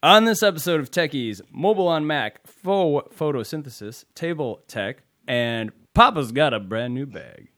On 0.00 0.26
this 0.26 0.44
episode 0.44 0.78
of 0.78 0.92
Techies, 0.92 1.40
mobile 1.50 1.88
on 1.88 2.06
Mac, 2.06 2.46
faux 2.46 3.12
photosynthesis, 3.16 4.04
table 4.14 4.62
tech, 4.68 5.02
and 5.26 5.72
Papa's 5.92 6.30
got 6.30 6.54
a 6.54 6.60
brand 6.60 6.94
new 6.94 7.04
bag. 7.04 7.48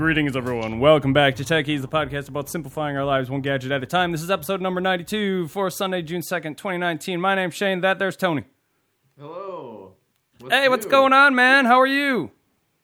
Greetings, 0.00 0.34
everyone. 0.34 0.80
Welcome 0.80 1.12
back 1.12 1.36
to 1.36 1.44
Techies, 1.44 1.82
the 1.82 1.86
podcast 1.86 2.30
about 2.30 2.48
simplifying 2.48 2.96
our 2.96 3.04
lives 3.04 3.28
one 3.28 3.42
gadget 3.42 3.70
at 3.70 3.82
a 3.82 3.86
time. 3.86 4.12
This 4.12 4.22
is 4.22 4.30
episode 4.30 4.62
number 4.62 4.80
92 4.80 5.48
for 5.48 5.68
Sunday, 5.68 6.00
June 6.00 6.22
2nd, 6.22 6.56
2019. 6.56 7.20
My 7.20 7.34
name's 7.34 7.52
Shane. 7.52 7.82
That 7.82 7.98
there's 7.98 8.16
Tony. 8.16 8.44
Hello. 9.18 9.92
Hey, 10.48 10.70
what's 10.70 10.86
going 10.86 11.12
on, 11.12 11.34
man? 11.34 11.66
How 11.66 11.78
are 11.78 11.86
you? 11.86 12.30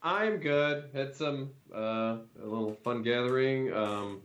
I'm 0.03 0.37
good. 0.37 0.91
Had 0.93 1.17
some 1.17 1.53
uh, 1.75 2.19
a 2.39 2.45
little 2.45 2.77
fun 2.85 3.03
gathering 3.03 3.73
um, 3.73 4.21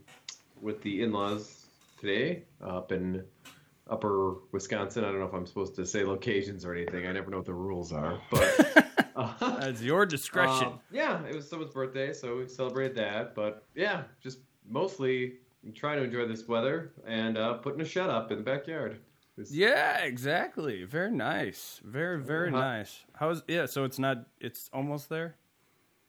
with 0.59 0.81
the 0.81 1.01
in-laws 1.01 1.67
today 1.97 2.43
up 2.61 2.91
in 2.91 3.23
upper 3.91 4.35
Wisconsin. 4.51 5.03
I 5.03 5.07
don't 5.09 5.19
know 5.19 5.25
if 5.25 5.33
I'm 5.33 5.45
supposed 5.45 5.75
to 5.75 5.85
say 5.85 6.03
locations 6.03 6.65
or 6.65 6.73
anything. 6.73 7.05
I 7.05 7.11
never 7.11 7.29
know 7.29 7.37
what 7.37 7.45
the 7.45 7.53
rules 7.53 7.91
are, 7.91 8.19
but 8.31 8.87
uh, 9.15 9.57
That's 9.59 9.81
your 9.81 10.05
discretion. 10.05 10.67
um, 10.67 10.79
yeah, 10.91 11.23
it 11.25 11.35
was 11.35 11.47
someone's 11.47 11.73
birthday, 11.73 12.13
so 12.13 12.37
we 12.37 12.47
celebrated 12.47 12.95
that. 12.97 13.35
But 13.35 13.65
yeah, 13.75 14.03
just 14.23 14.39
mostly 14.67 15.33
trying 15.75 15.97
to 15.99 16.03
enjoy 16.05 16.25
this 16.27 16.47
weather 16.47 16.93
and 17.05 17.37
uh, 17.37 17.53
putting 17.55 17.81
a 17.81 17.85
shed 17.85 18.09
up 18.09 18.31
in 18.31 18.37
the 18.37 18.43
backyard. 18.43 18.99
Yeah, 19.49 19.99
exactly. 19.99 20.83
Very 20.83 21.11
nice. 21.11 21.79
Very, 21.83 22.19
very 22.21 22.49
Uh-huh. 22.49 22.59
nice. 22.59 23.05
How's 23.13 23.43
yeah? 23.47 23.65
So 23.65 23.85
it's 23.85 23.97
not. 23.99 24.25
It's 24.39 24.69
almost 24.71 25.09
there. 25.09 25.35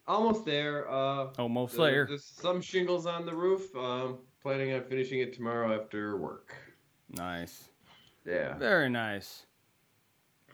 Almost 0.07 0.45
there. 0.45 0.91
Uh, 0.91 1.29
Almost 1.39 1.79
Uh, 1.79 1.85
there. 1.85 2.07
There's 2.07 2.25
some 2.25 2.61
shingles 2.61 3.07
on 3.07 3.25
the 3.25 3.35
roof. 3.35 3.75
Um, 3.77 4.19
planning 4.43 4.73
on 4.75 4.83
finishing 4.85 5.21
it 5.21 5.33
tomorrow 5.33 5.73
after 5.81 6.17
work. 6.19 6.55
Nice. 7.11 7.69
Yeah. 8.27 8.57
Very 8.59 8.89
nice. 8.89 9.47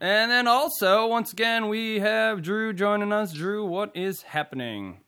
And 0.01 0.31
then 0.31 0.47
also, 0.47 1.07
once 1.09 1.33
again, 1.33 1.69
we 1.69 1.99
have 1.99 2.43
Drew 2.43 2.73
joining 2.73 3.13
us. 3.13 3.33
Drew, 3.33 3.65
what 3.65 3.97
is 3.97 4.23
happening? 4.23 5.01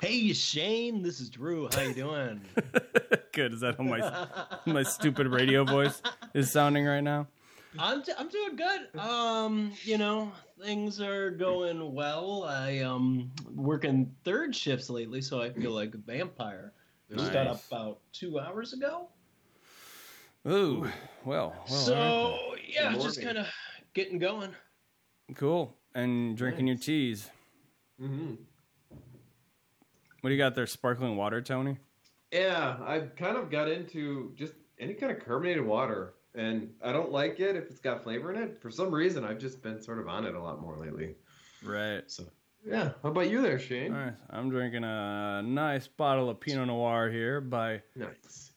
Hey 0.00 0.32
Shane, 0.34 1.02
this 1.02 1.20
is 1.20 1.30
Drew. 1.30 1.68
How 1.72 1.80
you 1.82 1.94
doing? 1.94 2.40
Good. 3.32 3.54
Is 3.54 3.60
that 3.60 3.76
how 3.78 3.84
my 3.84 4.26
my 4.66 4.82
stupid 4.82 5.26
radio 5.26 5.64
voice 5.64 6.02
is 6.34 6.50
sounding 6.52 6.84
right 6.84 7.00
now? 7.00 7.26
I'm 7.78 8.02
d- 8.02 8.12
I'm 8.18 8.28
doing 8.28 8.56
good. 8.56 9.00
Um, 9.00 9.72
you 9.84 9.96
know, 9.98 10.32
things 10.62 11.00
are 11.00 11.30
going 11.30 11.94
well. 11.94 12.44
I 12.44 12.80
um 12.80 13.30
working 13.54 14.14
third 14.24 14.54
shifts 14.54 14.88
lately, 14.90 15.20
so 15.22 15.40
I 15.40 15.50
feel 15.50 15.72
like 15.72 15.94
a 15.94 15.98
vampire. 15.98 16.72
Just 17.14 17.32
got 17.32 17.46
up 17.46 17.62
about 17.68 18.00
two 18.12 18.38
hours 18.38 18.72
ago. 18.74 19.08
Ooh. 20.46 20.88
Well. 21.24 21.54
well 21.66 21.66
so 21.66 21.94
all 21.96 22.54
yeah, 22.68 22.92
Good 22.92 23.02
just 23.02 23.22
kind 23.22 23.38
of 23.38 23.46
getting 23.94 24.18
going. 24.18 24.54
cool. 25.34 25.76
And 25.94 26.36
drinking 26.36 26.66
your 26.66 26.76
Nice. 26.76 26.84
teas. 26.84 27.30
hmm 27.98 28.34
What 30.20 30.30
do 30.30 30.30
you 30.30 30.38
got 30.38 30.54
there? 30.54 30.66
Sparkling 30.66 31.16
water, 31.16 31.40
Tony? 31.40 31.78
Yeah, 32.30 32.76
I 32.84 33.00
kind 33.16 33.36
of 33.36 33.50
got 33.50 33.68
into 33.70 34.32
just 34.36 34.52
any 34.78 34.92
kind 34.94 35.10
of 35.10 35.24
carbonated 35.24 35.64
water, 35.64 36.14
and 36.34 36.70
I 36.84 36.92
don't 36.92 37.10
like 37.12 37.40
it 37.40 37.56
if 37.56 37.70
it's 37.70 37.80
got 37.80 38.02
flavor 38.02 38.32
in 38.34 38.42
it. 38.42 38.60
For 38.60 38.70
some 38.70 38.92
reason, 38.94 39.24
I've 39.24 39.38
just 39.38 39.62
been 39.62 39.80
sort 39.80 39.98
of 39.98 40.08
on 40.08 40.26
it 40.26 40.34
a 40.34 40.40
lot 40.40 40.60
more 40.60 40.76
lately. 40.76 41.14
Right. 41.64 42.02
So 42.08 42.24
yeah, 42.64 42.90
how 43.02 43.08
about 43.10 43.30
you 43.30 43.40
there, 43.40 43.58
Shane? 43.58 43.94
All 43.94 43.98
right. 43.98 44.14
I'm 44.28 44.50
drinking 44.50 44.84
a 44.84 45.42
nice 45.42 45.86
bottle 45.86 46.28
of 46.28 46.40
Pinot 46.40 46.66
Noir 46.66 47.08
here 47.10 47.40
by 47.40 47.80
Nice. 47.94 48.50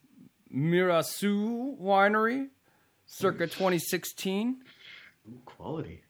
Mirassou 0.54 1.80
Winery, 1.80 2.48
circa 3.06 3.46
2016, 3.48 4.58
Ooh, 5.30 5.42
quality. 5.46 6.02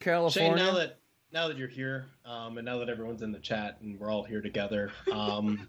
California. 0.00 0.56
Shane, 0.58 0.66
now 0.66 0.74
that 0.78 0.98
now 1.32 1.48
that 1.48 1.56
you're 1.58 1.68
here, 1.68 2.06
um, 2.24 2.58
and 2.58 2.64
now 2.64 2.78
that 2.78 2.88
everyone's 2.88 3.22
in 3.22 3.32
the 3.32 3.38
chat 3.40 3.78
and 3.80 3.98
we're 3.98 4.10
all 4.10 4.22
here 4.24 4.40
together, 4.40 4.90
um, 5.12 5.68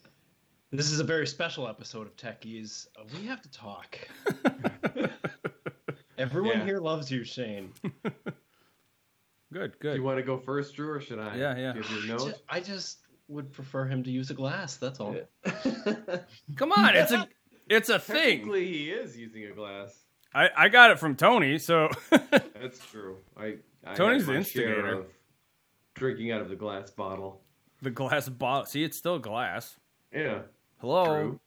this 0.70 0.90
is 0.90 1.00
a 1.00 1.04
very 1.04 1.26
special 1.26 1.66
episode 1.68 2.06
of 2.06 2.16
Techies. 2.16 2.86
Uh, 2.98 3.04
we 3.18 3.26
have 3.26 3.40
to 3.42 3.50
talk. 3.50 3.98
Everyone 6.18 6.58
Yeah. 6.58 6.64
here 6.64 6.78
loves 6.78 7.10
you, 7.10 7.24
Shane. 7.24 7.72
good, 9.52 9.72
Do 9.72 9.78
good. 9.80 9.96
you 9.96 10.02
want 10.02 10.18
to 10.18 10.22
go 10.22 10.38
first, 10.38 10.74
Drew, 10.76 10.90
or 10.90 11.00
should 11.00 11.18
I? 11.18 11.36
Yeah, 11.36 11.56
yeah. 11.56 11.72
Do 11.72 11.78
you 11.78 11.84
have 11.84 11.92
I 11.92 12.06
your 12.06 12.18
ju- 12.18 12.24
note? 12.26 12.42
I 12.48 12.60
just 12.60 12.98
would 13.28 13.52
prefer 13.52 13.86
him 13.86 14.02
to 14.04 14.10
use 14.10 14.30
a 14.30 14.34
glass. 14.34 14.76
That's 14.76 15.00
all. 15.00 15.16
Come 16.56 16.72
on, 16.72 16.94
it's 16.96 17.12
a 17.12 17.26
it's 17.68 17.88
a 17.88 17.98
thing. 17.98 18.38
Technically, 18.38 18.66
he 18.66 18.90
is 18.90 19.16
using 19.16 19.44
a 19.44 19.52
glass. 19.52 19.98
I, 20.34 20.48
I 20.56 20.68
got 20.68 20.90
it 20.90 20.98
from 20.98 21.14
Tony, 21.16 21.58
so 21.58 21.88
That's 22.10 22.78
true. 22.90 23.18
I, 23.36 23.56
I 23.84 23.94
Tony's 23.94 24.26
the 24.26 24.34
instigator. 24.34 25.04
drinking 25.94 26.30
out 26.32 26.40
of 26.40 26.48
the 26.48 26.56
glass 26.56 26.90
bottle. 26.90 27.42
the 27.82 27.90
glass 27.90 28.28
bottle. 28.28 28.64
See, 28.66 28.82
it's 28.82 28.96
still 28.96 29.18
glass. 29.18 29.76
Yeah, 30.12 30.40
Hello, 30.78 31.04
true. 31.04 31.40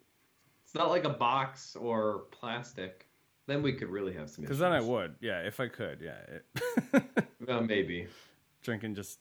It's 0.63 0.75
not 0.75 0.89
like 0.89 1.03
a 1.05 1.09
box 1.09 1.75
or 1.75 2.25
plastic. 2.31 3.07
Then 3.47 3.61
we 3.61 3.73
could 3.73 3.89
really 3.89 4.13
have 4.13 4.29
some. 4.29 4.43
because 4.43 4.57
then 4.59 4.71
I 4.71 4.81
would. 4.81 5.15
Yeah, 5.21 5.39
if 5.41 5.59
I 5.59 5.67
could. 5.67 6.01
Yeah, 6.01 7.01
Well, 7.47 7.61
maybe. 7.61 8.07
drinking 8.63 8.95
just 8.95 9.19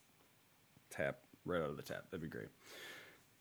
tap 0.89 1.19
right 1.45 1.61
out 1.61 1.69
of 1.69 1.77
the 1.77 1.83
tap. 1.83 2.05
That'd 2.09 2.21
be 2.23 2.27
great. 2.27 2.47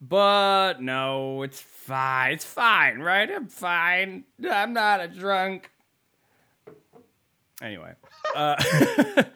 But 0.01 0.83
no, 0.83 1.43
it's 1.43 1.61
fine. 1.61 2.33
It's 2.33 2.45
fine, 2.45 2.99
right? 3.01 3.31
I'm 3.31 3.47
fine. 3.47 4.25
I'm 4.49 4.73
not 4.73 5.01
a 5.01 5.09
drunk. 5.09 5.71
Anyway, 7.63 7.93
uh, 8.35 8.57
It's, 8.59 9.31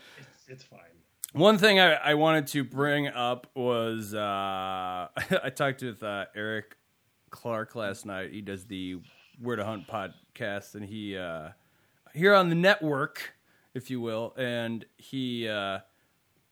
it's 0.49 0.65
fine. 0.65 0.81
One 1.33 1.57
thing 1.59 1.79
I, 1.79 1.93
I 1.95 2.15
wanted 2.15 2.47
to 2.49 2.65
bring 2.65 3.07
up 3.09 3.47
was 3.55 4.13
uh, 4.15 4.19
I 5.43 5.51
talked 5.55 5.83
with 5.83 6.03
uh, 6.03 6.27
Eric 6.35 6.77
Clark 7.31 7.75
last 7.75 8.05
night. 8.07 8.33
He 8.33 8.41
does 8.41 8.67
the 8.67 8.97
Where 9.41 9.57
to 9.57 9.65
Hunt 9.65 9.87
podcast, 9.87 10.75
and 10.75 10.85
he 10.85 11.17
uh, 11.17 11.51
here 12.15 12.35
on 12.35 12.49
the 12.49 12.55
network, 12.55 13.35
if 13.75 13.91
you 13.91 14.01
will, 14.01 14.35
and 14.37 14.85
he 14.97 15.49
uh, 15.49 15.79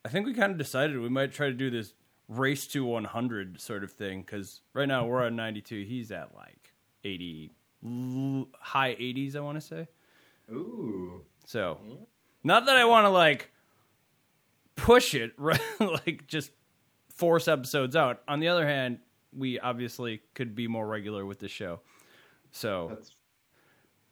I 0.05 0.09
think 0.09 0.25
we 0.25 0.33
kind 0.33 0.51
of 0.51 0.57
decided 0.57 0.97
we 0.97 1.09
might 1.09 1.33
try 1.33 1.47
to 1.47 1.53
do 1.53 1.69
this 1.69 1.93
race 2.27 2.67
to 2.67 2.83
100 2.85 3.59
sort 3.61 3.83
of 3.83 3.91
thing 3.91 4.21
because 4.21 4.61
right 4.73 4.87
now 4.87 5.05
we're 5.05 5.25
on 5.25 5.35
92. 5.35 5.83
He's 5.87 6.11
at 6.11 6.35
like 6.35 6.73
80, 7.03 7.53
l- 7.85 8.47
high 8.59 8.95
80s, 8.95 9.35
I 9.35 9.39
want 9.39 9.59
to 9.59 9.65
say. 9.65 9.87
Ooh. 10.51 11.21
So, 11.45 11.79
not 12.43 12.65
that 12.65 12.77
I 12.77 12.85
want 12.85 13.05
to 13.05 13.09
like 13.09 13.51
push 14.75 15.13
it, 15.15 15.33
right? 15.37 15.59
like 15.79 16.25
just 16.27 16.51
force 17.09 17.47
episodes 17.47 17.95
out. 17.95 18.21
On 18.27 18.39
the 18.39 18.47
other 18.49 18.67
hand, 18.67 18.99
we 19.35 19.59
obviously 19.59 20.21
could 20.33 20.55
be 20.55 20.67
more 20.67 20.87
regular 20.87 21.25
with 21.25 21.39
the 21.39 21.47
show. 21.47 21.81
So, 22.51 22.97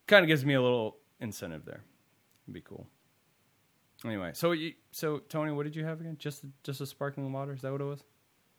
kind 0.08 0.24
of 0.24 0.28
gives 0.28 0.46
me 0.46 0.54
a 0.54 0.62
little 0.62 0.98
incentive 1.20 1.66
there. 1.66 1.84
It'd 2.46 2.54
be 2.54 2.62
cool. 2.62 2.88
Anyway, 4.06 4.32
so 4.34 4.52
you, 4.52 4.74
so 4.92 5.18
Tony, 5.30 5.52
what 5.52 5.64
did 5.64 5.76
you 5.76 5.84
have 5.84 6.00
again? 6.00 6.16
Just 6.20 6.44
just 6.64 6.80
a 6.82 6.86
sparkling 6.86 7.32
water? 7.34 7.54
Is 7.54 7.62
that 7.62 7.72
what 7.72 7.82
it 7.82 7.86
was? 7.86 8.04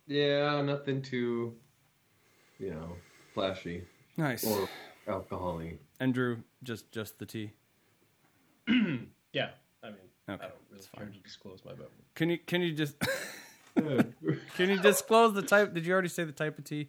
yeah, 0.09 0.61
nothing 0.63 1.03
too, 1.03 1.55
you 2.59 2.71
know, 2.71 2.97
flashy 3.35 3.83
Nice. 4.17 4.45
or 4.45 4.69
alcohol-y. 5.09 5.75
and 6.01 6.13
Drew, 6.15 6.43
just 6.63 6.91
just 6.93 7.19
the 7.19 7.27
tea. 7.27 7.53
Yeah, 9.33 9.51
I 9.83 9.89
mean, 9.89 9.97
Okay, 10.31 10.45
I 10.45 10.49
don't 10.49 10.55
really 10.71 10.73
that's 10.73 10.87
care 10.87 11.05
fine. 11.05 11.13
to 11.13 11.19
disclose 11.21 11.61
my 11.65 11.75
vote. 11.75 11.93
Can 12.15 12.31
you 12.31 12.39
can 12.39 12.63
you 12.63 12.73
just 12.73 12.97
can 13.77 14.71
you 14.71 14.79
disclose 14.81 15.35
the 15.35 15.43
type? 15.43 15.75
Did 15.75 15.85
you 15.85 15.93
already 15.93 16.09
say 16.09 16.25
the 16.25 16.33
type 16.33 16.59
of 16.59 16.65
tea? 16.65 16.89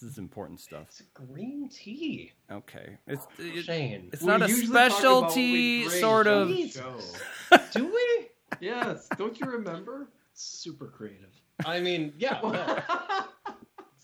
This 0.00 0.12
is 0.12 0.18
important 0.18 0.60
stuff. 0.60 0.86
It's 0.88 1.02
green 1.12 1.68
tea. 1.68 2.32
Okay, 2.50 2.98
it's 3.08 3.26
it, 3.38 3.64
Shane, 3.64 4.10
it's 4.12 4.22
We 4.22 4.28
not 4.28 4.42
a 4.42 4.48
usually 4.48 4.66
talk 4.68 5.00
about 5.00 5.22
what 5.22 5.34
we 5.36 5.88
specialty 5.88 6.00
sort 6.00 6.26
of. 6.28 6.48
do 7.72 7.86
we? 7.86 8.28
yes, 8.60 9.08
don't 9.16 9.38
you 9.40 9.46
remember? 9.46 10.08
Super 10.34 10.86
creative. 10.86 11.30
I 11.66 11.80
mean, 11.80 12.12
yeah. 12.18 12.38
No. 12.42 13.24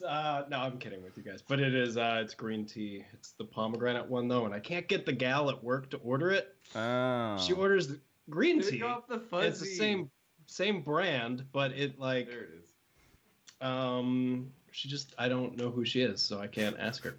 Uh, 0.04 0.44
no, 0.50 0.58
I'm 0.58 0.76
kidding 0.76 1.02
with 1.02 1.16
you 1.16 1.22
guys, 1.22 1.40
but 1.40 1.58
it 1.60 1.74
is. 1.74 1.96
Uh, 1.96 2.20
it's 2.22 2.34
green 2.34 2.66
tea. 2.66 3.02
It's 3.14 3.30
the 3.38 3.44
pomegranate 3.44 4.06
one 4.06 4.28
though, 4.28 4.44
and 4.44 4.52
I 4.54 4.60
can't 4.60 4.86
get 4.86 5.06
the 5.06 5.14
gal 5.14 5.48
at 5.48 5.64
work 5.64 5.88
to 5.90 5.96
order 5.98 6.30
it. 6.30 6.54
Oh. 6.74 7.38
She 7.38 7.54
orders 7.54 7.88
the 7.88 8.00
green 8.28 8.60
Pick 8.60 8.68
tea. 8.70 8.82
off 8.82 9.06
the 9.08 9.18
fuzzy. 9.18 9.46
It's 9.48 9.60
the 9.60 9.66
same 9.66 10.10
same 10.44 10.82
brand, 10.82 11.44
but 11.52 11.72
it 11.72 11.98
like 11.98 12.26
There 12.28 12.40
it 12.42 12.50
is. 12.60 12.68
um 13.62 14.50
she 14.74 14.88
just 14.88 15.14
I 15.16 15.28
don't 15.28 15.56
know 15.56 15.70
who 15.70 15.84
she 15.84 16.02
is, 16.02 16.20
so 16.20 16.40
I 16.40 16.48
can't 16.48 16.76
ask 16.80 17.04
her. 17.04 17.14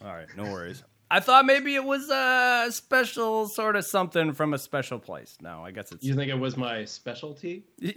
All 0.00 0.14
right, 0.14 0.28
no 0.36 0.44
worries. 0.44 0.82
I 1.10 1.20
thought 1.20 1.44
maybe 1.44 1.74
it 1.74 1.84
was 1.84 2.08
a 2.10 2.66
special 2.70 3.48
sort 3.48 3.76
of 3.76 3.84
something 3.84 4.32
from 4.32 4.54
a 4.54 4.58
special 4.58 4.98
place. 4.98 5.36
No, 5.40 5.64
I 5.64 5.70
guess 5.72 5.92
it's. 5.92 6.04
You 6.04 6.14
think 6.14 6.30
it 6.30 6.38
was 6.38 6.56
my 6.56 6.84
specialty? 6.84 7.64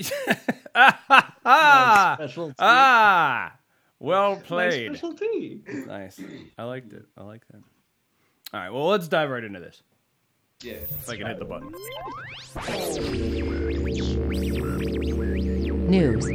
ah, 0.76 2.16
specialty. 2.18 2.56
ah, 2.60 3.54
well 4.00 4.36
My 4.36 4.42
played. 4.42 4.92
specialty. 4.92 5.62
Nice. 5.68 6.20
I 6.58 6.64
liked 6.64 6.94
it. 6.94 7.06
I 7.18 7.24
like 7.24 7.48
that. 7.48 7.62
All 8.54 8.60
right, 8.60 8.70
well, 8.70 8.88
let's 8.88 9.08
dive 9.08 9.30
right 9.30 9.44
into 9.44 9.60
this. 9.60 9.82
Yeah. 10.64 10.74
If 10.74 11.10
I 11.10 11.18
can 11.18 11.28
hit 11.28 11.40
the 11.40 11.46
button. 11.46 11.72
News. 15.90 16.26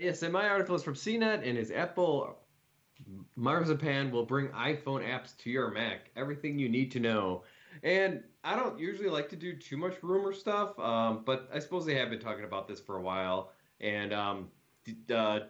Yes, 0.00 0.22
and 0.22 0.32
my 0.32 0.48
article 0.48 0.74
is 0.74 0.82
from 0.82 0.94
CNET 0.94 1.46
and 1.46 1.58
is 1.58 1.70
Apple 1.70 2.38
Marzipan 3.36 4.10
will 4.10 4.24
bring 4.24 4.48
iPhone 4.48 5.06
apps 5.06 5.36
to 5.38 5.50
your 5.50 5.70
Mac. 5.70 6.10
Everything 6.16 6.58
you 6.58 6.70
need 6.70 6.90
to 6.92 7.00
know. 7.00 7.44
And 7.82 8.22
I 8.42 8.56
don't 8.56 8.78
usually 8.78 9.10
like 9.10 9.28
to 9.28 9.36
do 9.36 9.54
too 9.54 9.76
much 9.76 10.02
rumor 10.02 10.32
stuff, 10.32 10.78
um, 10.78 11.22
but 11.26 11.50
I 11.52 11.58
suppose 11.58 11.84
they 11.84 11.96
have 11.96 12.08
been 12.08 12.18
talking 12.18 12.44
about 12.44 12.66
this 12.66 12.80
for 12.80 12.96
a 12.96 13.02
while. 13.02 13.52
And 13.80 14.14
um, 14.14 14.48
uh, 15.10 15.40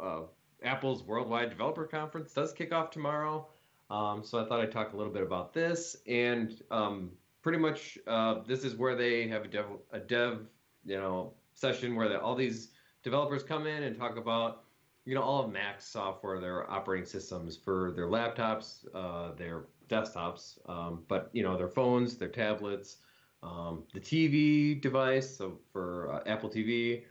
uh, 0.00 0.20
Apple's 0.62 1.02
Worldwide 1.02 1.50
Developer 1.50 1.86
Conference 1.86 2.32
does 2.32 2.54
kick 2.54 2.72
off 2.72 2.90
tomorrow. 2.90 3.48
Um, 3.90 4.24
so 4.24 4.42
I 4.42 4.48
thought 4.48 4.60
I'd 4.60 4.72
talk 4.72 4.94
a 4.94 4.96
little 4.96 5.12
bit 5.12 5.22
about 5.22 5.52
this. 5.52 5.96
And 6.06 6.58
um, 6.70 7.10
pretty 7.42 7.58
much 7.58 7.98
uh, 8.06 8.36
this 8.46 8.64
is 8.64 8.76
where 8.76 8.96
they 8.96 9.28
have 9.28 9.44
a 9.44 9.48
dev, 9.48 9.66
a 9.92 9.98
dev 9.98 10.46
you 10.86 10.96
know, 10.96 11.34
session 11.52 11.94
where 11.96 12.08
the, 12.08 12.18
all 12.18 12.34
these 12.34 12.70
developers 13.02 13.42
come 13.42 13.66
in 13.66 13.84
and 13.84 13.96
talk 13.96 14.16
about 14.16 14.64
you 15.04 15.14
know 15.14 15.22
all 15.22 15.44
of 15.44 15.50
Mac's 15.50 15.86
software, 15.86 16.40
their 16.40 16.70
operating 16.70 17.06
systems 17.06 17.56
for 17.56 17.92
their 17.96 18.06
laptops, 18.06 18.84
uh, 18.94 19.34
their 19.34 19.64
desktops, 19.88 20.58
um, 20.68 21.02
but 21.08 21.30
you 21.32 21.42
know 21.42 21.56
their 21.56 21.68
phones, 21.68 22.16
their 22.16 22.28
tablets, 22.28 22.98
um, 23.42 23.84
the 23.92 24.00
TV 24.00 24.80
device, 24.80 25.36
so 25.36 25.58
for 25.72 26.12
uh, 26.12 26.28
Apple 26.30 26.50
TV, 26.50 27.04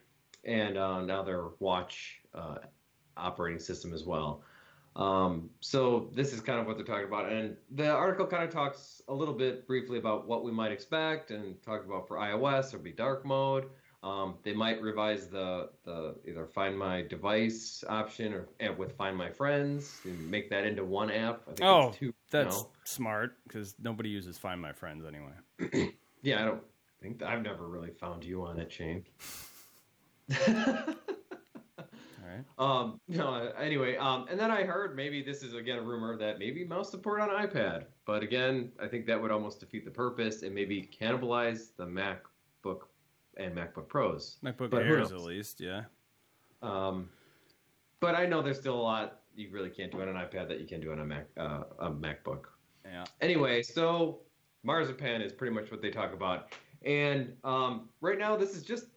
and 0.45 0.77
uh, 0.77 1.01
now 1.01 1.23
their 1.23 1.47
watch 1.59 2.21
uh, 2.33 2.55
operating 3.17 3.59
system 3.59 3.93
as 3.93 4.05
well. 4.05 4.43
Um, 4.95 5.49
so 5.59 6.09
this 6.13 6.33
is 6.33 6.41
kind 6.41 6.59
of 6.59 6.65
what 6.65 6.77
they're 6.77 6.85
talking 6.85 7.07
about, 7.07 7.31
and 7.31 7.55
the 7.71 7.89
article 7.89 8.27
kind 8.27 8.43
of 8.43 8.51
talks 8.51 9.01
a 9.07 9.13
little 9.13 9.33
bit 9.33 9.67
briefly 9.67 9.97
about 9.97 10.27
what 10.27 10.43
we 10.43 10.51
might 10.51 10.71
expect, 10.71 11.31
and 11.31 11.61
talk 11.63 11.85
about 11.85 12.07
for 12.07 12.17
iOS 12.17 12.71
there'll 12.71 12.83
be 12.83 12.91
dark 12.91 13.25
mode. 13.25 13.65
Um, 14.01 14.35
they 14.43 14.53
might 14.53 14.81
revise 14.81 15.27
the 15.27 15.69
the 15.83 16.15
either 16.25 16.45
Find 16.45 16.77
My 16.77 17.01
Device 17.01 17.83
option 17.89 18.33
or 18.33 18.47
and 18.61 18.77
with 18.77 18.95
Find 18.95 19.17
My 19.17 19.29
Friends 19.29 19.99
and 20.05 20.31
make 20.31 20.49
that 20.51 20.65
into 20.65 20.85
one 20.85 21.11
app. 21.11 21.41
I 21.43 21.53
think 21.53 21.61
Oh, 21.63 21.91
two 21.91 22.13
That's 22.31 22.65
smart 22.85 23.33
because 23.45 23.75
nobody 23.77 24.09
uses 24.09 24.37
Find 24.37 24.61
My 24.61 24.71
Friends 24.71 25.03
anyway. 25.05 25.91
yeah. 26.21 26.41
I 26.41 26.45
don't 26.45 26.61
think 27.01 27.21
I've 27.23 27.41
never 27.41 27.67
really 27.67 27.91
found 27.91 28.23
you 28.23 28.45
on 28.45 28.57
it, 28.59 28.71
Shane. 28.71 29.03
All 30.47 30.55
right. 32.23 32.45
Um, 32.57 33.01
no, 33.09 33.51
anyway, 33.59 33.97
um, 33.97 34.27
and 34.29 34.39
then 34.39 34.51
I 34.51 34.63
heard 34.63 34.95
maybe 34.95 35.21
this 35.21 35.43
is 35.43 35.55
again 35.55 35.79
a 35.79 35.81
rumor 35.81 36.15
that 36.17 36.39
maybe 36.39 36.63
mouse 36.63 36.91
support 36.91 37.19
on 37.19 37.29
iPad, 37.29 37.85
but 38.05 38.23
again, 38.23 38.71
I 38.81 38.87
think 38.87 39.07
that 39.07 39.21
would 39.21 39.31
almost 39.31 39.59
defeat 39.59 39.83
the 39.83 39.91
purpose 39.91 40.43
and 40.43 40.53
maybe 40.53 40.89
cannibalize 41.01 41.75
the 41.75 41.85
MacBook 41.85 42.81
and 43.39 43.55
MacBook 43.55 43.87
Pros. 43.87 44.37
MacBook 44.43 44.69
But 44.69 44.83
Airs, 44.83 45.11
at 45.11 45.21
least, 45.21 45.59
yeah. 45.59 45.83
Um, 46.61 47.09
but 47.99 48.13
I 48.15 48.25
know 48.25 48.41
there's 48.41 48.59
still 48.59 48.75
a 48.75 48.81
lot 48.81 49.21
you 49.35 49.49
really 49.51 49.69
can't 49.69 49.91
do 49.91 50.01
on 50.01 50.09
an 50.09 50.15
iPad 50.15 50.49
that 50.49 50.59
you 50.59 50.67
can 50.67 50.81
do 50.81 50.91
on 50.91 50.99
a 50.99 51.05
Mac, 51.05 51.27
uh, 51.37 51.63
a 51.79 51.89
MacBook. 51.89 52.45
Yeah. 52.85 53.05
Anyway, 53.21 53.63
so 53.63 54.19
Marzipan 54.63 55.21
is 55.21 55.31
pretty 55.31 55.55
much 55.55 55.71
what 55.71 55.81
they 55.81 55.89
talk 55.89 56.13
about, 56.13 56.53
and 56.83 57.33
um, 57.43 57.89
right 58.01 58.19
now 58.19 58.35
this 58.35 58.55
is 58.55 58.63
just 58.63 58.87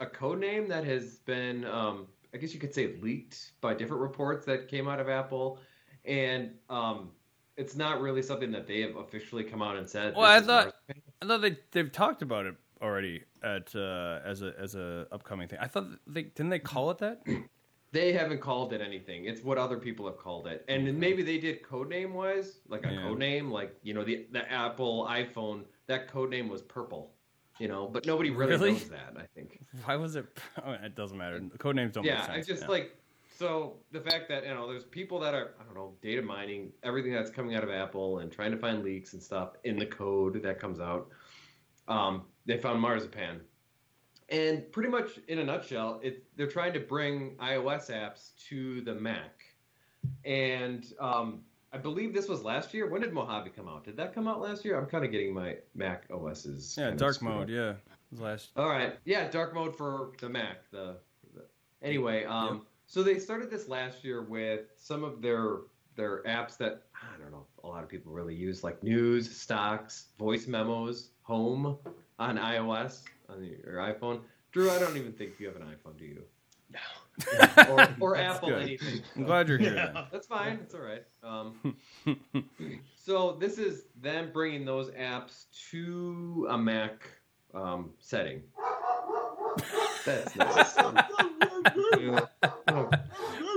a 0.00 0.06
code 0.06 0.40
name 0.40 0.66
that 0.68 0.84
has 0.84 1.16
been, 1.18 1.64
um, 1.66 2.06
I 2.32 2.38
guess 2.38 2.54
you 2.54 2.60
could 2.60 2.74
say, 2.74 2.94
leaked 3.02 3.52
by 3.60 3.74
different 3.74 4.00
reports 4.00 4.46
that 4.46 4.68
came 4.68 4.88
out 4.88 5.00
of 5.00 5.08
Apple, 5.08 5.58
and 6.06 6.52
um, 6.70 7.10
it's 7.58 7.76
not 7.76 8.00
really 8.00 8.22
something 8.22 8.50
that 8.52 8.66
they 8.66 8.80
have 8.80 8.96
officially 8.96 9.44
come 9.44 9.60
out 9.60 9.76
and 9.76 9.88
said. 9.88 10.14
Well, 10.16 10.24
I 10.24 10.40
thought- 10.40 10.74
Marzipan. 10.88 11.02
I 11.22 11.26
thought 11.26 11.42
they 11.42 11.58
they've 11.72 11.92
talked 11.92 12.22
about 12.22 12.46
it 12.46 12.54
already 12.82 13.22
at 13.42 13.74
uh, 13.74 14.20
as 14.24 14.42
a 14.42 14.54
as 14.58 14.74
a 14.74 15.06
upcoming 15.12 15.48
thing. 15.48 15.58
I 15.60 15.66
thought 15.68 15.86
they 16.06 16.24
didn't 16.24 16.50
they 16.50 16.58
call 16.58 16.90
it 16.90 16.98
that? 16.98 17.22
They 17.92 18.12
haven't 18.12 18.40
called 18.40 18.72
it 18.72 18.80
anything. 18.80 19.24
It's 19.24 19.42
what 19.42 19.58
other 19.58 19.76
people 19.76 20.06
have 20.06 20.16
called 20.16 20.46
it, 20.46 20.64
and 20.68 20.96
maybe 20.96 21.24
they 21.24 21.38
did 21.38 21.60
code 21.64 21.88
name 21.88 22.14
wise, 22.14 22.60
like 22.68 22.86
a 22.86 22.92
Yeah. 22.92 23.02
code 23.02 23.18
name, 23.18 23.50
like 23.50 23.74
you 23.82 23.94
know 23.94 24.04
the 24.04 24.28
the 24.30 24.48
Apple 24.48 25.08
iPhone. 25.10 25.64
That 25.88 26.06
code 26.06 26.30
name 26.30 26.48
was 26.48 26.62
purple, 26.62 27.10
you 27.58 27.66
know, 27.66 27.88
but 27.88 28.06
nobody 28.06 28.30
really, 28.30 28.52
Really? 28.52 28.72
knows 28.74 28.88
that. 28.90 29.14
I 29.16 29.24
think. 29.34 29.58
Why 29.84 29.96
was 29.96 30.14
it? 30.14 30.26
Oh, 30.64 30.70
it 30.70 30.94
doesn't 30.94 31.18
matter. 31.18 31.40
Code 31.58 31.74
names 31.74 31.94
don't 31.94 32.04
yeah, 32.04 32.18
make 32.18 32.26
sense. 32.26 32.48
I 32.48 32.52
just 32.52 32.62
yeah. 32.62 32.68
like 32.68 32.96
so 33.36 33.78
the 33.90 34.00
fact 34.00 34.28
that 34.28 34.44
you 34.44 34.54
know 34.54 34.68
there's 34.68 34.84
people 34.84 35.18
that 35.18 35.34
are 35.34 35.54
I 35.60 35.64
don't 35.64 35.74
know 35.74 35.94
data 36.00 36.22
mining 36.22 36.70
everything 36.84 37.12
that's 37.12 37.30
coming 37.30 37.56
out 37.56 37.64
of 37.64 37.70
Apple 37.70 38.18
and 38.20 38.30
trying 38.30 38.52
to 38.52 38.56
find 38.56 38.84
leaks 38.84 39.14
and 39.14 39.22
stuff 39.22 39.54
in 39.64 39.76
the 39.76 39.86
code 39.86 40.40
that 40.44 40.60
comes 40.60 40.78
out. 40.78 41.08
Um, 41.88 42.26
they 42.50 42.58
found 42.58 42.80
marzipan, 42.80 43.40
and 44.28 44.70
pretty 44.72 44.88
much 44.88 45.18
in 45.28 45.38
a 45.38 45.44
nutshell, 45.44 46.00
it 46.02 46.24
they're 46.36 46.46
trying 46.46 46.72
to 46.72 46.80
bring 46.80 47.36
iOS 47.36 47.90
apps 47.90 48.30
to 48.48 48.80
the 48.82 48.94
Mac, 48.94 49.44
and 50.24 50.92
um, 51.00 51.40
I 51.72 51.78
believe 51.78 52.12
this 52.12 52.28
was 52.28 52.42
last 52.42 52.74
year. 52.74 52.88
When 52.88 53.00
did 53.00 53.12
Mojave 53.12 53.50
come 53.50 53.68
out? 53.68 53.84
Did 53.84 53.96
that 53.96 54.14
come 54.14 54.26
out 54.26 54.40
last 54.40 54.64
year? 54.64 54.78
I'm 54.78 54.86
kind 54.86 55.04
of 55.04 55.12
getting 55.12 55.32
my 55.32 55.56
Mac 55.74 56.04
OSs. 56.10 56.76
yeah, 56.76 56.90
dark 56.90 57.22
mode. 57.22 57.44
up. 57.44 57.48
Yeah, 57.48 57.74
last. 58.18 58.50
All 58.56 58.68
right. 58.68 58.96
Yeah, 59.04 59.28
dark 59.30 59.54
mode 59.54 59.76
for 59.76 60.10
the 60.20 60.28
Mac. 60.28 60.70
The, 60.70 60.96
the 61.34 61.44
anyway, 61.82 62.24
um, 62.24 62.66
so 62.86 63.02
they 63.02 63.18
started 63.18 63.50
this 63.50 63.68
last 63.68 64.04
year 64.04 64.22
with 64.22 64.72
some 64.76 65.04
of 65.04 65.22
their 65.22 65.58
their 65.96 66.22
apps 66.22 66.56
that 66.56 66.82
I 66.94 67.20
don't 67.20 67.30
know 67.30 67.46
a 67.64 67.68
lot 67.68 67.82
of 67.82 67.88
people 67.88 68.12
really 68.12 68.34
use, 68.34 68.64
like 68.64 68.82
news, 68.82 69.36
stocks, 69.36 70.06
voice 70.18 70.46
memos, 70.46 71.10
home 71.22 71.78
on 72.20 72.36
iOS 72.36 73.02
on 73.28 73.42
your 73.42 73.76
iPhone. 73.76 74.20
Drew, 74.52 74.70
I 74.70 74.78
don't 74.78 74.96
even 74.96 75.12
think 75.12 75.40
you 75.40 75.46
have 75.46 75.56
an 75.56 75.62
iPhone, 75.62 75.98
do 75.98 76.04
you? 76.04 76.22
No. 76.72 76.78
Or, 77.68 77.88
or 78.00 78.16
Apple 78.16 78.50
good. 78.50 78.62
anything. 78.62 79.02
I'm 79.16 79.24
glad 79.24 79.48
you're 79.48 79.58
here. 79.58 79.74
Yeah. 79.74 80.04
That's 80.12 80.26
fine. 80.26 80.60
It's 80.62 80.74
all 80.74 80.82
right. 80.82 81.04
Um, 81.24 81.76
so 82.96 83.36
this 83.40 83.58
is 83.58 83.84
them 84.00 84.30
bringing 84.32 84.64
those 84.64 84.90
apps 84.90 85.46
to 85.70 86.46
a 86.50 86.58
Mac 86.58 87.08
um, 87.54 87.90
setting. 87.98 88.42
That's 90.04 90.36
nice. 90.36 90.76
Yeah. 91.98 92.20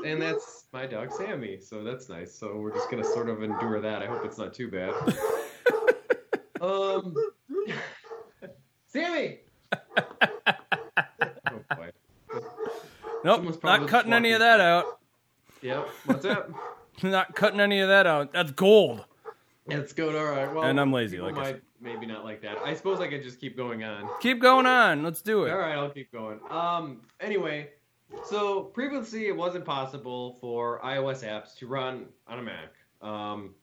And 0.06 0.22
that's 0.22 0.66
my 0.74 0.86
dog 0.86 1.12
Sammy, 1.14 1.60
so 1.62 1.84
that's 1.84 2.10
nice. 2.10 2.34
So 2.34 2.58
we're 2.58 2.74
just 2.74 2.92
gonna 2.92 3.04
sort 3.04 3.30
of 3.30 3.44
endure 3.44 3.80
that. 3.80 4.02
I 4.02 4.08
hope 4.08 4.26
it's 4.26 4.38
not 4.38 4.54
too 4.54 4.70
bad. 4.70 4.94
Um, 6.64 7.14
Sammy. 8.94 9.40
Oh 11.52 11.76
boy. 11.76 11.90
Nope, 13.24 13.64
not 13.64 13.88
cutting 13.88 14.14
any 14.14 14.32
of 14.34 14.40
that 14.40 14.60
out. 14.60 15.00
Yep. 15.62 15.88
What's 16.06 16.26
up? 16.26 16.52
Not 17.04 17.36
cutting 17.36 17.60
any 17.60 17.80
of 17.80 17.90
that 17.90 18.06
out. 18.06 18.34
That's 18.34 18.52
gold. 18.52 19.04
That's 19.68 19.94
good. 19.94 20.16
All 20.16 20.26
right. 20.26 20.52
Well, 20.54 20.64
And 20.64 20.80
I'm 20.80 20.92
lazy, 20.92 21.20
like 21.20 21.36
I 21.38 21.42
might 21.42 21.62
maybe 21.82 22.06
not 22.06 22.24
like 22.24 22.42
that. 22.42 22.58
I 22.64 22.74
suppose 22.76 23.00
I 23.00 23.08
could 23.08 23.24
just 23.24 23.40
keep 23.40 23.58
going 23.58 23.84
on. 23.84 24.08
Keep 24.20 24.42
going 24.42 24.66
on. 24.66 25.04
Let's 25.04 25.22
do 25.22 25.44
it. 25.46 25.52
All 25.52 25.58
right, 25.58 25.76
I'll 25.76 25.90
keep 25.90 26.12
going. 26.12 26.40
Um. 26.50 27.02
Anyway, 27.20 27.70
so 28.26 28.62
previously 28.64 29.28
it 29.28 29.36
wasn't 29.36 29.66
possible 29.66 30.38
for 30.40 30.80
iOS 30.82 31.24
apps 31.28 31.56
to 31.58 31.68
run 31.68 32.06
on 32.28 32.40
a 32.40 32.44
Mac. 32.44 32.74
Um, 33.02 33.56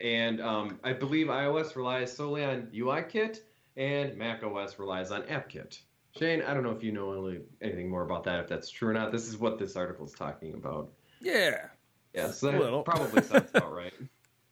and 0.00 0.40
um, 0.40 0.78
I 0.84 0.92
believe 0.92 1.26
iOS 1.26 1.76
relies 1.76 2.14
solely 2.16 2.44
on 2.44 2.68
UIKit, 2.74 3.40
and 3.78 4.16
Mac 4.16 4.42
OS 4.42 4.78
relies 4.78 5.10
on 5.10 5.22
AppKit. 5.22 5.80
Shane, 6.18 6.42
I 6.42 6.52
don't 6.52 6.64
know 6.64 6.72
if 6.72 6.82
you 6.82 6.92
know 6.92 7.26
any- 7.28 7.40
anything 7.62 7.88
more 7.88 8.02
about 8.02 8.24
that, 8.24 8.40
if 8.40 8.48
that's 8.48 8.68
true 8.68 8.88
or 8.88 8.92
not. 8.92 9.12
This 9.12 9.28
is 9.28 9.38
what 9.38 9.58
this 9.58 9.76
article 9.76 10.04
is 10.04 10.12
talking 10.12 10.54
about. 10.54 10.90
Yeah. 11.20 11.68
Yeah, 12.12 12.30
so 12.30 12.50
that 12.50 12.84
probably 12.84 13.22
sounds 13.22 13.50
about 13.54 13.72
right. 13.72 13.92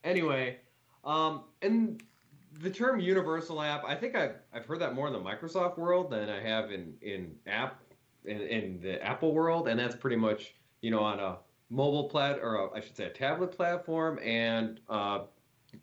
Anyway, 0.04 0.56
um, 1.04 1.42
and 1.62 2.00
the 2.60 2.70
term 2.70 3.00
universal 3.00 3.60
app, 3.60 3.82
I 3.84 3.96
think 3.96 4.14
I've, 4.14 4.36
I've 4.54 4.64
heard 4.64 4.78
that 4.78 4.94
more 4.94 5.08
in 5.08 5.12
the 5.12 5.18
Microsoft 5.18 5.78
world 5.78 6.12
than 6.12 6.28
I 6.28 6.40
have 6.40 6.70
in, 6.70 6.94
in 7.02 7.34
app 7.48 7.80
in, 8.24 8.40
in 8.42 8.80
the 8.80 9.02
Apple 9.04 9.34
world, 9.34 9.66
and 9.66 9.80
that's 9.80 9.96
pretty 9.96 10.14
much 10.14 10.54
you 10.80 10.92
know 10.92 11.00
on 11.00 11.18
a 11.18 11.38
mobile 11.70 12.08
plat 12.08 12.38
or 12.40 12.54
a, 12.54 12.76
I 12.76 12.80
should 12.80 12.96
say 12.96 13.06
a 13.06 13.10
tablet 13.10 13.50
platform 13.50 14.20
and 14.22 14.78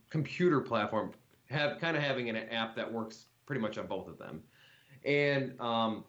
computer 0.10 0.62
platform, 0.62 1.12
have 1.50 1.80
kind 1.80 1.98
of 1.98 2.04
having 2.04 2.30
an 2.30 2.38
app 2.38 2.76
that 2.76 2.92
works 2.92 3.26
pretty 3.46 3.62
much 3.62 3.78
on 3.78 3.88
both 3.88 4.08
of 4.08 4.18
them. 4.18 4.42
And 5.06 5.60
um, 5.60 6.06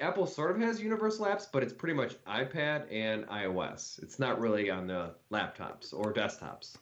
Apple 0.00 0.26
sort 0.26 0.50
of 0.50 0.60
has 0.62 0.80
universal 0.80 1.26
apps, 1.26 1.46
but 1.50 1.62
it's 1.62 1.72
pretty 1.72 1.94
much 1.94 2.14
iPad 2.24 2.84
and 2.90 3.26
iOS. 3.26 4.02
It's 4.02 4.18
not 4.18 4.40
really 4.40 4.70
on 4.70 4.86
the 4.86 5.14
laptops 5.30 5.92
or 5.92 6.12
desktops. 6.12 6.76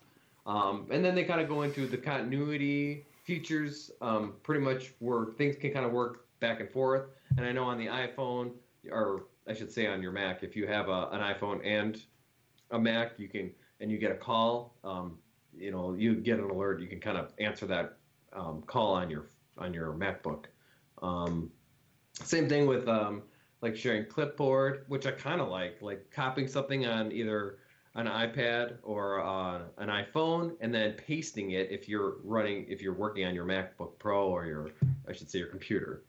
Um, 0.47 0.87
and 0.91 1.05
then 1.05 1.15
they 1.15 1.25
kind 1.25 1.41
of 1.41 1.49
go 1.49 1.63
into 1.63 1.87
the 1.87 1.97
continuity 1.97 3.05
features, 3.25 3.91
um, 4.01 4.35
pretty 4.43 4.65
much 4.65 4.95
where 5.01 5.27
things 5.37 5.57
can 5.57 5.73
kind 5.73 5.85
of 5.85 5.93
work 5.93 6.27
back 6.41 6.61
and 6.61 6.71
forth. 6.71 7.09
And 7.37 7.45
I 7.45 7.53
know 7.53 7.65
on 7.65 7.77
the 7.77 7.87
iPhone, 7.87 8.53
or 8.91 9.25
I 9.47 9.53
should 9.53 9.71
say 9.71 9.87
on 9.87 10.01
your 10.01 10.13
Mac, 10.13 10.43
if 10.43 10.57
you 10.57 10.67
have 10.67 10.89
a, 10.89 11.09
an 11.11 11.21
iPhone 11.21 11.61
and 11.65 12.01
a 12.71 12.79
Mac, 12.79 13.19
you 13.19 13.29
can, 13.29 13.51
and 13.81 13.91
you 13.91 13.99
get 13.99 14.13
a 14.13 14.17
call, 14.17 14.77
um, 14.85 15.19
you 15.57 15.71
know, 15.71 15.95
you 15.95 16.15
get 16.15 16.39
an 16.39 16.49
alert, 16.49 16.81
you 16.81 16.87
can 16.87 17.01
kind 17.01 17.19
of 17.19 17.33
answer 17.39 17.67
that 17.67 17.99
um, 18.33 18.63
call 18.67 18.95
on 18.95 19.11
your 19.11 19.27
on 19.59 19.75
your 19.75 19.93
MacBook. 19.93 20.47
Um, 21.03 21.51
same 22.15 22.49
thing 22.49 22.67
with 22.67 22.89
um, 22.89 23.23
like 23.63 23.77
sharing 23.77 24.07
clipboard, 24.07 24.85
which 24.89 25.07
I 25.07 25.13
kind 25.13 25.41
of 25.41 25.49
like, 25.49 25.81
like 25.83 26.11
copying 26.11 26.49
something 26.49 26.87
on 26.87 27.13
either 27.13 27.59
an 27.95 28.07
iPad 28.07 28.77
or 28.83 29.25
uh, 29.25 29.61
an 29.79 29.89
iPhone, 29.89 30.57
and 30.61 30.73
then 30.73 30.93
pasting 30.93 31.53
it 31.53 31.71
if 31.71 31.89
you're 31.89 32.17
running, 32.23 32.67
if 32.69 32.81
you're 32.81 32.95
working 32.95 33.25
on 33.25 33.35
your 33.35 33.45
MacBook 33.45 33.99
Pro 33.99 34.29
or 34.29 34.47
your, 34.47 34.71
I 35.09 35.13
should 35.13 35.31
say, 35.31 35.39
your 35.39 35.49
computer. 35.49 36.05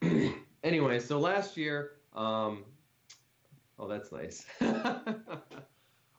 anyway, 0.64 0.98
so 0.98 1.18
last 1.18 1.56
year, 1.56 1.92
um, 2.14 2.64
oh, 3.78 3.88
that's 3.88 4.12
nice. 4.12 4.46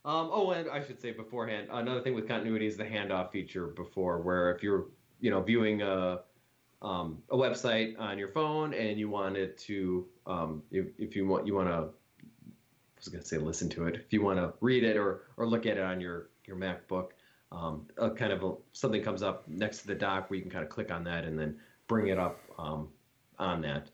Um, 0.04 0.30
oh, 0.34 0.50
and 0.52 0.68
I 0.68 0.84
should 0.84 1.00
say 1.00 1.12
beforehand, 1.12 1.68
another 1.72 2.02
thing 2.02 2.16
with 2.16 2.28
continuity 2.28 2.66
is 2.66 2.76
the 2.76 2.84
handoff 2.84 3.32
feature 3.32 3.68
before, 3.68 4.20
where 4.20 4.52
if 4.52 4.64
you're, 4.64 4.88
you 5.20 5.30
know, 5.30 5.42
viewing 5.44 5.84
a, 5.84 6.22
um, 6.82 7.22
a 7.30 7.36
website 7.36 8.00
on 8.00 8.18
your 8.18 8.30
phone 8.30 8.74
and 8.74 8.98
you 8.98 9.10
wanted 9.10 9.58
to, 9.60 10.08
um, 10.26 10.64
if, 10.72 10.88
if 10.98 11.16
you 11.16 11.28
want, 11.28 11.46
you 11.46 11.56
want 11.56 11.68
to, 11.68 11.74
I 11.76 11.88
was 12.98 13.08
going 13.08 13.22
to 13.22 13.28
say 13.28 13.38
listen 13.38 13.70
to 13.70 13.86
it. 13.86 13.96
If 13.96 14.14
you 14.14 14.22
want 14.22 14.40
to 14.40 14.54
read 14.62 14.84
it 14.84 14.98
or, 14.98 15.24
or 15.38 15.48
look 15.48 15.66
at 15.66 15.78
it 15.78 15.84
on 15.84 16.02
your, 16.02 16.30
your 16.46 16.58
MacBook, 16.58 17.10
um, 17.52 17.88
a 17.98 18.10
kind 18.10 18.32
of 18.32 18.44
a, 18.44 18.54
something 18.74 19.04
comes 19.04 19.22
up 19.22 19.48
next 19.48 19.80
to 19.82 19.88
the 19.88 19.96
dock 19.96 20.30
where 20.30 20.38
you 20.38 20.42
can 20.42 20.52
kind 20.52 20.64
of 20.64 20.70
click 20.70 20.92
on 20.92 21.04
that 21.04 21.26
and 21.26 21.38
then 21.38 21.58
bring 21.88 22.08
it 22.08 22.18
up 22.18 22.40
um, 22.58 22.88
on 23.38 23.62
that. 23.62 23.90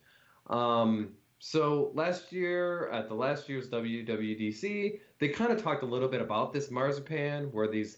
Um, 0.53 1.10
so 1.39 1.91
last 1.94 2.32
year 2.32 2.89
at 2.89 3.10
the 3.10 3.15
last 3.15 3.48
year's 3.50 3.70
WWDC, 3.70 5.00
they 5.20 5.27
kind 5.29 5.51
of 5.51 5.62
talked 5.62 5.84
a 5.84 5.86
little 5.86 6.08
bit 6.08 6.22
about 6.22 6.53
this 6.53 6.72
marzipan, 6.72 7.46
where 7.51 7.67
these, 7.67 7.98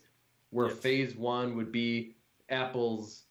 where 0.50 0.68
Yes. 0.68 0.78
phase 0.80 1.16
one 1.16 1.56
would 1.56 1.72
be 1.72 2.16
Apple's, 2.50 3.24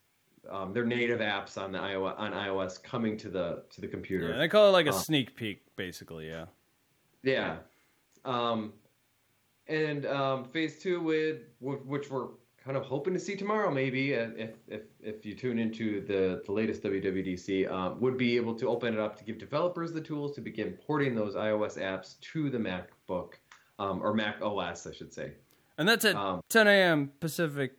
um, 0.51 0.73
their 0.73 0.85
native 0.85 1.21
apps 1.21 1.57
on 1.57 1.73
the 1.73 1.79
iOS 1.79 2.19
on 2.19 2.33
iOS 2.33 2.83
coming 2.83 3.17
to 3.19 3.29
the 3.29 3.65
to 3.71 3.81
the 3.81 3.89
computer. 3.89 4.31
Yeah, 4.31 4.39
they 4.39 4.49
call 4.49 4.69
it 4.69 4.73
like 4.73 4.87
a 4.87 4.91
Uh. 4.91 4.93
sneak 4.93 5.35
peek, 5.37 5.63
basically. 5.77 6.29
Yeah. 6.29 6.47
Yeah. 7.23 7.57
Um, 8.25 8.73
and 9.67 10.07
um, 10.07 10.45
phase 10.45 10.79
two 10.79 11.01
would, 11.03 11.47
wh- 11.61 11.87
which 11.87 12.11
we're 12.11 12.29
kind 12.65 12.77
of 12.77 12.85
hoping 12.85 13.15
to 13.15 13.21
see 13.21 13.37
tomorrow, 13.37 13.71
maybe 13.71 14.15
uh, 14.17 14.29
if 14.37 14.51
if 14.69 14.83
if 15.01 15.25
you 15.27 15.35
tune 15.35 15.59
into 15.59 16.01
the 16.07 16.43
the 16.47 16.53
latest 16.53 16.83
WWDC, 16.83 17.71
um, 17.71 18.01
would 18.01 18.17
be 18.17 18.37
able 18.37 18.55
to 18.57 18.69
open 18.69 18.95
it 18.95 19.01
up 19.01 19.17
to 19.17 19.25
give 19.25 19.39
developers 19.39 19.93
the 19.93 20.01
tools 20.01 20.35
to 20.37 20.41
begin 20.41 20.73
porting 20.87 21.15
those 21.15 21.35
iOS 21.35 21.79
apps 21.79 22.19
to 22.21 22.51
the 22.51 22.59
MacBook 22.59 23.35
um, 23.79 24.01
or 24.03 24.13
Mac 24.15 24.41
OS, 24.43 24.87
I 24.87 24.93
should 24.93 25.13
say. 25.13 25.33
And 25.79 25.89
that's 25.89 26.05
at 26.05 26.17
Um, 26.17 26.41
10 26.49 26.67
a.m. 26.67 27.13
Pacific, 27.21 27.73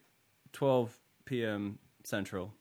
12 0.53 0.97
p.m. 1.25 1.77
Central. 2.03 2.53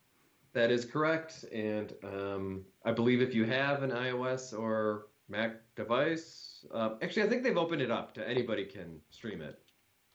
That 0.52 0.70
is 0.70 0.84
correct, 0.84 1.44
and 1.52 1.92
um, 2.02 2.64
I 2.84 2.92
believe 2.92 3.20
if 3.20 3.34
you 3.34 3.44
have 3.44 3.82
an 3.82 3.90
iOS 3.90 4.58
or 4.58 5.06
Mac 5.28 5.56
device, 5.76 6.64
uh, 6.72 6.94
actually, 7.02 7.22
I 7.22 7.28
think 7.28 7.42
they've 7.42 7.56
opened 7.56 7.82
it 7.82 7.90
up 7.90 8.14
to 8.14 8.28
anybody 8.28 8.64
can 8.64 8.98
stream 9.10 9.42
it 9.42 9.58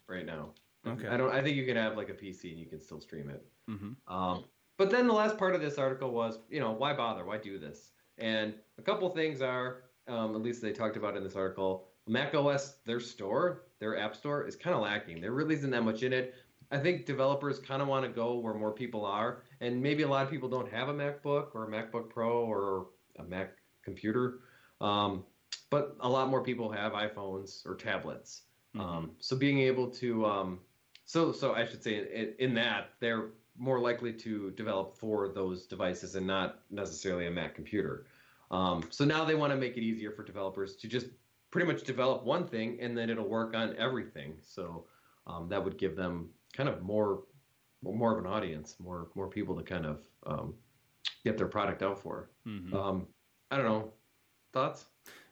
right 0.08 0.26
now. 0.26 0.50
Okay. 0.86 1.08
I 1.08 1.18
don't. 1.18 1.32
I 1.32 1.42
think 1.42 1.56
you 1.56 1.66
can 1.66 1.78
have 1.78 1.96
like 1.96 2.10
a 2.10 2.14
PC 2.14 2.52
and 2.52 2.60
you 2.60 2.66
can 2.66 2.82
still 2.82 3.00
stream 3.00 3.30
it. 3.30 3.46
Mm-hmm. 3.70 4.14
Um, 4.14 4.44
but 4.78 4.90
then 4.90 5.08
the 5.08 5.14
last 5.14 5.38
part 5.38 5.56
of 5.56 5.62
this 5.62 5.78
article 5.78 6.12
was, 6.12 6.40
you 6.50 6.60
know, 6.60 6.72
why 6.72 6.94
bother? 6.94 7.26
Why 7.26 7.38
do 7.38 7.60
this? 7.60 7.92
And 8.18 8.54
a 8.78 8.82
couple 8.82 9.10
things 9.10 9.42
are, 9.42 9.84
um, 10.08 10.36
at 10.36 10.42
least 10.42 10.62
they 10.62 10.74
talked 10.74 10.98
about 10.98 11.16
in 11.16 11.24
this 11.24 11.36
article, 11.36 11.88
Mac 12.08 12.36
OS, 12.36 12.76
their 12.86 13.00
store, 13.00 13.64
their 13.80 13.98
app 13.98 14.16
store 14.16 14.46
is 14.46 14.56
kind 14.56 14.76
of 14.76 14.82
lacking. 14.82 15.22
There 15.22 15.32
really 15.32 15.56
isn't 15.56 15.70
that 15.72 15.84
much 15.84 16.04
in 16.04 16.12
it. 16.12 16.36
I 16.74 16.80
think 16.80 17.06
developers 17.06 17.60
kind 17.60 17.84
of 17.84 17.88
want 17.88 18.04
to 18.04 18.10
go 18.10 18.34
where 18.40 18.56
more 18.56 18.72
people 18.72 19.06
are, 19.06 19.44
and 19.62 19.80
maybe 19.80 20.02
a 20.02 20.08
lot 20.08 20.26
of 20.26 20.32
people 20.32 20.50
don't 20.50 20.72
have 20.72 20.90
a 20.90 20.94
MacBook 20.94 21.50
or 21.54 21.66
a 21.66 21.68
MacBook 21.68 22.10
Pro 22.10 22.44
or 22.44 22.88
a 23.20 23.24
Mac 23.24 23.52
computer, 23.84 24.40
um, 24.82 25.24
but 25.70 25.96
a 26.00 26.10
lot 26.10 26.30
more 26.30 26.42
people 26.42 26.72
have 26.72 26.94
iPhones 26.94 27.64
or 27.68 27.76
tablets. 27.76 28.42
Um, 28.80 29.12
so 29.20 29.36
being 29.36 29.60
able 29.60 29.88
to, 29.92 30.26
um, 30.26 30.60
so 31.06 31.32
so 31.32 31.54
I 31.54 31.64
should 31.68 31.84
say 31.84 32.08
in, 32.12 32.34
in 32.40 32.54
that 32.56 32.90
they're 33.00 33.30
more 33.56 33.80
likely 33.80 34.12
to 34.12 34.50
develop 34.52 34.98
for 34.98 35.28
those 35.28 35.68
devices 35.68 36.16
and 36.16 36.26
not 36.26 36.62
necessarily 36.72 37.28
a 37.28 37.32
Mac 37.32 37.54
computer. 37.54 38.08
Um, 38.50 38.84
so 38.90 39.06
now 39.06 39.24
they 39.24 39.36
want 39.36 39.54
to 39.54 39.58
make 39.58 39.78
it 39.78 39.82
easier 39.82 40.12
for 40.12 40.24
developers 40.24 40.76
to 40.78 40.88
just 40.88 41.06
pretty 41.52 41.72
much 41.72 41.84
develop 41.84 42.24
one 42.24 42.48
thing 42.48 42.80
and 42.82 42.98
then 42.98 43.12
it'll 43.12 43.30
work 43.30 43.56
on 43.56 43.76
everything. 43.78 44.34
So 44.42 44.86
um, 45.28 45.50
that 45.50 45.64
would 45.64 45.78
give 45.78 45.96
them 45.96 46.30
kind 46.54 46.70
of 46.70 46.82
more 46.82 47.24
more 47.82 48.14
of 48.18 48.24
an 48.24 48.32
audience, 48.32 48.78
more 48.80 49.10
more 49.16 49.28
people 49.28 49.56
to 49.58 49.64
kind 49.64 49.86
of 49.86 50.08
um, 50.26 50.54
get 51.26 51.38
their 51.38 51.48
product 51.48 51.82
out 51.84 52.00
for. 52.00 52.30
Mhm. 52.48 52.74
Um, 52.74 53.08
I 53.52 53.58
don't 53.58 53.66
know 53.66 53.92
thoughts, 54.54 54.86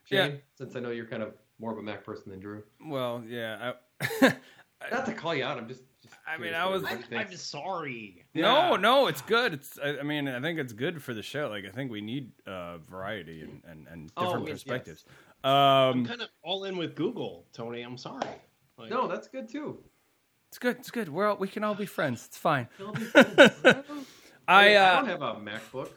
Yeah. 0.10 0.26
Shane. 0.28 0.42
Since 0.58 0.76
I 0.76 0.80
know 0.80 0.90
you're 0.92 1.06
kind 1.06 1.24
of 1.24 1.34
more 1.60 1.72
of 1.72 1.78
a 1.78 1.82
Mac 1.84 2.04
person 2.04 2.32
than 2.32 2.40
Drew. 2.40 2.64
Well, 2.86 3.24
yeah. 3.28 3.74
I, 4.22 4.36
Not 4.92 5.06
to 5.06 5.14
call 5.14 5.36
you 5.36 5.44
out, 5.44 5.60
I'm 5.60 5.68
just. 5.68 5.84
just 6.02 6.16
I 6.28 6.38
mean, 6.40 6.56
I 6.56 6.66
was- 6.66 6.84
I'm, 6.84 6.98
I'm 6.98 7.28
thinks. 7.28 7.40
sorry. 7.42 8.26
No, 8.34 8.76
no, 8.76 9.06
it's 9.08 9.22
good. 9.22 9.54
It's. 9.54 9.78
I, 9.78 10.00
I 10.00 10.04
mean, 10.04 10.28
I 10.28 10.42
think 10.42 10.58
it's 10.58 10.74
good 10.74 11.04
for 11.04 11.14
the 11.14 11.22
show. 11.22 11.50
Like, 11.50 11.66
I 11.66 11.70
think 11.70 11.92
we 11.92 12.02
need 12.02 12.32
uh, 12.48 12.80
variety 12.80 13.42
and, 13.42 13.62
and, 13.68 13.88
and 13.88 14.12
Oh, 14.18 14.26
different 14.26 14.48
yes, 14.48 14.54
perspectives. 14.64 15.06
I'm 15.44 16.00
Um, 16.00 16.06
kind 16.08 16.22
of 16.24 16.30
all 16.42 16.64
in 16.66 16.78
with 16.78 16.96
Google, 16.96 17.46
Tony. 17.54 17.84
I'm 17.84 17.98
sorry. 17.98 18.28
Like, 18.78 18.90
No, 18.90 19.08
that's 19.08 19.28
good 19.28 19.48
too. 19.48 19.84
It's 20.52 20.60
good. 20.60 20.78
It's 20.80 20.92
good. 20.92 21.08
We're 21.08 21.30
all, 21.30 21.38
we 21.38 21.48
can 21.48 21.64
all 21.64 21.76
be 21.76 21.86
friends. 21.86 22.26
It's 22.26 22.38
fine. 22.38 22.68
They'll 22.78 22.92
be 22.92 23.06
friends. 23.06 23.32
I 23.64 24.74
I 24.74 24.76
uh, 24.76 24.96
don't 24.98 25.08
have 25.08 25.22
a 25.22 25.36
MacBook. 25.36 25.90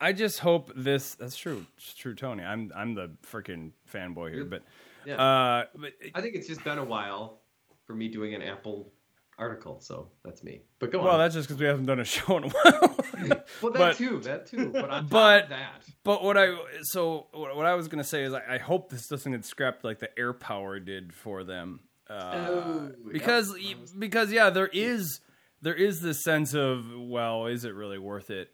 I 0.00 0.12
just 0.12 0.38
hope 0.38 0.70
this. 0.76 1.16
That's 1.16 1.36
true. 1.36 1.66
It's 1.76 1.94
true, 1.94 2.14
Tony. 2.14 2.44
I'm 2.44 2.70
I'm 2.76 2.94
the 2.94 3.10
freaking 3.26 3.72
fanboy 3.92 4.32
here, 4.32 4.44
but 4.44 4.62
Yeah. 5.04 5.20
uh, 5.20 5.64
but 5.74 5.94
I 6.14 6.20
think 6.20 6.36
it's 6.36 6.46
just 6.46 6.62
been 6.62 6.78
a 6.78 6.84
while 6.84 7.40
for 7.86 7.94
me 7.94 8.06
doing 8.06 8.34
an 8.34 8.42
Apple 8.42 8.92
article, 9.36 9.80
so 9.80 10.10
that's 10.24 10.44
me. 10.44 10.62
But 10.78 10.92
go 10.92 10.98
well, 10.98 11.08
on. 11.08 11.12
Well, 11.14 11.18
that's 11.18 11.34
just 11.34 11.48
because 11.48 11.60
we 11.60 11.66
haven't 11.66 11.86
done 11.86 11.98
a 11.98 12.04
show 12.16 12.36
in 12.36 12.44
a 12.44 12.48
while. 12.48 12.96
well, 13.62 13.72
that 13.72 13.78
but- 13.78 13.96
too, 13.96 14.20
that 14.20 14.46
too. 14.46 14.70
But 14.70 14.90
on 14.90 15.06
but- 15.08 15.48
that, 15.48 15.82
But 16.04 16.22
what 16.22 16.38
I 16.38 16.56
so 16.82 17.26
what 17.32 17.56
what 17.56 17.66
I 17.66 17.74
was 17.74 17.88
gonna 17.88 18.04
say 18.04 18.22
is 18.22 18.32
I, 18.32 18.42
I 18.48 18.58
hope 18.58 18.90
this 18.90 19.08
doesn't 19.08 19.32
get 19.32 19.44
scrapped 19.44 19.82
like 19.82 19.98
the 19.98 20.10
AirPower 20.16 20.84
did 20.84 21.12
for 21.12 21.42
them, 21.42 21.80
uh, 22.10 22.46
Oh, 22.48 22.92
because 23.12 23.54
yep. 23.58 23.76
because 23.98 24.32
yeah, 24.32 24.50
there 24.50 24.68
is 24.72 25.20
there 25.62 25.74
is 25.74 26.00
this 26.00 26.22
sense 26.24 26.54
of 26.54 26.86
well, 26.96 27.46
is 27.46 27.64
it 27.64 27.74
really 27.74 27.98
worth 27.98 28.30
it? 28.30 28.50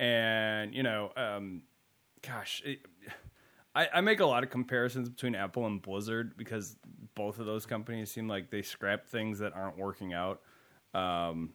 And 0.00 0.74
you 0.74 0.82
know, 0.82 1.10
um, 1.16 1.62
gosh, 2.26 2.62
it, 2.64 2.80
I, 3.74 3.88
I 3.94 4.00
make 4.00 4.20
a 4.20 4.26
lot 4.26 4.42
of 4.44 4.50
comparisons 4.50 5.08
between 5.08 5.34
Apple 5.34 5.66
and 5.66 5.80
Blizzard 5.82 6.36
because 6.36 6.76
both 7.14 7.38
of 7.38 7.46
those 7.46 7.66
companies 7.66 8.10
seem 8.10 8.28
like 8.28 8.50
they 8.50 8.62
scrap 8.62 9.06
things 9.06 9.38
that 9.40 9.54
aren't 9.54 9.76
working 9.78 10.12
out. 10.14 10.40
Um, 10.94 11.50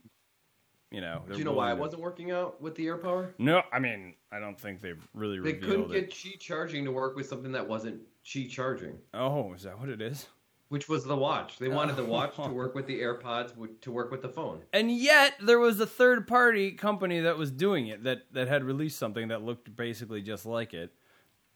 you 0.92 1.02
know, 1.02 1.24
do 1.32 1.40
you 1.40 1.44
know 1.44 1.54
why 1.54 1.72
it 1.72 1.78
wasn't 1.80 2.02
working 2.04 2.30
out 2.32 2.62
with 2.62 2.76
the 2.76 2.86
AirPower? 2.86 3.32
No, 3.40 3.64
I 3.72 3.80
mean, 3.80 4.14
I 4.32 4.40
don't 4.40 4.60
think 4.60 4.80
they've 4.80 5.02
really 5.16 5.40
They 5.40 5.54
revealed 5.54 5.90
couldn't 5.90 5.96
it. 5.96 6.10
get 6.10 6.12
Qi 6.12 6.40
charging 6.40 6.86
to 6.86 6.92
work 6.92 7.16
with 7.16 7.26
something 7.28 7.52
that 7.54 7.68
wasn't 7.68 8.02
Qi 8.24 8.48
charging, 8.50 9.00
Oh, 9.14 9.54
is 9.54 9.64
that 9.64 9.80
what 9.80 9.90
it 9.90 10.02
is? 10.02 10.28
Which 10.74 10.90
was 10.90 11.04
the 11.04 11.16
watch. 11.16 11.60
They 11.60 11.68
wanted 11.68 11.98
the 11.98 12.04
watch 12.04 12.36
to 12.38 12.50
work 12.52 12.74
with 12.74 12.88
the 12.88 13.00
AirPods, 13.00 13.54
to 13.82 13.92
work 13.92 14.10
with 14.10 14.24
the 14.24 14.28
phone. 14.28 14.64
And 14.74 14.90
yet 14.90 15.36
there 15.40 15.60
was 15.60 15.80
a 15.80 15.86
third 15.86 16.26
party 16.28 16.72
company 16.72 17.20
that 17.20 17.38
was 17.38 17.52
doing 17.52 17.90
it 17.90 18.06
that 18.06 18.24
that 18.32 18.48
had 18.48 18.64
released 18.64 18.98
something 18.98 19.28
that 19.28 19.44
looked 19.44 19.76
basically 19.76 20.24
just 20.24 20.48
like 20.48 20.74
it. 20.74 20.92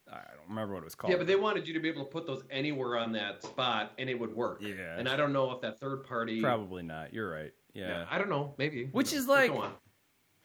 I 0.07 0.17
don't 0.17 0.49
remember 0.49 0.75
what 0.75 0.81
it 0.81 0.85
was 0.85 0.93
called. 0.93 1.11
Yeah, 1.11 1.17
but 1.17 1.25
they 1.25 1.35
wanted 1.35 1.67
you 1.67 1.73
to 1.73 1.79
be 1.79 1.89
able 1.89 2.05
to 2.05 2.11
put 2.11 2.27
those 2.27 2.43
anywhere 2.51 2.95
on 2.95 3.11
that 3.13 3.41
spot 3.41 3.93
and 3.97 4.07
it 4.07 4.19
would 4.19 4.35
work. 4.35 4.61
Yeah. 4.61 4.97
And 4.99 5.09
I 5.09 5.17
don't 5.17 5.33
know 5.33 5.49
if 5.49 5.61
that 5.61 5.79
third 5.79 6.03
party. 6.03 6.39
probably 6.39 6.83
not. 6.83 7.11
You're 7.11 7.29
right. 7.29 7.53
Yeah. 7.73 7.87
Yeah, 7.87 8.05
I 8.11 8.19
don't 8.19 8.29
know. 8.29 8.53
Maybe. 8.59 8.85
Which 8.91 9.13
is 9.13 9.27
like 9.27 9.51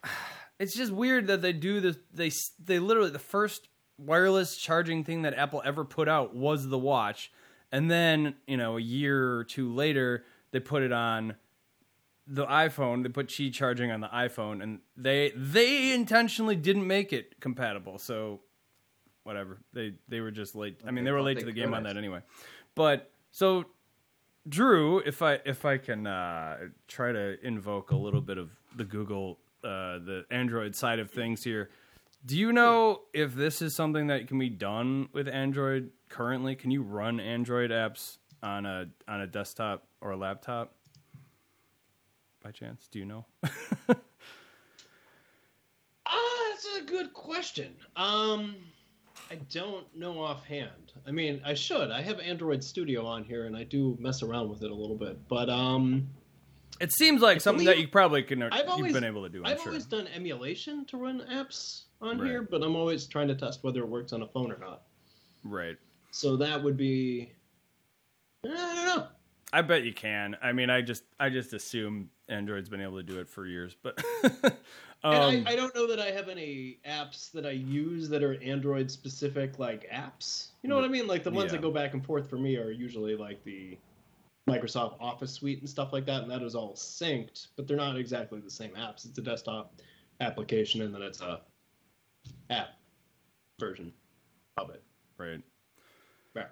It's 0.58 0.74
just 0.74 0.92
weird 0.92 1.26
that 1.26 1.42
they 1.42 1.52
do 1.52 1.80
this 1.80 1.98
they 2.10 2.30
they 2.64 2.78
literally 2.78 3.10
the 3.10 3.18
first 3.18 3.68
wireless 3.98 4.56
charging 4.56 5.04
thing 5.04 5.22
that 5.22 5.34
Apple 5.34 5.60
ever 5.62 5.84
put 5.84 6.08
out 6.08 6.34
was 6.34 6.68
the 6.68 6.78
watch. 6.78 7.30
And 7.72 7.90
then, 7.90 8.34
you 8.46 8.58
know, 8.58 8.76
a 8.76 8.80
year 8.80 9.36
or 9.38 9.44
two 9.44 9.72
later, 9.72 10.24
they 10.50 10.60
put 10.60 10.82
it 10.82 10.92
on 10.92 11.34
the 12.26 12.46
iPhone. 12.46 13.02
They 13.02 13.08
put 13.08 13.28
Qi 13.28 13.52
charging 13.52 13.90
on 13.90 14.00
the 14.00 14.08
iPhone, 14.08 14.62
and 14.62 14.80
they 14.96 15.32
they 15.34 15.92
intentionally 15.92 16.54
didn't 16.54 16.86
make 16.86 17.12
it 17.12 17.40
compatible. 17.40 17.98
So 17.98 18.40
whatever. 19.24 19.58
They 19.72 19.94
they 20.08 20.20
were 20.20 20.30
just 20.30 20.54
late. 20.54 20.80
I 20.86 20.90
mean, 20.90 21.04
they 21.04 21.12
were 21.12 21.22
late 21.22 21.38
to 21.40 21.46
the 21.46 21.52
game 21.52 21.74
on 21.74 21.82
that 21.84 21.96
anyway. 21.96 22.20
But 22.74 23.10
so 23.30 23.64
Drew, 24.48 24.98
if 24.98 25.22
I 25.22 25.40
if 25.44 25.64
I 25.64 25.78
can 25.78 26.06
uh, 26.06 26.58
try 26.88 27.12
to 27.12 27.44
invoke 27.44 27.90
a 27.90 27.96
little 27.96 28.20
bit 28.20 28.38
of 28.38 28.50
the 28.76 28.84
Google 28.84 29.38
uh, 29.64 29.98
the 29.98 30.24
Android 30.30 30.74
side 30.74 30.98
of 30.98 31.10
things 31.10 31.44
here, 31.44 31.70
do 32.24 32.36
you 32.38 32.52
know 32.52 33.00
if 33.12 33.34
this 33.34 33.62
is 33.62 33.74
something 33.74 34.06
that 34.08 34.28
can 34.28 34.38
be 34.38 34.48
done 34.48 35.08
with 35.12 35.28
Android 35.28 35.90
currently? 36.08 36.54
Can 36.54 36.70
you 36.70 36.82
run 36.82 37.18
Android 37.20 37.70
apps 37.70 38.18
on 38.42 38.66
a 38.66 38.86
on 39.08 39.20
a 39.20 39.26
desktop 39.26 39.84
or 40.00 40.12
a 40.12 40.16
laptop? 40.16 40.74
By 42.42 42.50
chance, 42.50 42.88
do 42.90 42.98
you 42.98 43.04
know? 43.04 43.24
Ah, 46.04 46.50
that's 46.50 46.68
a 46.78 46.84
good 46.84 47.12
question. 47.14 47.74
Um, 47.96 48.56
I 49.30 49.36
don't 49.50 49.86
know 49.96 50.20
offhand. 50.20 50.92
I 51.06 51.10
mean, 51.10 51.40
I 51.44 51.54
should. 51.54 51.90
I 51.90 52.02
have 52.02 52.20
Android 52.20 52.62
Studio 52.62 53.06
on 53.06 53.24
here, 53.24 53.46
and 53.46 53.56
I 53.56 53.64
do 53.64 53.96
mess 54.00 54.22
around 54.22 54.50
with 54.50 54.62
it 54.62 54.70
a 54.70 54.74
little 54.74 54.96
bit. 54.96 55.16
But 55.28 55.48
um, 55.48 56.08
It 56.80 56.92
seems 56.92 57.22
like 57.22 57.40
something 57.40 57.64
that 57.66 57.78
you 57.78 57.88
probably 57.88 58.22
can. 58.22 58.42
I've 58.42 58.58
you've 58.58 58.68
always 58.68 58.92
been 58.92 59.04
able 59.04 59.22
to 59.22 59.28
do. 59.28 59.38
I'm 59.44 59.52
I've 59.52 59.58
sure. 59.58 59.68
always 59.68 59.86
done 59.86 60.06
emulation 60.08 60.84
to 60.86 60.96
run 60.96 61.22
apps 61.32 61.84
on 62.02 62.18
Right. 62.18 62.28
here, 62.28 62.42
but 62.42 62.62
I'm 62.62 62.76
always 62.76 63.06
trying 63.06 63.28
to 63.28 63.34
test 63.34 63.62
whether 63.62 63.80
it 63.80 63.88
works 63.88 64.12
on 64.12 64.22
a 64.22 64.26
phone 64.26 64.52
or 64.52 64.58
not. 64.58 64.82
Right. 65.44 65.76
So 66.10 66.36
that 66.36 66.62
would 66.62 66.76
be. 66.76 67.32
I 68.44 68.48
don't 68.48 68.84
know. 68.86 69.06
I 69.52 69.62
bet 69.62 69.84
you 69.84 69.92
can. 69.92 70.36
I 70.42 70.52
mean, 70.52 70.70
I 70.70 70.82
just 70.82 71.04
I 71.20 71.28
just 71.28 71.52
assume 71.52 72.10
Android's 72.28 72.68
been 72.68 72.80
able 72.80 72.96
to 72.96 73.02
do 73.02 73.20
it 73.20 73.28
for 73.28 73.46
years, 73.46 73.76
but 73.82 74.02
um, 74.24 74.52
And 75.04 75.46
I, 75.48 75.52
I 75.52 75.56
don't 75.56 75.74
know 75.74 75.86
that 75.86 76.00
I 76.00 76.10
have 76.10 76.28
any 76.28 76.78
apps 76.86 77.30
that 77.32 77.46
I 77.46 77.50
use 77.50 78.08
that 78.08 78.22
are 78.22 78.42
Android 78.42 78.90
specific, 78.90 79.58
like 79.58 79.88
apps. 79.90 80.48
You 80.62 80.68
know 80.70 80.76
what 80.76 80.84
I 80.84 80.88
mean? 80.88 81.06
Like 81.06 81.22
the 81.22 81.30
ones 81.30 81.52
Yeah. 81.52 81.58
that 81.58 81.62
go 81.62 81.70
back 81.70 81.92
and 81.94 82.04
forth 82.04 82.28
for 82.28 82.36
me 82.36 82.56
are 82.56 82.70
usually 82.70 83.14
like 83.14 83.44
the 83.44 83.78
Microsoft 84.48 85.00
Office 85.00 85.32
suite 85.32 85.60
and 85.60 85.68
stuff 85.68 85.92
like 85.92 86.06
that, 86.06 86.22
and 86.22 86.30
that 86.30 86.42
is 86.42 86.54
all 86.54 86.74
synced, 86.74 87.48
but 87.56 87.68
they're 87.68 87.76
not 87.76 87.96
exactly 87.96 88.40
the 88.40 88.50
same 88.50 88.70
apps. 88.72 89.04
It's 89.06 89.18
a 89.18 89.22
desktop 89.22 89.74
application, 90.20 90.82
and 90.82 90.94
then 90.94 91.02
it's 91.02 91.20
a 91.20 91.42
app 92.50 92.68
version 93.58 93.92
of 94.58 94.70
it. 94.70 94.82
right. 95.18 95.40
Right. 96.34 96.46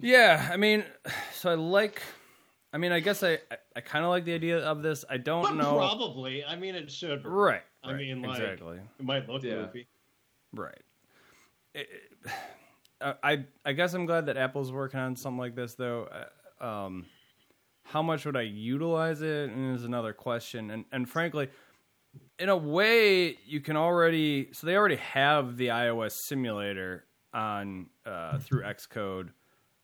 Yeah, 0.00 0.48
I 0.52 0.56
mean, 0.56 0.84
so 1.34 1.50
I 1.50 1.54
like. 1.54 2.02
I 2.72 2.78
mean, 2.78 2.90
I 2.90 3.00
guess 3.00 3.22
I 3.22 3.34
I, 3.50 3.56
I 3.76 3.80
kind 3.80 4.04
of 4.04 4.10
like 4.10 4.24
the 4.24 4.34
idea 4.34 4.58
of 4.58 4.82
this. 4.82 5.04
I 5.08 5.16
don't 5.16 5.42
But 5.44 5.54
know. 5.54 5.76
probably, 5.76 6.44
I 6.44 6.56
mean, 6.56 6.74
it 6.74 6.90
should. 6.90 7.24
Right. 7.24 7.62
I 7.82 7.88
right, 7.92 7.96
mean, 7.96 8.22
like- 8.22 8.40
exactly. 8.40 8.78
It 8.98 9.04
might 9.04 9.28
look 9.28 9.42
Yeah. 9.42 9.54
goofy. 9.66 9.86
Right. 10.52 10.82
It- 11.74 11.88
it- 12.24 12.30
I 13.22 13.44
I 13.64 13.72
guess 13.72 13.92
I'm 13.94 14.06
glad 14.06 14.26
that 14.26 14.36
Apple's 14.36 14.72
working 14.72 14.98
on 15.00 15.14
something 15.16 15.38
like 15.38 15.54
this, 15.54 15.74
though. 15.74 16.04
Uh, 16.04 16.64
Um, 16.64 17.06
how 17.82 18.00
much 18.02 18.24
would 18.24 18.36
I 18.36 18.42
utilize 18.42 19.20
it? 19.20 19.50
And 19.50 19.76
is 19.76 19.84
another 19.84 20.12
question. 20.14 20.70
And 20.70 20.84
and 20.90 21.08
frankly, 21.08 21.50
in 22.38 22.48
a 22.48 22.56
way, 22.56 23.38
you 23.46 23.60
can 23.60 23.76
already. 23.76 24.48
So 24.52 24.66
they 24.66 24.76
already 24.76 24.96
have 24.96 25.56
the 25.56 25.68
iOS 25.68 26.12
simulator 26.12 27.04
on 27.32 27.86
uh, 28.06 28.38
through 28.38 28.62
Xcode 28.64 29.30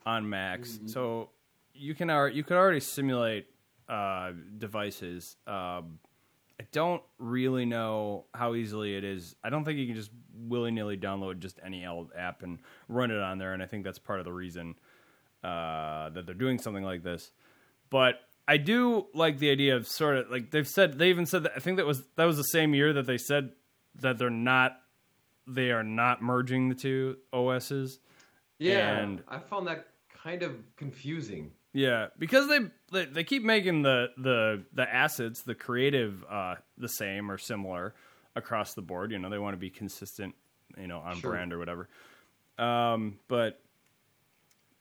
on 0.04 0.28
Macs. 0.28 0.80
So 0.86 1.30
you 1.74 1.94
can 1.94 2.08
you 2.34 2.44
could 2.44 2.56
already 2.56 2.80
simulate 2.80 3.46
uh, 3.88 4.32
devices. 4.58 5.36
Um, 5.46 5.98
I 6.60 6.66
don't 6.72 7.02
really 7.18 7.64
know 7.64 8.26
how 8.34 8.54
easily 8.54 8.94
it 8.94 9.02
is. 9.02 9.34
I 9.42 9.48
don't 9.48 9.64
think 9.64 9.78
you 9.78 9.86
can 9.86 9.96
just 9.96 10.10
willy 10.34 10.70
nilly 10.70 10.96
download 10.96 11.38
just 11.38 11.58
any 11.64 11.86
app 12.16 12.42
and 12.42 12.58
run 12.88 13.10
it 13.10 13.18
on 13.18 13.38
there, 13.38 13.54
and 13.54 13.62
I 13.62 13.66
think 13.66 13.84
that's 13.84 13.98
part 13.98 14.18
of 14.18 14.26
the 14.26 14.32
reason 14.32 14.74
uh, 15.42 16.10
that 16.10 16.26
they're 16.26 16.34
doing 16.34 16.58
something 16.58 16.84
like 16.84 17.02
this. 17.02 17.32
But 17.88 18.20
I 18.48 18.56
do 18.56 19.06
like 19.14 19.38
the 19.38 19.50
idea 19.50 19.76
of 19.76 19.86
sort 19.86 20.16
of 20.16 20.30
like 20.30 20.50
they've 20.50 20.66
said. 20.66 20.98
They 20.98 21.10
even 21.10 21.26
said 21.26 21.44
that 21.44 21.52
I 21.56 21.60
think 21.60 21.76
that 21.76 21.86
was 21.86 22.02
that 22.16 22.24
was 22.24 22.36
the 22.36 22.42
same 22.44 22.74
year 22.74 22.92
that 22.94 23.06
they 23.06 23.18
said 23.18 23.52
that 24.00 24.18
they're 24.18 24.30
not 24.30 24.76
they 25.46 25.70
are 25.70 25.82
not 25.84 26.22
merging 26.22 26.68
the 26.68 26.74
two 26.74 27.16
OSs. 27.32 27.98
Yeah, 28.58 28.98
And- 28.98 29.22
I 29.28 29.38
found 29.38 29.66
that 29.68 29.86
kind 30.22 30.42
of 30.42 30.52
confusing. 30.76 31.52
Yeah, 31.72 32.08
because 32.18 32.48
they 32.48 32.58
they, 32.92 33.04
they 33.06 33.24
keep 33.24 33.42
making 33.44 33.82
the 33.82 34.08
the 34.18 34.64
the 34.72 34.92
assets, 34.92 35.42
the 35.42 35.54
creative, 35.54 36.24
uh, 36.28 36.56
the 36.76 36.88
same 36.88 37.30
or 37.30 37.38
similar 37.38 37.94
across 38.34 38.74
the 38.74 38.82
board. 38.82 39.12
You 39.12 39.18
know, 39.20 39.30
they 39.30 39.38
want 39.38 39.54
to 39.54 39.58
be 39.60 39.70
consistent, 39.70 40.34
you 40.76 40.88
know, 40.88 40.98
on 40.98 41.16
Sure. 41.20 41.30
brand 41.30 41.52
or 41.52 41.58
whatever. 41.58 41.88
Um, 42.58 43.18
but 43.28 43.60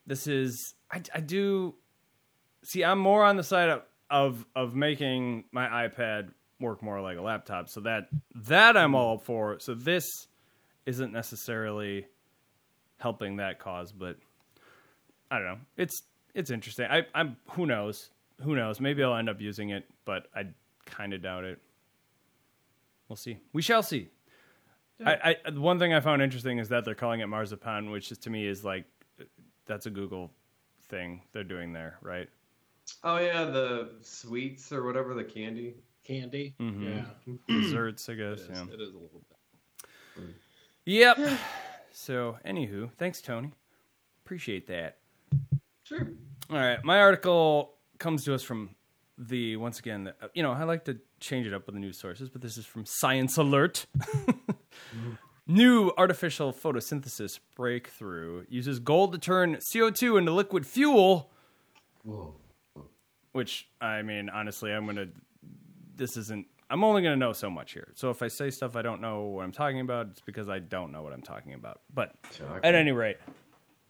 this 0.06 0.26
is 0.26 0.74
I, 0.90 1.00
I 1.14 1.20
do 1.20 1.74
see. 2.64 2.84
I'm 2.84 2.98
more 2.98 3.24
on 3.24 3.36
the 3.36 3.42
side 3.42 3.68
of, 3.68 3.82
of 4.10 4.46
of 4.54 4.74
making 4.74 5.44
my 5.52 5.88
iPad 5.88 6.30
work 6.60 6.82
more 6.82 7.00
like 7.00 7.18
a 7.18 7.22
laptop. 7.22 7.68
So 7.68 7.80
that 7.80 8.08
that 8.34 8.76
I'm 8.76 8.94
all 8.94 9.18
for. 9.18 9.58
So 9.60 9.74
this 9.74 10.28
isn't 10.86 11.12
necessarily 11.12 12.06
helping 12.98 13.36
that 13.36 13.58
cause, 13.58 13.92
but 13.92 14.16
I 15.30 15.38
don't 15.38 15.46
know. 15.46 15.58
It's 15.76 16.02
it's 16.34 16.50
interesting. 16.50 16.86
I, 16.90 17.02
I'm 17.14 17.36
who 17.50 17.66
knows 17.66 18.10
who 18.42 18.56
knows. 18.56 18.80
Maybe 18.80 19.02
I'll 19.02 19.16
end 19.16 19.28
up 19.28 19.40
using 19.40 19.70
it, 19.70 19.84
but 20.04 20.26
I 20.34 20.46
kind 20.86 21.12
of 21.12 21.22
doubt 21.22 21.44
it. 21.44 21.58
We'll 23.08 23.16
see. 23.16 23.38
We 23.52 23.62
shall 23.62 23.82
see. 23.82 24.08
I, 25.04 25.36
I 25.46 25.50
one 25.52 25.78
thing 25.78 25.94
I 25.94 26.00
found 26.00 26.20
interesting 26.20 26.58
is 26.58 26.68
that 26.68 26.84
they're 26.84 26.94
calling 26.94 27.20
it 27.20 27.26
marzipan, 27.26 27.90
which 27.90 28.12
is 28.12 28.18
to 28.18 28.30
me 28.30 28.46
is 28.46 28.64
like 28.64 28.84
that's 29.66 29.86
a 29.86 29.90
Google 29.90 30.30
thing 30.88 31.22
they're 31.32 31.44
doing 31.44 31.72
there, 31.72 31.96
right? 32.02 32.28
Oh 33.04 33.18
yeah, 33.18 33.44
the 33.44 33.90
sweets 34.02 34.72
or 34.72 34.84
whatever 34.84 35.14
the 35.14 35.24
candy. 35.24 35.74
Candy. 36.04 36.54
Mhm. 36.60 37.04
Yeah. 37.28 37.34
Desserts, 37.60 38.08
I 38.08 38.14
guess. 38.14 38.38
is. 38.40 38.48
Yeah. 38.48 38.62
It 38.64 38.80
is 38.80 38.90
a 38.94 38.98
little 38.98 39.22
bit. 40.16 40.26
Yep. 40.86 41.18
so, 41.92 42.38
anywho, 42.44 42.90
thanks, 42.98 43.20
Tony. 43.20 43.52
Appreciate 44.24 44.66
that. 44.68 44.98
Sure. 45.84 46.08
All 46.50 46.56
right, 46.56 46.82
my 46.84 46.98
article 47.00 47.74
comes 47.98 48.24
to 48.24 48.34
us 48.34 48.42
from 48.42 48.70
the 49.18 49.56
once 49.56 49.78
again. 49.78 50.04
the- 50.04 50.14
You 50.34 50.42
know, 50.42 50.52
I 50.52 50.64
like 50.64 50.84
to 50.86 50.98
change 51.20 51.46
it 51.46 51.52
up 51.54 51.66
with 51.66 51.74
the 51.74 51.80
news 51.80 51.98
sources, 52.00 52.28
but 52.30 52.40
this 52.42 52.56
is 52.56 52.64
from 52.66 52.84
Science 52.86 53.36
Alert. 53.36 53.86
New 55.46 55.90
artificial 55.98 56.52
photosynthesis 56.52 57.40
breakthrough 57.56 58.44
uses 58.48 58.78
gold 58.78 59.12
to 59.12 59.18
turn 59.18 59.58
CO2 59.74 60.16
into 60.18 60.32
liquid 60.32 60.64
fuel. 60.66 61.30
Whoa. 62.04 62.34
Which 63.32 63.68
I 63.80 64.02
mean, 64.02 64.28
honestly, 64.28 64.72
I'm 64.72 64.86
gonna. 64.86 65.08
This 65.96 66.16
isn't. 66.16 66.46
I'm 66.68 66.84
only 66.84 67.02
gonna 67.02 67.16
know 67.16 67.32
so 67.32 67.50
much 67.50 67.72
here. 67.72 67.92
So 67.94 68.10
if 68.10 68.22
I 68.22 68.28
say 68.28 68.50
stuff 68.50 68.76
I 68.76 68.82
don't 68.82 69.00
know 69.00 69.24
what 69.24 69.44
I'm 69.44 69.52
talking 69.52 69.80
about, 69.80 70.08
it's 70.10 70.20
because 70.20 70.48
I 70.48 70.60
don't 70.60 70.92
know 70.92 71.02
what 71.02 71.12
I'm 71.12 71.22
talking 71.22 71.54
about. 71.54 71.80
But 71.92 72.14
at 72.62 72.74
any 72.74 72.92
rate, 72.92 73.18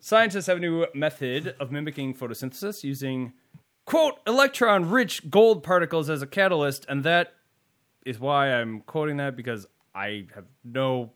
scientists 0.00 0.46
have 0.46 0.57
a 0.57 0.61
new 0.61 0.87
method 0.94 1.55
of 1.61 1.70
mimicking 1.70 2.14
photosynthesis 2.14 2.83
using, 2.83 3.35
quote, 3.85 4.14
electron 4.26 4.90
rich 4.90 5.31
gold 5.31 5.62
particles 5.62 6.11
as 6.11 6.22
a 6.22 6.26
catalyst. 6.26 6.87
And 6.88 7.05
that 7.05 7.35
is 8.05 8.18
why 8.18 8.53
I'm 8.53 8.81
quoting 8.81 9.18
that 9.18 9.37
because 9.37 9.66
I 9.94 10.26
have 10.35 10.46
no, 10.64 11.12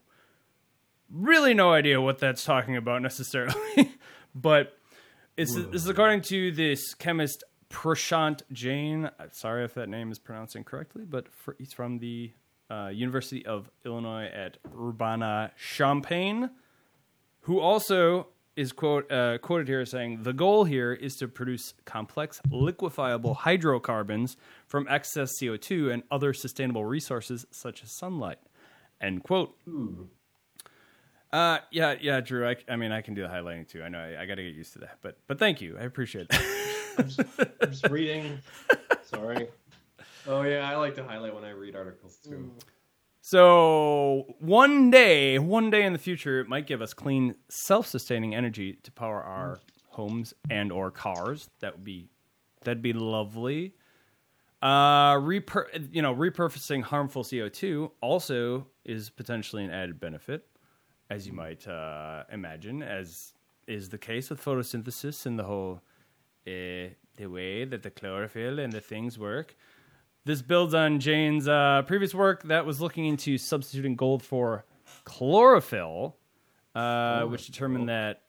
really 1.10 1.54
no 1.54 1.72
idea 1.72 2.00
what 2.00 2.18
that's 2.18 2.44
talking 2.44 2.76
about 2.76 3.02
necessarily. 3.02 3.92
but 4.34 4.76
it's, 5.36 5.54
this 5.54 5.82
is 5.82 5.88
according 5.88 6.20
to 6.22 6.52
this 6.52 6.94
chemist 6.94 7.42
Prashant 7.74 8.42
Jain. 8.52 9.10
Sorry 9.32 9.64
if 9.64 9.74
that 9.74 9.88
name 9.88 10.10
is 10.10 10.18
pronounced 10.18 10.56
incorrectly, 10.56 11.04
but 11.04 11.28
for, 11.32 11.56
he's 11.58 11.72
from 11.72 11.98
the 11.98 12.32
uh, 12.70 12.90
University 12.92 13.44
of 13.44 13.70
Illinois 13.84 14.26
at 14.26 14.56
Urbana 14.78 15.52
Champaign 15.56 16.50
who 17.44 17.60
also 17.60 18.28
is 18.56 18.72
quote 18.72 19.10
uh, 19.10 19.38
quoted 19.38 19.68
here 19.68 19.80
as 19.80 19.90
saying 19.90 20.22
the 20.22 20.32
goal 20.32 20.64
here 20.64 20.92
is 20.92 21.16
to 21.16 21.28
produce 21.28 21.74
complex 21.84 22.40
liquefiable 22.50 23.34
hydrocarbons 23.34 24.36
from 24.66 24.86
excess 24.88 25.32
CO2 25.40 25.92
and 25.92 26.02
other 26.10 26.32
sustainable 26.32 26.84
resources 26.84 27.46
such 27.50 27.82
as 27.82 27.96
sunlight. 27.96 28.38
End 29.00 29.22
quote. 29.24 29.56
Uh, 31.32 31.58
yeah, 31.72 31.96
yeah, 32.00 32.20
Drew. 32.20 32.48
I, 32.48 32.56
I 32.68 32.76
mean, 32.76 32.92
I 32.92 33.00
can 33.00 33.14
do 33.14 33.22
the 33.22 33.28
highlighting 33.28 33.68
too. 33.68 33.82
I 33.82 33.88
know 33.88 33.98
I, 33.98 34.22
I 34.22 34.26
got 34.26 34.36
to 34.36 34.42
get 34.42 34.54
used 34.54 34.72
to 34.74 34.78
that, 34.80 34.98
but 35.02 35.18
but 35.26 35.38
thank 35.38 35.60
you. 35.60 35.76
I 35.78 35.82
appreciate 35.82 36.28
that. 36.28 36.70
I'm 36.98 37.08
just, 37.08 37.20
I'm 37.60 37.70
just 37.70 37.88
reading. 37.88 38.38
Sorry. 39.04 39.48
Oh 40.26 40.42
yeah, 40.42 40.68
I 40.70 40.76
like 40.76 40.94
to 40.96 41.04
highlight 41.04 41.34
when 41.34 41.44
I 41.44 41.50
read 41.50 41.76
articles 41.76 42.16
too. 42.24 42.50
So 43.20 44.34
one 44.38 44.90
day, 44.90 45.38
one 45.38 45.70
day 45.70 45.84
in 45.84 45.92
the 45.92 45.98
future, 45.98 46.40
it 46.40 46.48
might 46.48 46.66
give 46.66 46.82
us 46.82 46.92
clean, 46.92 47.34
self-sustaining 47.48 48.34
energy 48.34 48.74
to 48.82 48.92
power 48.92 49.22
our 49.22 49.60
homes 49.88 50.34
and 50.50 50.70
or 50.70 50.90
cars. 50.90 51.48
That 51.60 51.76
would 51.76 51.84
be, 51.84 52.08
that'd 52.64 52.82
be 52.82 52.92
lovely. 52.92 53.74
Uh, 54.60 55.14
repur- 55.14 55.88
you 55.92 56.02
know, 56.02 56.14
repurposing 56.14 56.82
harmful 56.82 57.24
CO 57.24 57.48
two 57.48 57.92
also 58.02 58.66
is 58.84 59.08
potentially 59.10 59.64
an 59.64 59.70
added 59.70 59.98
benefit. 60.00 60.46
as 61.10 61.26
you 61.26 61.32
might 61.32 61.66
uh, 61.68 62.24
imagine, 62.32 62.82
as 62.82 63.32
is 63.66 63.88
the 63.88 63.98
case 63.98 64.28
with 64.30 64.42
photosynthesis 64.42 65.26
and 65.26 65.38
the 65.38 65.44
whole 65.44 65.80
uh, 66.46 66.94
the 67.16 67.26
way 67.26 67.64
that 67.64 67.82
the 67.82 67.90
chlorophyll 67.90 68.58
and 68.58 68.72
the 68.72 68.80
things 68.80 69.18
work. 69.18 69.56
This 70.24 70.40
builds 70.42 70.74
on 70.74 71.00
Jain's 71.00 71.46
uh, 71.48 71.82
previous 71.86 72.14
work 72.14 72.42
that 72.44 72.64
was 72.64 72.80
looking 72.80 73.06
into 73.06 73.36
substituting 73.36 73.94
gold 73.94 74.22
for 74.22 74.64
chlorophyll, 75.04 76.16
uh, 76.74 77.24
which 77.24 77.46
determined 77.46 77.88
that 77.88 78.22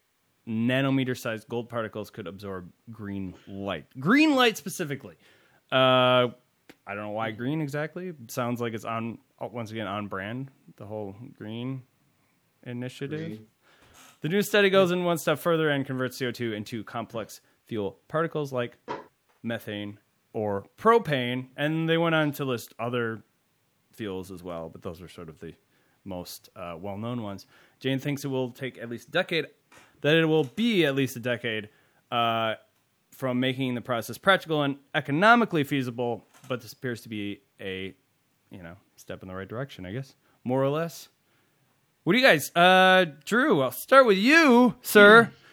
nanometer 0.47 1.17
sized 1.17 1.47
gold 1.47 1.69
particles 1.69 2.09
could 2.09 2.27
absorb 2.27 2.69
green 2.91 3.33
light. 3.47 3.85
Green 3.99 4.35
light 4.35 4.57
specifically. 4.57 5.15
Uh, 5.71 6.27
I 6.87 6.93
don't 6.93 7.03
know 7.03 7.11
why 7.11 7.31
green 7.31 7.61
exactly. 7.61 8.09
It 8.09 8.29
sounds 8.29 8.61
like 8.61 8.73
it's 8.73 8.85
on 8.85 9.17
once 9.39 9.71
again 9.71 9.87
on 9.87 10.07
brand. 10.07 10.51
The 10.77 10.85
whole 10.85 11.15
green 11.37 11.83
initiative. 12.63 13.19
Green. 13.19 13.47
The 14.21 14.29
new 14.29 14.41
study 14.41 14.69
goes 14.69 14.91
in 14.91 15.03
one 15.03 15.17
step 15.17 15.39
further 15.39 15.69
and 15.69 15.85
converts 15.85 16.19
CO2 16.19 16.53
into 16.53 16.83
complex 16.83 17.41
fuel 17.65 17.99
particles 18.07 18.53
like 18.53 18.77
methane 19.43 19.99
or 20.33 20.65
propane, 20.77 21.47
and 21.55 21.87
they 21.87 21.97
went 21.97 22.15
on 22.15 22.31
to 22.33 22.45
list 22.45 22.73
other 22.77 23.23
fuels 23.93 24.31
as 24.31 24.43
well, 24.43 24.69
but 24.69 24.81
those 24.81 25.01
are 25.01 25.07
sort 25.07 25.29
of 25.29 25.39
the 25.39 25.53
most 26.03 26.49
uh, 26.55 26.75
well-known 26.79 27.21
ones. 27.21 27.47
Jain 27.79 27.99
thinks 27.99 28.25
it 28.25 28.27
will 28.27 28.51
take 28.51 28.77
at 28.77 28.89
least 28.89 29.07
a 29.07 29.11
decade, 29.11 29.47
that 30.01 30.15
it 30.15 30.25
will 30.25 30.43
be 30.43 30.85
at 30.85 30.95
least 30.95 31.15
a 31.15 31.19
decade 31.19 31.69
uh, 32.11 32.55
from 33.11 33.39
making 33.39 33.75
the 33.75 33.81
process 33.81 34.17
practical 34.17 34.61
and 34.63 34.77
economically 34.93 35.63
feasible. 35.63 36.27
But 36.47 36.61
this 36.61 36.73
appears 36.73 37.01
to 37.01 37.09
be 37.09 37.41
a, 37.59 37.95
you 38.51 38.61
know, 38.61 38.75
step 38.97 39.21
in 39.21 39.27
the 39.27 39.35
right 39.35 39.47
direction, 39.47 39.85
I 39.85 39.93
guess, 39.93 40.15
more 40.43 40.63
or 40.63 40.69
less. 40.69 41.07
What 42.03 42.13
do 42.13 42.19
you 42.19 42.25
guys, 42.25 42.51
uh, 42.55 43.05
Drew? 43.23 43.61
I'll 43.61 43.71
start 43.71 44.05
with 44.05 44.17
you, 44.17 44.75
sir. 44.81 45.31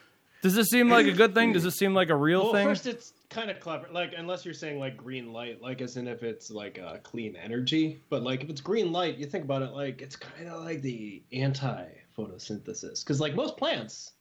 Does 0.43 0.55
this 0.55 0.69
seem 0.71 0.89
like 0.89 1.07
a 1.07 1.13
good 1.13 1.35
thing? 1.35 1.53
Does 1.53 1.63
this 1.63 1.77
seem 1.77 1.95
like 1.95 2.11
a 2.11 2.17
real 2.17 2.41
thing? 2.41 2.53
Well, 2.53 2.53
thing? 2.55 2.67
first 2.67 2.87
it's 2.87 3.13
kind 3.31 3.49
of 3.49 3.61
clever, 3.61 3.87
like 3.93 4.13
unless 4.17 4.45
you're 4.45 4.55
saying 4.55 4.81
like 4.81 4.97
green 4.97 5.33
light, 5.33 5.63
like 5.63 5.81
as 5.81 5.97
in 5.97 6.09
if 6.09 6.25
it's 6.25 6.51
like 6.51 6.81
uh, 6.81 6.97
clean 7.05 7.37
energy. 7.37 8.01
But 8.11 8.25
like 8.25 8.43
if 8.43 8.51
it's 8.51 8.61
green 8.61 8.91
light, 8.91 9.17
you 9.19 9.27
think 9.27 9.45
about 9.45 9.63
it 9.63 9.71
like 9.71 10.03
it's 10.03 10.17
kind 10.17 10.49
of 10.49 10.65
like 10.65 10.83
the 10.83 11.23
anti 11.33 11.87
photosynthesis, 12.19 13.05
because 13.05 13.21
like 13.21 13.37
most 13.37 13.57
plants 13.57 14.13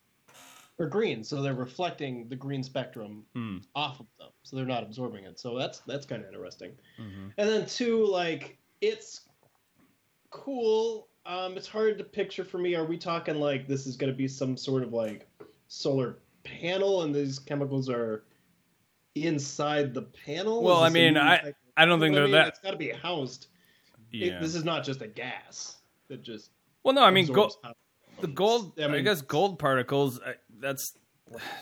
are 0.80 0.86
green, 0.86 1.24
so 1.24 1.42
they're 1.42 1.56
reflecting 1.56 2.30
the 2.30 2.36
green 2.36 2.64
spectrum 2.64 3.24
Hmm. 3.34 3.58
off 3.76 4.00
of 4.00 4.06
them, 4.20 4.30
so 4.44 4.56
they're 4.56 4.66
not 4.66 4.84
absorbing 4.84 5.24
it. 5.26 5.40
So 5.40 5.58
that's 5.58 5.80
that's 5.80 6.06
kind 6.06 6.22
of 6.22 6.28
interesting. 6.30 6.72
Mm-hmm. 7.00 7.30
And 7.38 7.50
then 7.50 7.66
two, 7.66 8.06
like 8.06 8.60
it's 8.80 9.22
cool. 10.30 11.08
Um, 11.26 11.58
it's 11.58 11.68
hard 11.68 11.98
to 11.98 12.04
picture 12.04 12.44
for 12.44 12.58
me. 12.58 12.76
Are 12.76 12.86
we 12.86 12.98
talking 12.98 13.36
like 13.36 13.68
this 13.68 13.86
is 13.86 13.96
going 13.96 14.12
to 14.12 14.18
be 14.18 14.28
some 14.28 14.56
sort 14.58 14.84
of 14.84 14.94
like 14.94 15.28
solar 15.76 16.18
panel, 16.44 17.04
and 17.04 17.16
these 17.16 17.40
chemicals 17.40 17.90
are 17.90 18.26
inside 19.16 19.94
the 19.94 20.02
panel? 20.02 20.62
Well, 20.64 20.84
I 20.84 20.90
mean, 20.90 21.16
I- 21.18 21.38
of- 21.38 21.56
I 21.78 21.86
don't 21.86 22.00
think 22.02 22.14
they're 22.14 22.24
I 22.24 22.28
mean? 22.28 22.34
that- 22.34 22.48
It's 22.50 22.60
got 22.60 22.72
to 22.72 22.78
be 22.78 22.90
housed. 22.90 23.48
It- 24.12 24.18
Yeah. 24.34 24.40
this 24.40 24.54
is 24.56 24.66
not 24.66 24.84
just 24.84 25.02
a 25.02 25.08
gas 25.08 25.78
that 26.10 26.22
just. 26.22 26.52
well, 26.84 26.94
no, 26.94 27.04
I 27.04 27.12
mean, 27.12 27.26
gold, 27.28 27.56
the 28.20 28.28
gold. 28.28 28.78
I 28.80 28.86
I, 28.86 29.00
guess 29.02 29.22
gold 29.22 29.58
particles. 29.60 30.20
uh, 30.20 30.34
That's 30.60 30.98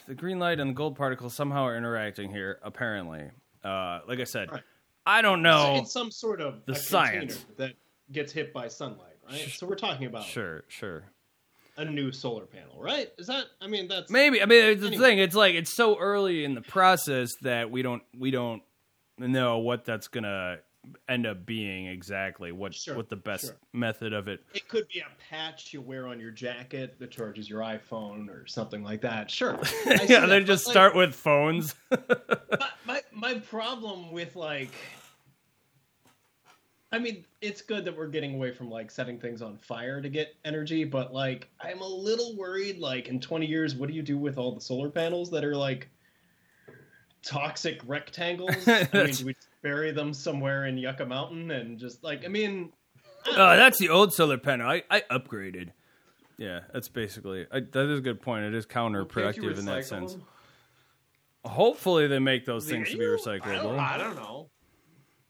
the 0.07 0.15
green 0.15 0.39
light 0.39 0.59
and 0.59 0.71
the 0.71 0.73
gold 0.73 0.95
particles 0.95 1.35
somehow 1.35 1.63
are 1.65 1.77
interacting 1.77 2.31
here. 2.31 2.59
Apparently, 2.63 3.29
uh, 3.63 3.99
like 4.07 4.19
I 4.19 4.23
said, 4.23 4.51
Right. 4.51 4.63
I 5.05 5.21
don't 5.21 5.43
know. 5.43 5.75
It's 5.75 5.91
some 5.91 6.09
sort 6.09 6.41
of 6.41 6.65
The 6.65 6.73
science. 6.75 7.45
that 7.57 7.75
gets 8.11 8.31
hit 8.31 8.51
by 8.53 8.67
sunlight, 8.67 9.17
right? 9.27 9.47
So 9.51 9.67
we're 9.67 9.75
talking 9.75 10.07
about 10.07 10.23
Sure, 10.23 10.63
sure. 10.67 11.05
A 11.87 11.91
new 11.91 12.11
solar 12.11 12.45
panel, 12.45 12.75
right? 12.79 13.11
Is 13.17 13.27
that? 13.27 13.45
I 13.61 13.67
mean, 13.67 13.87
that's 13.87 14.11
Maybe. 14.11 14.41
I 14.41 14.45
mean, 14.45 14.63
it's 14.63 14.81
the 14.81 14.97
thing. 14.97 15.19
It's 15.19 15.35
like 15.35 15.55
it's 15.55 15.73
so 15.73 15.97
early 15.97 16.43
in 16.43 16.55
the 16.55 16.61
process 16.61 17.35
that 17.41 17.71
we 17.71 17.81
don't 17.81 18.03
we 18.17 18.31
don't 18.31 18.61
know 19.17 19.59
what 19.59 19.85
that's 19.85 20.07
gonna 20.07 20.59
end 21.07 21.27
up 21.27 21.45
being 21.45 21.87
exactly. 21.87 22.51
What 22.51 22.73
Sure, 22.73 22.95
what 22.95 23.09
the 23.09 23.15
best 23.15 23.45
sure. 23.45 23.57
method 23.73 24.13
of 24.13 24.27
it. 24.27 24.41
It 24.53 24.67
could 24.67 24.87
be 24.87 24.99
a 24.99 25.07
patch 25.29 25.73
you 25.73 25.81
wear 25.81 26.07
on 26.07 26.19
your 26.19 26.31
jacket 26.31 26.97
that 26.99 27.11
charges 27.11 27.49
your 27.49 27.61
iPhone 27.61 28.29
or 28.29 28.47
something 28.47 28.83
like 28.83 29.01
that. 29.01 29.29
Sure. 29.29 29.59
Yeah, 30.07 30.25
they 30.25 30.43
just 30.43 30.65
like, 30.65 30.73
start 30.73 30.95
with 30.95 31.13
phones. 31.13 31.75
My, 31.91 32.69
my 32.85 33.01
my 33.11 33.33
problem 33.35 34.11
with 34.11 34.35
like, 34.35 34.71
I 36.91 36.97
mean, 36.97 37.25
it's 37.41 37.61
good 37.61 37.85
that 37.85 37.95
we're 37.95 38.07
getting 38.07 38.35
away 38.35 38.51
from 38.51 38.69
like 38.69 38.89
setting 38.89 39.19
things 39.19 39.41
on 39.41 39.57
fire 39.57 40.01
to 40.01 40.09
get 40.09 40.35
energy, 40.43 40.83
but 40.83 41.13
like, 41.13 41.47
I'm 41.61 41.81
a 41.81 41.87
little 41.87 42.35
worried. 42.35 42.79
Like, 42.79 43.09
in 43.09 43.19
20 43.19 43.45
years, 43.45 43.75
what 43.75 43.89
do 43.89 43.95
you 43.95 44.01
do 44.01 44.17
with 44.17 44.37
all 44.37 44.53
the 44.53 44.61
solar 44.61 44.89
panels 44.89 45.29
that 45.31 45.43
are 45.43 45.55
like 45.55 45.87
toxic 47.23 47.79
rectangles? 47.85 48.67
I 48.67 48.87
mean, 48.93 49.11
do 49.11 49.25
we 49.27 49.35
bury 49.61 49.91
them 49.91 50.13
somewhere 50.13 50.65
in 50.65 50.77
Yucca 50.77 51.05
Mountain 51.05 51.51
and 51.51 51.77
just 51.77 52.03
like, 52.03 52.25
I 52.25 52.27
mean, 52.27 52.71
oh, 53.27 53.55
that's 53.55 53.77
the 53.77 53.89
old 53.89 54.11
solar 54.13 54.39
panel. 54.39 54.67
I, 54.67 54.83
I 54.89 55.01
upgraded. 55.11 55.71
Yeah, 56.37 56.61
that's 56.73 56.87
basically 56.87 57.45
I, 57.51 57.59
that 57.59 57.91
is 57.91 57.99
a 57.99 58.01
good 58.01 58.21
point. 58.21 58.45
It 58.45 58.55
is 58.55 58.65
counterproductive 58.65 59.59
in 59.59 59.65
that 59.65 59.85
sense. 59.85 60.13
them? 60.13 60.23
Hopefully, 61.45 62.07
they 62.07 62.19
make 62.19 62.45
those 62.45 62.67
things 62.67 62.89
to 62.89 62.97
be 62.97 63.03
I 63.03 63.07
don't, 63.07 63.19
recyclable. 63.19 63.79
I 63.79 63.97
don't 63.97 64.15
know. 64.15 64.49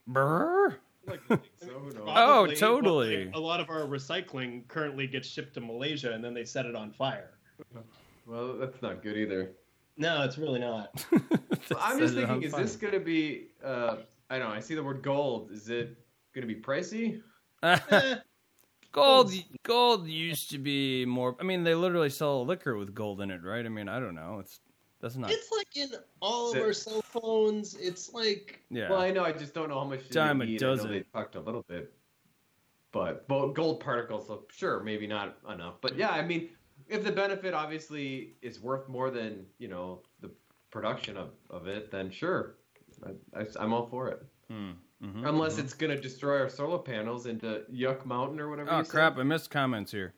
Brr. 0.07 0.77
Like, 1.09 1.27
to 1.27 1.37
think 1.37 1.41
so. 1.61 1.69
Oh, 1.75 2.03
Probably, 2.03 2.49
but, 2.51 2.57
totally. 2.59 3.25
like, 3.25 3.35
a 3.35 3.39
lot 3.39 3.59
of 3.59 3.69
our 3.69 3.81
recycling 3.81 4.67
currently 4.67 5.07
gets 5.07 5.27
shipped 5.27 5.53
to 5.55 5.61
Malaysia 5.61 6.11
and 6.13 6.23
then 6.23 6.33
they 6.33 6.45
set 6.45 6.65
it 6.65 6.75
on 6.75 6.91
fire. 6.91 7.31
Well, 8.25 8.57
that's 8.57 8.81
not 8.81 9.01
good 9.03 9.17
either. 9.17 9.51
No, 9.97 10.23
it's 10.23 10.37
really 10.37 10.59
not. 10.59 11.03
Well, 11.69 11.79
I'm 11.83 11.99
just 11.99 12.15
Set 12.15 12.23
it 12.23 12.29
on 12.29 12.39
thinking, 12.41 12.47
is 12.47 12.51
fire. 12.53 12.63
this 12.63 12.75
going 12.77 12.93
to 12.93 12.99
be? 12.99 13.47
Uh, 13.63 13.97
I 14.31 14.39
don't 14.39 14.49
know. 14.49 14.55
I 14.55 14.59
see 14.59 14.73
the 14.73 14.83
word 14.83 15.03
gold. 15.03 15.51
Is 15.51 15.69
it 15.69 15.95
going 16.33 16.47
to 16.47 16.51
be 16.51 16.59
pricey? 16.59 17.21
Eh, 17.63 18.15
Gold, 18.91 19.31
gold 19.61 20.07
used 20.07 20.49
to 20.49 20.57
be 20.57 21.05
more. 21.05 21.35
I 21.39 21.43
mean, 21.43 21.63
they 21.63 21.75
literally 21.75 22.09
sell 22.09 22.43
liquor 22.43 22.75
with 22.75 22.95
gold 22.95 23.21
in 23.21 23.29
it, 23.29 23.43
right? 23.43 23.63
I 23.63 23.69
mean, 23.69 23.87
I 23.87 23.99
don't 23.99 24.15
know. 24.15 24.39
It's 24.39 24.59
that's 25.01 25.15
not. 25.15 25.31
it's 25.31 25.49
like 25.51 25.77
in 25.77 25.91
all 26.21 26.51
of 26.51 26.57
Is 26.57 26.63
our 26.63 26.73
cell 26.73 27.01
phones. 27.01 27.75
It's 27.75 28.13
like 28.13 28.61
yeah. 28.69 28.89
Well, 28.89 28.99
I 28.99 29.11
know. 29.11 29.23
I 29.23 29.31
just 29.31 29.53
don't 29.53 29.69
know 29.69 29.79
how 29.79 29.85
much. 29.85 30.09
Dime 30.09 30.39
they 30.39 30.45
a 30.45 30.47
need. 30.47 30.63
I 30.63 30.67
know 30.67 30.75
dozen. 30.75 30.91
they 30.91 31.03
talked 31.13 31.35
a 31.35 31.39
little 31.39 31.63
bit, 31.67 31.93
but 32.91 33.25
well, 33.29 33.49
gold 33.49 33.79
particles. 33.79 34.27
So 34.27 34.43
sure, 34.51 34.83
maybe 34.83 35.07
not 35.07 35.37
enough. 35.51 35.75
But 35.81 35.97
yeah, 35.97 36.09
I 36.09 36.21
mean, 36.21 36.49
if 36.87 37.03
the 37.03 37.11
benefit 37.11 37.53
obviously 37.53 38.35
is 38.41 38.59
worth 38.59 38.89
more 38.89 39.09
than 39.09 39.45
you 39.57 39.69
know 39.69 40.01
the 40.21 40.31
production 40.69 41.15
of, 41.15 41.29
of 41.49 41.67
it, 41.67 41.91
then 41.91 42.11
sure, 42.11 42.55
I, 43.05 43.39
I, 43.39 43.63
am 43.63 43.73
all 43.73 43.87
for 43.87 44.09
it. 44.09 44.23
Hmm. 44.49 44.71
Mhm. 45.03 45.25
Unless 45.29 45.59
it's 45.59 45.73
going 45.73 45.95
to 45.95 46.01
destroy 46.01 46.41
our 46.41 46.49
solar 46.49 46.77
panels 46.77 47.25
into 47.25 47.63
Yuck 47.71 48.05
Mountain 48.05 48.37
or 48.39 48.49
whatever. 48.49 48.69
Oh 48.69 48.79
you 48.79 48.83
said. 48.83 48.91
crap! 48.91 49.17
I 49.17 49.23
missed 49.23 49.49
comments 49.49 49.93
here. 49.93 50.13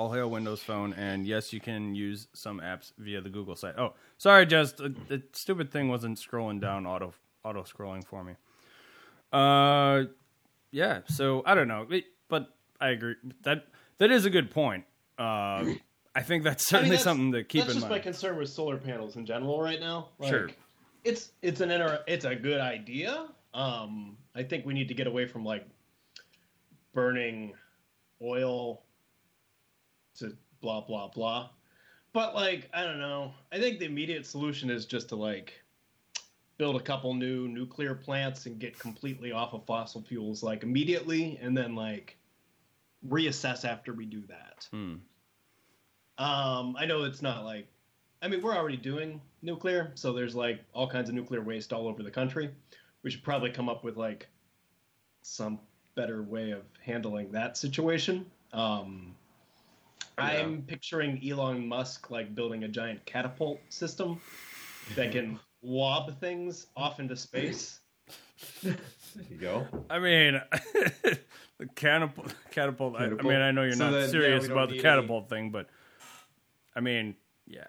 All 0.00 0.10
hail 0.10 0.30
Windows 0.30 0.62
Phone, 0.62 0.94
and 0.94 1.26
yes, 1.26 1.52
you 1.52 1.60
can 1.60 1.94
use 1.94 2.26
some 2.32 2.58
apps 2.58 2.92
via 2.96 3.20
the 3.20 3.28
Google 3.28 3.54
site. 3.54 3.74
Oh, 3.76 3.92
sorry, 4.16 4.46
just 4.46 4.78
the, 4.78 4.94
the 5.08 5.22
stupid 5.34 5.70
thing 5.70 5.90
wasn't 5.90 6.16
scrolling 6.18 6.58
down 6.58 6.86
auto 6.86 7.12
auto 7.44 7.64
scrolling 7.64 8.02
for 8.02 8.24
me. 8.24 8.32
Uh, 9.30 10.04
yeah. 10.70 11.00
So 11.06 11.42
I 11.44 11.54
don't 11.54 11.68
know, 11.68 11.86
but 12.30 12.46
I 12.80 12.88
agree 12.88 13.16
that 13.42 13.66
that 13.98 14.10
is 14.10 14.24
a 14.24 14.30
good 14.30 14.50
point. 14.50 14.84
Uh, 15.18 15.66
I 16.14 16.22
think 16.22 16.44
that's 16.44 16.72
I 16.72 16.78
mean, 16.78 16.80
certainly 16.80 16.88
that's- 16.96 17.04
something 17.04 17.32
to 17.32 17.44
keep 17.44 17.60
in 17.60 17.66
mind. 17.66 17.68
that's 17.68 17.80
just 17.80 17.90
my 17.90 17.98
concern 17.98 18.38
with 18.38 18.48
solar 18.48 18.78
panels 18.78 19.16
in 19.16 19.26
general 19.26 19.60
right 19.60 19.80
now. 19.80 20.08
Like, 20.18 20.30
Sure. 20.30 20.48
It's 21.04 21.32
it's 21.42 21.60
an 21.60 21.70
inter- 21.70 22.02
it's 22.08 22.24
a 22.24 22.34
good 22.34 22.62
idea. 22.62 23.26
Um, 23.52 24.16
I 24.34 24.44
think 24.44 24.64
we 24.64 24.72
need 24.72 24.88
to 24.88 24.94
get 24.94 25.06
away 25.06 25.26
from 25.26 25.44
like 25.44 25.68
burning 26.94 27.52
oil 28.22 28.80
to 30.20 30.36
blah 30.60 30.80
blah 30.80 31.08
blah. 31.08 31.50
But 32.12 32.34
like 32.34 32.68
I 32.72 32.84
don't 32.84 32.98
know. 32.98 33.34
I 33.52 33.58
think 33.58 33.78
the 33.78 33.86
immediate 33.86 34.24
solution 34.26 34.70
is 34.70 34.86
just 34.86 35.10
to 35.10 35.16
like 35.16 35.52
build 36.58 36.76
a 36.76 36.80
couple 36.80 37.14
new 37.14 37.48
nuclear 37.48 37.94
plants 37.94 38.46
and 38.46 38.58
get 38.58 38.78
completely 38.78 39.32
off 39.32 39.54
of 39.54 39.64
fossil 39.64 40.02
fuels 40.02 40.42
like 40.42 40.62
immediately, 40.62 41.38
and 41.42 41.56
then 41.56 41.74
like 41.74 42.16
reassess 43.08 43.64
after 43.64 43.92
we 43.92 44.04
do 44.04 44.22
that. 44.28 44.68
Hmm. 44.70 44.96
Um, 46.18 46.76
I 46.78 46.84
know 46.84 47.04
it's 47.04 47.22
not 47.22 47.46
like, 47.46 47.66
I 48.20 48.28
mean, 48.28 48.42
we're 48.42 48.54
already 48.54 48.76
doing 48.76 49.22
nuclear, 49.40 49.90
so 49.94 50.12
there's 50.12 50.34
like 50.34 50.60
all 50.74 50.86
kinds 50.86 51.08
of 51.08 51.14
nuclear 51.14 51.40
waste 51.40 51.72
all 51.72 51.88
over 51.88 52.02
the 52.02 52.10
country. 52.10 52.50
We 53.02 53.10
should 53.10 53.24
probably 53.24 53.50
come 53.50 53.70
up 53.70 53.82
with 53.82 53.96
like 53.96 54.28
some 55.22 55.58
better 55.94 56.22
way 56.22 56.50
of 56.50 56.62
handling 56.84 57.32
that 57.32 57.56
situation. 57.56 58.26
Um, 58.52 59.14
I'm 60.18 60.62
picturing 60.62 61.20
Elon 61.26 61.66
Musk 61.66 62.10
like 62.10 62.34
building 62.34 62.64
a 62.64 62.68
giant 62.68 63.04
catapult 63.06 63.60
system 63.68 64.20
that 64.96 65.12
can 65.12 65.38
lob 65.62 66.18
things 66.20 66.66
off 66.76 67.00
into 67.00 67.16
space. 67.16 67.80
There 68.62 68.76
you 69.30 69.36
go. 69.36 69.66
I 69.88 69.98
mean, 69.98 70.40
the 71.58 71.66
catapult. 71.74 72.34
Catapult. 72.50 72.96
I, 72.96 73.04
I 73.06 73.08
mean, 73.08 73.32
I 73.40 73.50
know 73.50 73.62
you're 73.62 73.72
So 73.72 73.90
not 73.90 73.92
then, 73.92 74.10
serious 74.10 74.42
we 74.42 74.48
don't 74.48 74.56
about 74.56 74.68
the 74.68 74.74
need 74.76 74.82
catapult 74.82 75.28
thing, 75.28 75.50
but 75.50 75.68
I 76.74 76.80
mean, 76.80 77.14
yeah. 77.46 77.64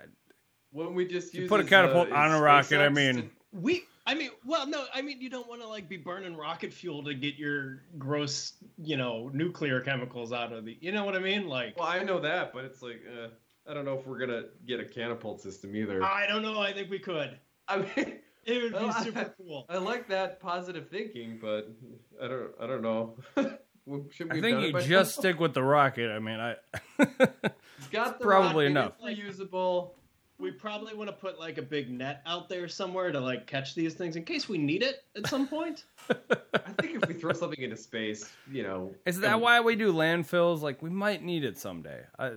When 0.72 0.94
we 0.94 1.06
just 1.06 1.34
You 1.34 1.42
use 1.42 1.50
put 1.50 1.60
a 1.60 1.64
catapult 1.66 2.12
uh, 2.12 2.16
on 2.16 2.32
a 2.32 2.42
rocket. 2.42 2.80
I 2.80 2.90
mean, 2.90 3.16
to- 3.16 3.30
We, 3.52 3.84
I 4.06 4.16
mean, 4.16 4.32
well, 4.46 4.68
no, 4.68 4.86
I 4.94 5.02
mean, 5.02 5.22
you 5.22 5.30
don't 5.30 5.48
want 5.48 5.62
to 5.62 5.68
like 5.68 5.88
be 5.88 5.98
burning 5.98 6.36
rocket 6.36 6.74
fuel 6.74 7.04
to 7.04 7.14
get 7.14 7.36
your 7.36 7.84
gross, 7.98 8.54
you 8.78 8.98
know, 8.98 9.30
nuclear 9.34 9.80
chemicals 9.82 10.34
out 10.34 10.52
of 10.52 10.66
the. 10.66 10.78
You 10.82 10.92
know 10.92 11.06
what 11.06 11.16
I 11.16 11.20
mean? 11.20 11.48
Like, 11.48 11.78
well, 11.78 11.88
I 11.88 12.04
know 12.04 12.20
that, 12.20 12.54
but 12.54 12.66
it's 12.66 12.82
like 12.82 13.02
uh, 13.08 13.28
I 13.70 13.74
don't 13.74 13.86
know 13.86 13.98
if 13.98 14.08
we're 14.08 14.20
gonna 14.20 14.46
get 14.66 14.80
a 14.80 14.86
catapult 14.86 15.42
system 15.42 15.76
either. 15.76 16.04
I 16.04 16.26
don't 16.28 16.42
know. 16.42 16.60
I 16.60 16.74
think 16.74 16.90
we 16.90 17.00
could. 17.00 17.38
I 17.68 17.78
mean, 17.78 18.20
It 18.44 18.64
would 18.64 18.74
be 18.74 18.78
Well, 18.86 19.04
super 19.04 19.34
cool. 19.38 19.66
I 19.70 19.78
like 19.78 20.08
that 20.08 20.40
positive 20.40 20.90
thinking, 20.90 21.38
but 21.42 21.72
I 22.22 22.28
don't. 22.28 22.52
I 22.60 22.68
don't 22.68 22.82
know. 22.82 23.18
Shouldn't 24.12 24.34
we 24.34 24.40
I 24.40 24.42
think 24.42 24.62
you 24.62 24.82
just 24.82 25.18
now? 25.18 25.22
stick 25.22 25.40
with 25.40 25.54
the 25.54 25.64
rocket. 25.64 26.12
I 26.12 26.20
mean, 26.20 26.40
I. 26.40 26.56
It's 27.00 27.88
got 27.92 28.20
the 28.20 28.26
probably 28.26 28.66
rocket, 28.66 28.72
enough. 28.72 28.94
It's 29.04 29.40
reusable. 29.40 29.92
We 30.42 30.50
probably 30.50 30.96
want 30.96 31.08
to 31.08 31.16
put 31.16 31.40
like 31.40 31.60
a 31.60 31.62
big 31.62 31.92
net 31.92 32.24
out 32.26 32.50
there 32.50 32.68
somewhere 32.68 33.12
to 33.12 33.20
like 33.20 33.46
catch 33.46 33.76
these 33.76 33.94
things 33.94 34.16
in 34.16 34.24
case 34.24 34.50
we 34.50 34.58
need 34.58 34.82
it 34.82 35.04
at 35.16 35.28
some 35.28 35.48
point. 35.48 35.86
I 36.10 36.72
think 36.82 36.96
if 37.04 37.08
we 37.08 37.14
throw 37.14 37.32
something 37.32 37.62
into 37.62 37.78
space, 37.78 38.28
you 38.52 38.64
know, 38.64 38.96
Is 39.06 39.20
that 39.20 39.34
and- 39.34 39.42
why 39.42 39.60
we 39.62 39.76
do 39.76 39.94
landfills? 39.94 40.62
Like, 40.62 40.82
we 40.82 40.90
might 40.90 41.24
need 41.24 41.44
it 41.44 41.58
someday. 41.58 42.02
I. 42.18 42.32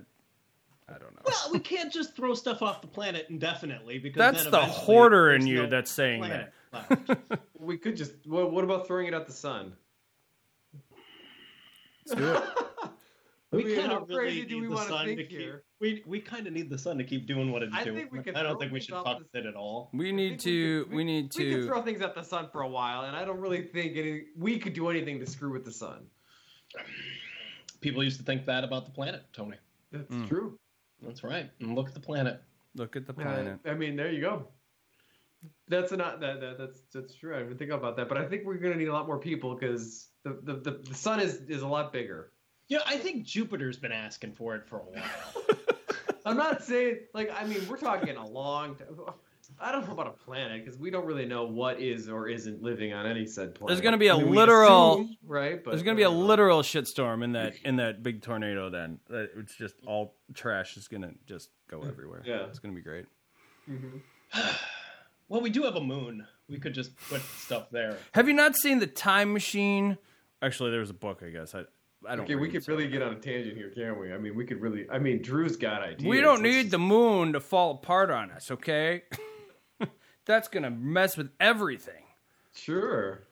I 0.87 0.99
don't 0.99 1.15
know. 1.17 1.23
well, 1.25 1.51
we 1.51 1.61
can't 1.61 1.91
just 1.91 2.15
throw 2.15 2.35
stuff 2.35 2.61
off 2.61 2.83
the 2.83 2.87
planet 2.87 3.29
indefinitely 3.31 3.99
because 3.99 4.19
That's 4.19 4.43
then 4.43 4.53
the 4.53 4.61
hoarder 4.61 5.33
in 5.33 5.47
you 5.47 5.63
no 5.63 5.67
that's 5.67 5.91
saying 5.91 6.21
that. 6.21 6.53
We 7.59 7.79
could 7.79 7.97
just. 7.97 8.13
What, 8.27 8.53
what 8.53 8.65
about 8.65 8.87
throwing 8.87 9.07
it 9.07 9.15
at 9.15 9.27
the 9.27 9.33
sun? 9.33 9.73
Let's 12.07 12.21
do 12.21 12.33
it. 12.35 12.43
We 13.51 13.63
I 13.63 13.67
mean, 13.67 13.77
kind 13.79 13.93
how 13.93 14.03
of 14.03 14.11
really 14.11 14.35
need 14.35 14.49
do 14.51 14.61
we 14.61 14.67
the 14.67 14.75
wanna 14.75 14.89
sun 14.91 15.07
think 15.07 15.21
to 15.21 15.25
keep. 15.25 15.55
Here? 15.85 16.03
We 16.07 16.19
we 16.19 16.21
kind 16.21 16.47
of 16.47 16.53
need 16.53 16.71
the 16.71 16.79
sun 16.79 16.99
to 16.99 17.05
keep 17.05 17.27
doing 17.27 17.53
what 17.53 17.63
it's 17.63 17.75
I 17.75 17.85
doing. 17.85 17.97
think 17.97 18.13
we 18.13 18.23
could 18.23 18.37
I 18.37 18.43
don't 18.43 18.59
think 18.59 18.73
we 18.73 18.81
should 18.81 18.95
off 18.95 19.05
fuck 19.05 19.19
with 19.21 19.35
it 19.35 19.47
at 19.47 19.55
all. 19.55 19.91
We 19.93 20.13
need 20.13 20.31
think 20.31 20.43
to. 20.43 20.85
could- 20.85 20.93
We 20.95 21.05
need 21.05 21.31
to 21.33 21.45
We 21.45 21.51
could 21.55 21.61
to. 21.63 21.67
throw 21.67 21.83
things 21.83 22.01
at 22.03 22.15
the 22.15 22.23
sun 22.23 22.49
for 22.53 22.63
a 22.63 22.69
while, 22.69 23.03
and 23.05 23.17
I 23.17 23.25
don't 23.25 23.39
really 23.41 23.63
think 23.63 23.97
any. 23.97 24.25
We 24.37 24.59
could 24.59 24.73
do 24.75 24.89
anything 24.89 25.21
to 25.21 25.27
screw 25.27 25.53
with 25.53 25.65
the 25.65 25.73
sun. 25.73 26.07
People 27.81 28.03
used 28.03 28.19
to 28.19 28.25
think 28.25 28.47
that 28.47 28.65
about 28.65 28.87
the 28.87 28.91
planet, 28.93 29.23
Tony. 29.33 29.57
That's 29.93 30.11
Mm. 30.13 30.29
true. 30.29 30.59
That's 31.03 31.23
right. 31.23 31.51
And 31.61 31.75
look 31.75 31.89
at 31.89 31.95
the 31.95 32.01
planet. 32.01 32.43
Look 32.75 32.97
at 32.97 33.07
the 33.07 33.13
Uh, 33.13 33.17
planet. 33.17 33.61
I 33.67 33.75
mean, 33.75 33.95
there 33.95 34.11
you 34.11 34.21
go. 34.21 34.49
That's 35.69 35.93
not 35.93 36.21
that, 36.21 36.41
that 36.41 36.57
that's 36.59 36.81
that's 36.93 37.15
true. 37.15 37.37
I 37.37 37.41
didn't 37.41 37.59
think 37.59 37.71
about 37.71 37.97
that, 37.97 38.09
but 38.09 38.17
I 38.17 38.27
think 38.27 38.45
we're 38.47 38.57
gonna 38.57 38.77
need 38.77 38.89
a 38.89 38.93
lot 38.93 39.07
more 39.07 39.19
people 39.19 39.55
because 39.55 40.09
the, 40.23 40.39
the, 40.43 40.55
the, 40.55 40.71
the 40.89 40.95
sun 40.95 41.21
is 41.21 41.43
is 41.49 41.61
a 41.63 41.67
lot 41.69 41.93
bigger. 41.93 42.33
Yeah, 42.69 42.79
I 42.87 42.97
think 42.97 43.27
Jupiter's 43.27 43.77
been 43.77 43.93
asking 43.93 44.33
for 44.33 44.57
it 44.57 44.67
for 44.67 44.79
a 44.79 44.85
while. 44.85 45.45
I'm 46.25 46.37
not 46.37 46.63
saying 46.65 47.01
like 47.13 47.31
I 47.35 47.45
mean 47.45 47.67
we're 47.69 47.77
talking 47.77 48.17
a 48.17 48.27
long. 48.27 48.77
T- 48.77 48.85
I 49.61 49.71
don't 49.73 49.87
know 49.87 49.93
about 49.93 50.07
a 50.07 50.11
planet 50.25 50.65
because 50.65 50.81
we 50.81 50.91
don't 50.91 51.05
really 51.05 51.27
know 51.27 51.45
what 51.45 51.79
is 51.79 52.09
or 52.09 52.29
isn't 52.29 52.63
living 52.63 52.95
on 52.95 53.05
any 53.07 53.27
said 53.27 53.55
planet. 53.55 53.69
There's 53.69 53.81
gonna 53.83 53.99
be 53.99 54.07
a 54.09 54.15
I 54.17 54.23
mean, 54.23 54.31
literal- 54.35 54.95
assume, 54.95 55.17
right, 55.23 55.63
but 55.63 55.73
There's 55.73 55.83
gonna 55.83 55.97
be 55.97 56.03
a 56.03 56.11
literal 56.11 56.63
shitstorm 56.63 57.23
in 57.23 57.33
that 57.33 57.55
in 57.65 57.77
that 57.77 58.03
big 58.03 58.23
tornado. 58.23 58.71
Then 58.71 59.01
it's 59.11 59.55
just 59.55 59.75
all 59.87 60.17
trash 60.33 60.77
is 60.79 60.89
gonna 60.89 61.13
just 61.27 61.51
go 61.69 61.83
everywhere. 61.83 62.23
Yeah. 62.25 62.47
it's 62.47 62.59
gonna 62.59 62.75
be 62.75 62.81
great. 62.81 63.05
Mhm. 63.71 64.01
well, 65.29 65.41
we 65.41 65.51
do 65.51 65.63
have 65.63 65.77
a 65.77 65.81
moon. 65.83 66.27
We 66.49 66.59
could 66.59 66.75
just 66.75 66.97
put 67.09 67.21
stuff 67.23 67.71
there. 67.71 67.99
Have 68.13 68.29
you 68.29 68.35
not 68.35 68.57
seen 68.57 68.79
the 68.79 68.87
Time 68.87 69.33
Machine? 69.33 69.99
Actually, 70.43 70.71
there 70.71 70.81
was 70.81 70.91
a 70.91 70.95
book. 70.95 71.23
I 71.25 71.31
guess 71.31 71.55
I. 71.55 71.65
I 72.09 72.17
don't. 72.17 72.25
Okay, 72.25 72.35
we 72.35 72.49
could 72.49 72.65
so- 72.65 72.73
really 72.73 72.89
get 72.89 73.03
on 73.03 73.13
a 73.13 73.19
tangent 73.19 73.57
here, 73.57 73.71
can't 73.71 73.99
we? 73.99 74.13
I 74.13 74.19
mean, 74.19 74.35
we 74.35 74.45
could 74.45 74.61
really. 74.61 74.89
I 74.91 74.99
mean, 74.99 75.23
Drew's 75.23 75.57
got 75.57 75.83
ideas. 75.83 76.09
We 76.09 76.21
don't 76.21 76.43
Let's 76.43 76.55
need 76.57 76.71
the 76.71 76.79
moon 76.79 77.33
to 77.33 77.41
fall 77.41 77.73
apart 77.73 78.11
on 78.11 78.31
us, 78.31 78.51
okay? 78.51 79.03
That's 80.27 80.49
gonna 80.49 80.71
mess 80.71 81.17
with 81.17 81.31
everything. 81.39 82.03
Sure. 82.55 83.25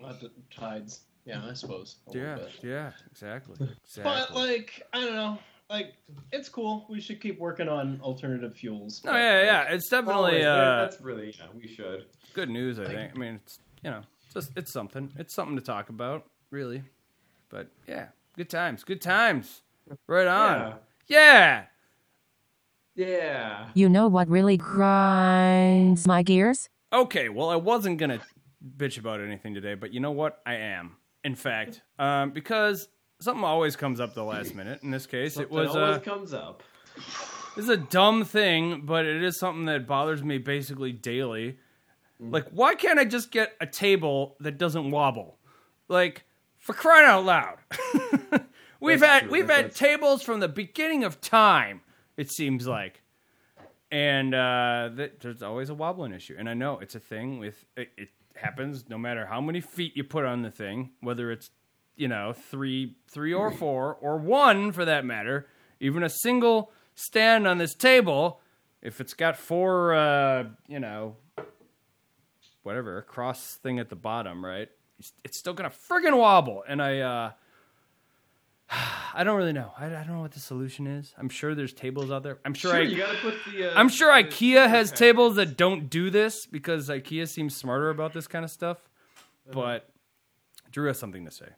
Not 0.00 0.20
the 0.20 0.30
tides. 0.54 1.00
Yeah, 1.24 1.42
I 1.46 1.52
suppose. 1.52 1.96
Yeah, 2.12 2.36
bit. 2.36 2.50
yeah, 2.62 2.92
exactly. 3.10 3.68
But 4.02 4.34
like, 4.34 4.82
I 4.92 5.00
don't 5.00 5.14
know. 5.14 5.38
Like, 5.68 5.94
it's 6.32 6.48
cool. 6.48 6.86
We 6.90 7.00
should 7.00 7.20
keep 7.20 7.38
working 7.38 7.68
on 7.68 8.00
alternative 8.02 8.54
fuels. 8.54 9.02
oh 9.06 9.12
yeah, 9.12 9.44
yeah, 9.44 9.62
it's 9.74 9.88
definitely 9.88 10.44
Always, 10.44 10.44
uh, 10.44 10.76
that's 10.82 11.00
really 11.00 11.34
yeah. 11.38 11.46
We 11.54 11.68
should. 11.68 12.06
good 12.34 12.50
news. 12.50 12.80
I 12.80 12.86
think. 12.86 13.12
I 13.14 13.18
mean, 13.18 13.40
it's 13.44 13.58
you 13.84 13.90
know, 13.90 14.02
it's 14.24 14.34
just 14.34 14.50
it's 14.56 14.72
something. 14.72 15.12
It's 15.16 15.32
something 15.34 15.56
to 15.56 15.62
talk 15.62 15.88
about, 15.88 16.24
really. 16.50 16.82
But 17.50 17.68
yeah, 17.86 18.06
good 18.36 18.48
times, 18.48 18.84
good 18.84 19.00
times. 19.00 19.62
Right 20.06 20.26
on. 20.26 20.58
Yeah. 20.60 20.74
Yeah. 21.08 21.64
Yeah. 22.94 23.68
You 23.74 23.88
know 23.88 24.08
what 24.08 24.28
really 24.28 24.56
grinds 24.56 26.06
my 26.06 26.22
gears? 26.22 26.68
Okay, 26.92 27.28
well, 27.28 27.48
I 27.48 27.56
wasn't 27.56 27.98
gonna 27.98 28.20
bitch 28.76 28.98
about 28.98 29.20
anything 29.20 29.54
today, 29.54 29.74
but 29.74 29.92
you 29.92 30.00
know 30.00 30.10
what? 30.10 30.40
I 30.46 30.54
am. 30.54 30.96
In 31.24 31.34
fact, 31.34 31.82
um, 31.98 32.30
because 32.30 32.88
something 33.20 33.44
always 33.44 33.76
comes 33.76 34.00
up 34.00 34.14
the 34.14 34.24
last 34.24 34.54
minute. 34.54 34.82
In 34.82 34.90
this 34.90 35.06
case, 35.06 35.38
it 35.38 35.50
was 35.50 35.74
always 35.74 35.96
uh, 35.96 36.00
comes 36.00 36.32
up. 36.32 36.62
this 37.56 37.64
is 37.64 37.68
a 37.68 37.76
dumb 37.76 38.24
thing, 38.24 38.82
but 38.84 39.06
it 39.06 39.22
is 39.22 39.38
something 39.38 39.66
that 39.66 39.86
bothers 39.86 40.22
me 40.22 40.38
basically 40.38 40.92
daily. 40.92 41.58
Mm. 42.20 42.32
Like, 42.32 42.48
why 42.50 42.74
can't 42.74 42.98
I 42.98 43.04
just 43.04 43.30
get 43.30 43.54
a 43.60 43.66
table 43.66 44.36
that 44.40 44.58
doesn't 44.58 44.90
wobble? 44.90 45.38
Like, 45.88 46.24
for 46.60 46.72
crying 46.74 47.06
out 47.08 47.24
loud. 47.24 47.56
we've 48.80 49.00
That's 49.00 49.12
had 49.12 49.22
true. 49.24 49.30
we've 49.32 49.46
That- 49.48 49.56
had 49.56 49.64
that's- 49.66 49.78
tables 49.78 50.22
from 50.22 50.38
the 50.40 50.48
beginning 50.48 51.02
of 51.04 51.20
time. 51.20 51.80
It 52.16 52.30
seems 52.30 52.66
like, 52.66 53.02
and 53.90 54.34
uh, 54.34 54.90
th- 54.96 55.14
there's 55.20 55.42
always 55.42 55.70
a 55.70 55.74
wobbling 55.74 56.12
issue. 56.12 56.36
And 56.38 56.48
I 56.48 56.54
know 56.54 56.78
it's 56.78 56.94
a 56.94 57.00
thing 57.00 57.38
with 57.38 57.64
it, 57.76 57.88
it 57.96 58.08
happens 58.36 58.88
no 58.88 58.96
matter 58.98 59.26
how 59.26 59.40
many 59.40 59.60
feet 59.60 59.96
you 59.96 60.04
put 60.04 60.24
on 60.24 60.42
the 60.42 60.50
thing, 60.50 60.90
whether 61.00 61.30
it's 61.32 61.50
you 61.96 62.08
know 62.08 62.32
three 62.32 62.96
three 63.10 63.32
or 63.34 63.50
four 63.50 63.94
or 64.00 64.16
one 64.18 64.70
for 64.72 64.84
that 64.84 65.04
matter. 65.04 65.46
Even 65.80 66.02
a 66.02 66.10
single 66.10 66.70
stand 66.94 67.46
on 67.46 67.56
this 67.56 67.74
table, 67.74 68.40
if 68.82 69.00
it's 69.00 69.14
got 69.14 69.38
four, 69.38 69.94
uh, 69.94 70.44
you 70.68 70.78
know, 70.78 71.16
whatever 72.62 72.98
a 72.98 73.02
cross 73.02 73.54
thing 73.62 73.78
at 73.78 73.88
the 73.88 73.96
bottom, 73.96 74.44
right? 74.44 74.68
It's, 75.24 75.36
still 75.36 75.54
gonna 75.54 75.70
friggin' 75.70 76.16
wobble. 76.16 76.62
And 76.68 76.82
I, 76.82 77.00
uh, 77.00 77.30
I 79.14 79.24
don't 79.24 79.36
really 79.36 79.52
know. 79.52 79.72
I, 79.78 79.86
I 79.86 80.04
don't 80.04 80.12
know 80.12 80.20
what 80.20 80.32
the 80.32 80.40
solution 80.40 80.86
is. 80.86 81.14
I'm 81.18 81.28
sure 81.28 81.54
there's 81.54 81.72
tables 81.72 82.10
out 82.10 82.22
there. 82.22 82.38
I'm 82.44 82.54
sure, 82.54 82.72
Sure, 82.72 82.80
I, 82.80 82.84
you 82.84 82.96
gotta 82.96 83.18
put 83.18 83.34
the. 83.50 83.72
Uh, 83.72 83.78
I'm 83.78 83.88
sure 83.88 84.12
IKEA 84.12 84.68
has 84.68 84.92
tables 84.92 85.36
that 85.36 85.56
don't 85.56 85.90
do 85.90 86.10
this 86.10 86.46
because 86.46 86.88
IKEA 86.88 87.26
seems 87.28 87.56
smarter 87.56 87.90
about 87.90 88.12
this 88.12 88.26
kind 88.26 88.44
of 88.44 88.50
stuff. 88.50 88.78
But 89.52 89.90
Drew 90.70 90.86
has 90.86 90.98
something 90.98 91.24
to 91.24 91.30
say. 91.30 91.48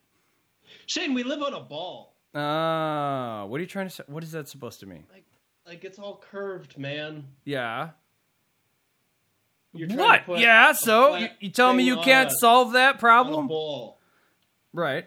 Shane, 0.86 1.12
we 1.12 1.22
live 1.22 1.42
on 1.42 1.52
a 1.52 1.60
ball. 1.60 2.16
Ah, 2.34 3.44
what 3.46 3.58
are 3.58 3.60
you 3.60 3.66
trying 3.66 3.88
to 3.88 3.94
say? 3.94 4.04
What 4.06 4.22
is 4.24 4.32
that 4.32 4.48
supposed 4.48 4.80
to 4.80 4.86
mean? 4.86 5.04
Like, 5.12 5.24
like 5.66 5.84
it's 5.84 5.98
all 5.98 6.16
curved, 6.16 6.78
man. 6.78 7.26
Yeah. 7.44 7.90
You're 9.74 9.88
What? 9.88 10.18
to 10.18 10.24
put 10.24 10.38
Yeah. 10.40 10.72
So 10.72 11.16
you, 11.16 11.28
you 11.40 11.50
tell 11.50 11.72
me 11.72 11.84
you 11.84 11.96
can't 12.00 12.30
a- 12.30 12.34
solve 12.38 12.72
that 12.74 12.98
problem, 12.98 13.48
right? 14.72 15.06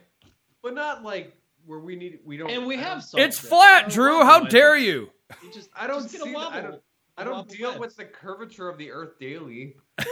But 0.64 0.74
not 0.74 1.04
like 1.04 1.36
where 1.66 1.80
we 1.80 1.96
need. 1.96 2.20
We 2.26 2.38
don't. 2.38 2.50
And 2.50 2.66
we 2.66 2.78
have 2.78 3.04
solved 3.04 3.24
It's 3.24 3.44
it. 3.44 3.48
flat, 3.48 3.86
Oh, 3.86 3.90
Drew. 3.90 4.24
How 4.24 4.44
I 4.44 4.48
dare 4.50 4.74
think. 4.76 4.86
you? 4.88 5.10
You 5.44 5.52
just, 5.54 5.70
I 5.76 5.86
don't 5.88 6.02
just 6.04 6.14
get 6.14 6.22
see 6.24 6.30
a 6.30 6.34
the- 6.34 6.40
I 6.40 6.62
don't- 6.62 6.82
I 7.18 7.22
A 7.22 7.26
don't 7.26 7.48
deal 7.48 7.70
fence. 7.70 7.80
with 7.80 7.96
the 7.96 8.04
curvature 8.06 8.68
of 8.68 8.78
the 8.78 8.92
Earth 8.92 9.18
daily. 9.20 9.76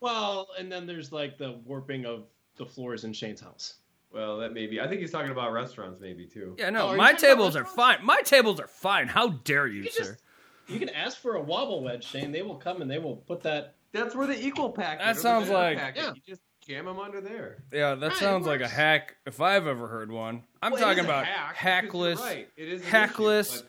Well, 0.00 0.48
and 0.58 0.70
then 0.70 0.86
there's 0.86 1.10
like 1.10 1.38
the 1.38 1.58
warping 1.64 2.06
of 2.06 2.26
the 2.56 2.64
floors 2.64 3.02
in 3.04 3.12
Shane's 3.12 3.40
house. 3.40 3.74
Well, 4.12 4.38
that 4.38 4.52
may 4.52 4.66
be. 4.68 4.80
I 4.80 4.86
think 4.86 5.00
he's 5.00 5.10
talking 5.10 5.32
about 5.32 5.52
restaurants, 5.52 6.00
maybe 6.00 6.24
too. 6.24 6.54
Yeah, 6.56 6.68
Oh, 6.68 6.70
no, 6.70 6.86
are 6.88 6.92
you 6.92 6.98
my 6.98 7.12
tables 7.14 7.56
are 7.56 7.64
fine. 7.64 7.98
My 8.04 8.20
tables 8.22 8.60
are 8.60 8.68
fine. 8.68 9.08
How 9.08 9.28
dare 9.28 9.66
you, 9.66 9.82
You 9.82 9.90
sir? 9.90 10.04
just- 10.04 10.22
You 10.68 10.78
can 10.78 10.90
ask 10.90 11.18
for 11.18 11.34
a 11.36 11.40
wobble 11.40 11.82
wedge, 11.82 12.04
Shane. 12.06 12.30
They 12.32 12.42
will 12.42 12.56
come 12.56 12.82
and 12.82 12.90
they 12.90 12.98
will 12.98 13.16
put 13.16 13.42
that. 13.42 13.74
That's 13.92 14.14
where 14.14 14.26
the 14.26 14.38
equal 14.38 14.70
packet. 14.70 15.04
That 15.04 15.16
sounds 15.16 15.48
like- 15.48 15.78
packet, 15.78 16.02
Yeah. 16.02 16.12
You 16.14 16.20
just 16.26 16.42
jam 16.60 16.84
them 16.84 16.98
under 16.98 17.20
there. 17.22 17.62
Yeah, 17.72 17.94
that 17.94 18.08
Right, 18.08 18.16
sounds 18.18 18.46
like 18.46 18.60
a 18.60 18.68
hack 18.68 19.16
if 19.26 19.40
I've 19.40 19.66
ever 19.66 19.88
heard 19.88 20.12
one. 20.12 20.42
I'm 20.62 20.72
Well, 20.72 20.80
talking 20.82 21.04
about 21.04 21.24
hack, 21.24 21.56
hackless, 21.56 22.18
right. 22.20 22.48
It 22.56 22.68
is 22.68 22.82
hackless, 22.82 23.56
issue, 23.56 23.66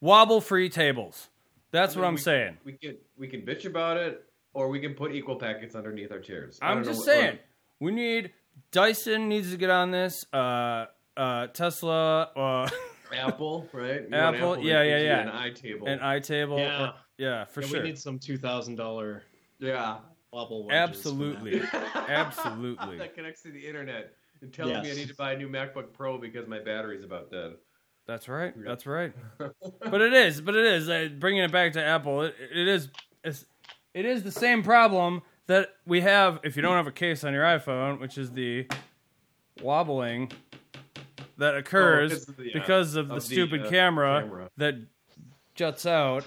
wobble-free 0.00 0.68
tables. 0.68 1.28
That's 1.70 1.96
I 1.96 2.00
what 2.00 2.06
I'm 2.08 2.14
we- 2.16 2.20
saying. 2.20 2.58
We 2.64 2.72
can 2.74 2.98
we 3.16 3.28
can 3.28 3.42
bitch 3.42 3.64
about 3.64 3.96
it, 3.96 4.22
or 4.52 4.68
we 4.68 4.78
can 4.80 4.92
put 4.94 5.14
equal 5.14 5.36
packets 5.36 5.74
underneath 5.74 6.12
our 6.12 6.18
chairs. 6.20 6.58
I 6.60 6.68
I'm 6.68 6.76
don't 6.78 6.84
know 6.84 6.90
just 6.92 7.06
what- 7.06 7.16
saying. 7.16 7.38
We 7.80 7.92
need 7.92 8.32
Dyson 8.72 9.28
needs 9.30 9.50
to 9.52 9.56
get 9.56 9.70
on 9.70 9.90
this. 9.90 10.26
Uh, 10.32 10.86
uh, 11.16 11.46
Tesla, 11.48 12.24
uh, 12.36 12.68
Apple, 13.14 13.68
right? 13.72 14.02
You 14.08 14.16
want 14.16 14.36
Apple, 14.36 14.58
yeah, 14.58 14.82
yeah, 14.82 14.98
yeah. 14.98 15.20
An 15.20 15.52
iTable. 15.52 15.88
an 15.88 15.98
iTable. 15.98 16.58
Yeah. 16.58 16.82
or- 16.86 16.94
yeah, 17.18 17.44
for 17.44 17.60
Yeah, 17.60 17.66
sure. 17.68 17.82
We 17.82 17.88
need 17.88 17.98
some 17.98 18.18
two 18.18 18.36
thousand 18.36 18.76
dollar. 18.76 19.22
yeah. 19.58 19.98
wobble 20.32 20.68
Absolutely. 20.70 21.62
Absolutely. 22.08 22.98
that 22.98 23.14
connects 23.14 23.42
to 23.42 23.50
the 23.50 23.64
internet 23.64 24.12
and 24.40 24.52
telling 24.52 24.82
me 24.82 24.90
I 24.90 24.94
need 24.94 25.08
to 25.08 25.14
buy 25.14 25.32
a 25.32 25.38
new 25.38 25.48
MacBook 25.48 25.92
Pro 25.92 26.18
because 26.18 26.48
my 26.48 26.58
battery's 26.58 27.04
about 27.04 27.30
dead. 27.30 27.52
That's 28.06 28.28
right. 28.28 28.52
That's 28.56 28.86
right. 28.86 29.12
but 29.38 30.00
it 30.00 30.12
is. 30.12 30.40
But 30.40 30.56
it 30.56 30.64
is. 30.64 30.88
Uh, 30.88 31.10
bringing 31.18 31.44
it 31.44 31.52
back 31.52 31.74
to 31.74 31.82
Apple, 31.84 32.22
it, 32.22 32.34
it 32.52 32.66
is. 32.66 32.88
It's, 33.22 33.44
it 33.94 34.04
is 34.04 34.24
the 34.24 34.32
same 34.32 34.62
problem 34.64 35.22
that 35.46 35.68
we 35.86 36.00
have 36.00 36.40
if 36.42 36.56
you 36.56 36.62
don't 36.62 36.76
have 36.76 36.86
a 36.88 36.92
case 36.92 37.22
on 37.24 37.32
your 37.32 37.44
iPhone, 37.44 38.00
which 38.00 38.18
is 38.18 38.32
the 38.32 38.66
wobbling 39.62 40.32
that 41.42 41.56
occurs 41.56 42.10
because 42.10 42.28
of 42.28 42.36
the, 42.36 42.50
uh, 42.50 42.52
because 42.54 42.96
of 42.96 43.08
the 43.08 43.14
of 43.16 43.20
the, 43.20 43.26
stupid 43.26 43.66
uh, 43.66 43.70
camera, 43.70 44.22
camera. 44.22 44.50
that 44.56 44.74
juts 45.54 45.86
out. 45.86 46.26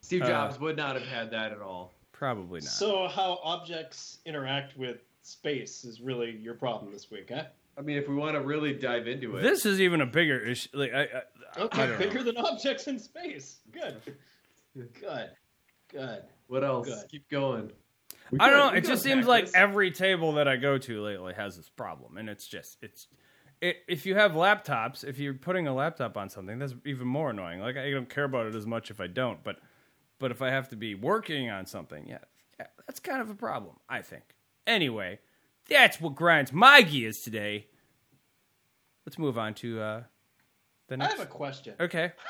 Steve 0.00 0.22
Uh, 0.22 0.26
Jobs 0.28 0.58
would 0.60 0.76
not 0.76 0.94
have 0.96 1.06
had 1.06 1.30
that 1.30 1.52
at 1.52 1.60
all. 1.60 1.92
Probably 2.12 2.60
not. 2.60 2.68
So 2.68 3.08
how 3.08 3.40
objects 3.42 4.18
interact 4.24 4.76
with 4.76 4.98
space 5.22 5.84
is 5.84 6.00
really 6.00 6.30
your 6.36 6.54
problem 6.54 6.92
this 6.92 7.10
week, 7.10 7.30
huh? 7.34 7.44
I 7.76 7.80
mean, 7.80 7.96
if 7.96 8.08
we 8.08 8.14
want 8.14 8.34
to 8.36 8.40
really 8.40 8.72
dive 8.72 9.08
into 9.08 9.36
it, 9.36 9.42
this 9.42 9.66
is 9.66 9.80
even 9.80 10.00
a 10.00 10.06
bigger 10.06 10.38
issue. 10.38 10.68
Like 10.74 10.92
I, 10.94 11.02
I, 11.02 11.06
I 11.56 11.60
Okay, 11.62 11.86
don't 11.86 11.98
bigger 11.98 12.18
know. 12.18 12.24
than 12.24 12.36
objects 12.38 12.86
in 12.86 12.98
space. 12.98 13.58
Good. 13.72 13.96
Good. 14.76 15.30
Good. 15.90 16.22
what 16.46 16.62
else? 16.64 16.86
Good. 16.88 17.08
Keep 17.10 17.28
going. 17.30 17.72
We 18.30 18.38
I 18.40 18.48
don't 18.50 18.58
know. 18.58 18.78
It 18.78 18.84
just 18.84 19.02
seems 19.02 19.26
like 19.26 19.46
this. 19.46 19.54
every 19.54 19.90
table 19.90 20.32
that 20.34 20.48
I 20.48 20.56
go 20.56 20.78
to 20.78 21.02
lately 21.02 21.34
has 21.34 21.56
this 21.56 21.68
problem, 21.68 22.16
and 22.16 22.28
it's 22.28 22.46
just 22.46 22.78
it's. 22.82 23.08
It, 23.60 23.78
if 23.88 24.04
you 24.04 24.14
have 24.14 24.32
laptops, 24.32 25.04
if 25.04 25.18
you're 25.18 25.34
putting 25.34 25.66
a 25.66 25.74
laptop 25.74 26.16
on 26.16 26.28
something, 26.28 26.58
that's 26.58 26.74
even 26.84 27.06
more 27.06 27.30
annoying. 27.30 27.60
Like 27.60 27.76
I 27.76 27.90
don't 27.90 28.08
care 28.08 28.24
about 28.24 28.46
it 28.46 28.54
as 28.54 28.66
much 28.66 28.90
if 28.90 29.00
I 29.00 29.06
don't, 29.06 29.42
but 29.42 29.56
but 30.18 30.30
if 30.30 30.42
I 30.42 30.50
have 30.50 30.68
to 30.70 30.76
be 30.76 30.94
working 30.94 31.50
on 31.50 31.66
something, 31.66 32.06
yeah, 32.06 32.18
yeah 32.58 32.66
that's 32.86 33.00
kind 33.00 33.20
of 33.20 33.30
a 33.30 33.34
problem. 33.34 33.76
I 33.88 34.02
think. 34.02 34.24
Anyway, 34.66 35.18
that's 35.68 36.00
what 36.00 36.14
grinds 36.14 36.52
my 36.52 36.82
gears 36.82 37.18
today. 37.18 37.66
Let's 39.06 39.18
move 39.18 39.38
on 39.38 39.54
to 39.54 39.80
uh, 39.80 40.02
the 40.88 40.96
next. 40.96 41.14
I 41.14 41.16
have 41.18 41.26
a 41.26 41.30
question. 41.30 41.74
okay. 41.80 42.12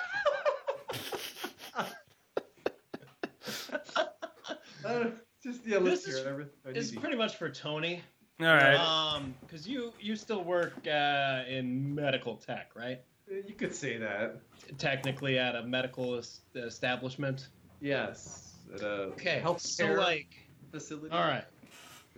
Uh, 4.84 5.06
just 5.42 5.66
yeah, 5.66 5.78
let's 5.78 6.04
This 6.04 6.14
is- 6.14 6.20
it. 6.20 6.26
Every- 6.26 6.46
I 6.66 6.70
It's 6.70 6.90
pretty 6.92 7.16
much 7.16 7.36
for 7.36 7.48
Tony. 7.48 8.02
All 8.40 8.46
right. 8.46 8.74
Um, 8.76 9.34
because 9.40 9.66
you 9.68 9.92
you 10.00 10.16
still 10.16 10.42
work 10.42 10.86
uh, 10.86 11.42
in 11.48 11.94
medical 11.94 12.36
tech, 12.36 12.72
right? 12.74 13.00
You 13.30 13.54
could 13.54 13.74
say 13.74 13.96
that. 13.98 14.40
Technically, 14.78 15.38
at 15.38 15.54
a 15.54 15.62
medical 15.62 16.16
es- 16.16 16.40
establishment. 16.54 17.48
Yes. 17.80 18.54
At 18.74 18.82
a 18.82 18.86
Okay. 19.12 19.38
health 19.38 19.60
so 19.60 19.86
care 19.86 19.98
like, 19.98 20.34
facility. 20.72 21.10
all 21.10 21.20
right. 21.26 21.44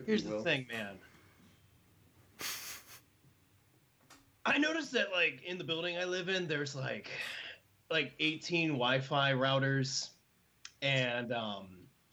Here's 0.04 0.24
the 0.24 0.40
thing, 0.40 0.66
man. 0.72 0.98
I 4.44 4.58
noticed 4.58 4.92
that 4.92 5.12
like 5.12 5.42
in 5.44 5.58
the 5.58 5.64
building 5.64 5.96
I 5.98 6.04
live 6.04 6.28
in, 6.28 6.46
there's 6.46 6.74
like 6.74 7.10
like 7.90 8.12
18 8.20 8.70
Wi-Fi 8.70 9.32
routers, 9.32 10.10
and 10.82 11.32
um, 11.32 11.68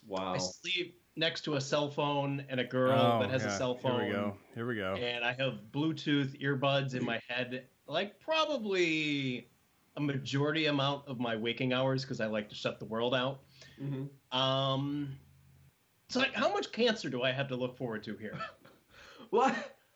Wow. 0.08 0.34
I 0.36 0.38
sleep 0.38 1.00
next 1.15 1.41
to 1.41 1.56
a 1.56 1.62
cell 1.62 1.89
phone 1.89 2.43
and 2.49 2.60
a 2.60 2.63
girl 2.63 3.17
Oh, 3.17 3.19
that 3.21 3.30
has 3.30 3.43
a 3.45 3.49
cell 3.58 3.76
phone. 3.76 4.02
Here 4.02 4.08
we 4.08 4.12
go. 4.13 4.38
Here 4.56 4.67
we 4.67 4.76
go. 4.76 4.95
And 4.95 5.23
I 5.23 5.34
have 5.34 5.60
Bluetooth 5.71 6.39
earbuds 6.41 6.95
in 6.95 7.06
my 7.06 7.19
head, 7.28 7.67
like 7.88 8.19
probably 8.19 9.47
a 9.95 10.02
majority 10.02 10.65
amount 10.65 11.08
of 11.08 11.19
my 11.19 11.36
waking 11.36 11.71
hours 11.73 12.04
because 12.04 12.19
I 12.19 12.26
like 12.26 12.49
to 12.49 12.56
shut 12.56 12.80
the 12.80 12.86
world 12.86 13.13
out. 13.13 13.41
hmm 13.78 14.06
Um, 14.32 15.15
so 16.10 16.19
like, 16.19 16.34
how 16.34 16.52
much 16.52 16.71
cancer 16.71 17.10
do 17.10 17.21
I 17.23 17.32
have 17.32 17.47
to 17.49 17.56
look 17.56 17.78
forward 17.78 18.04
to 18.04 18.15
here? 18.17 18.38
Well, 19.32 19.47
I, 19.47 19.56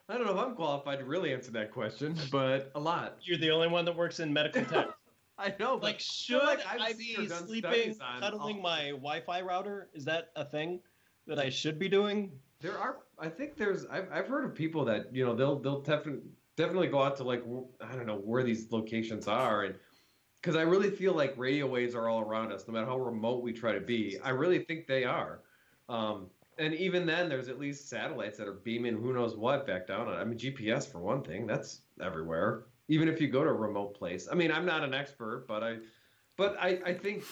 I 0.09 0.17
don't 0.17 0.25
know 0.25 0.33
if 0.33 0.39
I'm 0.39 0.55
qualified 0.55 0.97
to 0.97 1.05
really 1.05 1.31
answer 1.31 1.51
that 1.51 1.71
question, 1.71 2.15
but 2.31 2.71
a 2.73 2.79
lot. 2.79 3.17
You're 3.21 3.37
the 3.37 3.51
only 3.51 3.67
one 3.67 3.85
that 3.85 3.95
works 3.95 4.19
in 4.19 4.33
medical 4.33 4.65
tech. 4.73 4.87
I 5.37 5.49
know. 5.59 5.77
but 5.77 5.83
Like, 5.83 5.99
should 5.99 6.41
like 6.41 6.65
I've 6.65 6.81
I 6.81 6.93
seen 6.93 7.17
or 7.17 7.21
be 7.21 7.27
sleeping, 7.27 7.95
cuddling 8.19 8.55
all- 8.55 8.61
my 8.63 8.89
Wi-Fi 8.91 9.41
router? 9.41 9.89
Is 9.93 10.05
that 10.05 10.31
a 10.35 10.43
thing 10.43 10.79
that 11.27 11.39
I 11.39 11.49
should 11.49 11.77
be 11.77 11.89
doing? 11.89 12.31
There 12.61 12.77
are. 12.77 12.97
I 13.19 13.29
think 13.29 13.57
there's. 13.57 13.85
I've, 13.85 14.07
I've 14.11 14.27
heard 14.27 14.45
of 14.45 14.55
people 14.55 14.85
that 14.85 15.13
you 15.13 15.25
know 15.25 15.35
they'll 15.35 15.59
they'll 15.59 15.81
definitely 15.81 16.29
definitely 16.55 16.87
go 16.87 17.01
out 17.01 17.17
to 17.17 17.23
like 17.23 17.43
I 17.81 17.95
don't 17.95 18.07
know 18.07 18.17
where 18.17 18.43
these 18.43 18.71
locations 18.71 19.27
are 19.27 19.63
and 19.63 19.75
because 20.41 20.55
I 20.55 20.61
really 20.61 20.89
feel 20.89 21.13
like 21.13 21.33
radio 21.37 21.67
waves 21.67 21.95
are 21.95 22.07
all 22.07 22.21
around 22.21 22.51
us 22.51 22.67
no 22.67 22.73
matter 22.73 22.85
how 22.85 22.97
remote 22.97 23.43
we 23.43 23.53
try 23.53 23.73
to 23.73 23.81
be. 23.81 24.17
I 24.23 24.29
really 24.29 24.59
think 24.59 24.87
they 24.87 25.03
are. 25.03 25.41
Um, 25.89 26.27
and 26.59 26.73
even 26.73 27.05
then, 27.05 27.29
there's 27.29 27.49
at 27.49 27.59
least 27.59 27.89
satellites 27.89 28.37
that 28.37 28.47
are 28.47 28.53
beaming 28.53 28.95
who 28.95 29.13
knows 29.13 29.35
what 29.35 29.67
back 29.67 29.87
down 29.87 30.07
on. 30.07 30.15
I 30.15 30.23
mean, 30.23 30.37
GPS 30.37 30.91
for 30.91 30.99
one 30.99 31.23
thing. 31.23 31.45
That's 31.45 31.81
everywhere. 32.01 32.65
Even 32.87 33.07
if 33.07 33.21
you 33.21 33.27
go 33.27 33.43
to 33.43 33.49
a 33.49 33.53
remote 33.53 33.93
place. 33.93 34.27
I 34.31 34.35
mean, 34.35 34.51
I'm 34.51 34.65
not 34.65 34.83
an 34.83 34.93
expert, 34.93 35.45
but 35.47 35.63
I, 35.63 35.77
but 36.35 36.55
I, 36.59 36.79
I 36.85 36.93
think, 36.93 37.23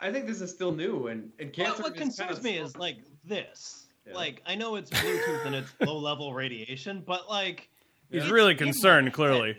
I 0.00 0.12
think 0.12 0.26
this 0.26 0.40
is 0.40 0.50
still 0.50 0.72
new 0.72 1.08
and 1.08 1.30
and 1.38 1.52
Well, 1.56 1.66
cancer. 1.66 1.82
what 1.82 1.92
is 1.94 1.98
concerns 1.98 2.28
kind 2.28 2.38
of 2.38 2.44
me 2.44 2.56
slow- 2.56 2.64
is 2.66 2.76
like 2.76 2.98
this. 3.24 3.86
Yeah. 4.06 4.14
Like 4.14 4.42
I 4.46 4.54
know 4.54 4.76
it's 4.76 4.90
Bluetooth 4.90 5.46
and 5.46 5.54
it's 5.54 5.72
low-level 5.80 6.34
radiation, 6.34 7.02
but 7.06 7.28
like 7.28 7.68
He's 8.10 8.22
it's 8.22 8.30
really 8.30 8.54
concerned, 8.54 9.12
clearly. 9.12 9.56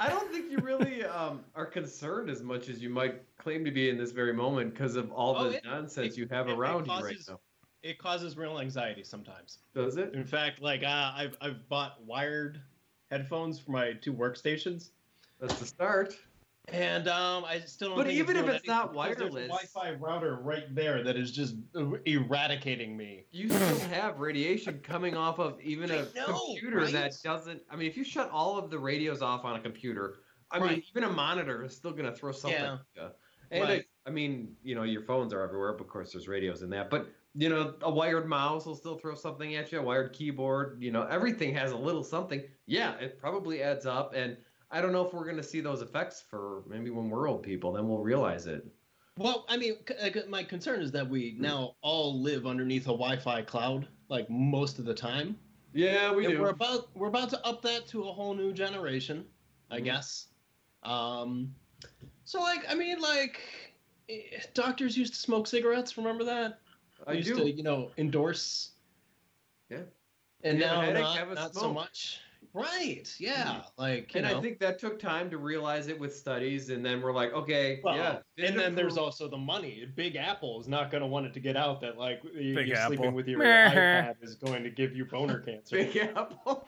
I 0.00 0.08
don't 0.10 0.30
think 0.32 0.50
you 0.50 0.58
really 0.58 1.04
um, 1.04 1.44
are 1.54 1.64
concerned 1.64 2.28
as 2.28 2.42
much 2.42 2.68
as 2.68 2.82
you 2.82 2.90
might 2.90 3.22
claim 3.38 3.64
to 3.64 3.70
be 3.70 3.88
in 3.88 3.96
this 3.96 4.10
very 4.10 4.32
moment 4.34 4.74
because 4.74 4.96
of 4.96 5.12
all 5.12 5.36
Oh, 5.36 5.44
the 5.50 5.56
it- 5.58 5.64
nonsense 5.64 6.14
it- 6.14 6.18
you 6.18 6.26
have 6.30 6.48
it- 6.48 6.52
it 6.52 6.58
around 6.58 6.86
you 6.88 6.92
right 6.92 7.16
now. 7.28 7.38
It 7.84 7.98
causes 7.98 8.36
real 8.36 8.58
anxiety 8.60 9.04
sometimes. 9.04 9.58
Does 9.74 9.96
it? 9.98 10.14
In 10.14 10.24
fact, 10.24 10.60
like 10.62 10.82
uh, 10.82 11.12
I've 11.14 11.36
I've 11.40 11.68
bought 11.68 12.02
wired 12.04 12.60
headphones 13.10 13.58
for 13.60 13.70
my 13.72 13.92
two 13.92 14.12
workstations, 14.12 14.90
That's 15.38 15.58
the 15.60 15.66
start. 15.66 16.16
And 16.68 17.08
um, 17.08 17.44
I 17.44 17.60
still 17.60 17.88
don't. 17.90 17.98
But 17.98 18.10
even 18.10 18.36
if 18.36 18.44
doing 18.44 18.56
it's 18.56 18.66
not 18.66 18.94
wireless- 18.94 19.18
there's 19.18 19.34
a 19.34 19.48
Wi-Fi 19.48 19.92
router 19.92 20.36
right 20.36 20.74
there 20.74 21.02
that 21.04 21.16
is 21.16 21.30
just 21.30 21.56
er- 21.76 22.00
eradicating 22.06 22.96
me. 22.96 23.26
You 23.32 23.48
still 23.50 23.78
have 23.90 24.18
radiation 24.18 24.80
coming 24.82 25.16
off 25.16 25.38
of 25.38 25.60
even 25.60 25.90
a 25.90 26.04
know, 26.14 26.26
computer 26.26 26.78
right? 26.78 26.92
that 26.92 27.16
doesn't. 27.22 27.62
I 27.70 27.76
mean, 27.76 27.88
if 27.88 27.96
you 27.96 28.04
shut 28.04 28.30
all 28.30 28.56
of 28.56 28.70
the 28.70 28.78
radios 28.78 29.20
off 29.20 29.44
on 29.44 29.56
a 29.56 29.60
computer, 29.60 30.16
I 30.50 30.58
mean, 30.58 30.82
even 30.90 31.04
a 31.04 31.12
monitor 31.12 31.64
is 31.64 31.76
still 31.76 31.92
going 31.92 32.06
to 32.10 32.14
throw 32.14 32.32
something. 32.32 32.60
Yeah. 32.60 32.72
at 32.74 32.80
you. 32.96 33.08
And 33.50 33.62
Right. 33.62 33.78
it- 33.80 33.86
I 34.06 34.10
mean, 34.10 34.54
you 34.62 34.74
know, 34.74 34.82
your 34.82 35.00
phones 35.02 35.32
are 35.32 35.40
everywhere. 35.42 35.72
But 35.72 35.84
of 35.84 35.88
course, 35.88 36.12
there's 36.12 36.28
radios 36.28 36.62
in 36.62 36.70
that. 36.70 36.90
But 36.90 37.08
you 37.36 37.48
know, 37.48 37.74
a 37.82 37.90
wired 37.90 38.28
mouse 38.28 38.64
will 38.64 38.76
still 38.76 38.96
throw 38.96 39.14
something 39.14 39.56
at 39.56 39.72
you. 39.72 39.80
A 39.80 39.82
wired 39.82 40.12
keyboard. 40.12 40.76
You 40.80 40.92
know, 40.92 41.02
everything 41.04 41.52
has 41.54 41.72
a 41.72 41.76
little 41.76 42.04
something. 42.04 42.42
Yeah, 42.66 42.94
it 42.94 43.18
probably 43.18 43.62
adds 43.62 43.86
up. 43.86 44.12
And 44.14 44.36
I 44.74 44.80
don't 44.80 44.90
know 44.90 45.06
if 45.06 45.14
we're 45.14 45.22
going 45.24 45.36
to 45.36 45.42
see 45.42 45.60
those 45.60 45.82
effects 45.82 46.24
for 46.28 46.64
maybe 46.66 46.90
when 46.90 47.08
we're 47.08 47.28
old 47.28 47.44
people. 47.44 47.70
Then 47.72 47.88
we'll 47.88 48.00
realize 48.02 48.48
it. 48.48 48.66
Well, 49.16 49.46
I 49.48 49.56
mean, 49.56 49.76
c- 49.88 49.94
uh, 50.20 50.26
my 50.28 50.42
concern 50.42 50.82
is 50.82 50.90
that 50.90 51.08
we 51.08 51.36
now 51.38 51.76
all 51.80 52.20
live 52.20 52.44
underneath 52.44 52.82
a 52.82 52.86
Wi-Fi 52.86 53.42
cloud, 53.42 53.86
like 54.08 54.28
most 54.28 54.80
of 54.80 54.84
the 54.84 54.92
time. 54.92 55.38
Yeah, 55.74 56.12
we 56.12 56.24
and 56.24 56.34
do. 56.34 56.40
we're 56.42 56.48
about 56.50 56.88
we're 56.96 57.06
about 57.06 57.30
to 57.30 57.46
up 57.46 57.62
that 57.62 57.86
to 57.88 58.02
a 58.02 58.12
whole 58.12 58.34
new 58.34 58.52
generation, 58.52 59.24
I 59.70 59.78
Mhm. 59.78 59.84
guess. 59.84 60.26
Um, 60.82 61.54
so 62.24 62.40
like, 62.40 62.68
I 62.68 62.74
mean, 62.74 63.00
like, 63.00 63.40
eh, 64.08 64.40
doctors 64.54 64.96
used 64.96 65.14
to 65.14 65.20
smoke 65.20 65.46
cigarettes. 65.46 65.96
Remember 65.96 66.24
that? 66.24 66.58
I 67.06 67.12
used 67.12 67.28
do. 67.28 67.36
to, 67.36 67.48
you 67.48 67.62
know, 67.62 67.92
endorse. 67.96 68.72
Yeah. 69.70 69.82
And 70.42 70.58
You 70.58 70.64
now 70.64 70.90
not, 70.90 71.34
not 71.34 71.54
so 71.54 71.72
much. 71.72 72.20
Right. 72.54 73.12
Yeah. 73.18 73.44
Mm-hmm. 73.44 73.60
Like, 73.82 74.14
you 74.14 74.20
and 74.22 74.30
know. 74.30 74.38
I 74.38 74.40
think 74.40 74.60
that 74.60 74.78
took 74.78 74.98
time 75.00 75.28
to 75.30 75.38
realize 75.38 75.88
it 75.88 75.98
with 75.98 76.14
studies, 76.16 76.70
and 76.70 76.86
then 76.86 77.02
we're 77.02 77.12
like, 77.12 77.32
okay, 77.32 77.80
Well, 77.82 77.96
yeah. 77.96 78.18
and 78.38 78.56
then 78.58 78.74
there's 78.76 78.96
also 78.96 79.28
the 79.28 79.36
money. 79.36 79.86
Big 79.96 80.14
Apple 80.16 80.60
is 80.60 80.68
not 80.68 80.90
going 80.92 81.00
to 81.00 81.06
want 81.08 81.26
it 81.26 81.34
to 81.34 81.40
get 81.40 81.56
out 81.56 81.80
that 81.80 81.98
like 81.98 82.20
you- 82.32 82.54
Big 82.54 82.68
you're 82.68 82.76
Apple. 82.76 82.96
sleeping 82.96 83.14
with 83.14 83.26
your 83.26 83.40
Meh. 83.40 83.70
iPad 83.74 84.14
is 84.22 84.36
going 84.36 84.62
to 84.62 84.70
give 84.70 84.94
you 84.94 85.04
boner 85.04 85.40
cancer. 85.40 85.76
Big 85.76 85.96
Apple. 85.96 86.64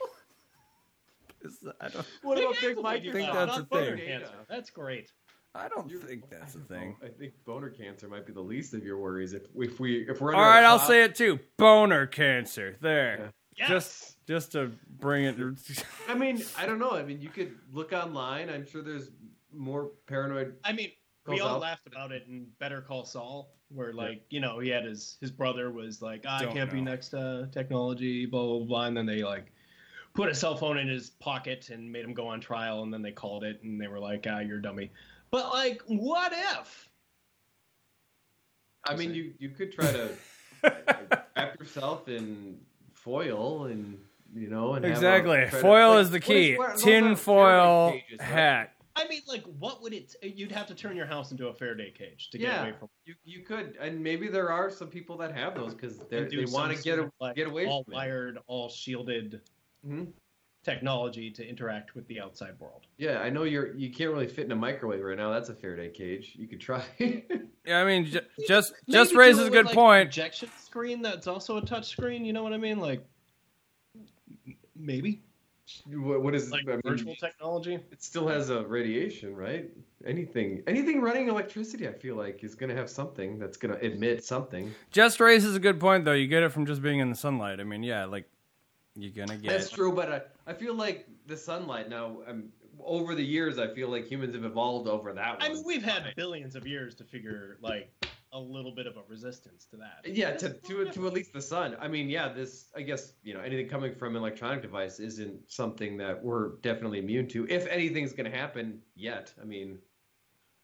I 1.81 1.88
don't, 1.88 2.07
what 2.22 2.35
Big 2.37 2.44
about 2.44 2.61
Big 2.61 2.70
Apple 2.72 2.83
Mike? 2.83 3.03
figures 3.03 3.14
think 3.14 3.33
that's 3.33 3.59
a 3.59 3.64
thing. 3.64 3.96
cancer. 3.99 4.33
That's 4.48 4.71
great. 4.71 5.13
I 5.54 5.69
don't 5.69 5.88
You're- 5.88 6.04
think 6.04 6.29
that's 6.29 6.54
a 6.56 6.58
I 6.58 6.61
don't 6.61 6.69
thing. 6.69 6.96
know. 7.00 7.06
I 7.06 7.11
think 7.11 7.33
boner 7.46 7.71
cancer 7.71 8.08
might 8.08 8.27
be 8.27 8.33
the 8.33 8.40
least 8.40 8.75
of 8.75 8.85
your 8.85 8.98
worries 8.98 9.33
if 9.33 9.42
if 9.56 9.79
we 9.79 10.00
if 10.08 10.21
we're 10.21 10.35
all 10.35 10.40
right, 10.40 10.48
under 10.58 10.63
right, 10.63 10.65
a 10.65 10.67
I'll 10.67 10.79
cloud- 10.79 10.88
say 10.88 11.02
it 11.04 11.15
too. 11.15 11.38
Boner 11.56 12.06
cancer. 12.06 12.77
There. 12.81 13.33
Yes. 13.56 13.69
Just 13.69 14.15
just 14.27 14.52
to 14.52 14.72
bring 14.98 15.24
it. 15.24 15.37
I 16.08 16.14
mean, 16.14 16.42
I 16.56 16.66
don't 16.66 16.79
know. 16.79 16.92
I 16.92 17.02
mean, 17.02 17.20
you 17.20 17.29
could 17.29 17.54
look 17.72 17.92
online. 17.92 18.50
I'm 18.50 18.66
sure 18.66 18.83
there's 18.83 19.10
more 19.52 19.90
paranoid. 20.06 20.56
I 20.64 20.72
mean, 20.72 20.90
we 21.27 21.40
all 21.40 21.56
out. 21.56 21.60
laughed 21.60 21.87
about 21.87 22.12
it 22.12 22.24
in 22.29 22.46
Better 22.58 22.81
Call 22.81 23.04
Saul, 23.04 23.54
where 23.68 23.92
like 23.92 24.22
you 24.31 24.40
know 24.40 24.58
he 24.58 24.68
had 24.68 24.85
his 24.85 25.16
his 25.20 25.31
brother 25.31 25.70
was 25.70 26.02
like 26.02 26.24
"Ah, 26.27 26.38
I 26.38 26.42
Don't 26.44 26.54
can't 26.54 26.70
be 26.70 26.81
next 26.81 27.10
to 27.10 27.48
technology, 27.52 28.27
blah 28.27 28.44
blah 28.44 28.64
blah, 28.64 28.85
and 28.87 28.96
then 28.96 29.06
they 29.06 29.22
like 29.22 29.52
put 30.14 30.29
a 30.29 30.35
cell 30.35 30.56
phone 30.56 30.79
in 30.79 30.88
his 30.88 31.10
pocket 31.10 31.70
and 31.70 31.90
made 31.90 32.04
him 32.04 32.14
go 32.14 32.27
on 32.27 32.40
trial, 32.40 32.83
and 32.83 32.92
then 32.92 33.02
they 33.02 33.12
called 33.12 33.44
it 33.44 33.62
and 33.62 33.81
they 33.81 33.88
were 33.88 34.00
like 34.00 34.27
Ah, 34.29 34.40
you're 34.40 34.58
a 34.58 34.62
dummy. 34.62 34.90
But 35.31 35.52
like, 35.52 35.83
what 35.87 36.33
if? 36.33 36.88
I 38.85 38.94
mean, 38.94 39.14
you 39.14 39.33
you 39.38 39.50
could 39.50 39.72
try 39.72 39.90
to 39.90 40.10
wrap 41.37 41.58
yourself 41.58 42.08
in 42.08 42.58
foil 42.92 43.66
and 43.66 43.98
you 44.37 44.49
know 44.49 44.75
and 44.75 44.85
Exactly. 44.85 45.47
try 45.49 45.61
Foil 45.61 45.91
like, 45.95 46.01
is 46.01 46.11
the 46.11 46.21
key. 46.21 46.57
what- 46.57 46.73
those 46.75 46.83
Tin 46.83 47.17
foil 47.17 47.93
cages, 47.93 48.19
right? 48.21 48.29
hat. 48.29 48.73
I 48.99 49.07
mean, 49.09 49.21
like, 49.29 49.45
what 49.59 49.83
would 49.83 49.93
it? 49.93 50.15
You'd 50.23 50.53
have 50.53 50.67
to 50.69 50.75
turn 50.75 50.97
your 50.97 51.05
house 51.07 51.31
into 51.31 51.49
a 51.49 51.53
Faraday 51.55 51.91
cage 51.91 52.31
to 52.31 52.39
get 52.39 52.47
Yeah, 52.47 52.63
away 52.63 52.73
from. 52.79 52.89
you 53.05 53.15
you 53.25 53.41
could, 53.41 53.77
and 53.81 54.03
maybe 54.03 54.29
there 54.29 54.51
are 54.51 54.71
some 54.71 54.89
people 54.89 55.17
that 55.19 55.35
have 55.37 55.55
those 55.55 55.75
because 55.75 55.99
they 56.09 56.19
and 56.19 56.31
do 56.31 56.45
they 56.47 56.51
want 56.53 56.75
to 56.75 56.83
get 56.83 56.97
sort 56.97 57.09
a, 57.09 57.25
like, 57.25 57.37
get 57.37 57.47
away 57.47 57.67
all 57.67 57.85
from 57.85 57.93
it. 57.93 57.97
wired, 57.97 58.39
all 58.47 58.69
shielded 58.71 59.43
Mhm. 59.87 60.13
technology 60.65 61.31
to 61.31 61.47
interact 61.47 61.95
with 61.95 62.07
the 62.09 62.19
outside 62.21 62.59
world. 62.59 62.87
Yeah, 62.97 63.21
I 63.21 63.29
know 63.31 63.45
you're 63.45 63.75
you 63.77 63.91
can't 63.93 64.11
really 64.13 64.27
fit 64.27 64.47
in 64.47 64.53
a 64.53 64.57
microwave 64.57 65.03
right 65.05 65.17
now. 65.17 65.31
That's 65.31 65.51
a 65.51 65.55
Faraday 65.55 65.91
cage. 65.91 66.33
You 66.37 66.47
could 66.49 66.61
try. 66.61 66.83
Yeah, 67.67 67.81
I 67.81 67.85
mean, 67.85 68.05
ju- 68.07 68.21
just 68.47 68.75
just 68.89 69.11
do 69.11 69.19
raises 69.19 69.41
it 69.41 69.43
a 69.43 69.45
with, 69.47 69.53
good 69.55 69.67
like, 69.67 69.75
point. 69.75 70.07
Projection 70.09 70.49
screen 70.57 71.03
that's 71.03 71.27
also 71.27 71.57
a 71.57 71.61
touch 71.63 71.89
screen. 71.89 72.25
You 72.25 72.33
know 72.33 72.45
what 72.45 72.53
I 72.53 72.59
mean? 72.59 72.79
Like, 72.79 73.01
m- 73.01 73.05
maybe 74.79 75.22
what, 75.87 76.22
what 76.22 76.35
is 76.35 76.50
like 76.50 76.68
I 76.68 76.72
mean, 76.72 76.81
virtual 76.85 77.16
technology. 77.16 77.74
It 77.74 78.02
still 78.02 78.29
has 78.29 78.50
a 78.50 78.62
radiation, 78.62 79.35
right? 79.35 79.68
Anything 80.04 80.62
anything 80.66 81.00
running 81.00 81.29
electricity, 81.29 81.88
I 81.88 81.92
feel 81.92 82.14
like, 82.16 82.44
is 82.44 82.54
going 82.54 82.70
to 82.70 82.77
have 82.77 82.88
something 82.88 83.38
that's 83.38 83.56
going 83.56 83.74
to 83.74 83.85
emit 83.85 84.24
something. 84.24 84.72
Just 84.90 85.18
raises 85.18 85.56
a 85.56 85.60
good 85.60 85.81
point, 85.81 86.04
though. 86.04 86.12
You 86.12 86.29
get 86.29 86.42
it 86.42 86.50
from 86.50 86.66
just 86.66 86.83
being 86.83 87.00
in 87.00 87.10
the 87.10 87.16
sunlight. 87.16 87.60
I 87.60 87.64
mean, 87.64 87.83
yeah, 87.83 88.04
like 88.04 88.29
you're 88.94 89.12
gonna 89.12 89.38
get. 89.38 89.50
That's 89.50 89.70
true, 89.70 89.92
but 89.92 90.12
I, 90.12 90.50
I 90.50 90.54
feel 90.54 90.74
like 90.74 91.06
the 91.27 91.37
sunlight 91.37 91.88
now. 91.88 92.18
Um, 92.27 92.44
over 92.85 93.14
the 93.14 93.24
years, 93.24 93.58
I 93.58 93.68
feel 93.74 93.88
like 93.88 94.06
humans 94.06 94.35
have 94.35 94.44
evolved 94.44 94.87
over 94.87 95.12
that. 95.14 95.38
I 95.40 95.48
mean, 95.48 95.64
we've 95.66 95.83
had 95.83 96.12
billions 96.14 96.54
of 96.54 96.66
years 96.66 96.94
to 96.96 97.04
figure 97.04 97.56
like 97.60 97.90
a 98.33 98.38
little 98.38 98.72
bit 98.74 98.87
of 98.87 98.96
a 98.96 99.02
resistance 99.08 99.66
to 99.70 99.77
that. 99.77 100.00
Yeah, 100.04 100.33
to, 100.37 100.50
to 100.50 100.90
to 100.90 101.06
at 101.06 101.12
least 101.12 101.33
the 101.33 101.40
sun. 101.40 101.77
I 101.81 101.88
mean, 101.88 102.08
yeah, 102.08 102.29
this 102.33 102.66
I 102.77 102.83
guess 102.83 103.12
you 103.22 103.35
know 103.35 103.40
anything 103.40 103.68
coming 103.68 103.94
from 103.94 104.16
an 104.16 104.22
electronic 104.22 104.62
device 104.62 104.98
isn't 105.00 105.50
something 105.50 105.96
that 105.98 106.22
we're 106.22 106.56
definitely 106.62 106.98
immune 106.98 107.29
to. 107.29 107.46
If 107.48 107.66
anything's 107.68 108.12
going 108.12 108.31
to 108.31 108.37
happen 108.37 108.81
yet, 108.94 109.33
I 109.40 109.44
mean, 109.44 109.79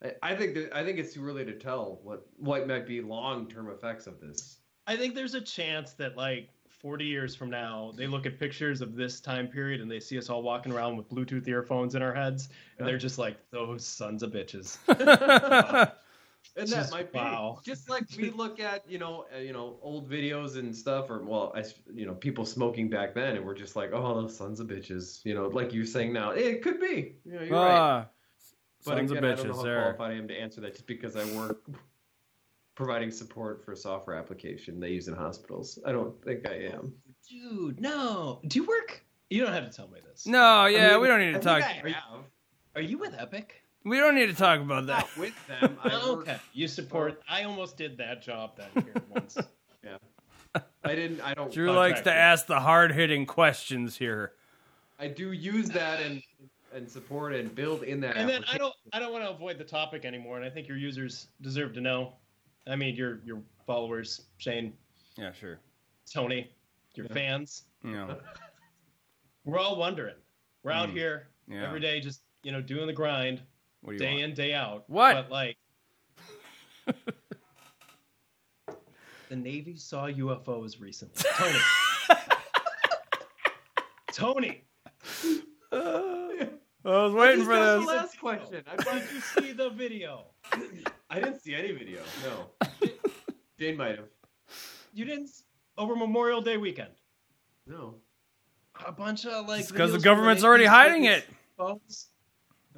I, 0.02 0.12
I 0.22 0.34
think 0.36 0.54
that 0.54 0.76
I 0.76 0.84
think 0.84 0.98
it's 0.98 1.14
too 1.14 1.24
early 1.26 1.44
to 1.44 1.52
tell 1.58 2.00
what 2.02 2.26
what 2.36 2.66
might 2.66 2.86
be 2.86 3.00
long 3.00 3.48
term 3.48 3.70
effects 3.70 4.06
of 4.06 4.20
this. 4.20 4.58
I 4.86 4.96
think 4.96 5.14
there's 5.14 5.34
a 5.34 5.40
chance 5.40 5.92
that 5.92 6.16
like 6.16 6.48
40 6.68 7.04
years 7.04 7.36
from 7.36 7.48
now, 7.48 7.92
they 7.96 8.08
look 8.08 8.26
at 8.26 8.40
pictures 8.40 8.80
of 8.80 8.96
this 8.96 9.20
time 9.20 9.46
period 9.46 9.80
and 9.80 9.88
they 9.88 10.00
see 10.00 10.18
us 10.18 10.28
all 10.28 10.42
walking 10.42 10.72
around 10.72 10.96
with 10.96 11.08
Bluetooth 11.08 11.46
earphones 11.46 11.94
in 11.94 12.02
our 12.02 12.12
heads, 12.12 12.48
and 12.76 12.84
Yeah. 12.84 12.90
they're 12.90 12.98
just 12.98 13.18
like, 13.18 13.36
"Those 13.52 13.86
sons 13.86 14.24
of 14.24 14.32
bitches." 14.32 14.78
And 16.56 16.68
Just- 16.68 16.90
that 16.90 16.96
might 16.96 17.12
be 17.12 17.18
wow. 17.18 17.60
just 17.64 17.88
like 17.88 18.04
we 18.18 18.28
look 18.30 18.60
at 18.60 18.88
you 18.88 18.98
know 18.98 19.24
uh, 19.34 19.38
you 19.38 19.52
know 19.54 19.78
old 19.80 20.10
videos 20.10 20.58
and 20.58 20.74
stuff, 20.76 21.08
or 21.08 21.22
well, 21.24 21.50
I, 21.56 21.64
you 21.94 22.04
know 22.04 22.12
people 22.14 22.44
smoking 22.44 22.90
back 22.90 23.14
then, 23.14 23.36
and 23.36 23.46
we're 23.46 23.54
just 23.54 23.74
like, 23.74 23.90
oh, 23.94 24.20
those 24.20 24.36
sons 24.36 24.60
of 24.60 24.66
bitches, 24.66 25.24
you 25.24 25.34
know, 25.34 25.46
like 25.48 25.72
you're 25.72 25.86
saying 25.86 26.12
now, 26.12 26.30
it 26.32 26.62
could 26.62 26.78
be. 26.78 27.14
You 27.24 27.32
know, 27.34 27.40
you're 27.42 27.52
right. 27.54 27.70
Ah, 27.70 28.06
But 28.84 28.96
sons 28.98 29.10
again, 29.12 29.24
of 29.24 29.30
bitches, 29.30 29.32
I 29.32 29.36
don't 29.36 29.46
know 29.48 29.52
bitches 29.54 29.56
how 29.56 29.62
there. 29.62 29.80
qualified 29.94 30.10
I 30.10 30.14
am 30.18 30.28
to 30.28 30.34
answer 30.38 30.60
that 30.60 30.72
just 30.74 30.86
because 30.86 31.16
I 31.16 31.24
work 31.36 31.62
providing 32.74 33.10
support 33.10 33.64
for 33.64 33.72
a 33.72 33.76
software 33.76 34.16
application 34.16 34.78
they 34.80 34.90
use 34.90 35.08
in 35.08 35.14
hospitals. 35.14 35.78
I 35.86 35.92
don't 35.92 36.22
think 36.24 36.46
I 36.48 36.54
am. 36.74 36.92
Dude, 37.28 37.80
no. 37.80 38.40
Do 38.46 38.58
you 38.58 38.66
work? 38.66 39.04
You 39.30 39.42
don't 39.42 39.52
have 39.54 39.70
to 39.70 39.74
tell 39.74 39.88
me 39.88 40.00
this. 40.06 40.26
No, 40.26 40.66
yeah, 40.66 40.92
mean, 40.92 41.00
we 41.00 41.06
don't 41.08 41.20
need 41.20 41.32
to 41.32 41.38
I 41.38 41.60
talk. 41.60 41.62
think 41.82 41.84
I 41.86 41.98
have. 41.98 42.24
Are 42.74 42.82
you 42.82 42.98
with 42.98 43.14
Epic? 43.18 43.61
We 43.84 43.98
don't 43.98 44.14
need 44.14 44.26
to 44.26 44.34
talk 44.34 44.60
about 44.60 44.86
that. 44.86 44.98
Not 44.98 45.16
with 45.16 45.46
them. 45.48 45.78
I 45.82 45.88
work, 45.88 46.02
okay. 46.20 46.36
You 46.52 46.68
support. 46.68 47.20
I 47.28 47.42
almost 47.44 47.76
did 47.76 47.96
that 47.98 48.22
job 48.22 48.56
then 48.56 48.68
here 48.84 48.94
once. 49.08 49.36
Yeah. 49.84 49.96
I 50.84 50.94
didn't. 50.94 51.20
I 51.20 51.34
don't. 51.34 51.52
Drew 51.52 51.72
likes 51.72 52.00
to 52.02 52.12
ask 52.12 52.46
the 52.46 52.60
hard 52.60 52.92
hitting 52.92 53.26
questions 53.26 53.96
here. 53.96 54.32
I 54.98 55.08
do 55.08 55.32
use 55.32 55.68
that 55.70 56.00
and 56.00 56.22
and 56.74 56.88
support 56.88 57.34
and 57.34 57.54
build 57.54 57.82
in 57.82 58.00
that. 58.00 58.16
and 58.16 58.28
then 58.28 58.44
I 58.52 58.56
don't. 58.58 58.74
I 58.92 58.98
don't 59.00 59.12
want 59.12 59.24
to 59.24 59.30
avoid 59.30 59.58
the 59.58 59.64
topic 59.64 60.04
anymore, 60.04 60.36
and 60.36 60.44
I 60.44 60.50
think 60.50 60.68
your 60.68 60.76
users 60.76 61.28
deserve 61.40 61.72
to 61.74 61.80
know. 61.80 62.12
I 62.66 62.76
mean, 62.76 62.94
your 62.94 63.20
your 63.24 63.42
followers, 63.66 64.22
Shane, 64.38 64.72
Yeah, 65.16 65.32
sure. 65.32 65.58
Tony, 66.12 66.50
your 66.94 67.06
Yeah. 67.06 67.12
fans. 67.14 67.64
You 67.82 67.92
know, 67.92 68.18
We're 69.44 69.58
all 69.58 69.76
wondering. 69.76 70.14
We're 70.62 70.72
out 70.72 70.90
Mm. 70.90 70.92
here 70.92 71.28
yeah. 71.48 71.66
every 71.66 71.80
day, 71.80 72.00
just 72.00 72.20
you 72.44 72.52
know, 72.52 72.60
doing 72.60 72.86
the 72.86 72.92
grind, 72.92 73.38
What 73.38 73.38
do 73.38 73.42
you 73.42 73.51
day 73.98 74.10
want? 74.12 74.22
in, 74.22 74.34
day 74.34 74.54
out. 74.54 74.84
What? 74.88 75.14
But 75.14 75.30
like, 75.30 75.56
the 79.28 79.36
Navy 79.36 79.76
saw 79.76 80.06
UFOs 80.08 80.80
recently. 80.80 81.22
Tony. 81.38 81.58
Tony, 84.12 84.62
uh, 85.72 85.76
I 86.84 86.88
was 87.04 87.12
waiting 87.14 87.38
Just 87.38 87.46
for 87.48 87.54
got 87.56 87.76
this. 87.76 87.86
the 87.86 87.92
last 87.92 88.20
question. 88.20 88.62
I, 88.70 88.76
thought- 88.82 88.94
did 89.00 89.10
you 89.12 89.20
see 89.20 89.52
the 89.52 89.70
video? 89.70 90.26
I 91.08 91.20
didn't 91.20 91.40
see 91.40 91.54
any 91.54 91.72
video. 91.72 92.00
No. 92.22 92.68
Jane 93.58 93.76
might 93.76 93.96
have. 93.96 94.08
You 94.92 95.04
didn't 95.06 95.30
over 95.78 95.96
Memorial 95.96 96.42
Day 96.42 96.56
weekend. 96.58 96.90
No. 97.66 97.94
A 98.86 98.92
bunch 98.92 99.24
of 99.24 99.46
like. 99.48 99.66
because 99.68 99.92
the 99.92 99.98
government's 99.98 100.44
already 100.44 100.64
hiding 100.66 101.04
it. 101.04 101.24
photos. 101.56 102.08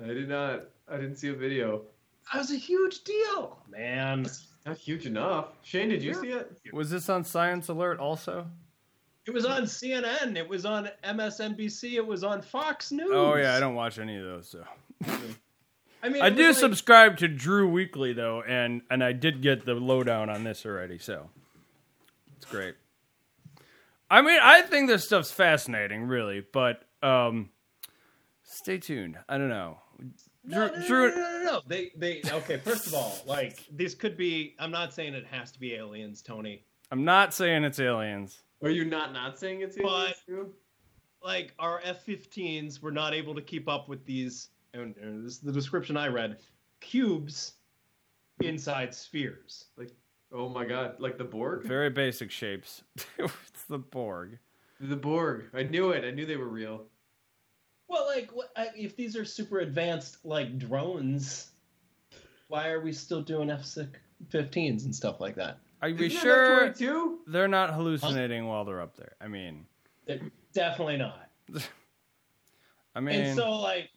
I 0.03 0.09
did 0.09 0.29
not. 0.29 0.65
I 0.89 0.97
didn't 0.97 1.17
see 1.17 1.29
a 1.29 1.35
video. 1.35 1.83
That 2.33 2.39
was 2.39 2.51
a 2.53 2.57
huge 2.57 3.05
deal, 3.05 3.59
man. 3.71 4.27
Not 4.67 4.79
huge 4.79 5.07
enough. 5.07 5.49
Shane, 5.63 5.89
did 5.91 6.03
you 6.03 6.13
Yeah. 6.15 6.21
see 6.21 6.31
it? 6.31 6.73
Was 6.75 6.91
this 6.91 7.09
on 7.09 7.25
Science 7.25 7.69
Alert 7.69 7.99
also? 8.01 8.47
It 9.27 9.33
was 9.33 9.45
on 9.47 9.63
CNN. 9.67 10.37
It 10.37 10.49
was 10.49 10.65
on 10.67 10.91
MSNBC. 11.03 11.97
It 11.97 12.07
was 12.07 12.25
on 12.25 12.43
Fox 12.43 12.93
News. 12.93 13.11
Oh 13.11 13.35
yeah, 13.37 13.55
I 13.57 13.61
don't 13.61 13.75
watch 13.75 13.99
any 13.99 14.17
of 14.17 14.25
those. 14.25 14.49
So 14.51 14.65
I 16.03 16.09
mean, 16.11 16.23
I 16.23 16.29
do 16.31 16.49
like- 16.49 16.57
subscribe 16.57 17.17
to 17.19 17.29
Drew 17.29 17.69
Weekly 17.71 18.13
though, 18.13 18.43
and 18.43 18.83
and 18.91 19.03
I 19.03 19.13
did 19.13 19.41
get 19.43 19.65
the 19.65 19.75
lowdown 19.75 20.29
on 20.29 20.45
this 20.45 20.67
already. 20.67 20.99
So 20.99 21.31
it's 22.37 22.45
great. 22.47 22.75
I 24.11 24.21
mean, 24.21 24.39
I 24.43 24.61
think 24.63 24.89
this 24.89 25.05
stuff's 25.05 25.31
fascinating, 25.33 26.05
really, 26.05 26.41
but 26.53 26.85
um, 27.03 27.49
stay 28.43 28.77
tuned. 28.79 29.19
I 29.29 29.39
don't 29.39 29.49
know. 29.49 29.79
No, 30.45 30.69
Drew, 30.69 30.77
no, 30.77 30.81
no, 30.81 30.87
Drew, 30.87 31.11
no, 31.11 31.17
no, 31.17 31.39
no, 31.39 31.45
no. 31.45 31.61
They, 31.67 31.91
they. 31.97 32.23
Okay, 32.31 32.59
first 32.59 32.87
of 32.87 32.95
all, 32.95 33.17
like 33.27 33.65
these 33.75 33.95
could 33.95 34.17
be. 34.17 34.55
I'm 34.59 34.71
not 34.71 34.93
saying 34.93 35.15
it 35.15 35.27
has 35.27 35.51
to 35.53 35.61
be 35.61 35.75
aliens, 35.75 36.23
Tony. 36.23 36.65
I'm 36.91 37.05
not 37.05 37.33
saying 37.33 37.65
it's 37.65 37.81
aliens. 37.81 38.43
Are 38.63 38.71
you 38.71 38.85
not 38.85 39.13
not 39.13 39.39
saying 39.39 39.63
it's 39.63 39.77
But- 39.77 39.87
aliens, 39.87 40.23
too? 40.27 40.53
Like 41.23 41.55
our 41.59 41.81
F-15s 41.85 42.83
were 42.83 42.93
not 42.93 43.15
able 43.15 43.35
to 43.35 43.41
keep 43.41 43.67
up 43.67 43.89
with 43.89 44.05
these. 44.05 44.49
And, 44.75 44.95
and 44.99 45.25
this 45.25 45.35
is 45.35 45.39
the 45.39 45.53
description 45.53 45.97
I 45.97 46.09
read: 46.09 46.37
cubes 46.81 47.55
inside 48.41 48.95
spheres. 48.95 49.67
Like, 49.79 49.91
oh 50.33 50.49
my 50.49 50.65
god, 50.67 51.01
like 51.01 51.17
the 51.17 51.25
Borg? 51.25 51.65
Very 51.65 51.91
basic 51.91 52.31
shapes. 52.31 52.83
it's 53.19 53.65
the 53.69 53.79
Borg. 53.79 54.39
The 54.81 54.97
Borg. 54.97 55.45
I 55.55 55.63
knew 55.63 55.91
it. 55.91 56.05
I 56.05 56.11
knew 56.11 56.27
they 56.27 56.37
were 56.37 56.49
real. 56.49 56.85
Well, 57.89 58.07
like, 58.07 58.31
if 58.77 58.97
these 58.97 59.17
are 59.17 59.25
super 59.25 59.61
advanced, 59.61 60.25
like 60.25 60.59
drones, 60.59 61.51
why 62.49 62.69
are 62.69 62.81
we 62.81 62.93
still 62.93 63.23
doing 63.23 63.51
F-15s 63.51 64.85
and 64.85 64.95
stuff 64.95 65.21
like 65.21 65.35
that? 65.37 65.59
Are 65.83 65.89
you 65.89 66.07
Isn't 66.07 66.21
sure 66.21 66.75
they're 67.27 67.49
not 67.49 67.75
hallucinating 67.75 68.47
while 68.47 68.65
they're 68.65 68.81
up 68.81 68.97
there? 68.97 69.13
I 69.21 69.29
mean, 69.29 69.67
They're 70.07 70.21
definitely 70.55 70.97
not. 70.97 71.29
I 72.95 73.01
mean, 73.01 73.21
and 73.21 73.37
so 73.37 73.59
like 73.59 73.91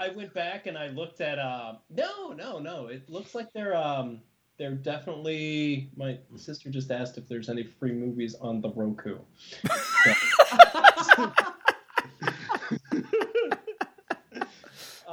I 0.00 0.08
went 0.08 0.34
back 0.34 0.66
and 0.66 0.76
I 0.76 0.88
looked 0.88 1.20
at 1.20 1.38
uh 1.38 1.74
no, 1.88 2.32
no, 2.32 2.58
no. 2.58 2.88
It 2.88 3.08
looks 3.08 3.34
like 3.34 3.52
they're 3.52 3.76
um 3.76 4.22
they're 4.58 4.74
definitely 4.74 5.90
my 5.96 6.18
sister 6.36 6.68
just 6.68 6.90
asked 6.90 7.16
if 7.16 7.28
there's 7.28 7.48
any 7.48 7.62
free 7.62 7.92
movies 7.92 8.34
on 8.40 8.60
the 8.60 8.70
Roku. 8.70 9.18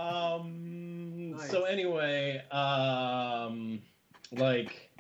um 0.08 1.32
Nice. 1.32 1.50
so 1.52 1.64
anyway, 1.64 2.42
um 2.52 3.82
like 4.32 4.92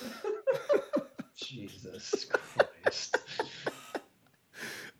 Jesus 1.36 2.26
Christ. 2.30 3.16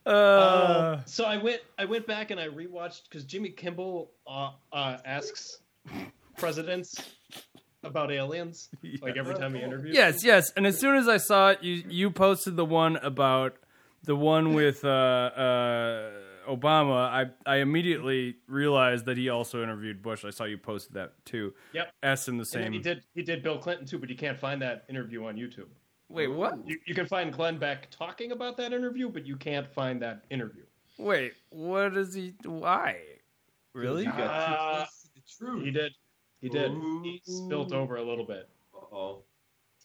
uh, 0.07 0.11
Um, 0.11 1.03
so 1.07 1.24
I 1.24 1.37
went 1.37 1.61
I 1.79 1.85
went 1.85 2.07
back 2.07 2.31
and 2.31 2.41
I 2.41 2.49
rewatched 2.49 3.05
because 3.09 3.24
Jimmy 3.24 3.51
Kimmel 3.51 4.11
uh, 4.26 4.53
uh, 4.72 4.99
asks 5.05 5.61
presidents 6.37 6.95
about 7.85 8.11
aliens 8.11 8.68
like 9.03 9.16
every 9.16 9.35
time 9.35 9.55
he 9.55 9.61
interviews. 9.62 9.95
Yes, 9.95 10.24
yes. 10.24 10.51
And 10.57 10.66
as 10.66 10.79
soon 10.79 10.97
as 10.97 11.09
I 11.09 11.18
saw 11.18 11.51
it, 11.51 11.62
you 11.62 11.85
you 11.89 12.11
posted 12.11 12.57
the 12.57 12.64
one 12.64 12.97
about 12.97 13.57
the 14.05 14.16
one 14.16 14.55
with 14.55 14.85
uh, 14.85 14.89
uh, 14.89 16.11
Obama. 16.49 17.09
I 17.09 17.27
I 17.47 17.57
immediately 17.57 18.37
realized 18.47 19.05
that 19.07 19.17
he 19.17 19.29
also 19.29 19.63
interviewed 19.63 20.03
Bush. 20.03 20.25
I 20.25 20.31
saw 20.31 20.45
you 20.45 20.59
posted 20.59 20.95
that 20.95 21.13
too. 21.25 21.55
Yep. 21.75 21.93
S 22.03 22.29
in 22.29 22.37
the 22.37 22.41
And 22.43 22.49
same. 22.49 22.73
he 22.73 22.79
did 22.79 23.03
he 23.15 23.23
did 23.23 23.43
Bill 23.43 23.59
Clinton 23.59 23.87
too, 23.87 23.99
but 23.99 24.09
you 24.09 24.17
can't 24.17 24.39
find 24.39 24.61
that 24.63 24.85
interview 24.89 25.25
on 25.27 25.37
YouTube. 25.37 25.69
Wait, 26.09 26.29
what? 26.29 26.59
You, 26.67 26.79
you 26.87 26.95
can 26.95 27.07
find 27.07 27.33
Glenn 27.33 27.59
Beck 27.59 27.91
talking 27.91 28.33
about 28.33 28.57
that 28.57 28.73
interview, 28.73 29.11
but 29.11 29.27
you 29.27 29.37
can't 29.37 29.69
find 29.71 30.01
that 30.01 30.25
interview. 30.31 30.63
Wait, 30.99 31.35
what 31.51 31.97
is 31.97 32.15
he? 32.15 32.35
Why? 32.45 32.97
Really? 33.75 34.05
You 34.05 34.13
got 34.13 34.21
Uh, 34.21 34.47
too 34.49 34.77
close 34.79 35.03
to 35.03 35.09
the 35.15 35.21
truth. 35.47 35.65
He 35.65 35.71
did. 35.71 35.93
He 36.41 36.49
did. 36.49 36.71
Ooh. 36.73 37.03
He 37.05 37.21
spilt 37.25 37.73
over 37.73 37.97
a 37.97 38.03
little 38.03 38.25
bit. 38.25 38.49
Uh-oh. 38.75 39.23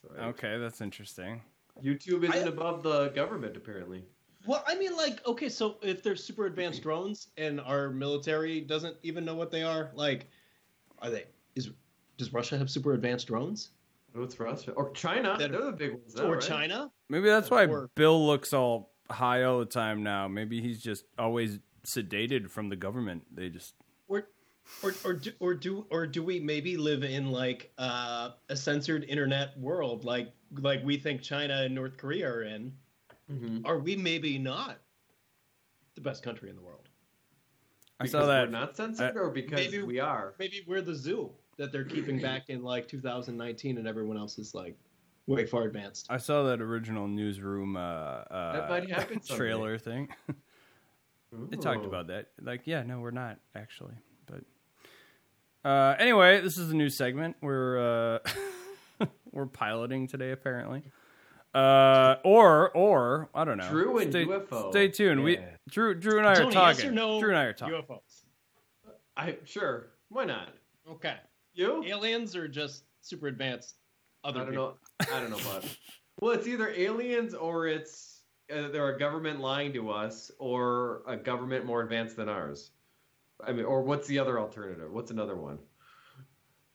Sorry. 0.02 0.20
Okay, 0.30 0.58
that's 0.58 0.80
interesting. 0.80 1.42
YouTube 1.84 2.24
isn't 2.24 2.48
I- 2.48 2.52
above 2.52 2.84
the 2.84 3.10
government, 3.10 3.58
apparently. 3.58 4.06
Well, 4.46 4.64
I 4.68 4.76
mean, 4.76 4.96
like, 4.98 5.26
okay, 5.26 5.50
so 5.50 5.78
if 5.82 6.04
they're 6.04 6.16
super 6.16 6.46
advanced 6.46 6.82
drones 6.84 7.28
and 7.38 7.62
our 7.62 7.90
military 7.90 8.62
doesn't 8.62 8.98
even 9.04 9.24
know 9.26 9.36
what 9.36 9.52
they 9.52 9.64
are, 9.64 9.92
like, 9.96 10.28
are 11.00 11.10
they? 11.10 11.26
Is 11.56 11.72
does 12.18 12.32
Russia 12.34 12.58
have 12.58 12.70
super 12.70 12.94
advanced 12.94 13.28
drones 13.28 13.70
What's 14.14 14.40
Russia? 14.40 14.72
Or 14.74 14.92
China. 14.92 15.36
That- 15.38 15.52
They're 15.52 15.66
the 15.66 15.72
big 15.72 15.94
ones. 15.94 16.16
now, 16.16 16.26
or 16.26 16.34
right? 16.34 16.42
China? 16.42 16.92
Maybe 17.10 17.28
that's 17.28 17.50
why 17.50 17.66
Or- 17.66 17.90
Bill 17.96 18.26
looks 18.26 18.54
all 18.54 18.92
high 19.10 19.44
all 19.44 19.60
the 19.60 19.66
time 19.66 20.04
now. 20.04 20.28
Maybe 20.28 20.62
he's 20.62 20.82
just 20.82 21.06
always 21.18 21.60
sedated 21.86 22.50
from 22.50 22.70
the 22.70 22.76
government. 22.76 23.24
They 23.34 23.50
just 23.50 23.74
Or, 24.08 24.28
or, 24.84 24.94
or 25.04 25.14
do, 25.14 25.32
or 25.40 25.54
do, 25.56 25.86
or 25.90 26.06
do 26.06 26.24
we 26.24 26.40
maybe 26.40 26.78
live 26.78 27.04
in 27.04 27.32
like 27.32 27.74
uh, 27.78 28.32
a 28.50 28.56
censored 28.56 29.04
internet 29.06 29.60
world, 29.60 30.06
like 30.06 30.32
like 30.60 30.84
we 30.86 30.98
think 30.98 31.22
China 31.22 31.64
and 31.64 31.74
North 31.74 31.98
Korea 31.98 32.30
are 32.30 32.44
in? 32.44 32.74
Mhm. 33.32 33.62
Are 33.66 33.80
we 33.80 33.96
maybe 33.96 34.38
not 34.38 34.80
the 35.96 36.02
best 36.02 36.24
country 36.24 36.50
in 36.50 36.56
the 36.56 36.62
world? 36.62 36.90
I 38.00 38.04
Because 38.06 38.12
saw 38.12 38.26
that. 38.26 38.46
we're 38.46 38.52
not 38.52 38.76
censored, 38.76 39.16
I- 39.16 39.20
or 39.20 39.30
because 39.30 39.60
Maybe- 39.72 39.82
we 39.84 40.00
are. 40.00 40.34
Maybe 40.40 40.64
we're 40.68 40.82
the 40.82 40.96
zoo 40.96 41.32
that 41.58 41.72
they're 41.72 41.86
keeping 41.86 42.20
back 42.22 42.50
in 42.50 42.64
like 42.64 42.88
2019, 42.88 43.78
and 43.78 43.88
everyone 43.88 44.18
else 44.18 44.38
is 44.40 44.54
like 44.56 44.78
way 45.28 45.46
far 45.46 45.64
advanced. 45.64 46.08
I 46.10 46.18
saw 46.18 46.44
that 46.44 46.60
original 46.62 47.08
newsroom 47.08 47.78
uh, 47.78 47.80
uh, 47.80 48.54
That 48.54 48.70
might 48.70 48.90
happen 48.90 49.22
someday. 49.22 49.38
trailer 49.38 49.78
thing. 49.78 50.10
They 51.50 51.58
talked 51.58 51.84
about 51.84 52.06
that. 52.10 52.28
Like, 52.40 52.62
yeah, 52.66 52.84
no, 52.84 53.00
we're 53.00 53.10
not 53.10 53.40
actually. 53.56 53.96
But 54.28 54.44
uh, 55.68 55.96
anyway, 55.98 56.42
this 56.42 56.60
is 56.60 56.70
a 56.72 56.76
new 56.76 56.90
segment. 56.90 57.38
We're 57.42 58.20
uh, 59.00 59.06
we're 59.32 59.48
piloting 59.48 60.06
today, 60.08 60.30
apparently. 60.30 60.84
Uh, 61.54 62.16
or 62.24 62.72
or 62.72 63.30
I 63.36 63.44
don't 63.46 63.58
know. 63.58 63.70
Drew 63.70 64.00
and 64.00 64.12
stay, 64.12 64.26
UFO. 64.26 64.72
Stay 64.72 64.88
tuned. 64.88 65.24
We 65.24 65.38
Drew 65.70 65.94
Drew 65.94 66.18
and 66.18 66.28
I 66.28 66.32
are 66.32 66.52
talking. 66.52 66.56
yes 66.56 66.84
or 66.84 66.92
no? 66.92 67.20
Drew 67.20 67.30
and 67.30 67.38
I 67.38 67.44
are 67.44 67.54
talking. 67.54 67.76
UFOs. 67.76 68.24
I 69.16 69.38
sure. 69.46 69.88
Why 70.10 70.26
not? 70.26 70.50
Okay. 70.90 71.16
You? 71.54 71.84
Aliens 71.86 72.36
or 72.36 72.48
just 72.48 72.84
super 73.02 73.28
advanced 73.28 73.76
other 74.24 74.42
I 74.42 74.44
don't 74.46 74.52
people? 74.52 74.78
know. 75.02 75.16
I 75.16 75.20
don't 75.20 75.30
know 75.30 75.38
about. 75.38 75.66
Well, 76.22 76.32
it's 76.34 76.46
either 76.48 76.70
aliens 76.70 77.34
or 77.34 77.66
it's 77.66 78.22
uh, 78.54 78.68
they're 78.70 78.96
a 78.96 79.00
government 79.00 79.40
lying 79.40 79.74
to 79.74 79.90
us, 79.90 80.32
or 80.38 81.02
a 81.08 81.18
government 81.18 81.66
more 81.66 81.82
advanced 81.82 82.16
than 82.16 82.30
ours. 82.30 82.70
I 83.46 83.52
mean, 83.52 83.66
or 83.66 83.82
what's 83.82 84.08
the 84.08 84.20
other 84.20 84.40
alternative? 84.40 84.92
What's 84.92 85.10
another 85.10 85.36
one? 85.36 85.58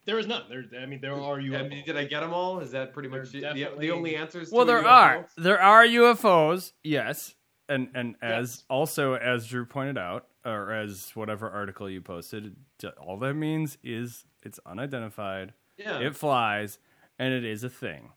There 0.05 0.17
is 0.17 0.27
none. 0.27 0.43
There, 0.49 0.63
I 0.81 0.85
mean, 0.85 1.01
there 1.01 1.13
are 1.13 1.39
I 1.39 1.43
UFOs. 1.43 1.69
mean, 1.69 1.85
did 1.85 1.97
I 1.97 2.05
get 2.05 2.21
them 2.21 2.33
all? 2.33 2.59
Is 2.59 2.71
that 2.71 2.93
pretty 2.93 3.09
much 3.09 3.31
the, 3.31 3.41
the 3.77 3.91
only 3.91 4.15
answers? 4.15 4.51
Well, 4.51 4.65
to 4.65 4.71
there 4.71 4.81
UFO? 4.83 4.87
are 4.87 5.27
there 5.37 5.61
are 5.61 5.85
UFOs, 5.85 6.71
yes, 6.83 7.35
and 7.67 7.89
and 7.93 8.15
as 8.21 8.49
Yes. 8.59 8.63
also 8.69 9.13
as 9.15 9.45
Drew 9.47 9.65
pointed 9.65 9.97
out, 9.97 10.27
or 10.45 10.71
as 10.73 11.11
whatever 11.15 11.49
article 11.49 11.89
you 11.89 12.01
posted, 12.01 12.55
all 12.99 13.17
that 13.19 13.33
means 13.35 13.77
is 13.83 14.25
it's 14.41 14.59
unidentified, 14.65 15.53
Yeah. 15.77 15.99
it 15.99 16.15
flies, 16.15 16.79
and 17.19 17.33
it 17.33 17.43
is 17.43 17.63
a 17.63 17.69
thing. 17.69 18.09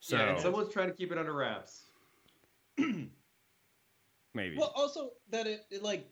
So 0.00 0.16
yeah, 0.16 0.30
and 0.30 0.40
someone's 0.40 0.72
trying 0.72 0.88
to 0.88 0.94
keep 0.94 1.12
it 1.12 1.18
under 1.18 1.32
wraps. 1.32 1.84
maybe 2.78 4.56
Well, 4.58 4.72
also 4.76 5.12
that 5.30 5.46
it, 5.46 5.64
it 5.70 5.82
like 5.82 6.06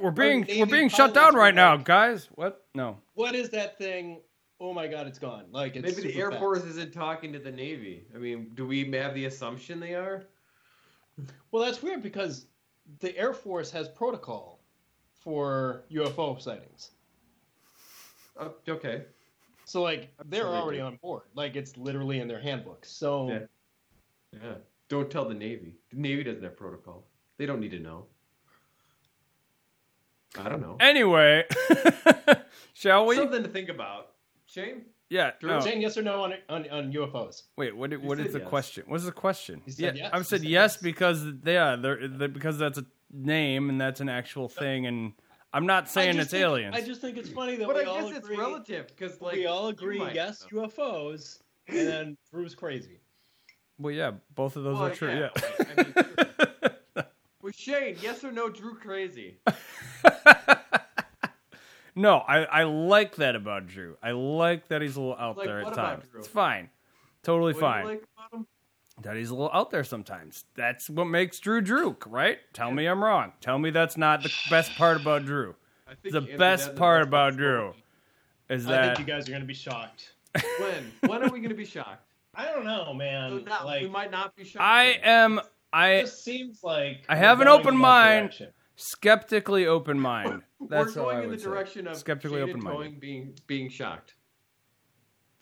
we're 0.00 0.10
being 0.10 0.46
we're 0.58 0.66
being 0.66 0.88
shut 0.88 1.14
down 1.14 1.34
right 1.34 1.54
now, 1.54 1.76
guys. 1.76 2.28
What? 2.34 2.66
No. 2.74 2.98
what 3.14 3.34
is 3.34 3.50
that 3.50 3.78
thing? 3.78 4.20
Oh 4.60 4.74
my 4.74 4.86
god, 4.86 5.06
it's 5.06 5.18
gone. 5.18 5.44
Like 5.50 5.76
it's 5.76 5.82
Maybe 5.82 6.08
the 6.08 6.12
super 6.12 6.24
Air 6.24 6.30
fast. 6.30 6.40
Force 6.40 6.64
isn't 6.64 6.92
talking 6.92 7.32
to 7.32 7.38
the 7.38 7.50
Navy. 7.50 8.04
I 8.14 8.18
mean, 8.18 8.50
do 8.54 8.66
we 8.66 8.90
have 8.92 9.14
the 9.14 9.24
assumption 9.24 9.80
they 9.80 9.94
are? 9.94 10.24
Well, 11.50 11.64
that's 11.64 11.82
weird 11.82 12.02
because 12.02 12.46
the 13.00 13.16
Air 13.16 13.32
Force 13.32 13.70
has 13.70 13.88
protocol 13.88 14.60
for 15.12 15.84
UFO 15.90 16.40
sightings. 16.40 16.90
Uh, 18.38 18.48
okay. 18.68 19.04
So 19.64 19.82
like 19.82 20.12
they're 20.26 20.42
sure 20.42 20.52
they 20.52 20.58
already 20.58 20.78
do. 20.78 20.84
on 20.84 20.96
board. 20.96 21.22
Like 21.34 21.56
it's 21.56 21.76
literally 21.76 22.20
in 22.20 22.28
their 22.28 22.40
handbook. 22.40 22.84
So 22.84 23.28
Yeah. 23.28 23.38
Yeah. 24.32 24.54
Don't 24.88 25.10
tell 25.10 25.24
the 25.28 25.34
Navy. 25.34 25.74
The 25.90 25.96
Navy 25.98 26.24
doesn't 26.24 26.42
have 26.42 26.56
protocol. 26.56 27.06
They 27.38 27.46
don't 27.46 27.60
need 27.60 27.70
to 27.70 27.78
know. 27.78 28.06
I 30.38 30.48
don't 30.48 30.60
know. 30.60 30.76
Anyway, 30.80 31.44
shall 32.74 33.06
we? 33.06 33.16
Something 33.16 33.42
to 33.42 33.48
think 33.48 33.68
about. 33.68 34.08
Shane? 34.46 34.82
Yeah. 35.08 35.32
Drew, 35.40 35.50
No. 35.50 35.60
saying 35.60 35.82
yes 35.82 35.96
or 35.98 36.02
no 36.02 36.22
on 36.22 36.34
on, 36.48 36.68
on 36.70 36.92
UFOs. 36.92 37.42
Wait, 37.56 37.76
what? 37.76 37.90
You 37.90 38.00
What 38.00 38.18
is 38.20 38.26
said 38.26 38.34
the 38.34 38.38
yes. 38.40 38.48
question? 38.48 38.84
What's 38.86 39.04
the 39.04 39.12
question? 39.12 39.62
You 39.66 39.72
said 39.72 39.96
yeah, 39.96 40.02
yes. 40.04 40.10
I've 40.12 40.20
You 40.20 40.24
said 40.24 40.40
said 40.40 40.48
yes, 40.48 40.72
yes. 40.74 40.82
because 40.82 41.24
yeah, 41.44 41.76
they're, 41.76 42.06
they 42.08 42.26
because 42.28 42.58
that's 42.58 42.78
a 42.78 42.84
name 43.12 43.70
and 43.70 43.80
that's 43.80 44.00
an 44.00 44.08
actual 44.08 44.48
thing, 44.48 44.86
and 44.86 45.12
I'm 45.52 45.66
not 45.66 45.88
saying 45.88 46.18
it's 46.18 46.30
think- 46.30 46.42
aliens. 46.44 46.76
I 46.76 46.80
just 46.80 47.00
think 47.00 47.16
it's 47.16 47.28
funny 47.30 47.56
that 47.56 47.66
But 47.66 47.76
we 47.76 47.82
I 47.82 47.84
all 47.86 48.08
guess 48.08 48.18
it's 48.18 48.28
relative 48.28 48.86
because 48.88 49.20
like 49.20 49.34
we 49.34 49.46
all 49.46 49.68
agree 49.68 50.00
yes 50.14 50.46
know. 50.52 50.68
UFOs, 50.68 51.40
and 51.66 51.86
then 51.88 52.16
Drew's 52.32 52.54
crazy. 52.54 53.00
well, 53.78 53.92
yeah, 53.92 54.12
both 54.36 54.54
of 54.56 54.62
those 54.62 54.74
Well, 54.78 54.86
are 54.86 54.94
true. 54.94 55.10
Yeah. 55.12 55.28
okay. 55.36 55.64
I 55.76 55.82
mean, 55.82 55.92
true. 55.92 56.04
well, 56.18 56.26
Shane, 57.60 57.96
yes 58.00 58.24
or 58.24 58.32
no? 58.32 58.48
Drew 58.48 58.74
crazy. 58.74 59.36
no, 61.94 62.16
I 62.18 62.44
I 62.44 62.62
like 62.64 63.16
that 63.16 63.36
about 63.36 63.66
Drew. 63.66 63.96
I 64.02 64.12
like 64.12 64.68
that 64.68 64.80
he's 64.82 64.96
a 64.96 65.00
little 65.00 65.16
out 65.16 65.36
Like, 65.36 65.46
there 65.46 65.60
at 65.60 65.74
times. 65.74 66.04
It's 66.16 66.28
fine, 66.28 66.70
totally 67.22 67.52
What 67.52 67.60
do 67.60 67.66
you 67.66 67.72
fine. 67.72 67.84
like 67.86 68.04
about 68.16 68.38
him? 68.40 68.46
that 69.02 69.16
he's 69.16 69.30
a 69.30 69.34
little 69.34 69.50
out 69.52 69.70
there 69.70 69.84
sometimes. 69.84 70.44
That's 70.56 70.88
what 70.90 71.06
makes 71.06 71.38
Drew 71.40 71.60
Drew, 71.60 71.96
right? 72.06 72.38
Tell 72.52 72.70
me 72.70 72.86
I'm 72.86 73.02
wrong. 73.02 73.32
Tell 73.40 73.58
me 73.58 73.70
that's 73.70 73.96
not 73.96 74.22
the 74.22 74.32
best 74.50 74.74
part 74.76 75.00
about 75.00 75.24
Drew. 75.24 75.54
I 75.88 75.94
think 75.94 76.12
The 76.12 76.20
best 76.20 76.64
that 76.64 76.70
in 76.70 76.74
the 76.74 76.78
part 76.78 77.02
about 77.02 77.36
Drew 77.36 77.68
way. 77.68 77.74
is 78.50 78.66
I 78.66 78.70
that 78.72 78.96
think 78.96 79.08
you 79.08 79.12
guys 79.14 79.28
are 79.28 79.32
gonna 79.32 79.44
be 79.44 79.54
shocked. 79.54 80.12
When? 80.60 80.92
When 81.10 81.22
are 81.24 81.28
we 81.30 81.40
going 81.40 81.48
to 81.48 81.56
be 81.56 81.64
shocked? 81.64 82.04
I 82.36 82.44
don't 82.44 82.64
know, 82.64 82.84
So 82.86 82.94
man. 82.94 83.42
not- 83.44 83.66
like 83.66 83.82
we 83.82 83.88
might 83.88 84.12
not 84.12 84.36
be 84.36 84.44
shocked. 84.44 84.62
I 84.62 84.92
then. 84.92 85.00
am 85.02 85.40
I 85.72 85.90
it 85.90 86.00
just 86.02 86.24
seems 86.24 86.62
like 86.62 87.04
I 87.08 87.16
have 87.16 87.40
an 87.40 87.48
open 87.48 87.76
mind. 87.76 88.30
direction. 88.30 88.48
skeptically 88.76 89.66
open 89.66 89.98
mind. 90.00 90.42
That's 90.68 90.96
We're 90.96 91.02
all 91.02 91.08
going 91.08 91.16
I 91.16 91.20
in 91.20 91.24
the 91.26 91.30
would 91.30 91.40
say. 91.40 91.46
direction 91.46 91.86
of 91.86 91.96
skeptically 91.96 92.40
open 92.42 92.62
mind, 92.62 92.78
minded. 92.78 93.00
Being 93.00 93.34
being 93.46 93.68
shocked. 93.68 94.14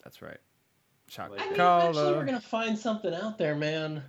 That's 0.03 0.21
right. 0.21 0.37
Shocked. 1.07 1.31
Like 1.31 1.41
I 1.41 1.45
mean, 1.45 1.53
eventually 1.53 2.13
we're 2.13 2.25
gonna 2.25 2.39
find 2.41 2.77
something 2.77 3.13
out 3.13 3.37
there, 3.37 3.55
man. 3.55 4.03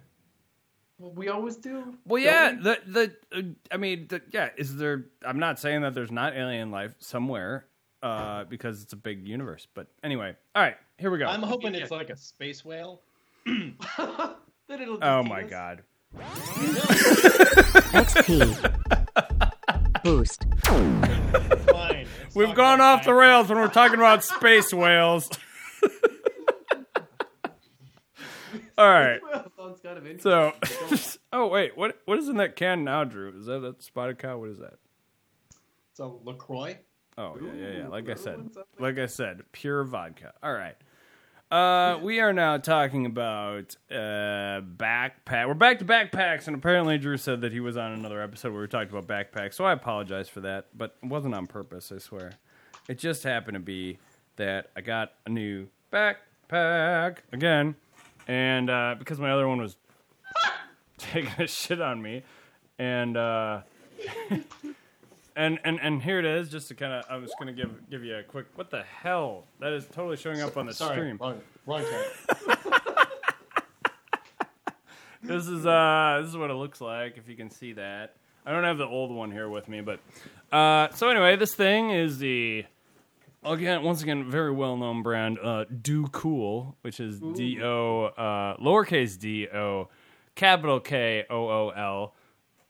Well, 0.99 1.13
we 1.13 1.29
always 1.29 1.57
do. 1.57 1.97
Well, 2.05 2.23
yeah, 2.23 2.53
we? 2.53 2.63
the 2.63 2.79
the 2.87 3.39
uh, 3.39 3.43
I 3.73 3.77
mean, 3.79 4.07
the, 4.09 4.21
yeah. 4.33 4.51
Is 4.59 4.77
there? 4.77 5.07
I'm 5.25 5.39
not 5.39 5.59
saying 5.59 5.81
that 5.81 5.95
there's 5.95 6.13
not 6.13 6.37
alien 6.37 6.71
life 6.71 6.95
somewhere, 6.99 7.67
uh, 8.03 8.45
because 8.45 8.83
it's 8.83 8.93
a 8.93 8.97
big 8.97 9.27
universe. 9.27 9.67
But 9.73 9.87
anyway, 10.05 10.37
all 10.55 10.63
right, 10.63 10.77
here 10.99 11.11
we 11.11 11.19
go. 11.19 11.27
I'm 11.27 11.43
hoping 11.43 11.75
it's 11.75 11.91
like 11.91 12.11
a 12.11 12.17
space 12.17 12.65
whale. 12.65 13.01
then 13.47 13.73
it'll 14.69 14.99
oh 15.03 15.23
my 15.23 15.45
us. 15.45 15.51
god. 15.51 15.83
XP. 17.93 20.03
Boost. 20.05 20.47
Fine. 20.65 22.07
We've 22.35 22.55
gone 22.55 22.77
about 22.77 23.01
off 23.01 23.05
the 23.05 23.15
rails 23.15 23.49
when 23.49 23.59
we're 23.59 23.69
talking 23.69 23.99
about 23.99 24.25
space 24.25 24.73
whales. 24.73 25.29
All 28.79 28.89
right. 28.91 29.21
Well, 29.23 29.53
sounds 29.59 29.81
kind 29.81 29.99
of 29.99 30.07
interesting. 30.07 30.97
So, 30.97 31.19
oh 31.35 31.49
wait, 31.49 31.77
what 31.77 31.99
what 32.07 32.19
is 32.19 32.29
in 32.29 32.39
that 32.39 32.57
can 32.57 32.83
now, 32.83 33.05
Drew? 33.05 33.39
Is 33.39 33.45
that 33.47 33.63
a 33.63 33.75
spotted 33.79 34.19
cow? 34.19 34.39
What 34.39 34.49
is 34.49 34.59
that? 34.59 34.75
It's 35.91 36.01
a 36.01 36.07
Lacroix. 36.07 36.79
Oh 37.19 37.37
yeah, 37.43 37.53
yeah, 37.53 37.69
yeah. 37.73 37.87
Ooh, 37.87 37.91
Like 37.91 38.09
I 38.09 38.15
said, 38.15 38.49
like 38.79 38.99
I 38.99 39.05
said, 39.07 39.43
pure 39.53 39.85
vodka. 39.85 40.33
All 40.43 40.55
right. 40.55 40.77
Uh, 41.51 41.99
we 42.01 42.21
are 42.21 42.33
now 42.33 42.59
talking 42.59 43.07
about 43.07 43.75
uh, 43.91 44.61
backpack. 44.61 45.49
We're 45.49 45.55
back 45.55 45.81
to 45.81 45.85
backpacks, 45.85 46.47
and 46.47 46.55
apparently 46.55 46.97
Drew 46.97 47.17
said 47.17 47.41
that 47.41 47.51
he 47.53 47.59
was 47.59 47.77
on 47.77 47.91
another 47.91 48.23
episode 48.23 48.53
where 48.53 48.63
we 48.63 48.69
talked 48.69 48.93
about 48.93 49.09
backpacks. 49.09 49.55
So 49.55 49.65
I 49.65 49.73
apologize 49.73 50.29
for 50.29 50.41
that, 50.43 50.67
but 50.77 50.97
it 51.03 51.09
wasn't 51.09 51.35
on 51.35 51.49
purpose. 51.49 51.91
I 51.91 51.99
swear. 51.99 52.35
It 52.89 52.99
just 52.99 53.25
happened 53.25 53.57
to 53.57 53.61
be 53.61 53.99
that 54.37 54.71
I 54.77 54.81
got 54.81 55.15
a 55.27 55.31
new 55.31 55.67
backpack 55.93 57.17
again, 57.33 57.75
and 58.29 58.71
uh, 58.71 58.95
because 58.97 59.19
my 59.19 59.33
other 59.33 59.49
one 59.49 59.61
was 59.61 59.77
taking 60.99 61.33
a 61.43 61.49
shit 61.49 61.81
on 61.81 62.01
me, 62.01 62.23
and. 62.79 63.17
Uh, 63.17 63.63
and 65.37 65.59
and 65.65 65.79
and 65.81 66.03
here 66.03 66.19
it 66.19 66.25
is. 66.25 66.51
Just 66.51 66.69
to 66.69 66.75
kind 66.75 66.93
of, 66.93 67.05
I'm 67.11 67.23
just 67.23 67.35
gonna 67.39 67.53
give 67.53 67.89
give 67.91 68.05
you 68.05 68.17
a 68.17 68.23
quick. 68.23 68.47
What 68.55 68.71
the 68.71 68.83
hell? 68.83 69.45
That 69.61 69.73
is 69.73 69.87
totally 69.87 70.17
showing 70.17 70.41
up 70.41 70.57
on 70.57 70.67
the 70.67 70.75
Sorry, 70.75 70.97
stream. 70.97 71.19
wrong, 71.21 71.41
wrong 71.67 71.85
this 75.23 75.47
is 75.47 75.67
uh 75.67 76.19
this 76.21 76.31
is 76.31 76.37
what 76.37 76.51
it 76.51 76.55
looks 76.55 76.81
like 76.81 77.17
if 77.19 77.29
you 77.29 77.37
can 77.37 77.51
see 77.51 77.73
that. 77.75 78.15
I 78.47 78.53
don't 78.53 78.65
have 78.65 78.79
the 78.79 78.87
old 78.87 79.11
one 79.11 79.31
here 79.31 79.49
with 79.49 79.69
me, 79.69 79.81
but 79.81 80.01
uh 80.53 80.89
so 80.95 81.09
anyway, 81.09 81.37
this 81.37 81.55
thing 81.55 81.91
is 81.91 82.19
the 82.19 82.65
again 83.45 83.83
once 83.83 84.03
again 84.03 84.31
very 84.31 84.53
well 84.53 84.77
known 84.77 85.03
brand 85.03 85.39
uh 85.43 85.65
Do 85.65 86.07
Cool, 86.09 86.77
which 86.83 87.01
is 87.01 87.21
D 87.21 87.61
O 87.63 88.05
uh 88.05 88.57
lowercase 88.57 89.19
D 89.19 89.49
O 89.49 89.89
capital 90.35 90.81
K 90.81 91.25
O 91.29 91.49
O 91.49 91.69
L 91.71 92.15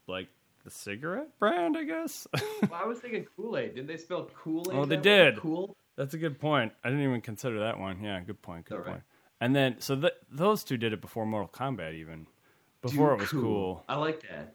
like 0.08 0.28
the 0.64 0.70
cigarette 0.70 1.38
brand, 1.38 1.76
I 1.76 1.84
guess. 1.84 2.26
Well, 2.70 2.80
I 2.82 2.86
was 2.86 2.98
thinking 2.98 3.26
Kool 3.36 3.56
Aid. 3.56 3.74
Didn't 3.74 3.88
they 3.88 3.96
spell 3.96 4.28
Kool 4.34 4.70
Aid? 4.70 4.76
Oh, 4.78 4.84
they 4.84 4.96
that 4.96 5.04
way? 5.04 5.24
did. 5.32 5.38
Cool. 5.38 5.76
That's 5.96 6.14
a 6.14 6.18
good 6.18 6.38
point. 6.38 6.72
I 6.84 6.88
didn't 6.90 7.04
even 7.04 7.20
consider 7.20 7.60
that 7.60 7.78
one. 7.78 8.02
Yeah, 8.02 8.20
good 8.20 8.40
point. 8.42 8.66
Good 8.66 8.74
All 8.74 8.80
right. 8.80 8.90
point. 8.92 9.02
And 9.40 9.56
then 9.56 9.76
so 9.80 9.96
th- 9.98 10.12
those 10.30 10.62
two 10.64 10.76
did 10.76 10.92
it 10.92 11.00
before 11.00 11.24
Mortal 11.26 11.48
Kombat 11.48 11.94
even. 11.94 12.26
Before 12.82 13.12
it 13.14 13.20
was 13.20 13.28
cool. 13.30 13.84
I 13.88 13.96
like 13.96 14.20
that. 14.22 14.54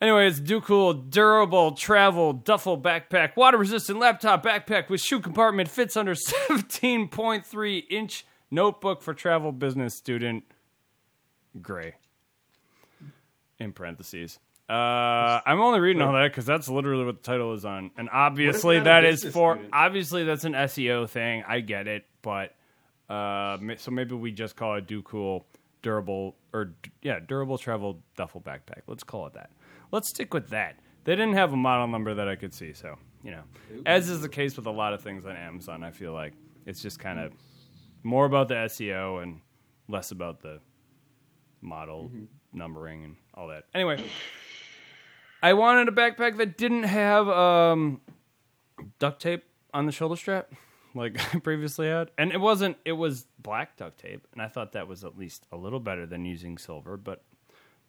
Anyways, 0.00 0.40
do 0.40 0.60
cool, 0.60 0.94
durable 0.94 1.72
travel 1.72 2.32
duffel 2.32 2.80
backpack, 2.80 3.36
water 3.36 3.58
resistant 3.58 3.98
laptop 3.98 4.42
backpack 4.44 4.88
with 4.88 5.00
shoe 5.00 5.20
compartment 5.20 5.68
fits 5.68 5.96
under 5.96 6.14
17.3 6.14 7.82
inch 7.90 8.24
notebook 8.50 9.02
for 9.02 9.14
travel 9.14 9.52
business 9.52 9.94
student. 9.94 10.44
Gray. 11.60 11.94
In 13.58 13.72
parentheses. 13.72 14.38
Uh, 14.70 15.40
I'm 15.44 15.60
only 15.60 15.80
reading 15.80 16.00
all 16.00 16.12
that 16.12 16.28
because 16.28 16.46
that's 16.46 16.68
literally 16.68 17.04
what 17.04 17.16
the 17.16 17.22
title 17.22 17.54
is 17.54 17.64
on, 17.64 17.90
and 17.96 18.08
obviously 18.12 18.78
that 18.78 19.04
is 19.04 19.24
for 19.24 19.54
student? 19.54 19.70
obviously 19.72 20.22
that's 20.22 20.44
an 20.44 20.52
SEO 20.52 21.08
thing. 21.08 21.42
I 21.48 21.58
get 21.58 21.88
it, 21.88 22.06
but 22.22 22.54
uh, 23.08 23.58
so 23.78 23.90
maybe 23.90 24.14
we 24.14 24.30
just 24.30 24.54
call 24.54 24.76
it 24.76 24.86
do 24.86 25.02
cool 25.02 25.44
durable 25.82 26.36
or 26.52 26.74
yeah 27.02 27.18
durable 27.18 27.58
travel 27.58 28.00
duffel 28.16 28.40
backpack. 28.40 28.82
Let's 28.86 29.02
call 29.02 29.26
it 29.26 29.34
that. 29.34 29.50
Let's 29.90 30.08
stick 30.10 30.32
with 30.32 30.50
that. 30.50 30.78
They 31.02 31.16
didn't 31.16 31.34
have 31.34 31.52
a 31.52 31.56
model 31.56 31.88
number 31.88 32.14
that 32.14 32.28
I 32.28 32.36
could 32.36 32.54
see, 32.54 32.72
so 32.72 32.96
you 33.24 33.32
know, 33.32 33.42
as 33.86 34.08
is 34.08 34.20
the 34.20 34.28
case 34.28 34.56
with 34.56 34.66
a 34.66 34.70
lot 34.70 34.92
of 34.92 35.02
things 35.02 35.26
on 35.26 35.34
Amazon, 35.34 35.82
I 35.82 35.90
feel 35.90 36.12
like 36.12 36.34
it's 36.64 36.80
just 36.80 37.00
kind 37.00 37.18
of 37.18 37.32
more 38.04 38.24
about 38.24 38.46
the 38.46 38.54
SEO 38.54 39.20
and 39.20 39.40
less 39.88 40.12
about 40.12 40.40
the 40.40 40.60
model 41.60 42.12
numbering 42.52 43.04
and 43.04 43.16
all 43.34 43.48
that. 43.48 43.64
Anyway, 43.74 44.02
I 45.42 45.52
wanted 45.54 45.88
a 45.88 45.92
backpack 45.92 46.36
that 46.38 46.56
didn't 46.58 46.82
have 46.84 47.28
um, 47.28 48.00
duct 48.98 49.20
tape 49.22 49.44
on 49.72 49.86
the 49.86 49.92
shoulder 49.92 50.16
strap 50.16 50.52
like 50.94 51.34
I 51.34 51.38
previously 51.38 51.86
had. 51.88 52.10
And 52.18 52.32
it 52.32 52.40
wasn't 52.40 52.76
it 52.84 52.92
was 52.92 53.26
black 53.38 53.76
duct 53.76 53.98
tape, 53.98 54.26
and 54.32 54.42
I 54.42 54.48
thought 54.48 54.72
that 54.72 54.88
was 54.88 55.04
at 55.04 55.16
least 55.16 55.46
a 55.52 55.56
little 55.56 55.80
better 55.80 56.06
than 56.06 56.24
using 56.24 56.58
silver, 56.58 56.96
but 56.96 57.22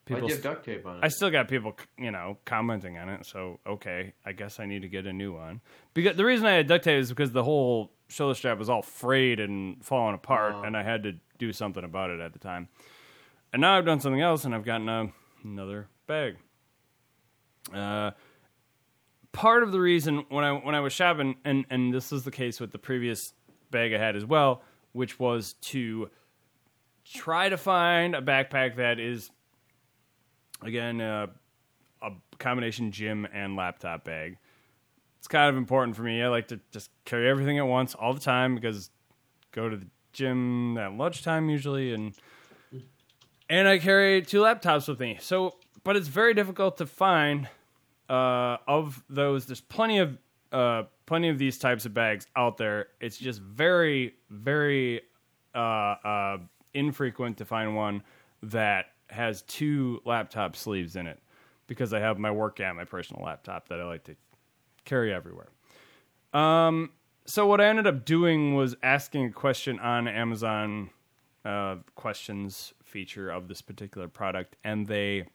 Why'd 0.08 0.18
people 0.18 0.30
you 0.30 0.36
have 0.36 0.44
duct 0.44 0.66
tape 0.66 0.86
on 0.86 0.98
it? 0.98 1.00
I 1.04 1.10
still 1.10 1.30
got 1.30 1.48
people, 1.48 1.78
you 1.98 2.12
know, 2.12 2.38
commenting 2.46 2.98
on 2.98 3.10
it. 3.10 3.26
So 3.26 3.60
okay, 3.68 4.14
I 4.26 4.32
guess 4.34 4.60
I 4.60 4.66
need 4.66 4.82
to 4.82 4.90
get 4.90 5.06
a 5.06 5.14
new 5.14 5.34
one. 5.34 5.62
Because 5.94 6.16
the 6.18 6.26
reason 6.26 6.46
I 6.48 6.54
had 6.54 6.68
duct 6.68 6.84
tape 6.84 7.00
is 7.00 7.10
because 7.10 7.32
the 7.32 7.44
whole 7.44 7.92
shoulder 8.08 8.36
strap 8.36 8.58
was 8.58 8.70
all 8.70 8.82
frayed 8.82 9.40
and 9.40 9.84
falling 9.84 10.16
apart, 10.16 10.56
Oh. 10.58 10.64
and 10.64 10.76
I 10.76 10.84
had 10.84 11.04
to 11.04 11.14
do 11.38 11.54
something 11.54 11.84
about 11.84 12.10
it 12.10 12.20
at 12.20 12.34
the 12.34 12.40
time. 12.40 12.68
And 13.54 13.62
now 13.62 13.78
I've 13.78 13.86
done 13.86 14.00
something 14.00 14.22
else, 14.22 14.46
and 14.46 14.56
I've 14.56 14.64
gotten 14.64 14.88
a, 14.88 15.12
another 15.44 15.88
bag. 16.08 16.38
Uh, 17.74 18.12
part 19.32 19.64
of 19.64 19.72
the 19.72 19.80
reason 19.80 20.26
when 20.30 20.44
I 20.44 20.52
when 20.54 20.76
I 20.76 20.80
was 20.80 20.94
shopping, 20.94 21.36
and 21.46 21.66
and 21.70 21.94
this 21.94 22.12
is 22.12 22.24
the 22.24 22.32
case 22.32 22.60
with 22.60 22.72
the 22.72 22.80
previous 22.80 23.34
bag 23.70 23.94
I 23.94 23.98
had 23.98 24.16
as 24.16 24.26
well, 24.26 24.64
which 24.94 25.20
was 25.20 25.54
to 25.62 26.10
try 27.06 27.50
to 27.50 27.58
find 27.58 28.16
a 28.16 28.22
backpack 28.22 28.76
that 28.78 29.00
is 29.00 29.30
again 30.62 31.02
uh, 31.02 31.28
a 32.02 32.12
combination 32.40 32.92
gym 32.92 33.28
and 33.34 33.56
laptop 33.56 34.04
bag. 34.04 34.38
It's 35.20 35.28
kind 35.28 35.50
of 35.50 35.58
important 35.58 35.96
for 35.96 36.02
me. 36.02 36.22
I 36.22 36.30
like 36.30 36.48
to 36.48 36.60
just 36.72 36.90
carry 37.06 37.30
everything 37.30 37.60
at 37.60 37.68
once 37.68 37.94
all 37.94 38.14
the 38.14 38.20
time 38.20 38.56
because 38.56 38.90
go 39.52 39.70
to 39.70 39.78
the 39.78 39.88
gym 40.14 40.78
at 40.78 40.94
lunchtime 40.94 41.50
usually 41.50 41.94
and 41.94 42.14
and 43.50 43.68
I 43.68 43.80
carry 43.80 44.22
two 44.22 44.42
laptops 44.42 44.88
with 44.88 45.00
me. 45.00 45.18
So, 45.20 45.56
but 45.84 45.96
it's 45.96 46.08
very 46.08 46.34
difficult 46.34 46.78
to 46.78 46.86
find 46.86 47.48
uh, 48.10 48.58
of 48.68 49.04
those. 49.10 49.46
There's 49.46 49.62
plenty 49.62 50.00
of 50.00 50.18
uh, 50.52 50.84
plenty 51.06 51.30
of 51.30 51.38
these 51.38 51.58
types 51.58 51.86
of 51.86 51.94
bags 51.94 52.28
out 52.36 52.58
there. 52.58 52.88
It's 53.00 53.18
just 53.18 53.40
very, 53.40 54.16
very 54.30 55.02
uh, 55.56 55.58
uh, 55.58 56.38
infrequent 56.74 57.38
to 57.38 57.46
find 57.46 57.76
one 57.76 58.04
that 58.44 58.88
has 59.10 59.42
two 59.44 60.02
laptop 60.06 60.56
sleeves 60.56 60.96
in 60.96 61.08
it 61.08 61.22
because 61.68 61.94
I 61.94 62.00
have 62.00 62.18
my 62.18 62.32
work 62.32 62.60
and 62.60 62.76
my 62.78 62.84
personal 62.84 63.24
laptop 63.24 63.70
that 63.70 63.80
I 63.80 63.86
like 63.86 64.04
to 64.06 64.16
carry 64.84 65.14
everywhere. 65.14 65.50
Um, 66.34 66.92
so 67.26 67.46
what 67.46 67.62
I 67.62 67.68
ended 67.68 67.88
up 67.88 68.04
doing 68.06 68.56
was 68.56 68.76
asking 68.84 69.26
a 69.26 69.32
question 69.32 69.80
on 69.80 70.08
Amazon 70.08 70.90
uh, 71.46 71.78
questions 71.96 72.74
feature 72.84 73.30
of 73.30 73.48
this 73.48 73.62
particular 73.62 74.08
product, 74.08 74.56
and 74.64 74.86
they 74.88 75.28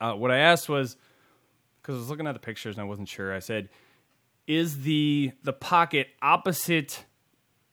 uh, 0.00 0.14
what 0.14 0.30
I 0.30 0.38
asked 0.38 0.68
was 0.68 0.96
because 1.80 1.96
I 1.96 1.98
was 1.98 2.10
looking 2.10 2.26
at 2.26 2.32
the 2.32 2.40
pictures 2.40 2.76
and 2.76 2.82
I 2.82 2.88
wasn't 2.88 3.08
sure. 3.08 3.34
I 3.34 3.38
said, 3.38 3.68
"Is 4.46 4.82
the 4.82 5.32
the 5.42 5.52
pocket 5.52 6.08
opposite 6.22 7.04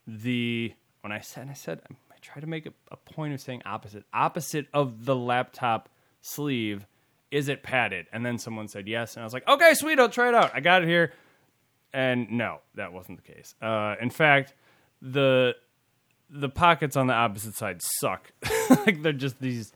the?" 0.05 0.73
When 1.01 1.11
I 1.11 1.19
said, 1.19 1.47
I 1.49 1.53
said, 1.53 1.81
I 1.89 2.15
try 2.21 2.41
to 2.41 2.47
make 2.47 2.65
a, 2.65 2.73
a 2.91 2.97
point 2.97 3.33
of 3.33 3.39
saying 3.39 3.61
opposite, 3.65 4.03
opposite 4.13 4.67
of 4.73 5.05
the 5.05 5.15
laptop 5.15 5.89
sleeve. 6.21 6.85
Is 7.29 7.49
it 7.49 7.63
padded? 7.63 8.07
And 8.11 8.25
then 8.25 8.37
someone 8.37 8.67
said 8.67 8.87
yes, 8.87 9.15
and 9.15 9.21
I 9.21 9.25
was 9.25 9.33
like, 9.33 9.47
"Okay, 9.47 9.73
sweet, 9.73 9.99
I'll 9.99 10.09
try 10.09 10.29
it 10.29 10.35
out. 10.35 10.51
I 10.53 10.59
got 10.59 10.83
it 10.83 10.87
here." 10.87 11.13
And 11.93 12.31
no, 12.31 12.59
that 12.75 12.93
wasn't 12.93 13.23
the 13.23 13.33
case. 13.33 13.55
Uh, 13.61 13.95
in 14.01 14.09
fact, 14.09 14.53
the 15.01 15.55
the 16.29 16.49
pockets 16.49 16.95
on 16.95 17.07
the 17.07 17.13
opposite 17.13 17.55
side 17.55 17.81
suck. 17.81 18.31
like 18.85 19.01
they're 19.01 19.13
just 19.13 19.39
these 19.39 19.73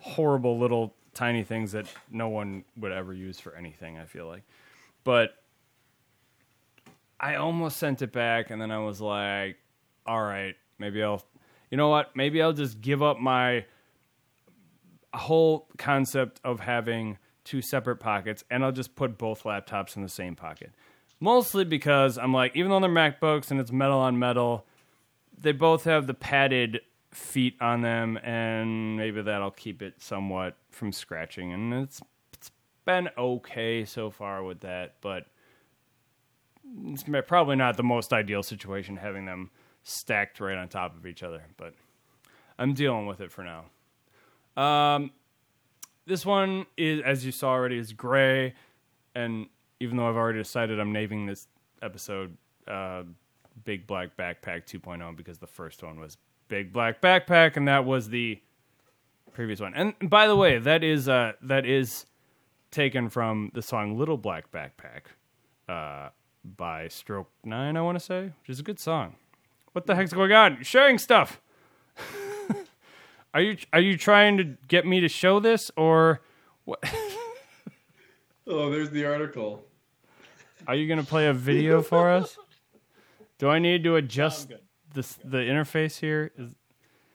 horrible 0.00 0.58
little 0.58 0.94
tiny 1.14 1.42
things 1.42 1.72
that 1.72 1.86
no 2.10 2.28
one 2.28 2.64
would 2.76 2.92
ever 2.92 3.12
use 3.12 3.38
for 3.38 3.54
anything, 3.54 3.98
I 3.98 4.04
feel 4.04 4.26
like. 4.26 4.42
But 5.04 5.34
I 7.20 7.36
almost 7.36 7.76
sent 7.76 8.02
it 8.02 8.12
back 8.12 8.50
and 8.50 8.60
then 8.60 8.70
I 8.70 8.78
was 8.78 9.00
like, 9.00 9.56
all 10.06 10.22
right, 10.22 10.56
maybe 10.78 11.02
I'll 11.02 11.24
you 11.70 11.78
know 11.78 11.88
what? 11.88 12.14
Maybe 12.14 12.42
I'll 12.42 12.52
just 12.52 12.82
give 12.82 13.02
up 13.02 13.18
my 13.18 13.64
whole 15.14 15.68
concept 15.78 16.38
of 16.44 16.60
having 16.60 17.16
two 17.44 17.62
separate 17.62 17.96
pockets 17.96 18.44
and 18.50 18.62
I'll 18.62 18.72
just 18.72 18.94
put 18.94 19.16
both 19.16 19.44
laptops 19.44 19.96
in 19.96 20.02
the 20.02 20.08
same 20.08 20.36
pocket. 20.36 20.72
Mostly 21.18 21.64
because 21.64 22.18
I'm 22.18 22.34
like, 22.34 22.56
even 22.56 22.70
though 22.70 22.80
they're 22.80 22.90
MacBooks 22.90 23.50
and 23.50 23.58
it's 23.58 23.72
metal 23.72 23.98
on 23.98 24.18
metal, 24.18 24.66
they 25.40 25.52
both 25.52 25.84
have 25.84 26.06
the 26.06 26.14
padded 26.14 26.80
feet 27.12 27.56
on 27.60 27.82
them, 27.82 28.16
and 28.18 28.96
maybe 28.96 29.22
that'll 29.22 29.50
keep 29.50 29.82
it 29.82 29.94
somewhat 29.98 30.56
from 30.70 30.92
scratching. 30.92 31.52
And 31.52 31.72
it's 31.74 32.00
it's 32.34 32.50
been 32.84 33.08
okay 33.16 33.84
so 33.84 34.10
far 34.10 34.42
with 34.42 34.60
that, 34.60 34.96
but 35.00 35.26
it's 36.86 37.04
probably 37.26 37.56
not 37.56 37.76
the 37.76 37.82
most 37.82 38.12
ideal 38.12 38.42
situation 38.42 38.96
having 38.96 39.26
them 39.26 39.50
stacked 39.82 40.40
right 40.40 40.56
on 40.56 40.68
top 40.68 40.96
of 40.96 41.06
each 41.06 41.22
other. 41.22 41.42
But 41.56 41.74
I'm 42.58 42.74
dealing 42.74 43.06
with 43.06 43.20
it 43.20 43.30
for 43.30 43.44
now. 43.44 43.64
Um, 44.62 45.12
this 46.06 46.26
one 46.26 46.66
is, 46.76 47.02
as 47.02 47.24
you 47.24 47.32
saw 47.32 47.50
already, 47.50 47.78
is 47.78 47.92
gray, 47.92 48.54
and 49.14 49.46
even 49.80 49.96
though 49.96 50.08
I've 50.08 50.16
already 50.16 50.38
decided 50.38 50.80
I'm 50.80 50.92
naming 50.92 51.26
this 51.26 51.46
episode 51.82 52.36
uh, 52.66 53.02
Big 53.64 53.86
Black 53.86 54.16
Backpack 54.16 54.66
2.0 54.66 55.16
because 55.16 55.38
the 55.38 55.46
first 55.46 55.82
one 55.82 55.98
was 55.98 56.16
Big 56.52 56.70
Black 56.70 57.00
Backpack, 57.00 57.56
and 57.56 57.66
that 57.66 57.86
was 57.86 58.10
the 58.10 58.38
previous 59.32 59.58
one. 59.58 59.72
And 59.72 59.94
by 60.10 60.26
the 60.26 60.36
way, 60.36 60.58
that 60.58 60.84
is 60.84 61.08
uh, 61.08 61.32
that 61.40 61.64
is 61.64 62.04
taken 62.70 63.08
from 63.08 63.50
the 63.54 63.62
song 63.62 63.96
Little 63.96 64.18
Black 64.18 64.52
Backpack 64.52 65.04
uh, 65.66 66.10
by 66.44 66.88
Stroke 66.88 67.30
Nine, 67.42 67.78
I 67.78 67.80
want 67.80 67.98
to 67.98 68.04
say, 68.04 68.24
which 68.24 68.50
is 68.50 68.60
a 68.60 68.62
good 68.62 68.78
song. 68.78 69.14
What 69.72 69.86
the 69.86 69.94
heck's 69.94 70.12
going 70.12 70.30
on? 70.32 70.56
You're 70.56 70.64
sharing 70.64 70.98
stuff. 70.98 71.40
are 73.32 73.40
you 73.40 73.56
are 73.72 73.80
you 73.80 73.96
trying 73.96 74.36
to 74.36 74.44
get 74.68 74.86
me 74.86 75.00
to 75.00 75.08
show 75.08 75.40
this 75.40 75.70
or 75.74 76.20
what? 76.66 76.84
Oh, 78.44 78.70
there's 78.70 78.90
the 78.90 79.06
article. 79.06 79.64
Are 80.66 80.74
you 80.74 80.86
gonna 80.86 81.04
play 81.04 81.28
a 81.28 81.32
video 81.32 81.80
for 81.80 82.10
us? 82.10 82.36
Do 83.38 83.48
I 83.48 83.58
need 83.60 83.84
to 83.84 83.96
adjust 83.96 84.48
good. 84.48 84.58
This 84.92 85.14
the 85.24 85.38
interface 85.38 85.98
here? 85.98 86.30
Is, 86.36 86.54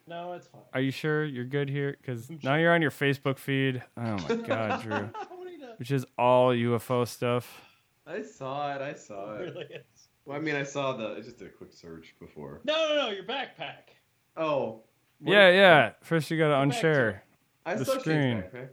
No, 0.06 0.32
it's 0.32 0.46
fine. 0.46 0.62
are 0.74 0.80
you 0.80 0.90
sure 0.90 1.24
you're 1.24 1.44
good 1.44 1.68
here? 1.68 1.96
Because 2.00 2.28
now 2.42 2.56
you're 2.56 2.72
on 2.74 2.82
your 2.82 2.90
Facebook 2.90 3.38
feed. 3.38 3.82
Oh 3.96 4.16
my 4.28 4.34
god, 4.46 4.82
Drew! 4.82 4.92
What 4.92 5.46
are 5.46 5.50
you 5.50 5.58
doing? 5.58 5.70
Which 5.78 5.90
is 5.90 6.04
all 6.18 6.50
UFO 6.50 7.06
stuff. 7.06 7.60
I 8.06 8.22
saw 8.22 8.74
it. 8.74 8.80
I 8.82 8.94
saw 8.94 9.34
It 9.36 9.40
it. 9.48 9.54
really 9.54 9.64
is. 9.66 10.08
Well, 10.24 10.36
I 10.36 10.40
mean, 10.40 10.56
I 10.56 10.62
saw 10.62 10.96
the. 10.96 11.14
I 11.16 11.20
just 11.20 11.38
did 11.38 11.48
a 11.48 11.50
quick 11.50 11.72
search 11.72 12.14
before. 12.20 12.60
No, 12.64 12.74
no, 12.88 12.96
no, 12.96 13.08
your 13.10 13.24
backpack. 13.24 13.94
Oh. 14.36 14.82
what- 15.20 15.32
Yeah, 15.32 15.50
yeah. 15.50 15.92
First 16.02 16.30
you 16.30 16.38
gotta 16.38 16.54
Go 16.64 16.70
back 16.70 16.80
to 16.80 16.86
unshare. 16.86 17.20
I 17.66 17.74
the 17.74 17.84
saw 17.84 17.98
screen. 17.98 18.42
Backpack. 18.42 18.68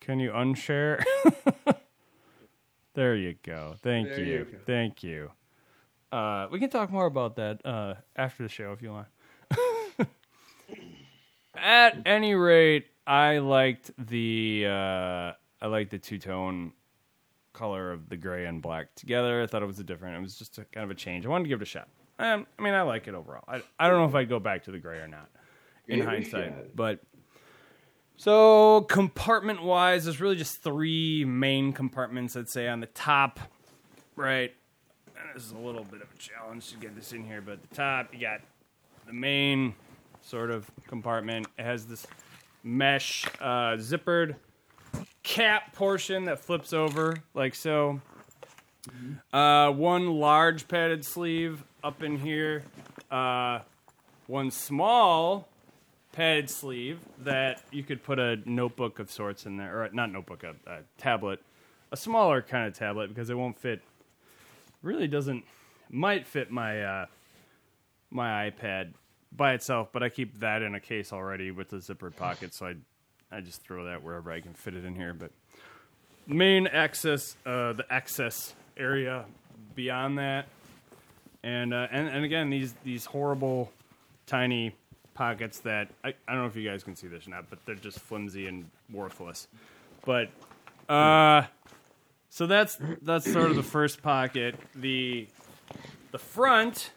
Can 0.00 0.18
you 0.18 0.30
unshare? 0.30 1.02
there 2.94 3.14
you 3.14 3.34
go. 3.42 3.74
Thank 3.82 4.08
There 4.08 4.18
you. 4.24 4.32
you 4.38 4.44
go. 4.44 4.58
Thank 4.66 5.02
you. 5.02 5.30
Uh, 6.12 6.48
we 6.50 6.58
can 6.58 6.70
talk 6.70 6.90
more 6.90 7.06
about 7.06 7.36
that 7.36 7.64
uh, 7.64 7.94
after 8.16 8.42
the 8.42 8.48
show 8.48 8.72
if 8.72 8.82
you 8.82 8.90
want. 8.90 9.06
At 11.54 12.02
any 12.06 12.34
rate, 12.34 12.86
I 13.06 13.38
liked 13.38 13.90
the 13.98 14.66
uh, 14.66 15.32
I 15.62 15.66
liked 15.66 15.90
the 15.90 15.98
two 15.98 16.18
tone 16.18 16.72
color 17.52 17.92
of 17.92 18.08
the 18.08 18.16
gray 18.16 18.46
and 18.46 18.62
black 18.62 18.94
together. 18.94 19.42
I 19.42 19.46
thought 19.46 19.62
it 19.62 19.66
was 19.66 19.78
a 19.78 19.84
different. 19.84 20.16
It 20.16 20.20
was 20.20 20.36
just 20.36 20.58
a, 20.58 20.64
kind 20.64 20.84
of 20.84 20.90
a 20.90 20.94
change. 20.94 21.26
I 21.26 21.28
wanted 21.28 21.44
to 21.44 21.48
give 21.48 21.60
it 21.60 21.64
a 21.64 21.66
shot. 21.66 21.88
Um, 22.18 22.46
I 22.58 22.62
mean, 22.62 22.74
I 22.74 22.82
like 22.82 23.08
it 23.08 23.14
overall. 23.14 23.44
I 23.46 23.62
I 23.78 23.88
don't 23.88 23.98
know 23.98 24.06
if 24.06 24.14
I'd 24.14 24.28
go 24.28 24.38
back 24.38 24.64
to 24.64 24.70
the 24.70 24.78
gray 24.78 24.98
or 24.98 25.08
not 25.08 25.28
in 25.88 26.00
hindsight, 26.00 26.50
shot. 26.50 26.76
but 26.76 27.00
so 28.16 28.82
compartment 28.82 29.62
wise, 29.62 30.04
there's 30.04 30.20
really 30.20 30.36
just 30.36 30.62
three 30.62 31.24
main 31.24 31.72
compartments. 31.72 32.36
I'd 32.36 32.48
say 32.48 32.68
on 32.68 32.80
the 32.80 32.86
top, 32.86 33.40
right. 34.16 34.52
This 35.34 35.44
is 35.44 35.52
a 35.52 35.58
little 35.58 35.84
bit 35.84 36.02
of 36.02 36.08
a 36.12 36.18
challenge 36.18 36.70
to 36.72 36.78
get 36.78 36.96
this 36.96 37.12
in 37.12 37.24
here, 37.24 37.40
but 37.40 37.52
at 37.52 37.70
the 37.70 37.74
top 37.74 38.12
you 38.12 38.20
got 38.20 38.40
the 39.06 39.12
main 39.12 39.74
sort 40.22 40.50
of 40.50 40.68
compartment. 40.88 41.46
It 41.58 41.64
has 41.64 41.86
this 41.86 42.06
mesh 42.64 43.26
uh, 43.40 43.76
zippered 43.76 44.34
cap 45.22 45.72
portion 45.74 46.24
that 46.24 46.40
flips 46.40 46.72
over 46.72 47.22
like 47.34 47.54
so. 47.54 48.00
Uh, 49.32 49.70
one 49.70 50.08
large 50.08 50.66
padded 50.66 51.04
sleeve 51.04 51.62
up 51.84 52.02
in 52.02 52.18
here. 52.18 52.64
Uh, 53.10 53.60
one 54.26 54.50
small 54.50 55.48
padded 56.12 56.50
sleeve 56.50 56.98
that 57.20 57.62
you 57.70 57.84
could 57.84 58.02
put 58.02 58.18
a 58.18 58.38
notebook 58.46 58.98
of 58.98 59.10
sorts 59.10 59.46
in 59.46 59.56
there, 59.56 59.82
or 59.82 59.88
not 59.92 60.10
notebook, 60.10 60.42
a, 60.42 60.54
a 60.70 60.78
tablet, 60.98 61.40
a 61.92 61.96
smaller 61.96 62.42
kind 62.42 62.66
of 62.66 62.74
tablet 62.74 63.08
because 63.08 63.30
it 63.30 63.34
won't 63.34 63.58
fit. 63.58 63.80
Really 64.82 65.08
doesn't 65.08 65.44
might 65.90 66.26
fit 66.26 66.50
my 66.50 66.82
uh, 66.82 67.06
my 68.10 68.50
iPad 68.50 68.92
by 69.32 69.52
itself, 69.52 69.88
but 69.92 70.02
I 70.02 70.08
keep 70.08 70.40
that 70.40 70.62
in 70.62 70.74
a 70.74 70.80
case 70.80 71.12
already 71.12 71.50
with 71.50 71.70
the 71.70 71.76
zippered 71.76 72.16
pocket, 72.16 72.54
so 72.54 72.66
I 72.66 72.74
I 73.30 73.40
just 73.40 73.62
throw 73.62 73.84
that 73.84 74.02
wherever 74.02 74.32
I 74.32 74.40
can 74.40 74.54
fit 74.54 74.74
it 74.74 74.84
in 74.84 74.94
here. 74.94 75.14
But 75.14 75.30
main 76.26 76.66
access, 76.66 77.36
uh, 77.46 77.72
the 77.74 77.84
access 77.90 78.54
area 78.76 79.24
beyond 79.74 80.18
that, 80.18 80.46
and 81.42 81.74
uh, 81.74 81.88
and 81.90 82.08
and 82.08 82.24
again 82.24 82.50
these 82.50 82.74
these 82.84 83.04
horrible 83.04 83.70
tiny 84.26 84.74
pockets 85.14 85.58
that 85.60 85.88
I, 86.02 86.08
I 86.08 86.32
don't 86.32 86.42
know 86.42 86.46
if 86.46 86.56
you 86.56 86.68
guys 86.68 86.82
can 86.82 86.96
see 86.96 87.08
this 87.08 87.26
or 87.26 87.30
not, 87.30 87.50
but 87.50 87.58
they're 87.66 87.74
just 87.74 87.98
flimsy 87.98 88.46
and 88.46 88.70
worthless. 88.90 89.48
But 90.04 90.30
uh, 90.88 91.42
so 92.30 92.46
that's 92.46 92.78
that's 93.02 93.30
sort 93.30 93.50
of 93.50 93.56
the 93.56 93.62
first 93.62 94.02
pocket. 94.02 94.54
The 94.74 95.26
the 96.12 96.18
front 96.18 96.92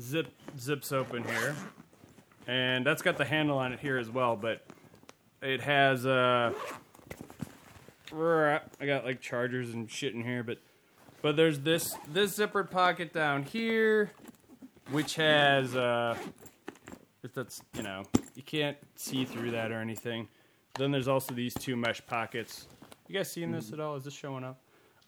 zip 0.00 0.32
zips 0.58 0.90
open 0.90 1.22
here, 1.22 1.54
and 2.46 2.84
that's 2.84 3.02
got 3.02 3.18
the 3.18 3.26
handle 3.26 3.58
on 3.58 3.74
it 3.74 3.78
here 3.78 3.98
as 3.98 4.08
well. 4.10 4.36
But 4.36 4.64
it 5.42 5.60
has 5.60 6.06
uh, 6.06 6.52
I 8.10 8.60
got 8.86 9.04
like 9.04 9.20
chargers 9.20 9.74
and 9.74 9.90
shit 9.90 10.14
in 10.14 10.24
here, 10.24 10.42
but 10.42 10.58
but 11.20 11.36
there's 11.36 11.60
this 11.60 11.94
this 12.10 12.38
zippered 12.38 12.70
pocket 12.70 13.12
down 13.12 13.42
here, 13.42 14.12
which 14.90 15.16
has 15.16 15.76
uh, 15.76 16.16
if 17.22 17.34
that's 17.34 17.60
you 17.76 17.82
know 17.82 18.04
you 18.34 18.42
can't 18.42 18.78
see 18.96 19.26
through 19.26 19.50
that 19.50 19.72
or 19.72 19.80
anything. 19.80 20.28
Then 20.78 20.90
there's 20.90 21.08
also 21.08 21.34
these 21.34 21.52
two 21.52 21.76
mesh 21.76 22.00
pockets. 22.06 22.66
You 23.08 23.14
guys 23.14 23.30
seeing 23.32 23.50
this 23.50 23.72
at 23.72 23.80
all? 23.80 23.96
Is 23.96 24.04
this 24.04 24.14
showing 24.14 24.44
up? 24.44 24.60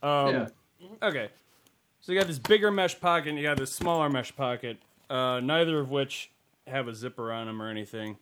Um, 0.02 0.34
Yeah. 0.34 0.48
Okay. 1.02 1.28
So 2.00 2.12
you 2.12 2.18
got 2.18 2.26
this 2.26 2.38
bigger 2.38 2.70
mesh 2.70 2.98
pocket 2.98 3.28
and 3.28 3.36
you 3.38 3.44
got 3.44 3.58
this 3.58 3.72
smaller 3.72 4.08
mesh 4.08 4.34
pocket, 4.34 4.78
uh, 5.10 5.40
neither 5.40 5.78
of 5.78 5.90
which 5.90 6.30
have 6.66 6.88
a 6.88 6.94
zipper 6.94 7.30
on 7.30 7.46
them 7.46 7.60
or 7.60 7.68
anything. 7.68 8.16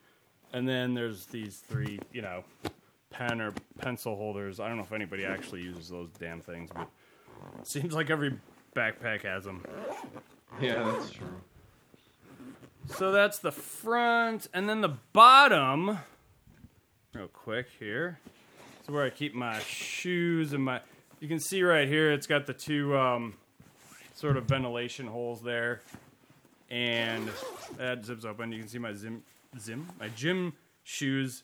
And 0.52 0.68
then 0.68 0.94
there's 0.94 1.26
these 1.26 1.58
three, 1.58 2.00
you 2.12 2.22
know, 2.22 2.42
pen 3.10 3.40
or 3.40 3.52
pencil 3.78 4.16
holders. 4.16 4.58
I 4.58 4.66
don't 4.66 4.78
know 4.78 4.82
if 4.82 4.92
anybody 4.92 5.24
actually 5.24 5.62
uses 5.62 5.88
those 5.88 6.08
damn 6.18 6.40
things, 6.40 6.70
but 6.74 6.88
it 7.60 7.66
seems 7.68 7.94
like 7.94 8.10
every 8.10 8.34
backpack 8.74 9.22
has 9.22 9.44
them. 9.44 9.64
Yeah, 10.60 10.82
that's 10.82 11.10
true. 11.10 11.40
So 12.96 13.12
that's 13.12 13.38
the 13.38 13.52
front, 13.52 14.48
and 14.54 14.68
then 14.68 14.80
the 14.80 14.94
bottom. 15.12 15.98
Real 17.14 17.28
quick 17.28 17.66
here. 17.78 18.18
Is 18.88 18.94
where 18.94 19.04
I 19.04 19.10
keep 19.10 19.34
my 19.34 19.58
shoes 19.60 20.54
and 20.54 20.64
my. 20.64 20.80
You 21.20 21.28
can 21.28 21.40
see 21.40 21.62
right 21.62 21.86
here, 21.86 22.10
it's 22.10 22.26
got 22.26 22.46
the 22.46 22.54
two 22.54 22.96
um, 22.96 23.34
sort 24.14 24.38
of 24.38 24.44
ventilation 24.44 25.06
holes 25.06 25.42
there, 25.42 25.82
and 26.70 27.28
that 27.76 28.06
zips 28.06 28.24
open. 28.24 28.50
You 28.50 28.60
can 28.60 28.68
see 28.68 28.78
my 28.78 28.94
zim, 28.94 29.22
zim, 29.58 29.86
my 30.00 30.08
gym 30.08 30.54
shoes. 30.84 31.42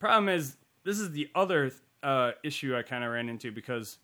Problem 0.00 0.28
is, 0.28 0.56
this 0.82 0.98
is 0.98 1.12
the 1.12 1.30
other 1.36 1.70
uh, 2.02 2.32
issue 2.42 2.76
I 2.76 2.82
kind 2.82 3.04
of 3.04 3.12
ran 3.12 3.28
into 3.28 3.52
because 3.52 3.98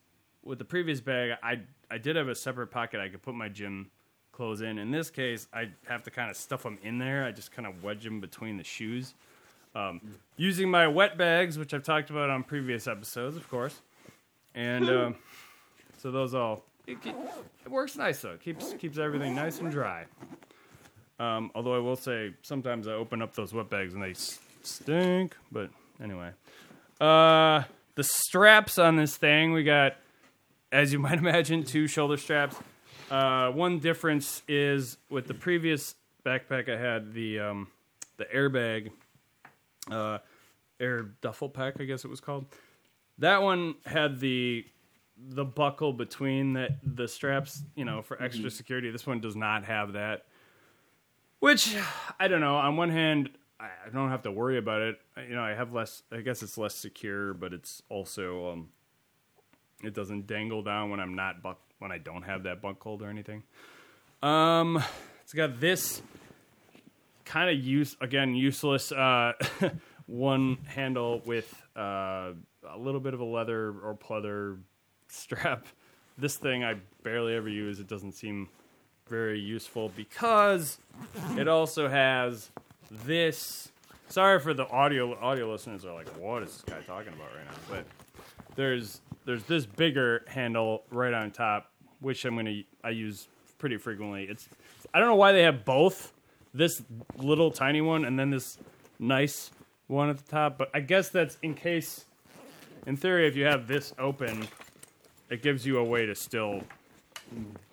with 0.44 0.58
the 0.58 0.64
previous 0.64 1.00
bag, 1.00 1.32
I 1.42 1.62
I 1.90 1.98
did 1.98 2.14
have 2.14 2.28
a 2.28 2.36
separate 2.36 2.68
pocket 2.68 3.00
I 3.00 3.08
could 3.08 3.22
put 3.22 3.34
my 3.34 3.48
gym 3.48 3.90
clothes 4.30 4.60
in. 4.60 4.78
In 4.78 4.92
this 4.92 5.10
case, 5.10 5.48
I 5.52 5.70
have 5.88 6.04
to 6.04 6.10
kind 6.12 6.30
of 6.30 6.36
stuff 6.36 6.62
them 6.62 6.78
in 6.84 6.98
there. 6.98 7.24
I 7.24 7.32
just 7.32 7.50
kind 7.50 7.66
of 7.66 7.82
wedge 7.82 8.04
them 8.04 8.20
between 8.20 8.58
the 8.58 8.64
shoes. 8.64 9.14
Um, 9.74 10.00
using 10.36 10.70
my 10.70 10.86
wet 10.88 11.16
bags, 11.18 11.58
which 11.58 11.72
I've 11.74 11.82
talked 11.82 12.10
about 12.10 12.30
on 12.30 12.42
previous 12.42 12.86
episodes, 12.88 13.36
of 13.36 13.48
course, 13.48 13.80
and 14.54 14.88
um, 14.88 15.16
so 15.98 16.10
those 16.10 16.34
all 16.34 16.64
it, 16.86 17.00
ke- 17.02 17.14
it 17.64 17.70
works 17.70 17.96
nice 17.96 18.20
though. 18.22 18.32
It 18.32 18.40
keeps 18.42 18.72
keeps 18.74 18.98
everything 18.98 19.34
nice 19.34 19.60
and 19.60 19.70
dry. 19.70 20.06
Um, 21.20 21.50
although 21.54 21.74
I 21.74 21.78
will 21.78 21.96
say 21.96 22.32
sometimes 22.42 22.86
I 22.88 22.92
open 22.92 23.20
up 23.22 23.34
those 23.34 23.52
wet 23.52 23.68
bags 23.68 23.92
and 23.94 24.02
they 24.02 24.10
s- 24.12 24.38
stink. 24.62 25.36
But 25.50 25.70
anyway, 26.02 26.30
uh, 27.00 27.64
the 27.96 28.04
straps 28.04 28.78
on 28.78 28.96
this 28.96 29.16
thing 29.16 29.52
we 29.52 29.64
got, 29.64 29.96
as 30.72 30.92
you 30.92 30.98
might 31.06 31.18
imagine, 31.18 31.64
two 31.64 31.86
shoulder 31.88 32.16
straps. 32.16 32.56
Uh, 33.10 33.50
one 33.50 33.78
difference 33.80 34.42
is 34.48 34.96
with 35.10 35.26
the 35.26 35.34
previous 35.34 35.94
backpack 36.24 36.68
I 36.68 36.78
had 36.78 37.12
the 37.14 37.40
um, 37.40 37.68
the 38.16 38.24
airbag, 38.26 38.90
uh, 39.90 40.18
air 40.80 41.10
duffel 41.20 41.48
pack, 41.48 41.80
I 41.80 41.84
guess 41.84 42.04
it 42.04 42.08
was 42.08 42.20
called. 42.20 42.46
That 43.18 43.42
one 43.42 43.74
had 43.84 44.20
the 44.20 44.64
the 45.18 45.44
buckle 45.44 45.92
between 45.92 46.52
the 46.52 46.68
the 46.82 47.08
straps, 47.08 47.62
you 47.74 47.84
know, 47.84 48.02
for 48.02 48.22
extra 48.22 48.50
security. 48.50 48.90
This 48.90 49.06
one 49.06 49.20
does 49.20 49.36
not 49.36 49.64
have 49.64 49.94
that. 49.94 50.26
Which 51.40 51.76
I 52.18 52.28
don't 52.28 52.40
know. 52.40 52.56
On 52.56 52.76
one 52.76 52.90
hand, 52.90 53.30
I 53.60 53.68
don't 53.92 54.10
have 54.10 54.22
to 54.22 54.30
worry 54.30 54.58
about 54.58 54.82
it. 54.82 55.00
You 55.28 55.34
know, 55.34 55.42
I 55.42 55.54
have 55.54 55.72
less. 55.72 56.02
I 56.12 56.20
guess 56.20 56.42
it's 56.42 56.56
less 56.56 56.74
secure, 56.74 57.34
but 57.34 57.52
it's 57.52 57.82
also 57.88 58.50
um, 58.50 58.68
it 59.82 59.94
doesn't 59.94 60.26
dangle 60.26 60.62
down 60.62 60.90
when 60.90 61.00
I'm 61.00 61.14
not 61.14 61.42
buck 61.42 61.60
when 61.78 61.92
I 61.92 61.98
don't 61.98 62.22
have 62.22 62.44
that 62.44 62.60
buckled 62.62 63.02
or 63.02 63.08
anything. 63.08 63.42
Um, 64.22 64.82
it's 65.22 65.32
got 65.32 65.60
this 65.60 66.02
kind 67.28 67.50
of 67.50 67.62
use 67.62 67.94
again 68.00 68.34
useless 68.34 68.90
uh, 68.90 69.34
one 70.06 70.56
handle 70.66 71.20
with 71.26 71.62
uh, 71.76 72.32
a 72.66 72.78
little 72.78 73.00
bit 73.00 73.14
of 73.14 73.20
a 73.20 73.24
leather 73.24 73.74
or 73.84 73.94
pleather 73.94 74.58
strap. 75.08 75.66
This 76.16 76.36
thing 76.36 76.64
I 76.64 76.76
barely 77.02 77.34
ever 77.34 77.48
use. 77.48 77.78
It 77.78 77.86
doesn't 77.86 78.12
seem 78.12 78.48
very 79.08 79.38
useful 79.38 79.90
because 79.94 80.78
it 81.36 81.46
also 81.46 81.88
has 81.88 82.50
this. 82.90 83.70
Sorry 84.08 84.40
for 84.40 84.54
the 84.54 84.66
audio 84.68 85.14
audio 85.20 85.52
listeners 85.52 85.84
are 85.84 85.94
like, 85.94 86.08
what 86.18 86.42
is 86.42 86.50
this 86.50 86.62
guy 86.62 86.80
talking 86.80 87.12
about 87.12 87.28
right 87.36 87.44
now? 87.44 87.58
But 87.68 87.84
there's 88.56 89.02
there's 89.26 89.44
this 89.44 89.66
bigger 89.66 90.24
handle 90.26 90.82
right 90.90 91.12
on 91.12 91.30
top, 91.30 91.70
which 92.00 92.24
I'm 92.24 92.34
gonna 92.36 92.62
I 92.82 92.90
use 92.90 93.28
pretty 93.58 93.76
frequently. 93.76 94.24
It's 94.24 94.48
I 94.94 94.98
don't 94.98 95.08
know 95.08 95.16
why 95.16 95.32
they 95.32 95.42
have 95.42 95.66
both 95.66 96.14
this 96.58 96.82
little 97.16 97.50
tiny 97.50 97.80
one 97.80 98.04
and 98.04 98.18
then 98.18 98.30
this 98.30 98.58
nice 98.98 99.50
one 99.86 100.10
at 100.10 100.18
the 100.18 100.30
top, 100.30 100.58
but 100.58 100.70
I 100.74 100.80
guess 100.80 101.08
that's 101.08 101.38
in 101.42 101.54
case, 101.54 102.04
in 102.86 102.96
theory, 102.96 103.26
if 103.26 103.36
you 103.36 103.44
have 103.44 103.66
this 103.66 103.94
open, 103.98 104.46
it 105.30 105.42
gives 105.42 105.64
you 105.64 105.78
a 105.78 105.84
way 105.84 106.04
to 106.06 106.14
still 106.14 106.62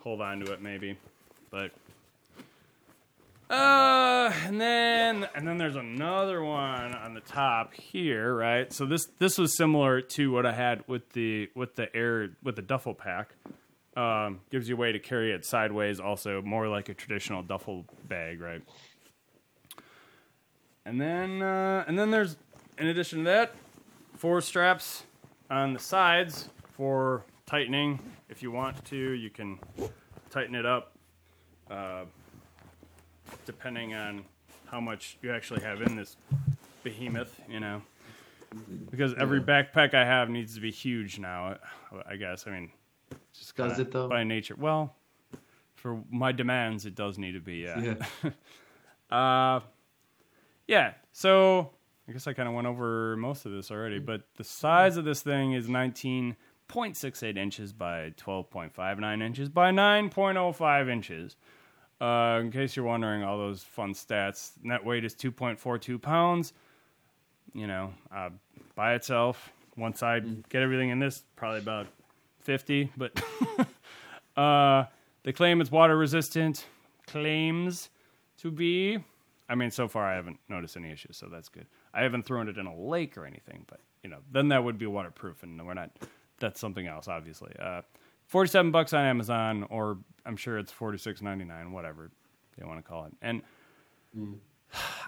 hold 0.00 0.20
on 0.20 0.40
to 0.40 0.52
it, 0.52 0.62
maybe. 0.62 0.96
But 1.50 1.72
uh, 3.50 4.32
and 4.44 4.60
then 4.60 5.28
and 5.34 5.46
then 5.46 5.58
there's 5.58 5.76
another 5.76 6.42
one 6.42 6.94
on 6.94 7.14
the 7.14 7.20
top 7.20 7.74
here, 7.74 8.34
right? 8.34 8.72
So 8.72 8.86
this 8.86 9.06
this 9.18 9.36
was 9.36 9.56
similar 9.56 10.00
to 10.00 10.30
what 10.32 10.46
I 10.46 10.52
had 10.52 10.84
with 10.86 11.12
the 11.12 11.50
with 11.54 11.74
the 11.74 11.94
air 11.94 12.30
with 12.42 12.56
the 12.56 12.62
duffel 12.62 12.94
pack. 12.94 13.30
Um, 13.96 14.40
gives 14.50 14.68
you 14.68 14.74
a 14.74 14.78
way 14.78 14.92
to 14.92 14.98
carry 14.98 15.32
it 15.32 15.46
sideways, 15.46 16.00
also 16.00 16.42
more 16.42 16.68
like 16.68 16.90
a 16.90 16.94
traditional 16.94 17.42
duffel 17.42 17.86
bag, 18.06 18.42
right? 18.42 18.60
and 20.86 21.00
then 21.00 21.42
uh, 21.42 21.84
and 21.86 21.98
then 21.98 22.10
there's 22.10 22.36
in 22.78 22.86
addition 22.86 23.18
to 23.18 23.24
that, 23.24 23.54
four 24.14 24.40
straps 24.40 25.02
on 25.50 25.72
the 25.74 25.78
sides 25.78 26.48
for 26.72 27.24
tightening. 27.44 27.98
If 28.28 28.42
you 28.42 28.50
want 28.50 28.82
to, 28.86 28.96
you 28.96 29.30
can 29.30 29.58
tighten 30.30 30.54
it 30.54 30.64
up, 30.64 30.92
uh, 31.70 32.04
depending 33.44 33.94
on 33.94 34.24
how 34.66 34.80
much 34.80 35.18
you 35.22 35.32
actually 35.32 35.62
have 35.62 35.82
in 35.82 35.96
this 35.96 36.16
behemoth. 36.84 37.40
You 37.48 37.60
know, 37.60 37.82
because 38.90 39.12
every 39.14 39.40
backpack 39.40 39.92
I 39.92 40.04
have 40.04 40.30
needs 40.30 40.54
to 40.54 40.60
be 40.60 40.70
huge 40.70 41.18
now. 41.18 41.56
I 42.08 42.16
guess. 42.16 42.46
I 42.46 42.50
mean, 42.50 42.70
just 43.38 43.56
Does 43.56 43.74
kinda 43.74 43.82
it, 43.82 43.92
though? 43.92 44.08
By 44.08 44.24
nature, 44.24 44.54
well, 44.58 44.94
for 45.74 46.02
my 46.10 46.32
demands, 46.32 46.86
it 46.86 46.94
does 46.94 47.18
need 47.18 47.32
to 47.32 47.40
be. 47.40 47.56
Yeah. 47.56 47.96
Yeah. 48.24 48.30
Uh, 49.08 49.60
yeah. 50.66 50.94
So 51.12 51.70
I 52.08 52.12
guess 52.12 52.26
I 52.26 52.32
kind 52.32 52.48
of 52.48 52.54
went 52.56 52.66
over 52.66 53.16
most 53.16 53.46
of 53.46 53.52
this 53.52 53.70
already, 53.70 54.00
but 54.00 54.22
the 54.36 54.42
size 54.42 54.96
of 54.96 55.04
this 55.04 55.22
thing 55.22 55.52
is 55.52 55.68
19.68 55.68 57.36
inches 57.36 57.72
by 57.72 58.10
12.59 58.16 59.22
inches 59.22 59.48
by 59.48 59.70
9.05 59.70 60.90
inches. 60.90 61.36
Uh, 62.00 62.40
in 62.42 62.50
case 62.50 62.74
you're 62.74 62.84
wondering, 62.84 63.22
all 63.22 63.38
those 63.38 63.62
fun 63.62 63.94
stats. 63.94 64.50
Net 64.62 64.84
weight 64.84 65.04
is 65.04 65.14
2.42 65.14 66.02
pounds. 66.02 66.52
You 67.54 67.68
know, 67.68 67.94
uh, 68.14 68.30
by 68.74 68.94
itself, 68.94 69.52
Once 69.76 70.02
I 70.02 70.20
get 70.20 70.62
everything 70.62 70.90
in 70.90 70.98
this, 70.98 71.22
probably 71.36 71.60
about 71.60 71.86
50, 72.46 72.92
but 72.96 73.20
uh, 74.36 74.84
they 75.24 75.32
claim 75.32 75.60
it's 75.60 75.70
water 75.70 75.96
resistant. 75.96 76.64
Claims 77.06 77.90
to 78.38 78.50
be. 78.50 78.98
I 79.48 79.54
mean, 79.54 79.70
so 79.70 79.86
far 79.88 80.04
I 80.04 80.14
haven't 80.14 80.38
noticed 80.48 80.76
any 80.76 80.90
issues, 80.90 81.16
so 81.16 81.28
that's 81.30 81.48
good. 81.48 81.66
I 81.92 82.02
haven't 82.02 82.24
thrown 82.24 82.48
it 82.48 82.56
in 82.56 82.66
a 82.66 82.74
lake 82.74 83.16
or 83.18 83.26
anything, 83.26 83.64
but 83.68 83.80
you 84.02 84.10
know, 84.10 84.18
then 84.30 84.48
that 84.48 84.64
would 84.64 84.78
be 84.78 84.86
waterproof, 84.86 85.42
and 85.42 85.64
we're 85.66 85.74
not. 85.74 85.90
That's 86.38 86.60
something 86.60 86.86
else, 86.86 87.08
obviously. 87.08 87.52
Uh, 87.58 87.82
Forty-seven 88.26 88.72
bucks 88.72 88.92
on 88.92 89.04
Amazon, 89.04 89.66
or 89.70 89.98
I'm 90.24 90.36
sure 90.36 90.58
it's 90.58 90.72
forty-six 90.72 91.22
ninety-nine, 91.22 91.70
whatever 91.72 92.10
they 92.58 92.66
want 92.66 92.78
to 92.78 92.82
call 92.82 93.04
it. 93.04 93.12
And 93.22 93.42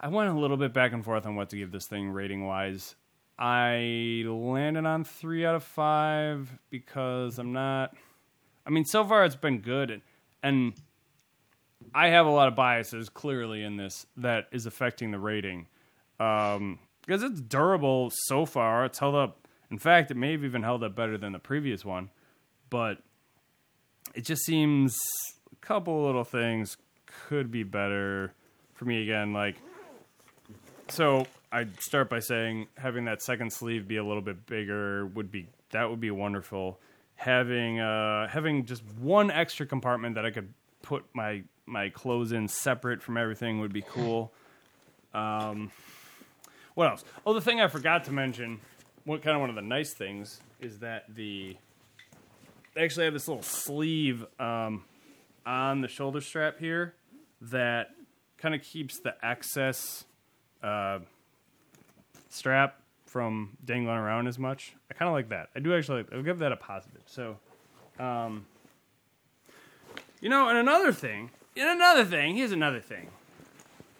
I 0.00 0.08
went 0.08 0.30
a 0.30 0.38
little 0.38 0.56
bit 0.56 0.72
back 0.72 0.92
and 0.92 1.04
forth 1.04 1.26
on 1.26 1.34
what 1.34 1.50
to 1.50 1.56
give 1.56 1.72
this 1.72 1.86
thing 1.86 2.10
rating 2.10 2.46
wise. 2.46 2.94
I 3.38 4.24
landed 4.26 4.84
on 4.84 5.04
three 5.04 5.46
out 5.46 5.54
of 5.54 5.62
five 5.62 6.58
because 6.70 7.38
I'm 7.38 7.52
not. 7.52 7.94
I 8.66 8.70
mean, 8.70 8.84
so 8.84 9.04
far 9.04 9.24
it's 9.24 9.36
been 9.36 9.60
good, 9.60 9.90
and, 9.90 10.02
and 10.42 10.74
I 11.94 12.08
have 12.08 12.26
a 12.26 12.30
lot 12.30 12.48
of 12.48 12.54
biases 12.54 13.08
clearly 13.08 13.62
in 13.62 13.76
this 13.76 14.06
that 14.16 14.48
is 14.50 14.66
affecting 14.66 15.10
the 15.12 15.18
rating. 15.18 15.66
Um, 16.18 16.80
because 17.06 17.22
it's 17.22 17.40
durable 17.40 18.10
so 18.12 18.44
far, 18.44 18.84
it's 18.84 18.98
held 18.98 19.14
up. 19.14 19.46
In 19.70 19.78
fact, 19.78 20.10
it 20.10 20.16
may 20.16 20.32
have 20.32 20.44
even 20.44 20.62
held 20.62 20.82
up 20.82 20.94
better 20.94 21.16
than 21.16 21.32
the 21.32 21.38
previous 21.38 21.84
one, 21.84 22.10
but 22.68 22.98
it 24.14 24.24
just 24.24 24.44
seems 24.44 24.96
a 25.52 25.56
couple 25.64 26.04
little 26.04 26.24
things 26.24 26.76
could 27.06 27.50
be 27.50 27.62
better 27.62 28.34
for 28.74 28.84
me 28.84 29.02
again. 29.02 29.32
Like, 29.32 29.56
so 30.88 31.26
I'd 31.50 31.80
start 31.80 32.10
by 32.10 32.20
saying 32.20 32.68
having 32.76 33.06
that 33.06 33.22
second 33.22 33.52
sleeve 33.52 33.88
be 33.88 33.96
a 33.96 34.04
little 34.04 34.22
bit 34.22 34.46
bigger 34.46 35.06
would 35.06 35.30
be 35.30 35.48
that 35.70 35.88
would 35.88 36.00
be 36.00 36.10
wonderful. 36.10 36.78
Having 37.16 37.80
uh 37.80 38.28
having 38.28 38.64
just 38.64 38.82
one 39.00 39.30
extra 39.30 39.66
compartment 39.66 40.14
that 40.16 40.26
I 40.26 40.30
could 40.30 40.52
put 40.82 41.04
my 41.14 41.42
my 41.66 41.88
clothes 41.88 42.32
in 42.32 42.48
separate 42.48 43.02
from 43.02 43.16
everything 43.16 43.60
would 43.60 43.72
be 43.72 43.82
cool. 43.82 44.32
Um, 45.14 45.70
what 46.74 46.90
else? 46.90 47.04
Oh, 47.26 47.34
the 47.34 47.40
thing 47.40 47.60
I 47.60 47.68
forgot 47.68 48.04
to 48.04 48.12
mention, 48.12 48.60
what 49.04 49.22
kind 49.22 49.34
of 49.34 49.40
one 49.40 49.50
of 49.50 49.56
the 49.56 49.62
nice 49.62 49.94
things 49.94 50.40
is 50.60 50.78
that 50.78 51.04
the 51.14 51.56
they 52.74 52.82
actually 52.82 53.06
have 53.06 53.14
this 53.14 53.26
little 53.26 53.42
sleeve 53.42 54.24
um, 54.38 54.84
on 55.44 55.80
the 55.80 55.88
shoulder 55.88 56.20
strap 56.20 56.58
here 56.58 56.94
that 57.40 57.90
kind 58.36 58.54
of 58.54 58.62
keeps 58.62 59.00
the 59.00 59.14
excess 59.24 60.04
uh, 60.62 61.00
strap 62.28 62.80
from 63.06 63.56
dangling 63.64 63.96
around 63.96 64.26
as 64.26 64.38
much. 64.38 64.74
I 64.90 64.94
kind 64.94 65.08
of 65.08 65.14
like 65.14 65.28
that. 65.30 65.48
I 65.54 65.60
do 65.60 65.74
actually. 65.74 66.04
I'll 66.12 66.22
give 66.22 66.38
that 66.40 66.52
a 66.52 66.56
positive. 66.56 67.02
So, 67.06 67.38
um, 67.98 68.46
you 70.20 70.28
know, 70.28 70.48
and 70.48 70.58
another 70.58 70.92
thing, 70.92 71.30
and 71.56 71.68
another 71.70 72.04
thing. 72.04 72.36
Here's 72.36 72.52
another 72.52 72.80
thing. 72.80 73.08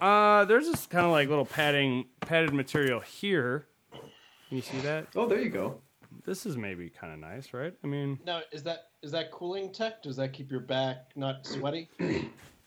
Uh, 0.00 0.44
there's 0.44 0.66
this 0.66 0.86
kind 0.86 1.04
of 1.04 1.12
like 1.12 1.28
little 1.28 1.46
padding, 1.46 2.06
padded 2.20 2.52
material 2.52 3.00
here. 3.00 3.66
Can 4.48 4.56
you 4.56 4.62
see 4.62 4.78
that? 4.78 5.08
Oh, 5.16 5.26
there 5.26 5.40
you 5.40 5.50
go. 5.50 5.80
This 6.24 6.46
is 6.46 6.56
maybe 6.56 6.88
kind 6.90 7.12
of 7.12 7.18
nice, 7.18 7.52
right? 7.52 7.74
I 7.82 7.86
mean, 7.86 8.18
Now, 8.24 8.42
is 8.52 8.62
that 8.64 8.88
is 9.02 9.10
that 9.12 9.30
cooling 9.30 9.72
tech? 9.72 10.02
Does 10.02 10.16
that 10.16 10.32
keep 10.32 10.50
your 10.50 10.60
back 10.60 11.10
not 11.16 11.46
sweaty? 11.46 11.88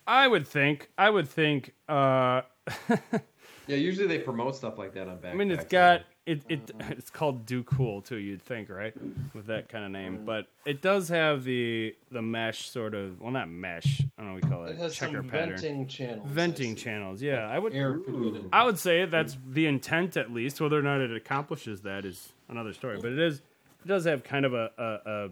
I 0.06 0.26
would 0.26 0.46
think. 0.46 0.90
I 0.98 1.08
would 1.10 1.28
think. 1.28 1.72
Uh, 1.88 2.42
Yeah, 3.66 3.76
usually 3.76 4.06
they 4.06 4.18
promote 4.18 4.56
stuff 4.56 4.78
like 4.78 4.94
that 4.94 5.08
on 5.08 5.18
backpacks. 5.18 5.30
I 5.30 5.34
mean, 5.34 5.50
it's 5.50 5.64
got 5.64 6.02
it. 6.26 6.42
It 6.48 6.72
it's 6.90 7.10
called 7.10 7.46
Do 7.46 7.62
Cool 7.62 8.00
too. 8.00 8.16
You'd 8.16 8.42
think, 8.42 8.68
right, 8.68 8.94
with 9.34 9.46
that 9.46 9.68
kind 9.68 9.84
of 9.84 9.90
name. 9.90 10.16
Mm-hmm. 10.16 10.24
But 10.24 10.46
it 10.66 10.82
does 10.82 11.08
have 11.08 11.44
the 11.44 11.94
the 12.10 12.22
mesh 12.22 12.68
sort 12.68 12.94
of. 12.94 13.20
Well, 13.20 13.30
not 13.30 13.48
mesh. 13.48 14.02
I 14.18 14.22
don't 14.22 14.26
know 14.26 14.34
what 14.34 14.44
we 14.44 14.50
call 14.50 14.64
it. 14.66 14.70
It 14.72 14.78
has 14.78 14.94
checker 14.94 15.18
some 15.18 15.28
pattern. 15.28 15.50
venting 15.50 15.86
channels. 15.86 16.28
Venting 16.28 16.76
channels. 16.76 17.22
Yeah, 17.22 17.48
I 17.48 17.58
would. 17.58 17.74
Air 17.74 17.98
could. 17.98 18.48
I 18.52 18.64
would 18.64 18.78
say 18.78 19.04
that's 19.04 19.36
the 19.48 19.66
intent 19.66 20.16
at 20.16 20.32
least. 20.32 20.60
Whether 20.60 20.78
or 20.78 20.82
not 20.82 21.00
it 21.00 21.14
accomplishes 21.14 21.82
that 21.82 22.04
is 22.04 22.32
another 22.48 22.72
story. 22.72 22.98
But 23.00 23.12
it 23.12 23.18
is. 23.18 23.42
It 23.84 23.88
does 23.88 24.04
have 24.04 24.22
kind 24.22 24.44
of 24.44 24.54
a, 24.54 24.70
a, 24.78 25.10
a 25.10 25.28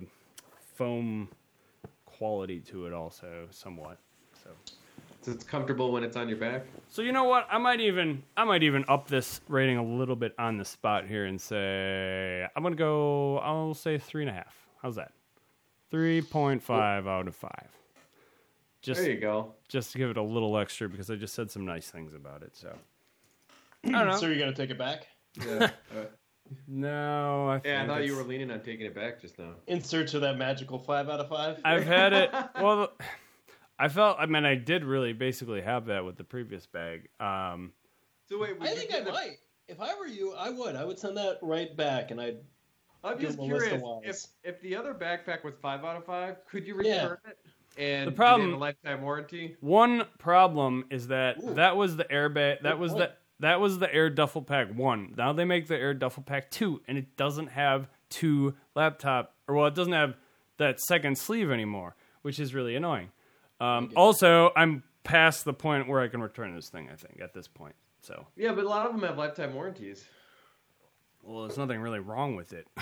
foam 0.74 1.28
quality 2.04 2.60
to 2.60 2.86
it, 2.86 2.92
also 2.92 3.46
somewhat. 3.50 3.98
So. 4.42 4.50
So 5.22 5.32
it's 5.32 5.44
comfortable 5.44 5.92
when 5.92 6.02
it's 6.02 6.16
on 6.16 6.28
your 6.28 6.38
back. 6.38 6.64
So 6.88 7.02
you 7.02 7.12
know 7.12 7.24
what? 7.24 7.46
I 7.50 7.58
might 7.58 7.80
even 7.80 8.22
I 8.36 8.44
might 8.44 8.62
even 8.62 8.84
up 8.88 9.06
this 9.08 9.40
rating 9.48 9.76
a 9.76 9.84
little 9.84 10.16
bit 10.16 10.34
on 10.38 10.56
the 10.56 10.64
spot 10.64 11.06
here 11.06 11.26
and 11.26 11.38
say 11.40 12.46
I'm 12.56 12.62
gonna 12.62 12.74
go. 12.74 13.38
I'll 13.38 13.74
say 13.74 13.98
three 13.98 14.22
and 14.22 14.30
a 14.30 14.34
half. 14.34 14.54
How's 14.82 14.96
that? 14.96 15.12
Three 15.90 16.22
point 16.22 16.62
five 16.62 17.06
out 17.06 17.28
of 17.28 17.36
five. 17.36 17.68
Just 18.80 19.02
There 19.02 19.10
you 19.10 19.20
go. 19.20 19.52
just 19.68 19.92
to 19.92 19.98
give 19.98 20.08
it 20.08 20.16
a 20.16 20.22
little 20.22 20.56
extra 20.56 20.88
because 20.88 21.10
I 21.10 21.16
just 21.16 21.34
said 21.34 21.50
some 21.50 21.66
nice 21.66 21.90
things 21.90 22.14
about 22.14 22.42
it. 22.42 22.56
So 22.56 22.72
I 23.84 23.90
don't 23.90 24.08
know. 24.08 24.16
So 24.16 24.26
you're 24.26 24.38
gonna 24.38 24.54
take 24.54 24.70
it 24.70 24.78
back? 24.78 25.06
Yeah. 25.46 25.70
Uh, 25.96 26.04
no, 26.66 27.48
I 27.48 27.60
yeah, 27.64 27.76
I 27.76 27.78
think 27.82 27.88
thought 27.88 28.04
you 28.04 28.16
were 28.16 28.24
leaning 28.24 28.50
on 28.50 28.60
taking 28.60 28.84
it 28.84 28.92
back 28.92 29.20
just 29.20 29.38
now. 29.38 29.52
In 29.68 29.80
search 29.84 30.14
of 30.14 30.22
that 30.22 30.36
magical 30.36 30.80
five 30.80 31.08
out 31.08 31.20
of 31.20 31.28
five. 31.28 31.60
I've 31.64 31.84
had 31.86 32.12
it. 32.12 32.32
Well, 32.60 32.90
I 33.80 33.88
felt. 33.88 34.16
I 34.20 34.26
mean, 34.26 34.44
I 34.44 34.54
did 34.56 34.84
really 34.84 35.12
basically 35.12 35.62
have 35.62 35.86
that 35.86 36.04
with 36.04 36.16
the 36.16 36.24
previous 36.24 36.66
bag. 36.66 37.08
Um, 37.18 37.72
So 38.28 38.38
wait, 38.38 38.58
would 38.58 38.68
I 38.68 38.74
think 38.74 38.90
give 38.90 39.00
I 39.02 39.04
the- 39.04 39.12
might. 39.12 39.36
If 39.68 39.80
I 39.80 39.94
were 39.94 40.06
you, 40.06 40.34
I 40.34 40.50
would. 40.50 40.74
I 40.76 40.84
would 40.84 40.98
send 40.98 41.16
that 41.16 41.38
right 41.42 41.74
back, 41.76 42.10
and 42.10 42.20
I'd. 42.20 42.38
I'm 43.02 43.14
Give 43.18 43.28
just 43.28 43.38
them 43.38 43.50
a 43.50 43.54
list 43.54 43.72
of 43.72 43.80
curious 43.80 44.28
if 44.44 44.54
if 44.56 44.60
the 44.60 44.76
other 44.76 44.92
backpack 44.92 45.42
was 45.44 45.54
five 45.62 45.84
out 45.84 45.96
of 45.96 46.04
five, 46.04 46.44
could 46.46 46.66
you 46.66 46.80
Yeah. 46.82 47.02
return 47.04 47.18
it? 47.28 47.38
And 47.78 48.08
The 48.08 48.12
problem- 48.12 48.50
have 48.50 48.58
a 48.58 48.60
lifetime 48.60 49.00
warranty. 49.02 49.56
One 49.60 50.04
problem 50.18 50.84
is 50.90 51.06
that 51.08 51.38
Ooh. 51.42 51.54
that 51.54 51.76
was 51.76 51.96
the 51.96 52.04
airbag. 52.04 52.60
That 52.62 52.72
Good 52.72 52.78
was 52.80 52.92
point. 52.92 53.10
the 53.10 53.16
that 53.46 53.58
was 53.60 53.78
the 53.78 53.92
Air 53.94 54.10
Duffel 54.10 54.42
Pack 54.42 54.68
one. 54.74 55.14
Now 55.16 55.32
they 55.32 55.46
make 55.46 55.66
the 55.68 55.76
Air 55.78 55.94
Duffel 55.94 56.22
Pack 56.24 56.50
two, 56.50 56.82
and 56.86 56.98
it 56.98 57.16
doesn't 57.16 57.46
have 57.46 57.88
two 58.10 58.54
laptop, 58.74 59.34
or 59.48 59.54
well, 59.54 59.66
it 59.66 59.74
doesn't 59.74 59.94
have 59.94 60.16
that 60.58 60.78
second 60.80 61.16
sleeve 61.16 61.50
anymore, 61.50 61.96
which 62.20 62.38
is 62.38 62.52
really 62.54 62.76
annoying. 62.76 63.12
Um, 63.60 63.90
also, 63.96 64.50
I'm 64.56 64.82
past 65.04 65.44
the 65.44 65.52
point 65.52 65.88
where 65.88 66.00
I 66.00 66.08
can 66.08 66.20
return 66.22 66.54
this 66.54 66.68
thing. 66.68 66.88
I 66.92 66.96
think 66.96 67.20
at 67.20 67.34
this 67.34 67.48
point. 67.48 67.74
So, 68.02 68.26
Yeah, 68.36 68.52
but 68.52 68.64
a 68.64 68.68
lot 68.68 68.86
of 68.86 68.92
them 68.92 69.02
have 69.02 69.18
lifetime 69.18 69.54
warranties. 69.54 70.04
well, 71.22 71.42
there's 71.46 71.58
nothing 71.58 71.80
really 71.80 72.00
wrong 72.00 72.36
with 72.36 72.52
it. 72.52 72.66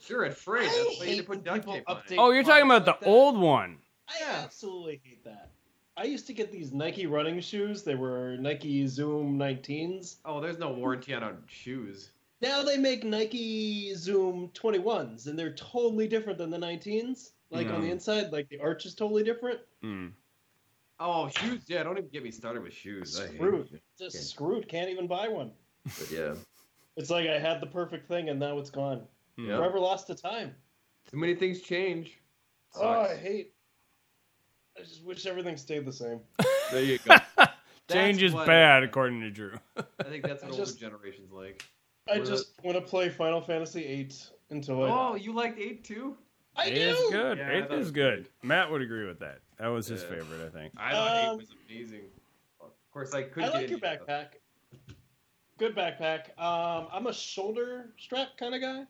Sure, 0.00 0.24
it's 0.24 0.40
free. 0.40 0.64
That's 0.64 0.76
why 1.00 1.06
you 1.06 1.10
need 1.12 1.18
to 1.18 1.24
put 1.24 1.42
duct 1.42 1.66
tape 1.66 1.84
on 1.88 2.02
it. 2.08 2.16
oh, 2.18 2.30
you're 2.30 2.44
talking 2.44 2.66
about 2.66 2.84
the 2.84 2.96
that. 3.00 3.08
old 3.08 3.36
one. 3.38 3.78
I 4.08 4.22
absolutely 4.42 5.00
hate 5.04 5.24
that. 5.24 5.50
I 5.96 6.04
used 6.04 6.26
to 6.28 6.32
get 6.32 6.50
these 6.52 6.72
Nike 6.72 7.06
running 7.06 7.40
shoes. 7.40 7.82
They 7.82 7.94
were 7.96 8.36
Nike 8.38 8.86
Zoom 8.86 9.36
19s. 9.38 10.16
Oh, 10.24 10.40
there's 10.40 10.58
no 10.58 10.70
warranty 10.70 11.14
on 11.14 11.22
our 11.22 11.36
shoes. 11.48 12.10
Now 12.40 12.62
they 12.62 12.76
make 12.76 13.04
Nike 13.04 13.94
Zoom 13.94 14.50
21s, 14.54 15.26
and 15.26 15.38
they're 15.38 15.54
totally 15.54 16.08
different 16.08 16.38
than 16.38 16.50
the 16.50 16.58
19s. 16.58 17.30
Like 17.52 17.68
on 17.68 17.82
the 17.82 17.88
Mm. 17.88 17.92
inside, 17.92 18.32
like 18.32 18.48
the 18.48 18.58
arch 18.60 18.86
is 18.86 18.94
totally 18.94 19.22
different. 19.22 19.60
Mm. 19.84 20.12
Oh, 20.98 21.28
shoes. 21.28 21.62
Yeah, 21.66 21.82
don't 21.82 21.98
even 21.98 22.08
get 22.10 22.22
me 22.22 22.30
started 22.30 22.62
with 22.62 22.72
shoes. 22.72 23.20
I 23.20 23.26
hate 23.26 23.36
Screwed. 23.36 23.72
it. 23.72 23.82
Just 23.98 24.16
Yeah. 24.16 24.20
screwed. 24.22 24.68
Can't 24.68 24.88
even 24.90 25.06
buy 25.06 25.28
one. 25.28 25.52
But 25.84 26.10
yeah. 26.10 26.34
It's 26.96 27.10
like 27.10 27.28
I 27.28 27.38
had 27.38 27.60
the 27.60 27.66
perfect 27.66 28.08
thing, 28.08 28.28
and 28.28 28.38
now 28.40 28.58
it's 28.58 28.70
gone. 28.70 29.06
Yeah. 29.36 29.56
Forever 29.58 29.80
lost 29.80 30.06
to 30.08 30.14
time. 30.14 30.54
Too 31.10 31.16
many 31.16 31.34
things 31.34 31.60
change. 31.62 32.18
Oh, 32.76 32.88
I 32.88 33.16
hate. 33.16 33.52
I 34.78 34.82
just 34.82 35.04
wish 35.04 35.26
everything 35.26 35.56
stayed 35.56 35.84
the 35.84 35.92
same. 35.92 36.20
There 36.70 36.82
you 36.82 36.98
go. 37.00 37.16
Change 37.90 38.22
is 38.22 38.32
bad, 38.32 38.82
according 38.82 39.20
to 39.20 39.30
Drew. 39.30 39.56
I 39.76 40.04
think 40.04 40.24
that's 40.24 40.42
what 40.42 40.48
I 40.48 40.52
older 40.52 40.64
just- 40.64 40.80
generations 40.80 41.30
like. 41.30 41.62
I 42.10 42.18
What 42.18 42.26
just 42.26 42.52
want 42.64 42.76
to 42.78 42.80
play 42.82 43.10
Final 43.10 43.40
Fantasy 43.42 43.82
VIII 43.86 44.10
until 44.50 44.82
I. 44.84 44.88
Oh, 44.90 45.14
you 45.16 45.34
liked 45.34 45.58
eight 45.58 45.84
too? 45.84 46.16
I 46.56 46.66
It 46.66 46.74
do. 46.74 46.80
is 46.80 47.10
good. 47.10 47.38
Yeah, 47.38 47.48
I 47.48 47.50
it 47.52 47.68
thought 47.68 47.78
it 47.78 47.80
is 47.80 47.90
good. 47.90 48.28
Matt 48.42 48.70
would 48.70 48.82
agree 48.82 49.06
with 49.06 49.18
that. 49.20 49.40
That 49.58 49.68
was 49.68 49.86
his 49.86 50.02
Yeah. 50.02 50.08
favorite, 50.10 50.46
I 50.46 50.50
think. 50.50 50.72
I 50.76 50.92
thought 50.92 51.10
Um, 51.28 51.34
eight 51.34 51.36
was 51.38 51.54
amazing. 51.68 52.10
Of 52.60 52.70
course, 52.92 53.14
I 53.14 53.22
could. 53.22 53.42
I 53.44 53.46
get 53.46 53.54
like 53.54 53.70
your 53.70 53.78
into 53.78 53.90
it. 53.92 54.06
backpack. 54.06 54.28
Good 55.58 55.74
backpack. 55.74 56.38
Um, 56.38 56.88
I'm 56.92 57.06
a 57.06 57.12
shoulder 57.12 57.92
strap 57.98 58.36
kind 58.36 58.54
of 58.54 58.60
guy, 58.60 58.86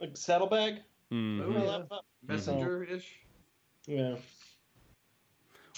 like 0.00 0.16
saddlebag 0.16 0.82
Mhm. 1.10 1.88
Yeah. 1.90 1.98
Messenger 2.22 2.84
ish. 2.84 3.18
Yeah. 3.86 4.16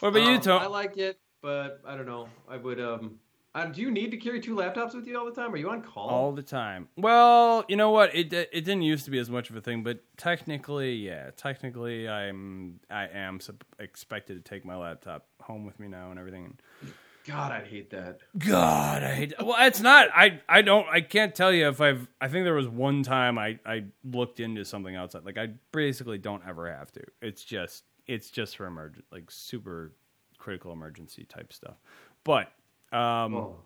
What 0.01 0.09
about 0.11 0.31
you, 0.31 0.39
Tom? 0.39 0.61
I 0.63 0.67
like 0.67 0.97
it, 0.99 1.19
but 1.41 1.81
I 1.87 1.97
don't 1.97 2.07
know. 2.07 2.29
I 2.49 2.57
would. 2.59 2.81
Um, 2.81 3.19
uh, 3.55 3.67
do 3.67 3.81
you 3.81 3.91
need 3.91 4.11
to 4.11 4.17
carry 4.17 4.41
two 4.41 4.57
laptops 4.57 4.95
with 4.95 5.07
you 5.07 5.17
all 5.19 5.25
the 5.25 5.33
time? 5.33 5.53
Are 5.53 5.57
you 5.57 5.71
on 5.71 5.83
call? 5.83 6.09
all 6.09 6.33
the 6.33 6.43
time. 6.43 6.89
Well, 6.97 7.65
you 7.69 7.77
know 7.77 7.91
what? 7.91 8.15
It 8.15 8.33
it 8.33 8.65
didn't 8.65 8.83
used 8.83 9.05
to 9.05 9.11
be 9.11 9.19
as 9.19 9.31
much 9.31 9.51
of 9.51 9.57
a 9.57 9.61
thing, 9.61 9.83
but 9.83 10.01
technically, 10.17 10.95
yeah, 10.95 11.31
technically, 11.37 12.09
I'm 12.09 12.81
I 12.91 13.07
am 13.07 13.41
sup- 13.41 13.65
expected 13.79 14.45
to 14.45 14.49
take 14.49 14.65
my 14.65 14.77
laptop 14.77 15.27
home 15.41 15.65
with 15.65 15.79
me 15.79 15.89
now 15.89 16.11
and 16.11 16.19
everything. 16.19 16.59
God, 17.27 17.53
I 17.53 17.65
hate 17.65 17.91
that. 17.91 18.19
God, 18.37 19.03
I 19.03 19.15
hate. 19.15 19.35
Well, 19.41 19.57
it's 19.61 19.81
not. 19.81 20.09
I 20.15 20.41
I 20.49 20.63
don't. 20.63 20.87
I 20.89 21.01
can't 21.01 21.35
tell 21.35 21.53
you 21.53 21.69
if 21.69 21.81
I've. 21.81 22.09
I 22.21 22.29
think 22.29 22.45
there 22.45 22.55
was 22.55 22.69
one 22.69 23.03
time 23.03 23.39
I 23.39 23.59
I 23.65 23.85
looked 24.05 24.41
into 24.41 24.65
something 24.65 24.95
outside. 24.97 25.25
Like 25.25 25.39
I 25.39 25.51
basically 25.73 26.19
don't 26.19 26.43
ever 26.47 26.71
have 26.71 26.93
to. 26.93 27.03
It's 27.23 27.45
just 27.45 27.85
it's 28.07 28.31
just 28.31 28.57
for 28.57 28.67
emergent, 28.67 29.05
like 29.11 29.31
super 29.31 29.93
critical 30.39 30.73
emergency 30.73 31.25
type 31.25 31.53
stuff. 31.53 31.77
But 32.25 32.53
um, 32.95 33.35
Oh. 33.35 33.57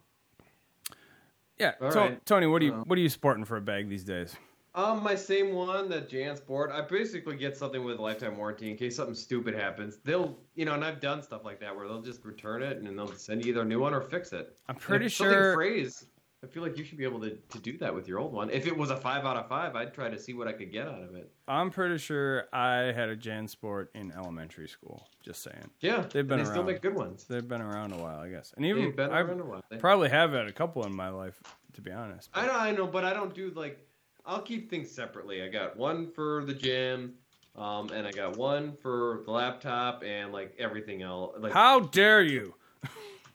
yeah, 1.59 1.75
All 1.81 1.91
To- 1.93 1.99
right. 1.99 2.27
Tony, 2.27 2.47
what 2.47 2.63
are 2.63 2.65
you 2.65 2.75
Uh, 2.75 2.85
what 2.85 2.99
are 2.99 3.03
you 3.03 3.09
sporting 3.09 3.45
for 3.45 3.57
a 3.57 3.61
bag 3.61 3.89
these 3.89 4.05
days? 4.05 4.37
Um, 4.75 5.03
my 5.03 5.15
same 5.17 5.55
one 5.55 5.89
that 5.89 6.09
JanSport. 6.09 6.71
I 6.71 6.83
basically 6.83 7.37
get 7.37 7.57
something 7.57 7.83
with 7.83 7.99
a 7.99 8.03
lifetime 8.03 8.37
warranty 8.37 8.71
in 8.71 8.77
case 8.77 8.95
something 8.97 9.15
stupid 9.15 9.55
happens. 9.55 9.97
They'll, 10.05 10.39
you 10.55 10.65
know, 10.67 10.75
and 10.75 10.85
I've 10.85 11.01
done 11.01 11.21
stuff 11.23 11.45
like 11.45 11.59
that 11.61 11.75
where 11.75 11.89
they'll 11.89 12.03
just 12.03 12.25
return 12.25 12.63
it 12.63 12.77
and 12.77 12.87
then 12.87 12.95
they'll 12.95 13.09
send 13.13 13.45
you 13.45 13.51
either 13.51 13.63
a 13.63 13.65
new 13.65 13.81
one 13.81 13.93
or 13.93 14.01
fix 14.01 14.33
it. 14.33 14.57
I'm 14.69 14.77
pretty 14.77 15.09
sure. 15.09 15.55
Phrase, 15.55 16.07
I 16.45 16.47
feel 16.47 16.63
like 16.63 16.79
you 16.79 16.85
should 16.85 16.99
be 16.99 17.05
able 17.05 17.19
to, 17.23 17.31
to 17.31 17.59
do 17.59 17.77
that 17.79 17.93
with 17.93 18.07
your 18.07 18.21
old 18.21 18.33
one. 18.33 18.49
If 18.51 18.69
it 18.69 18.77
was 18.77 18.91
a 18.91 18.97
five 18.97 19.25
out 19.25 19.37
of 19.37 19.49
five, 19.49 19.75
I'd 19.75 19.93
try 19.93 20.09
to 20.09 20.17
see 20.19 20.35
what 20.35 20.47
I 20.47 20.53
could 20.53 20.71
get 20.71 20.87
out 20.87 21.03
of 21.03 21.17
it. 21.17 21.33
I'm 21.49 21.69
pretty 21.71 21.99
sure 21.99 22.45
I 22.53 22.93
had 22.93 23.09
a 23.09 23.17
JanSport 23.17 23.89
in 23.97 24.13
elementary 24.13 24.69
school. 24.69 25.09
Just 25.21 25.43
saying, 25.43 25.69
Yeah, 25.81 26.05
They've 26.13 26.27
been 26.27 26.39
they 26.39 26.45
still 26.45 26.59
around. 26.59 26.67
make 26.67 26.81
good 26.81 26.95
ones. 26.95 27.25
they've 27.29 27.47
been 27.47 27.61
around 27.61 27.93
a 27.93 27.97
while, 27.97 28.21
I 28.21 28.29
guess. 28.29 28.53
And 28.57 28.65
even 28.65 28.85
They've 28.85 28.97
been 28.97 29.11
I 29.11 29.19
around 29.21 29.41
a 29.41 29.45
while. 29.45 29.65
They- 29.69 29.79
probably 29.79 30.11
have 30.11 30.31
had 30.33 30.47
a 30.47 30.53
couple 30.53 30.85
in 30.87 30.95
my 30.95 31.09
life, 31.09 31.43
to 31.73 31.81
be 31.81 31.91
honest. 31.91 32.31
I 32.33 32.47
know, 32.47 32.53
I 32.57 32.71
know, 32.71 32.87
but 32.87 33.05
I 33.05 33.13
don't 33.13 33.35
do 33.35 33.51
like. 33.57 33.85
I'll 34.25 34.43
keep 34.43 34.71
things 34.71 34.91
separately. 34.93 35.43
I 35.43 35.49
got 35.49 35.77
one 35.77 36.07
for 36.13 36.45
the 36.45 36.55
gym, 36.55 37.15
um, 37.57 37.91
and 37.91 38.07
I 38.07 38.13
got 38.13 38.37
one 38.37 38.75
for 38.77 39.23
the 39.25 39.33
laptop 39.33 40.05
and 40.05 40.33
like 40.33 40.55
everything 40.59 41.03
else. 41.03 41.35
Like, 41.41 41.53
How 41.53 41.81
dare 41.81 42.23
you? 42.23 42.55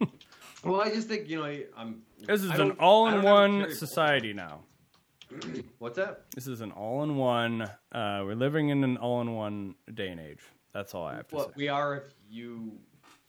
well, 0.64 0.82
I 0.82 0.90
just 0.90 1.08
think 1.10 1.28
you 1.28 1.38
know, 1.40 1.46
I- 1.46 1.66
I'm. 1.76 2.02
This 2.28 2.44
is 2.44 2.50
an 2.52 2.58
don't- 2.58 2.62
I 2.62 2.66
don't 2.66 2.76
have 2.76 2.80
a 2.80 2.82
all-in-one 3.28 3.74
society 3.74 4.34
now. 4.34 4.62
What's 5.80 5.98
that? 5.98 6.26
This 6.36 6.48
is 6.48 6.62
an 6.62 6.72
all-in-one. 6.72 7.62
Uh, 7.64 8.22
we're 8.26 8.36
living 8.36 8.70
in 8.70 8.84
an 8.84 8.98
all-in-one 8.98 9.76
day 9.94 10.10
and 10.10 10.20
age. 10.20 10.42
That's 10.74 10.94
all 10.94 11.06
I 11.06 11.16
have 11.16 11.28
to 11.30 11.36
Well, 11.36 11.48
say. 11.48 11.54
we 11.56 11.68
are 11.70 11.96
if 11.98 12.14
you 12.30 12.78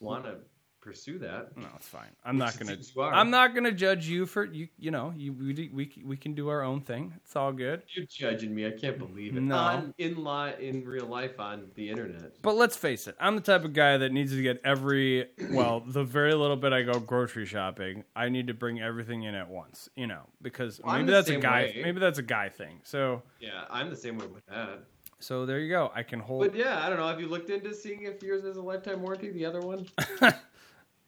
want 0.01 0.25
to 0.25 0.37
pursue 0.85 1.19
that. 1.19 1.57
No, 1.57 1.67
it's 1.77 1.89
fine. 1.89 2.11
I'm 2.25 2.37
not 2.37 2.59
gonna. 2.59 2.77
I'm 2.99 3.31
not 3.31 3.55
gonna 3.55 3.73
judge 3.73 4.07
you 4.07 4.27
for 4.27 4.45
you. 4.45 4.69
You 4.79 4.91
know, 4.91 5.15
you 5.17 5.33
we 5.33 5.71
we 5.73 6.03
we 6.05 6.17
can 6.17 6.35
do 6.35 6.49
our 6.49 6.63
own 6.63 6.83
thing. 6.83 7.15
It's 7.25 7.35
all 7.35 7.53
good. 7.53 7.83
You're 7.95 8.05
judging 8.07 8.55
me. 8.55 8.67
I 8.67 8.71
can't 8.73 8.99
believe 8.99 9.37
it. 9.37 9.41
No. 9.43 9.57
On, 9.57 9.95
in 9.99 10.23
li- 10.23 10.55
in 10.61 10.85
real 10.85 11.07
life 11.07 11.41
on 11.41 11.71
the 11.75 11.89
internet. 11.89 12.35
But 12.43 12.57
let's 12.57 12.77
face 12.77 13.07
it, 13.09 13.17
I'm 13.19 13.35
the 13.35 13.41
type 13.43 13.65
of 13.65 13.73
guy 13.73 13.97
that 13.97 14.13
needs 14.13 14.33
to 14.33 14.43
get 14.43 14.61
every 14.65 15.29
well, 15.51 15.81
the 15.87 16.05
very 16.05 16.35
little 16.35 16.57
bit 16.57 16.73
I 16.75 16.83
go 16.83 17.01
grocery 17.01 17.47
shopping, 17.47 18.05
I 18.15 18.29
need 18.29 18.47
to 18.49 18.55
bring 18.55 18.81
everything 18.81 19.23
in 19.23 19.35
at 19.35 19.49
once, 19.49 19.89
you 19.97 20.07
know, 20.07 20.23
because 20.43 20.81
Well, 20.85 20.97
maybe 20.99 21.11
that's 21.11 21.31
a 21.31 21.37
guy 21.39 21.73
way. 21.75 21.81
maybe 21.83 21.99
that's 22.01 22.19
a 22.19 22.23
guy 22.23 22.51
thing. 22.51 22.81
So 22.83 23.23
Yeah, 23.41 23.65
I'm 23.71 23.89
the 23.89 23.97
same 23.97 24.19
way 24.19 24.27
with 24.27 24.45
that. 24.47 24.81
so 25.19 25.47
there 25.47 25.61
you 25.61 25.71
go. 25.71 25.91
I 25.95 26.03
can 26.03 26.21
hold 26.21 26.41
But 26.43 26.55
yeah, 26.55 26.85
I 26.85 26.89
don't 26.91 26.99
know. 26.99 27.09
Have 27.09 27.21
you 27.21 27.29
looked 27.29 27.49
into 27.49 27.73
seeing 27.75 28.03
if 28.03 28.23
yours 28.23 28.45
has 28.45 28.57
a 28.57 28.63
lifetime 28.63 29.01
warranty? 29.01 29.31
The 29.31 29.47
other 29.47 29.61
one? 29.61 29.87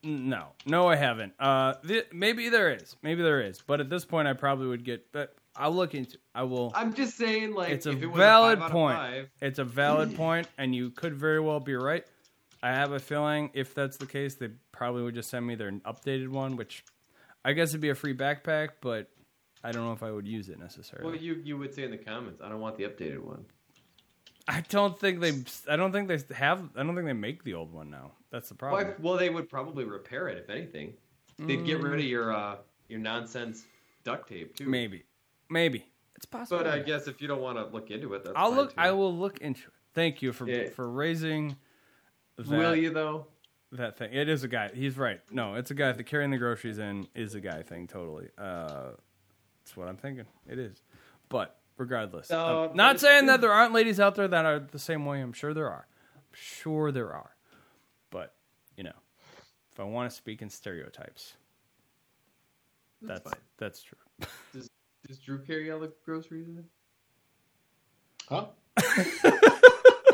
no. 0.06 0.48
No, 0.64 0.88
I 0.88 0.96
haven't. 0.96 1.34
Uh 1.38 1.74
th- 1.86 2.06
maybe 2.12 2.48
there 2.48 2.72
is. 2.74 2.96
Maybe 3.02 3.22
there 3.22 3.40
is. 3.40 3.62
But 3.66 3.80
at 3.80 3.90
this 3.90 4.04
point 4.04 4.28
I 4.28 4.32
probably 4.32 4.68
would 4.68 4.84
get 4.84 5.12
but 5.12 5.34
I'll 5.56 5.74
look 5.74 5.94
into 5.94 6.18
I 6.34 6.44
will 6.44 6.72
I'm 6.74 6.94
just 6.94 7.16
saying, 7.16 7.54
like, 7.54 7.70
It's 7.70 7.86
a 7.86 7.90
if 7.90 8.02
it 8.02 8.06
was 8.06 8.16
valid 8.16 8.58
a 8.60 8.70
point. 8.70 8.96
Five, 8.96 9.30
It's 9.40 9.58
a 9.58 9.64
valid 9.64 10.14
point, 10.16 10.46
and 10.58 10.74
you 10.74 10.90
could 10.90 11.14
very 11.14 11.40
well 11.40 11.60
be 11.60 11.74
right. 11.74 12.04
I 12.62 12.70
have 12.70 12.92
a 12.92 12.98
feeling 12.98 13.50
if 13.52 13.74
that's 13.74 13.96
the 13.96 14.06
case, 14.06 14.34
they 14.34 14.48
probably 14.72 15.02
would 15.02 15.14
just 15.14 15.30
send 15.30 15.46
me 15.46 15.54
their 15.54 15.70
updated 15.72 16.28
one, 16.28 16.56
which 16.56 16.84
I 17.44 17.52
guess 17.52 17.70
it'd 17.70 17.80
be 17.80 17.90
a 17.90 17.94
free 17.94 18.14
backpack, 18.14 18.70
but 18.80 19.08
I 19.62 19.72
don't 19.72 19.84
know 19.84 19.92
if 19.92 20.02
I 20.02 20.10
would 20.10 20.26
use 20.26 20.48
it 20.48 20.58
necessarily. 20.58 21.10
well, 21.10 21.20
you 21.20 21.40
you 21.44 21.56
would 21.58 21.74
say 21.74 21.84
in 21.84 21.90
the 21.90 21.96
comments, 21.96 22.40
I 22.42 22.48
don't 22.48 22.60
want 22.60 22.76
the 22.76 22.84
updated 22.84 23.20
one. 23.20 23.44
I 24.48 24.62
don't 24.68 24.98
think 24.98 25.20
they. 25.20 25.32
I 25.68 25.76
don't 25.76 25.92
think 25.92 26.08
they 26.08 26.18
have. 26.34 26.68
I 26.76 26.82
don't 26.82 26.94
think 26.94 27.06
they 27.06 27.12
make 27.12 27.42
the 27.44 27.54
old 27.54 27.72
one 27.72 27.90
now. 27.90 28.12
That's 28.30 28.48
the 28.48 28.56
Well, 28.60 28.70
problem. 28.72 28.94
I- 28.98 29.02
well, 29.02 29.16
they 29.18 29.28
would 29.30 29.48
probably 29.48 29.84
repair 29.84 30.28
it 30.28 30.38
if 30.38 30.48
anything. 30.50 30.94
They'd 31.38 31.64
get 31.66 31.82
rid 31.82 32.00
of 32.00 32.06
your 32.06 32.32
uh, 32.32 32.56
your 32.88 32.98
nonsense 33.00 33.64
duct 34.04 34.28
tape 34.28 34.54
too. 34.56 34.66
Maybe, 34.68 35.02
maybe 35.50 35.84
it's 36.14 36.24
possible. 36.26 36.62
But 36.62 36.68
I 36.72 36.78
guess 36.78 37.08
if 37.08 37.20
you 37.20 37.28
don't 37.28 37.42
want 37.42 37.58
to 37.58 37.66
look 37.66 37.90
into 37.90 38.14
it, 38.14 38.24
that's 38.24 38.34
I'll 38.36 38.48
fine, 38.50 38.56
look. 38.56 38.70
too. 38.70 38.74
I 38.80 38.92
will 38.92 39.14
look 39.14 39.38
into 39.38 39.62
it. 39.66 39.72
Thank 39.94 40.22
you 40.22 40.32
for 40.32 40.48
Yeah. 40.48 40.70
for 40.70 40.88
raising. 40.88 41.56
That, 42.36 42.46
Will 42.48 42.76
you 42.76 42.90
though? 42.90 43.26
that 43.72 43.98
thing. 43.98 44.12
It 44.12 44.28
is 44.28 44.44
a 44.44 44.48
guy. 44.48 44.70
He's 44.72 44.96
right. 44.96 45.20
No, 45.30 45.54
it's 45.56 45.70
a 45.70 45.74
guy. 45.74 45.92
The 45.92 46.04
carrying 46.04 46.30
the 46.30 46.38
groceries 46.38 46.78
in 46.78 47.08
is 47.14 47.34
a 47.34 47.40
guy 47.40 47.62
thing. 47.62 47.86
Totally. 47.86 48.28
Uh, 48.38 48.90
that's 49.64 49.76
what 49.76 49.88
I'm 49.88 49.96
thinking. 49.96 50.26
It 50.48 50.58
is. 50.58 50.82
But 51.28 51.55
regardless, 51.76 52.30
No, 52.30 52.68
I'm 52.70 52.76
not 52.76 53.00
saying 53.00 53.26
that 53.26 53.40
there 53.40 53.52
aren't 53.52 53.72
ladies 53.72 54.00
out 54.00 54.14
there 54.14 54.28
that 54.28 54.44
are 54.44 54.58
the 54.60 54.78
same 54.78 55.04
way. 55.06 55.20
I'm 55.20 55.32
sure 55.32 55.52
there 55.54 55.68
are. 55.70 55.86
I'm 56.14 56.22
sure 56.32 56.90
there 56.92 57.12
are. 57.12 57.34
But 58.10 58.34
you 58.76 58.84
know, 58.84 58.92
if 59.72 59.80
I 59.80 59.84
want 59.84 60.10
to 60.10 60.16
speak 60.16 60.42
in 60.42 60.48
stereotypes, 60.50 61.34
That's, 63.02 63.20
that's 63.22 63.34
fine. 63.34 63.42
that's 63.58 63.82
true. 63.82 63.98
Does 65.06 65.18
Drew 65.18 65.38
carry 65.38 65.70
all 65.70 65.78
the 65.80 65.92
groceries 66.04 66.48
in? 66.48 66.64
Huh? 68.28 68.46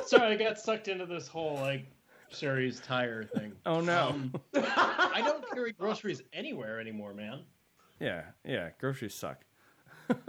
Sorry, 0.06 0.32
I 0.32 0.36
got 0.36 0.58
sucked 0.58 0.88
into 0.88 1.06
this 1.06 1.26
whole 1.26 1.54
like 1.54 1.86
Sherry's 2.30 2.80
tire 2.80 3.24
thing. 3.24 3.52
Oh 3.64 3.80
no. 3.80 4.08
Um, 4.08 4.32
I 4.54 5.22
don't 5.24 5.48
carry 5.50 5.72
groceries 5.72 6.22
anywhere 6.32 6.78
anymore, 6.80 7.14
man. 7.14 7.40
yeah, 8.00 8.22
yeah. 8.44 8.70
Groceries 8.80 9.14
suck. 9.14 9.44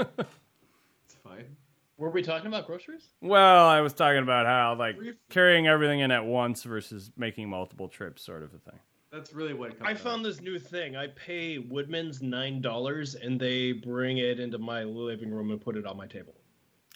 It's 1.24 1.36
fine. 1.36 1.56
Were 1.98 2.10
we 2.10 2.22
talking 2.22 2.48
about 2.48 2.66
groceries? 2.66 3.10
Well, 3.22 3.68
I 3.68 3.82
was 3.82 3.94
talking 3.94 4.24
about 4.24 4.46
how 4.46 4.76
like 4.78 4.98
Brief- 4.98 5.16
carrying 5.30 5.68
everything 5.68 6.00
in 6.00 6.12
at 6.12 6.26
once 6.26 6.64
versus 6.64 7.12
making 7.16 7.50
multiple 7.50 7.88
trips, 7.88 8.24
sort 8.24 8.44
of 8.44 8.54
a 8.54 8.58
thing. 8.58 8.80
That's 9.12 9.32
really 9.32 9.54
what 9.54 9.72
it 9.72 9.78
comes 9.78 9.90
I 9.90 9.94
down 9.94 10.02
found 10.02 10.26
this 10.26 10.42
new 10.42 10.58
thing. 10.58 10.96
I 10.96 11.08
pay 11.08 11.60
Woodman's 11.60 12.22
nine 12.22 12.62
dollars, 12.62 13.14
and 13.16 13.40
they 13.40 13.72
bring 13.72 14.18
it 14.18 14.40
into 14.40 14.58
my 14.58 14.84
living 14.84 15.32
room 15.32 15.52
and 15.52 15.62
put 15.62 15.78
it 15.78 15.86
on 15.86 15.96
my 15.96 16.08
table. 16.08 16.34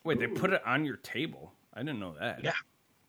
Wait, 0.03 0.19
they 0.19 0.27
put 0.27 0.51
it 0.51 0.65
on 0.65 0.83
your 0.83 0.97
table? 0.97 1.53
I 1.73 1.81
didn't 1.81 1.99
know 1.99 2.15
that. 2.19 2.43
Yeah. 2.43 2.53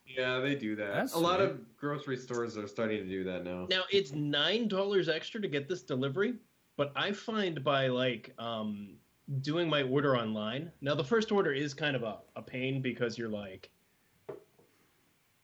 Yeah, 0.07 0.41
they 0.41 0.55
do 0.55 0.75
that. 0.77 0.95
That's 0.95 1.15
a 1.15 1.19
lot 1.19 1.39
sweet. 1.39 1.51
of 1.51 1.77
grocery 1.77 2.17
stores 2.17 2.57
are 2.57 2.67
starting 2.67 2.99
to 2.99 3.09
do 3.09 3.25
that 3.25 3.45
now. 3.45 3.67
Now 3.69 3.83
it's 3.91 4.13
nine 4.13 4.69
dollars 4.69 5.09
extra 5.09 5.41
to 5.41 5.49
get 5.49 5.69
this 5.69 5.83
delivery, 5.83 6.35
but 6.77 6.93
I 6.97 7.13
find 7.13 7.63
by 7.63 7.89
like 7.89 8.35
um, 8.39 8.97
doing 9.43 9.69
my 9.69 9.83
order 9.83 10.17
online. 10.17 10.73
Now 10.81 10.95
the 10.95 11.05
first 11.05 11.31
order 11.33 11.53
is 11.53 11.75
kind 11.75 11.95
of 11.97 12.03
a, 12.03 12.19
a 12.37 12.43
pain 12.43 12.81
because 12.83 13.19
you're 13.19 13.29
like 13.29 13.71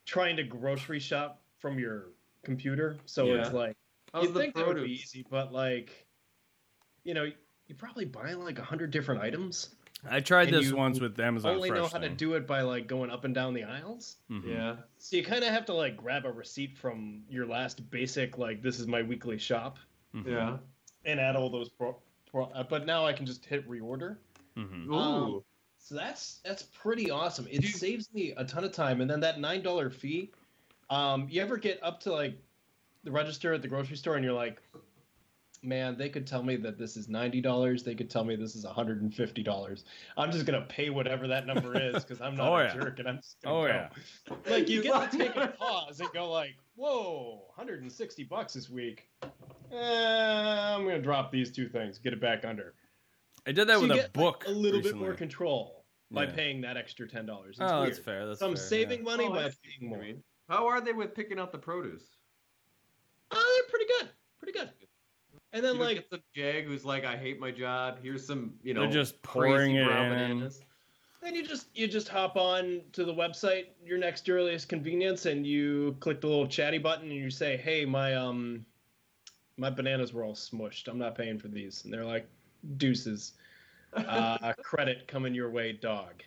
trying 0.07 0.37
to 0.37 0.43
grocery 0.43 1.01
shop 1.01 1.41
from 1.59 1.79
your 1.79 2.07
computer. 2.45 2.97
So 3.07 3.27
Yeah. 3.27 3.41
it's 3.43 3.53
like 3.53 3.77
How's 4.13 4.25
you 4.25 4.33
the 4.33 4.41
think 4.41 4.55
that 4.55 4.67
would 4.67 4.77
be 4.77 4.93
easy, 4.93 5.25
but 5.29 5.53
like 5.53 6.07
you 7.05 7.13
know, 7.15 7.25
you 7.67 7.75
probably 7.75 8.05
buy 8.07 8.33
like 8.33 8.59
a 8.59 8.63
hundred 8.65 8.91
different 8.91 9.21
items. 9.21 9.75
I 10.09 10.21
tried 10.21 10.51
this 10.51 10.71
once 10.73 11.01
with 11.01 11.19
Amazon 11.19 11.55
Only 11.57 11.71
Fresh. 11.71 11.81
know 11.81 11.89
how 11.89 11.99
to 11.99 12.11
do 12.11 12.35
it 12.35 12.47
by 12.47 12.61
like 12.61 12.87
going 12.87 13.11
up 13.11 13.25
and 13.25 13.35
down 13.35 13.55
the 13.55 13.65
aisles. 13.65 14.17
Mhm. 14.31 14.47
Yeah. 14.49 14.77
So 14.99 15.17
you 15.17 15.25
kind 15.25 15.43
of 15.45 15.51
have 15.51 15.65
to 15.67 15.75
like 15.75 15.97
grab 15.97 16.25
a 16.27 16.31
receipt 16.33 16.77
from 16.77 17.23
your 17.29 17.47
last 17.47 17.91
basic 17.91 18.37
like 18.39 18.63
this 18.63 18.79
is 18.81 18.87
my 18.87 19.03
weekly 19.03 19.39
shop 19.39 19.79
Mhm. 20.15 20.27
Yeah. 20.27 20.59
and 21.07 21.19
add 21.21 21.37
all 21.37 21.49
those 21.51 21.69
pro, 21.71 21.97
pro 22.35 22.45
uh, 22.47 22.63
but 22.65 22.85
now 22.87 23.07
I 23.07 23.13
can 23.13 23.25
just 23.27 23.45
hit 23.45 23.69
reorder. 23.69 24.17
Mhm. 24.57 24.89
Ooh. 24.89 24.95
Um, 24.95 25.45
So 25.79 25.95
that's 25.95 26.41
that's 26.45 26.65
pretty 26.65 27.11
awesome. 27.11 27.47
It 27.51 27.61
Do 27.61 27.67
you- 27.67 27.73
saves 27.73 28.13
me 28.13 28.33
a 28.37 28.45
ton 28.45 28.65
of 28.65 28.73
time 28.73 29.01
and 29.01 29.09
then 29.11 29.21
that 29.21 29.39
$9 29.39 29.93
fee 29.93 30.31
um 30.91 31.29
you 31.31 31.41
ever 31.41 31.57
get 31.57 31.79
up 31.83 32.01
to 32.01 32.13
like 32.13 32.37
the 33.05 33.11
register 33.11 33.53
at 33.55 33.63
the 33.63 33.69
grocery 33.69 33.97
store 33.97 34.17
and 34.17 34.25
you're 34.25 34.33
like, 34.35 34.61
man, 35.63 35.97
they 35.97 36.09
could 36.09 36.27
tell 36.27 36.43
me 36.43 36.57
that 36.57 36.79
this 36.79 36.97
is 36.97 37.09
ninety 37.09 37.41
dollars. 37.41 37.83
They 37.83 37.95
could 37.95 38.11
tell 38.11 38.25
me 38.25 38.37
this 38.37 38.55
is 38.57 38.65
hundred 38.65 39.01
and 39.03 39.15
fifty 39.15 39.43
dollars. 39.43 39.85
I'm 40.17 40.31
just 40.33 40.47
gonna 40.47 40.67
pay 40.69 40.91
whatever 40.91 41.27
that 41.29 41.47
number 41.47 41.79
is 41.81 42.03
because 42.05 42.21
I'm 42.21 42.37
not 42.37 42.49
Oh, 42.53 42.57
a 42.57 42.65
yeah. 42.65 42.75
jerk 42.75 42.99
and 42.99 43.09
I'm 43.09 43.17
just 43.19 43.37
gonna 43.43 43.57
Oh 43.57 43.63
go. 43.63 43.69
yeah. 43.69 43.89
Like 44.51 44.69
you 44.69 44.83
get 44.83 45.11
to 45.11 45.19
take 45.25 45.37
a 45.37 45.49
pause 45.49 46.01
and 46.01 46.11
go 46.13 46.31
like, 46.31 46.57
whoa, 46.77 47.45
160 47.55 48.25
bucks 48.25 48.55
this 48.55 48.69
week. 48.71 49.09
Eh, 49.73 49.77
I'm 49.77 50.85
gonna 50.85 51.01
drop 51.01 51.31
these 51.33 51.51
two 51.51 51.69
things, 51.69 51.99
get 51.99 52.13
it 52.13 52.21
back 52.21 52.45
under. 52.45 52.75
I 53.47 53.53
did 53.53 53.69
that 53.69 53.75
So 53.75 53.83
with 53.83 53.91
you 53.91 53.97
a 53.97 54.03
get, 54.03 54.13
book. 54.13 54.45
like, 54.47 54.55
a 54.55 54.59
little 54.59 54.81
bit 54.81 54.97
more 54.97 55.15
control 55.15 55.85
by 56.11 56.25
Yeah. 56.25 56.33
paying 56.33 56.61
that 56.63 56.77
extra 56.77 57.09
ten 57.09 57.27
dollars. 57.27 57.59
Oh, 57.61 57.81
weird. 57.81 57.91
that's 57.93 57.99
fair. 57.99 58.27
That's 58.27 58.41
so 58.41 58.47
I'm 58.47 58.55
fair, 58.57 58.65
saving 58.65 58.99
yeah. 58.99 59.05
money 59.05 59.25
Oh, 59.27 59.33
by 59.33 59.43
paying 59.63 59.91
more. 59.91 59.99
mean. 59.99 60.23
How 60.49 60.67
are 60.67 60.81
they 60.81 60.93
with 60.93 61.15
picking 61.15 61.39
out 61.39 61.53
the 61.53 61.59
produce? 61.59 62.17
Oh, 63.31 63.61
they're 63.63 63.71
pretty 63.71 63.87
good, 63.99 64.11
pretty 64.39 64.59
good. 64.59 64.71
And 65.53 65.65
then 65.65 65.77
You 65.77 65.81
like 65.83 65.97
get 65.97 66.11
some 66.11 66.23
jag 66.35 66.65
who's 66.65 66.85
like, 66.85 67.05
I 67.05 67.17
hate 67.17 67.39
my 67.41 67.51
job. 67.51 67.99
Here's 68.03 68.27
some, 68.27 68.55
you 68.63 68.75
know, 68.75 68.81
They're 68.83 68.91
just 68.91 69.23
pouring 69.23 69.77
it 69.77 69.87
brown 69.87 70.07
in. 70.07 70.11
bananas. 70.39 70.61
Then 71.25 71.35
you 71.35 71.43
just 71.43 71.69
you 71.75 71.89
just 71.89 72.09
hop 72.09 72.37
on 72.37 72.83
to 72.93 73.03
the 73.03 73.15
website, 73.15 73.69
your 73.83 73.97
next 73.97 74.29
earliest 74.29 74.69
convenience, 74.69 75.25
and 75.25 75.47
you 75.47 75.97
click 75.99 76.21
the 76.21 76.27
little 76.27 76.47
chatty 76.47 76.77
button, 76.77 77.05
and 77.11 77.15
you 77.15 77.31
say, 77.31 77.57
"Hey, 77.57 77.87
my 77.87 78.15
um, 78.15 78.67
my 79.57 79.71
bananas 79.71 80.13
were 80.13 80.23
all 80.23 80.35
smushed. 80.35 80.87
I'm 80.87 80.99
not 80.99 81.15
paying 81.15 81.39
for 81.39 81.49
these." 81.49 81.83
And 81.83 81.93
they're 81.93 82.05
like, 82.05 82.29
"Deuces, 82.77 83.33
uh, 83.95 84.53
credit 84.63 85.09
coming 85.09 85.35
your 85.35 85.51
way, 85.51 85.73
dog." 85.73 86.23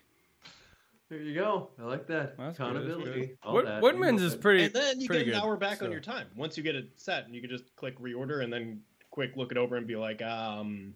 There 1.09 1.19
you 1.19 1.35
go. 1.35 1.69
I 1.79 1.83
like 1.83 2.07
that. 2.07 2.35
That's 2.35 2.35
good, 2.35 2.45
that's 2.47 2.59
Accountability. 2.59 3.37
all 3.43 3.53
Wood- 3.53 3.67
that. 3.67 3.81
Woodman's 3.83 4.23
is 4.23 4.35
pretty. 4.35 4.65
and 4.65 4.73
then 4.73 4.99
you 4.99 5.07
get 5.07 5.19
an 5.19 5.25
good, 5.25 5.33
hour 5.35 5.55
back 5.57 5.83
on 5.83 5.91
your 5.91 6.01
time 6.01 6.25
once 6.35 6.57
you 6.57 6.63
get 6.63 6.75
it 6.75 6.89
set, 6.95 7.25
and 7.25 7.35
you 7.35 7.41
can 7.41 7.51
just 7.51 7.73
click 7.75 7.97
reorder, 7.99 8.43
and 8.43 8.51
then 8.51 8.81
quick 9.11 9.35
look 9.35 9.51
it 9.51 9.57
over 9.57 9.77
and 9.77 9.85
be 9.85 9.95
like, 9.95 10.23
um, 10.23 10.95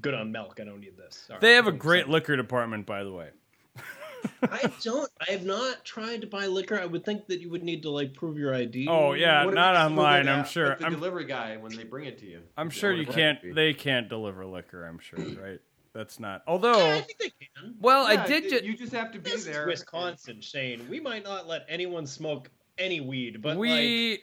"Good 0.00 0.14
on 0.14 0.30
milk. 0.32 0.58
I 0.60 0.64
don't 0.64 0.80
need 0.80 0.96
this." 0.96 1.28
All 1.30 1.38
They 1.40 1.48
right, 1.50 1.54
have 1.56 1.66
a 1.66 1.70
thanks. 1.70 1.82
great 1.82 2.08
liquor 2.08 2.36
department, 2.36 2.86
by 2.86 3.02
the 3.04 3.12
way. 3.12 3.30
I 4.42 4.70
don't. 4.82 5.10
I 5.26 5.32
have 5.32 5.44
not 5.44 5.84
tried 5.84 6.20
to 6.20 6.26
buy 6.26 6.46
liquor. 6.46 6.78
I 6.78 6.84
would 6.84 7.04
think 7.04 7.26
that 7.28 7.40
you 7.40 7.48
would 7.50 7.62
need 7.62 7.82
to 7.82 7.90
like 7.90 8.12
prove 8.14 8.36
your 8.36 8.54
ID. 8.54 8.86
Oh 8.88 9.12
yeah, 9.14 9.44
What 9.44 9.54
not 9.54 9.76
online. 9.76 10.28
I'm 10.28 10.44
sure. 10.44 10.68
like 10.70 10.78
the 10.78 10.86
I'm, 10.86 10.92
delivery 10.92 11.24
guy 11.24 11.56
when 11.56 11.74
they 11.74 11.84
bring 11.84 12.04
it 12.04 12.18
to 12.18 12.26
you. 12.26 12.42
I'm 12.56 12.68
sure 12.70 12.92
you 12.92 13.06
can't. 13.06 13.38
They 13.54 13.72
can't 13.72 14.08
deliver 14.08 14.44
liquor. 14.44 14.86
I'm 14.86 14.98
sure, 14.98 15.18
right? 15.18 15.60
That's 15.92 16.20
not. 16.20 16.42
Yeah, 16.46 16.52
Although, 16.52 16.90
I 16.92 17.00
think 17.00 17.18
they 17.18 17.30
can. 17.30 17.74
well, 17.80 18.12
Yeah, 18.12 18.22
I 18.22 18.26
did. 18.26 18.44
it- 18.44 18.62
Ju- 18.62 18.68
You 18.70 18.76
just 18.76 18.92
have 18.92 19.10
to 19.12 19.18
be 19.18 19.30
This 19.30 19.44
there. 19.44 19.62
is 19.62 19.80
Wisconsin, 19.80 20.40
Shane. 20.40 20.86
We 20.88 21.00
might 21.00 21.24
not 21.24 21.48
let 21.48 21.64
anyone 21.68 22.06
smoke 22.06 22.48
any 22.78 23.00
weed, 23.00 23.42
but 23.42 23.56
like, 23.56 23.58
we 23.58 24.22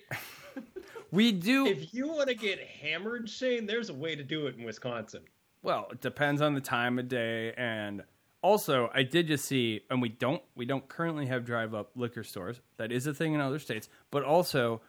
we 1.12 1.32
do. 1.34 1.66
if 1.68 1.94
you 1.94 2.08
want 2.08 2.30
to 2.30 2.36
get 2.36 2.60
hammered, 2.60 3.30
Shane, 3.30 3.66
there's 3.66 3.90
a 3.90 3.94
way 3.94 4.16
to 4.16 4.24
do 4.24 4.48
it 4.48 4.56
in 4.58 4.64
Wisconsin. 4.64 5.22
Well, 5.68 5.90
it 5.92 6.00
depends 6.00 6.42
on 6.42 6.54
the 6.54 6.62
time 6.62 6.98
of 6.98 7.10
day, 7.10 7.52
and 7.58 8.04
also 8.42 8.90
I 8.94 9.04
did 9.04 9.28
just 9.28 9.44
see, 9.44 9.82
and 9.90 10.02
we 10.02 10.08
don't 10.08 10.42
we 10.56 10.66
don't 10.66 10.88
currently 10.88 11.26
have 11.26 11.44
drive 11.44 11.76
up 11.76 11.92
liquor 11.94 12.24
stores. 12.24 12.62
That 12.78 12.94
is 12.94 13.06
a 13.06 13.14
thing 13.14 13.34
in 13.34 13.42
other 13.42 13.60
states, 13.60 13.90
but 14.10 14.24
also 14.24 14.80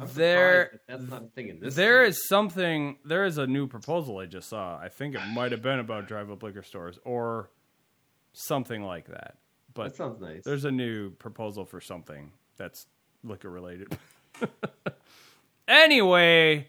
I'm 0.00 0.06
there 0.14 0.80
that's 0.86 1.02
not 1.10 1.24
a 1.24 1.26
thing 1.26 1.48
in 1.48 1.58
this. 1.58 1.74
there 1.74 2.04
state. 2.04 2.10
is 2.10 2.28
something. 2.28 2.98
There 3.04 3.24
is 3.24 3.38
a 3.38 3.46
new 3.48 3.66
proposal 3.66 4.18
I 4.18 4.26
just 4.26 4.48
saw. 4.48 4.78
I 4.78 4.88
think 4.88 5.16
it 5.16 5.26
might 5.34 5.50
have 5.50 5.62
been 5.62 5.80
about 5.80 6.06
drive 6.06 6.30
up 6.30 6.44
liquor 6.44 6.62
stores 6.62 6.96
or 7.04 7.50
something 8.32 8.84
like 8.84 9.08
that. 9.08 9.38
But 9.74 9.88
That 9.90 9.96
sounds 9.96 10.20
nice. 10.20 10.44
there's 10.44 10.64
a 10.64 10.70
new 10.70 11.10
proposal 11.10 11.64
for 11.64 11.80
something 11.80 12.30
that's 12.56 12.86
liquor 13.24 13.50
related. 13.50 13.98
anyway, 15.68 16.68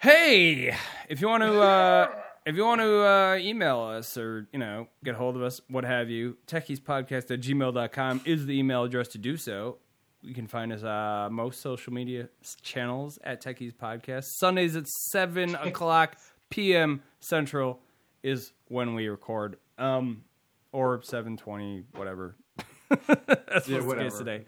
hey, 0.00 0.74
if 1.08 1.20
you 1.20 1.28
want 1.28 1.42
to 1.42 1.60
uh, 1.60 2.08
if 2.44 2.56
you 2.56 2.64
want 2.64 2.80
to 2.80 3.06
uh, 3.06 3.36
email 3.36 3.80
us 3.80 4.16
or 4.16 4.48
you 4.52 4.58
know 4.58 4.88
get 5.04 5.14
hold 5.14 5.36
of 5.36 5.42
us, 5.42 5.60
what 5.68 5.84
have 5.84 6.10
you, 6.10 6.36
techiespodcast 6.46 7.30
at 7.30 7.40
gmail.com 7.40 8.22
is 8.24 8.46
the 8.46 8.58
email 8.58 8.82
address 8.82 9.08
to 9.08 9.18
do 9.18 9.36
so. 9.36 9.78
You 10.22 10.34
can 10.34 10.46
find 10.46 10.72
us 10.72 10.82
uh, 10.82 11.28
most 11.30 11.62
social 11.62 11.92
media 11.92 12.28
channels 12.62 13.18
at 13.24 13.42
Techies 13.42 13.74
Podcast. 13.74 14.24
Sundays 14.38 14.76
at 14.76 14.86
seven 14.88 15.54
o'clock 15.54 16.16
p.m. 16.50 17.02
Central 17.20 17.80
is 18.22 18.52
when 18.68 18.94
we 18.94 19.08
record, 19.08 19.56
um, 19.78 20.24
or 20.72 21.00
seven 21.02 21.36
twenty, 21.36 21.84
whatever. 21.94 22.36
That's 23.06 23.68
yeah, 23.68 23.80
what's 23.80 23.86
the 23.86 23.94
case 23.96 24.18
today. 24.18 24.44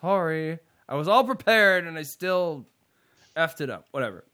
Sorry, 0.00 0.58
I 0.88 0.94
was 0.94 1.06
all 1.06 1.22
prepared 1.22 1.86
and 1.86 1.98
I 1.98 2.02
still 2.02 2.66
effed 3.36 3.60
it 3.60 3.70
up. 3.70 3.86
Whatever. 3.92 4.24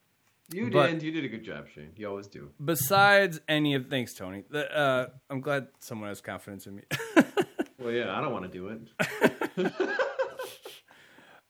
You 0.52 0.70
But- 0.70 0.90
did. 0.92 1.02
You 1.02 1.12
did 1.12 1.24
a 1.24 1.28
good 1.28 1.44
job, 1.44 1.66
Shane. 1.74 1.92
You 1.96 2.08
always 2.08 2.26
do. 2.26 2.50
Besides 2.64 3.40
any 3.48 3.74
of, 3.74 3.86
thanks, 3.88 4.14
Tony. 4.14 4.44
The, 4.50 4.70
uh, 4.76 5.06
I'm 5.28 5.40
glad 5.40 5.68
someone 5.78 6.08
has 6.08 6.20
confidence 6.20 6.66
in 6.66 6.76
me. 6.76 6.82
Well, 7.78 7.92
yeah, 7.94 8.14
I 8.14 8.20
don't 8.20 8.30
want 8.30 8.44
to 8.44 8.50
do 8.50 8.68
it. 8.68 9.72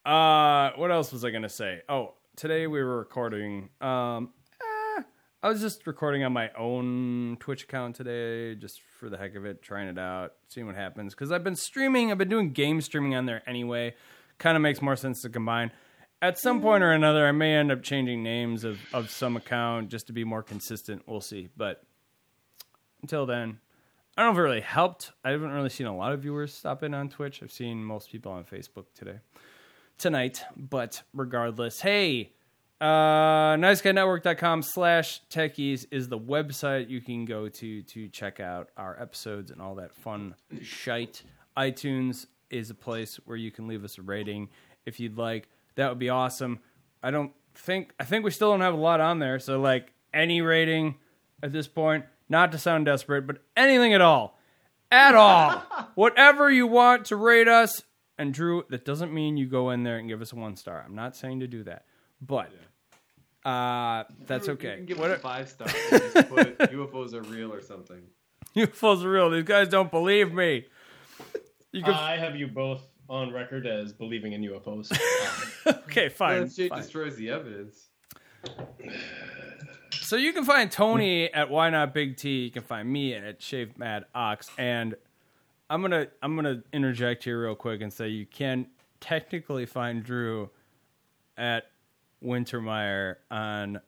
Uh, 0.05 0.70
what 0.76 0.90
else 0.90 1.12
was 1.12 1.24
I 1.24 1.30
gonna 1.30 1.48
say? 1.48 1.82
Oh, 1.88 2.14
today 2.36 2.66
we 2.66 2.82
were 2.82 2.98
recording. 2.98 3.68
Um, 3.82 4.30
eh, 4.61 5.03
I 5.42 5.48
was 5.48 5.61
just 5.61 5.86
recording 5.86 6.24
on 6.24 6.32
my 6.32 6.51
own 6.57 7.36
Twitch 7.38 7.64
account 7.64 7.96
today, 7.96 8.55
just 8.55 8.80
for 8.98 9.11
the 9.11 9.18
heck 9.18 9.34
of 9.34 9.44
it, 9.44 9.61
trying 9.61 9.88
it 9.88 9.98
out, 9.98 10.32
seeing 10.48 10.66
what 10.66 10.74
happens. 10.74 11.14
Because 11.14 11.30
I've 11.30 11.44
been 11.44 11.55
streaming, 11.57 12.11
I've 12.11 12.18
been 12.18 12.30
doing 12.30 12.53
game 12.53 12.80
streaming 12.80 13.14
on 13.14 13.26
there 13.26 13.42
anyway. 13.46 13.94
Kind 14.38 14.57
of 14.57 14.62
makes 14.62 14.80
more 14.80 14.96
sense 14.96 15.20
to 15.22 15.28
combine. 15.28 15.70
At 16.23 16.39
some 16.39 16.61
point 16.61 16.83
or 16.83 16.93
another, 16.93 17.27
I 17.27 17.33
may 17.33 17.55
end 17.55 17.73
up 17.73 17.83
changing 17.83 18.23
names 18.23 18.64
of 18.64 18.79
of 18.93 19.11
some 19.11 19.37
account 19.37 19.89
just 19.89 20.07
to 20.09 20.12
be 20.12 20.25
more 20.25 20.43
consistent. 20.43 21.03
We'll 21.07 21.21
see, 21.21 21.49
but 21.57 21.83
until 23.03 23.27
then. 23.27 23.59
I 24.16 24.23
don't 24.23 24.35
know 24.35 24.41
if 24.41 24.45
it 24.45 24.49
really 24.49 24.61
helped. 24.61 25.12
I 25.25 25.31
haven't 25.31 25.53
really 25.53 25.71
seen 25.71 25.87
a 25.87 25.97
lot 25.97 26.12
of 26.12 26.21
viewers 26.21 26.53
stop 26.53 26.83
in 26.83 26.93
on 26.93 27.09
Twitch. 27.09 27.43
I've 27.43 27.53
seen 27.53 27.83
most 27.83 28.11
people 28.11 28.33
on 28.33 28.45
Facebook 28.45 28.87
today 28.95 29.21
tonight. 29.97 30.43
But 30.57 31.03
regardless, 31.14 31.81
hey, 31.81 32.33
uh, 32.81 33.57
niceguynetwork.com 33.57 34.62
slash 34.62 35.23
techies 35.31 35.87
is 35.91 36.09
the 36.09 36.18
website 36.18 36.91
you 36.91 37.01
can 37.01 37.25
go 37.25 37.49
to 37.49 37.83
to 37.83 38.09
check 38.09 38.41
out 38.41 38.71
our 38.77 39.01
episodes 39.01 39.51
and 39.51 39.61
all 39.61 39.77
that 39.77 39.95
fun 39.95 40.35
shite. 40.61 41.23
iTunes 41.57 42.27
is 42.51 42.71
a 42.71 42.75
place 42.75 43.21
where 43.27 43.37
you 43.37 43.51
can 43.51 43.68
leave 43.68 43.85
us 43.85 43.97
a 43.99 44.03
rating 44.03 44.49
if 44.87 44.99
you'd 44.99 45.16
like. 45.16 45.49
That 45.77 45.89
would 45.89 45.99
be 45.99 46.09
awesome. 46.09 46.61
I 47.03 47.11
don't 47.11 47.33
think, 47.55 47.93
I 47.99 48.05
think 48.05 48.25
we 48.25 48.31
still 48.31 48.51
don't 48.51 48.61
have 48.61 48.75
a 48.75 48.79
lot 48.79 49.01
on 49.01 49.18
there. 49.18 49.39
So, 49.39 49.61
like, 49.61 49.93
any 50.12 50.41
rating 50.43 50.97
at 51.43 51.53
this 51.53 51.68
point, 51.68 52.05
not 52.29 52.53
to 52.53 52.59
sound 52.59 52.85
desperate, 52.86 53.27
but 53.27 53.39
anything 53.57 53.94
at 53.94 54.01
all. 54.01 54.39
At 54.93 55.15
all. 55.15 55.62
Whatever 55.94 56.51
you 56.51 56.66
want 56.66 57.07
to 57.07 57.16
rate 57.16 57.49
us, 57.49 57.82
and 58.19 58.35
Drew, 58.35 58.65
that 58.69 58.85
doesn't 58.85 59.12
mean 59.15 59.36
you 59.36 59.47
go 59.47 59.70
in 59.70 59.82
there 59.82 59.97
and 59.99 60.09
give 60.09 60.20
us 60.20 60.32
a 60.32 60.36
one 60.36 60.57
star. 60.57 60.82
I'm 60.86 60.94
not 60.94 61.16
saying 61.16 61.40
to 61.40 61.47
do 61.47 61.62
that, 61.65 61.85
but 62.20 62.51
uh, 63.44 64.05
that's 64.27 64.47
You 64.47 64.53
okay. 64.55 64.77
can 64.77 64.85
give 64.86 64.99
What 64.99 65.11
us 65.11 65.19
a 65.19 65.20
five 65.20 65.49
star. 65.49 65.69
and 65.93 66.03
just 66.12 66.28
put 66.28 66.59
UFOs 66.59 67.15
are 67.15 67.23
real 67.23 67.53
or 67.53 67.62
something. 67.62 68.03
UFOs 68.57 69.03
are 69.05 69.11
real. 69.11 69.31
These 69.31 69.44
guys 69.44 69.69
don't 69.69 69.90
believe 69.90 70.32
me. 70.35 70.66
You 71.73 71.82
can, 71.82 71.94
I 71.94 72.16
have 72.16 72.36
you 72.36 72.49
both 72.49 72.82
on 73.11 73.32
record 73.32 73.66
as 73.66 73.93
believing 73.93 74.32
in 74.32 74.43
UFOs. 74.43 74.91
okay, 75.66 76.09
fine. 76.09 76.45
That 76.45 76.53
shit 76.53 76.70
fine. 76.70 76.81
destroys 76.81 77.16
the 77.16 77.31
evidence. 77.31 77.89
So 79.93 80.16
you 80.16 80.32
can 80.32 80.45
find 80.45 80.70
Tony 80.73 81.32
at 81.32 81.51
Why 81.51 81.70
Not 81.70 81.95
Big 81.95 82.16
T. 82.16 82.45
You 82.45 82.51
can 82.51 82.62
find 82.62 82.89
me 82.89 83.15
at 83.15 83.41
Shaved 83.43 83.78
Mad 83.78 84.07
Ox. 84.15 84.51
And 84.59 84.97
I'm 85.69 85.82
gonna 85.82 86.09
I'm 86.20 86.35
gonna 86.35 86.62
interject 86.73 87.23
here 87.24 87.43
real 87.43 87.55
quick 87.55 87.81
and 87.81 87.93
say 87.93 88.09
you 88.09 88.27
can 88.27 88.66
technically 89.01 89.66
find 89.66 90.03
Drew 90.03 90.51
at 91.37 91.70
Wintermeyer 92.24 93.16
on 93.31 93.81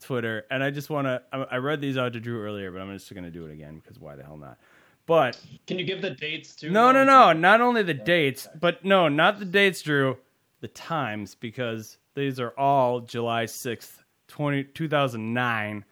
Twitter. 0.00 0.46
And 0.50 0.62
I 0.62 0.70
just 0.70 0.88
want 0.88 1.06
to 1.06 1.22
I, 1.30 1.42
I 1.42 1.56
read 1.56 1.82
these 1.82 1.98
out 1.98 2.14
to 2.14 2.20
Drew 2.20 2.42
earlier, 2.42 2.70
but 2.70 2.80
I'm 2.80 2.92
just 2.92 3.12
gonna 3.14 3.30
do 3.30 3.44
it 3.46 3.52
again 3.52 3.78
because 3.82 3.98
why 3.98 4.16
the 4.16 4.22
hell 4.22 4.38
not? 4.38 4.58
But 5.06 5.40
Can 5.66 5.78
you 5.78 5.84
give 5.84 6.02
the 6.02 6.10
dates 6.10 6.56
too? 6.56 6.70
no, 6.70 6.90
no, 6.90 7.04
no. 7.04 7.32
Not 7.32 7.60
only 7.60 7.82
the 7.82 7.94
dates, 7.94 8.48
but 8.60 8.84
no, 8.84 9.08
not 9.08 9.38
the 9.38 9.44
dates, 9.44 9.82
Drew. 9.82 10.18
The 10.60 10.68
times, 10.68 11.34
because 11.34 11.98
these 12.14 12.40
are 12.40 12.50
all 12.58 13.00
July 13.00 13.44
6th, 13.44 14.02
20, 14.28 14.64
2009. 14.64 15.84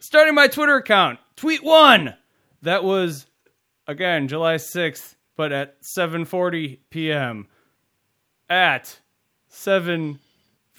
Starting 0.00 0.34
my 0.34 0.46
Twitter 0.46 0.76
account, 0.76 1.18
tweet 1.36 1.62
one. 1.62 2.14
That 2.62 2.84
was, 2.84 3.26
again, 3.86 4.28
July 4.28 4.54
6th, 4.54 5.16
but 5.36 5.52
at 5.52 5.82
7.40 5.82 6.78
p.m. 6.88 7.48
At 8.48 9.00
7... 9.48 10.18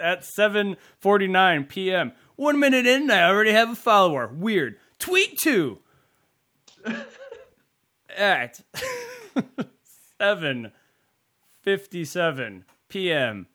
at 0.00 0.22
7.49 0.22 1.68
p.m. 1.68 2.12
One 2.36 2.58
minute 2.58 2.86
in, 2.86 3.10
I 3.10 3.28
already 3.28 3.52
have 3.52 3.70
a 3.70 3.76
follower. 3.76 4.30
Weird. 4.32 4.76
Tweet 5.04 5.38
two 5.38 5.80
at 8.16 8.62
seven 10.18 10.72
6:57 11.66 12.62
p.m. 12.88 13.46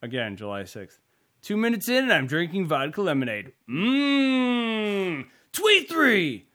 Again, 0.00 0.36
July 0.36 0.62
6th. 0.62 0.96
2 1.42 1.58
minutes 1.58 1.90
in 1.90 2.04
and 2.04 2.12
I'm 2.12 2.26
drinking 2.26 2.68
vodka 2.68 3.02
lemonade. 3.02 3.52
Mmm. 3.68 5.26
Tweet 5.52 5.90
3. 5.90 6.46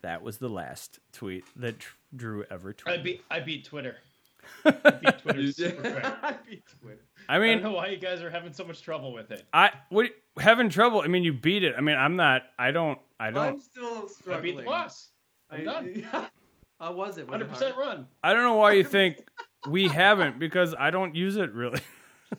That 0.00 0.22
was 0.22 0.38
the 0.38 0.48
last 0.48 0.98
tweet 1.12 1.44
that 1.56 1.76
Drew 2.16 2.44
ever 2.50 2.74
I 2.86 2.96
tweeted. 2.96 3.02
beat 3.04 3.24
I 3.30 3.40
beat 3.40 3.64
Twitter. 3.66 3.96
I 4.64 4.70
beat 4.70 5.18
Twitter. 5.18 6.18
I 6.22 6.36
beat 6.48 6.62
Twitter. 6.80 7.02
I 7.28 7.34
I 7.34 7.38
don't 7.38 7.46
mean, 7.46 7.62
know 7.62 7.72
why 7.72 7.88
you 7.88 7.98
guys 7.98 8.22
are 8.22 8.30
having 8.30 8.54
so 8.54 8.64
much 8.64 8.80
trouble 8.80 9.12
with 9.12 9.30
it. 9.30 9.44
I 9.52 9.72
what 9.90 10.06
having 10.38 10.70
trouble. 10.70 11.02
I 11.02 11.08
mean, 11.08 11.22
you 11.22 11.34
beat 11.34 11.64
it. 11.64 11.74
I 11.76 11.82
mean, 11.82 11.96
I'm 11.96 12.16
not 12.16 12.44
I 12.58 12.70
don't 12.70 12.98
I 13.20 13.26
I'm 13.28 13.34
don't 13.34 13.62
still 13.62 14.04
I 14.04 14.08
struggling. 14.08 14.42
beat 14.42 14.56
the 14.56 14.62
boss. 14.64 15.10
I'm 15.50 15.64
done. 15.64 16.06
How 16.80 16.92
was 16.92 17.18
it? 17.18 17.28
Hundred 17.28 17.50
percent 17.50 17.76
run. 17.76 18.06
I 18.22 18.32
don't 18.32 18.42
know 18.42 18.54
why 18.54 18.72
you 18.72 18.82
think 18.84 19.18
we 19.68 19.86
haven't 19.88 20.38
because 20.38 20.74
I 20.78 20.90
don't 20.90 21.14
use 21.14 21.36
it 21.36 21.52
really. 21.52 21.80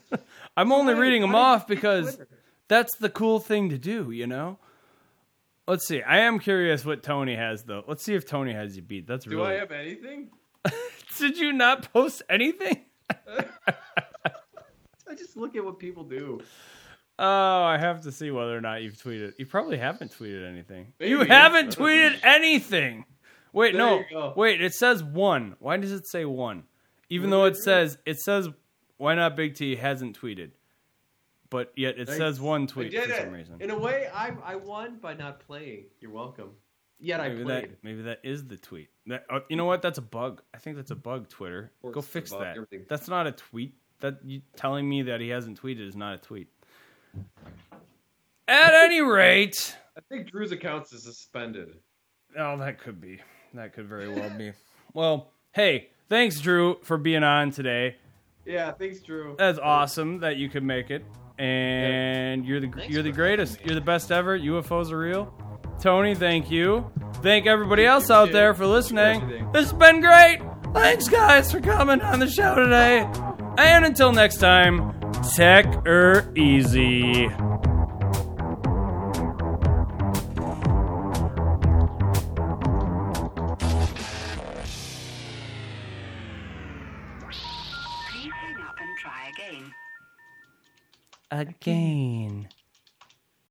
I'm 0.57 0.71
only 0.71 0.93
Why- 0.95 0.99
reading 1.01 1.21
them 1.21 1.33
why 1.33 1.39
off 1.55 1.67
because 1.67 2.15
Twitter? 2.15 2.27
that's 2.67 2.95
the 2.97 3.09
cool 3.09 3.39
thing 3.39 3.69
to 3.69 3.77
do, 3.77 4.11
you 4.11 4.25
know? 4.27 4.57
Let's 5.67 5.87
see. 5.87 6.01
I 6.01 6.21
am 6.21 6.39
curious 6.39 6.83
what 6.83 7.03
Tony 7.03 7.35
has 7.35 7.63
though. 7.63 7.83
Let's 7.87 8.03
see 8.03 8.15
if 8.15 8.25
Tony 8.25 8.51
has 8.53 8.75
you 8.75 8.81
beat. 8.81 9.05
That's 9.07 9.25
Do 9.25 9.37
really 9.37 9.53
I 9.55 9.59
have 9.59 9.71
anything? 9.71 10.29
Did 11.19 11.37
you 11.37 11.53
not 11.53 11.93
post 11.93 12.23
anything? 12.29 12.85
I 15.07 15.15
just 15.15 15.35
look 15.37 15.55
at 15.55 15.63
what 15.63 15.77
people 15.79 16.03
do. 16.03 16.41
Oh, 17.23 17.63
I 17.63 17.77
have 17.77 18.01
to 18.01 18.11
see 18.11 18.31
whether 18.31 18.57
or 18.57 18.61
not 18.61 18.81
you've 18.81 18.97
tweeted. 18.97 19.33
You 19.37 19.45
probably 19.45 19.77
haven't 19.77 20.17
tweeted 20.17 20.43
anything. 20.47 20.93
You 20.99 21.19
haven't 21.23 21.75
tweeted 21.77 22.19
anything. 22.23 23.05
Wait, 23.53 23.73
There 23.73 24.05
no. 24.11 24.33
Wait, 24.35 24.59
it 24.61 24.73
says 24.73 25.03
one. 25.03 25.55
Why 25.59 25.77
does 25.77 25.91
it 25.91 26.07
say 26.07 26.25
one? 26.25 26.63
Even 27.09 27.29
though 27.29 27.45
it 27.45 27.57
says 27.57 27.97
it 28.05 28.17
says 28.19 28.49
why 28.97 29.13
not 29.15 29.35
Big 29.35 29.55
T 29.55 29.75
hasn't 29.75 30.19
tweeted. 30.19 30.51
But 31.51 31.73
yet 31.75 31.99
it 31.99 32.07
says 32.07 32.39
one 32.39 32.65
tweet 32.65 32.91
did 32.91 33.03
for 33.03 33.11
it. 33.11 33.21
some 33.23 33.31
reason. 33.31 33.61
In 33.61 33.69
a 33.69 33.77
way, 33.77 34.07
I 34.13 34.31
I 34.43 34.55
won 34.55 34.97
by 34.97 35.13
not 35.13 35.41
playing. 35.41 35.85
You're 35.99 36.11
welcome. 36.11 36.51
Yet 36.99 37.19
I 37.19 37.29
Maybe 37.29 37.43
played. 37.43 37.63
that 37.63 37.83
maybe 37.83 38.01
that 38.03 38.19
is 38.23 38.45
the 38.47 38.57
tweet. 38.57 38.87
That, 39.07 39.25
uh, 39.29 39.39
you 39.49 39.57
know 39.57 39.65
what? 39.65 39.81
That's 39.81 39.97
a 39.97 40.03
bug. 40.03 40.41
I 40.53 40.59
think 40.59 40.77
that's 40.77 40.91
a 40.91 40.95
bug. 40.95 41.27
Twitter, 41.29 41.71
go 41.91 42.01
fix 42.01 42.31
that. 42.31 42.55
everything. 42.55 42.85
That's 42.87 43.07
not 43.07 43.27
a 43.27 43.31
tweet. 43.31 43.73
That 43.99 44.19
you 44.23 44.41
telling 44.55 44.87
me 44.87 45.01
that 45.03 45.19
he 45.19 45.29
hasn't 45.29 45.61
tweeted 45.61 45.85
is 45.87 45.95
not 45.95 46.13
a 46.15 46.17
tweet. 46.17 46.47
At 48.47 48.73
any 48.73 49.01
rate, 49.01 49.77
I 49.97 50.01
think 50.09 50.29
Drew's 50.29 50.51
account 50.51 50.87
is 50.91 51.03
suspended. 51.03 51.77
oh, 52.37 52.57
that 52.57 52.79
could 52.79 52.99
be. 52.99 53.19
That 53.53 53.73
could 53.73 53.87
very 53.87 54.09
well 54.09 54.29
be. 54.37 54.51
Well, 54.93 55.31
hey, 55.53 55.89
thanks, 56.09 56.39
Drew, 56.39 56.77
for 56.83 56.97
being 56.97 57.23
on 57.23 57.51
today. 57.51 57.95
Yeah, 58.45 58.71
thanks, 58.71 58.99
Drew. 59.01 59.35
That's 59.37 59.59
awesome 59.59 60.19
that 60.19 60.37
you 60.37 60.49
could 60.49 60.63
make 60.63 60.89
it, 60.91 61.05
and 61.37 62.45
you're 62.45 62.59
the 62.59 62.67
Thanks 62.69 62.93
you're 62.93 63.03
the 63.03 63.11
greatest. 63.11 63.59
You're 63.63 63.75
the 63.75 63.81
best 63.81 64.11
ever. 64.11 64.37
UFOs 64.37 64.91
are 64.91 64.97
real. 64.97 65.33
Tony, 65.79 66.13
thank 66.15 66.51
you. 66.51 66.91
Thank 67.23 67.47
everybody 67.47 67.85
else 67.85 68.09
out 68.11 68.31
there 68.31 68.53
for 68.53 68.65
listening. 68.65 69.21
Everything. 69.21 69.51
This 69.51 69.71
has 69.71 69.73
been 69.73 70.01
great. 70.01 70.39
Thanks, 70.73 71.07
guys, 71.09 71.51
for 71.51 71.59
coming 71.59 72.01
on 72.01 72.19
the 72.19 72.29
show 72.29 72.55
today. 72.55 73.07
And 73.57 73.85
until 73.85 74.11
next 74.11 74.37
time, 74.37 75.00
tech 75.35 75.65
er 75.85 76.31
easy. 76.35 77.29
Please 88.09 88.33
hang 88.33 88.57
up 88.61 88.77
and 88.79 88.97
try 88.97 89.31
again. 89.33 89.73
Again. 91.31 92.50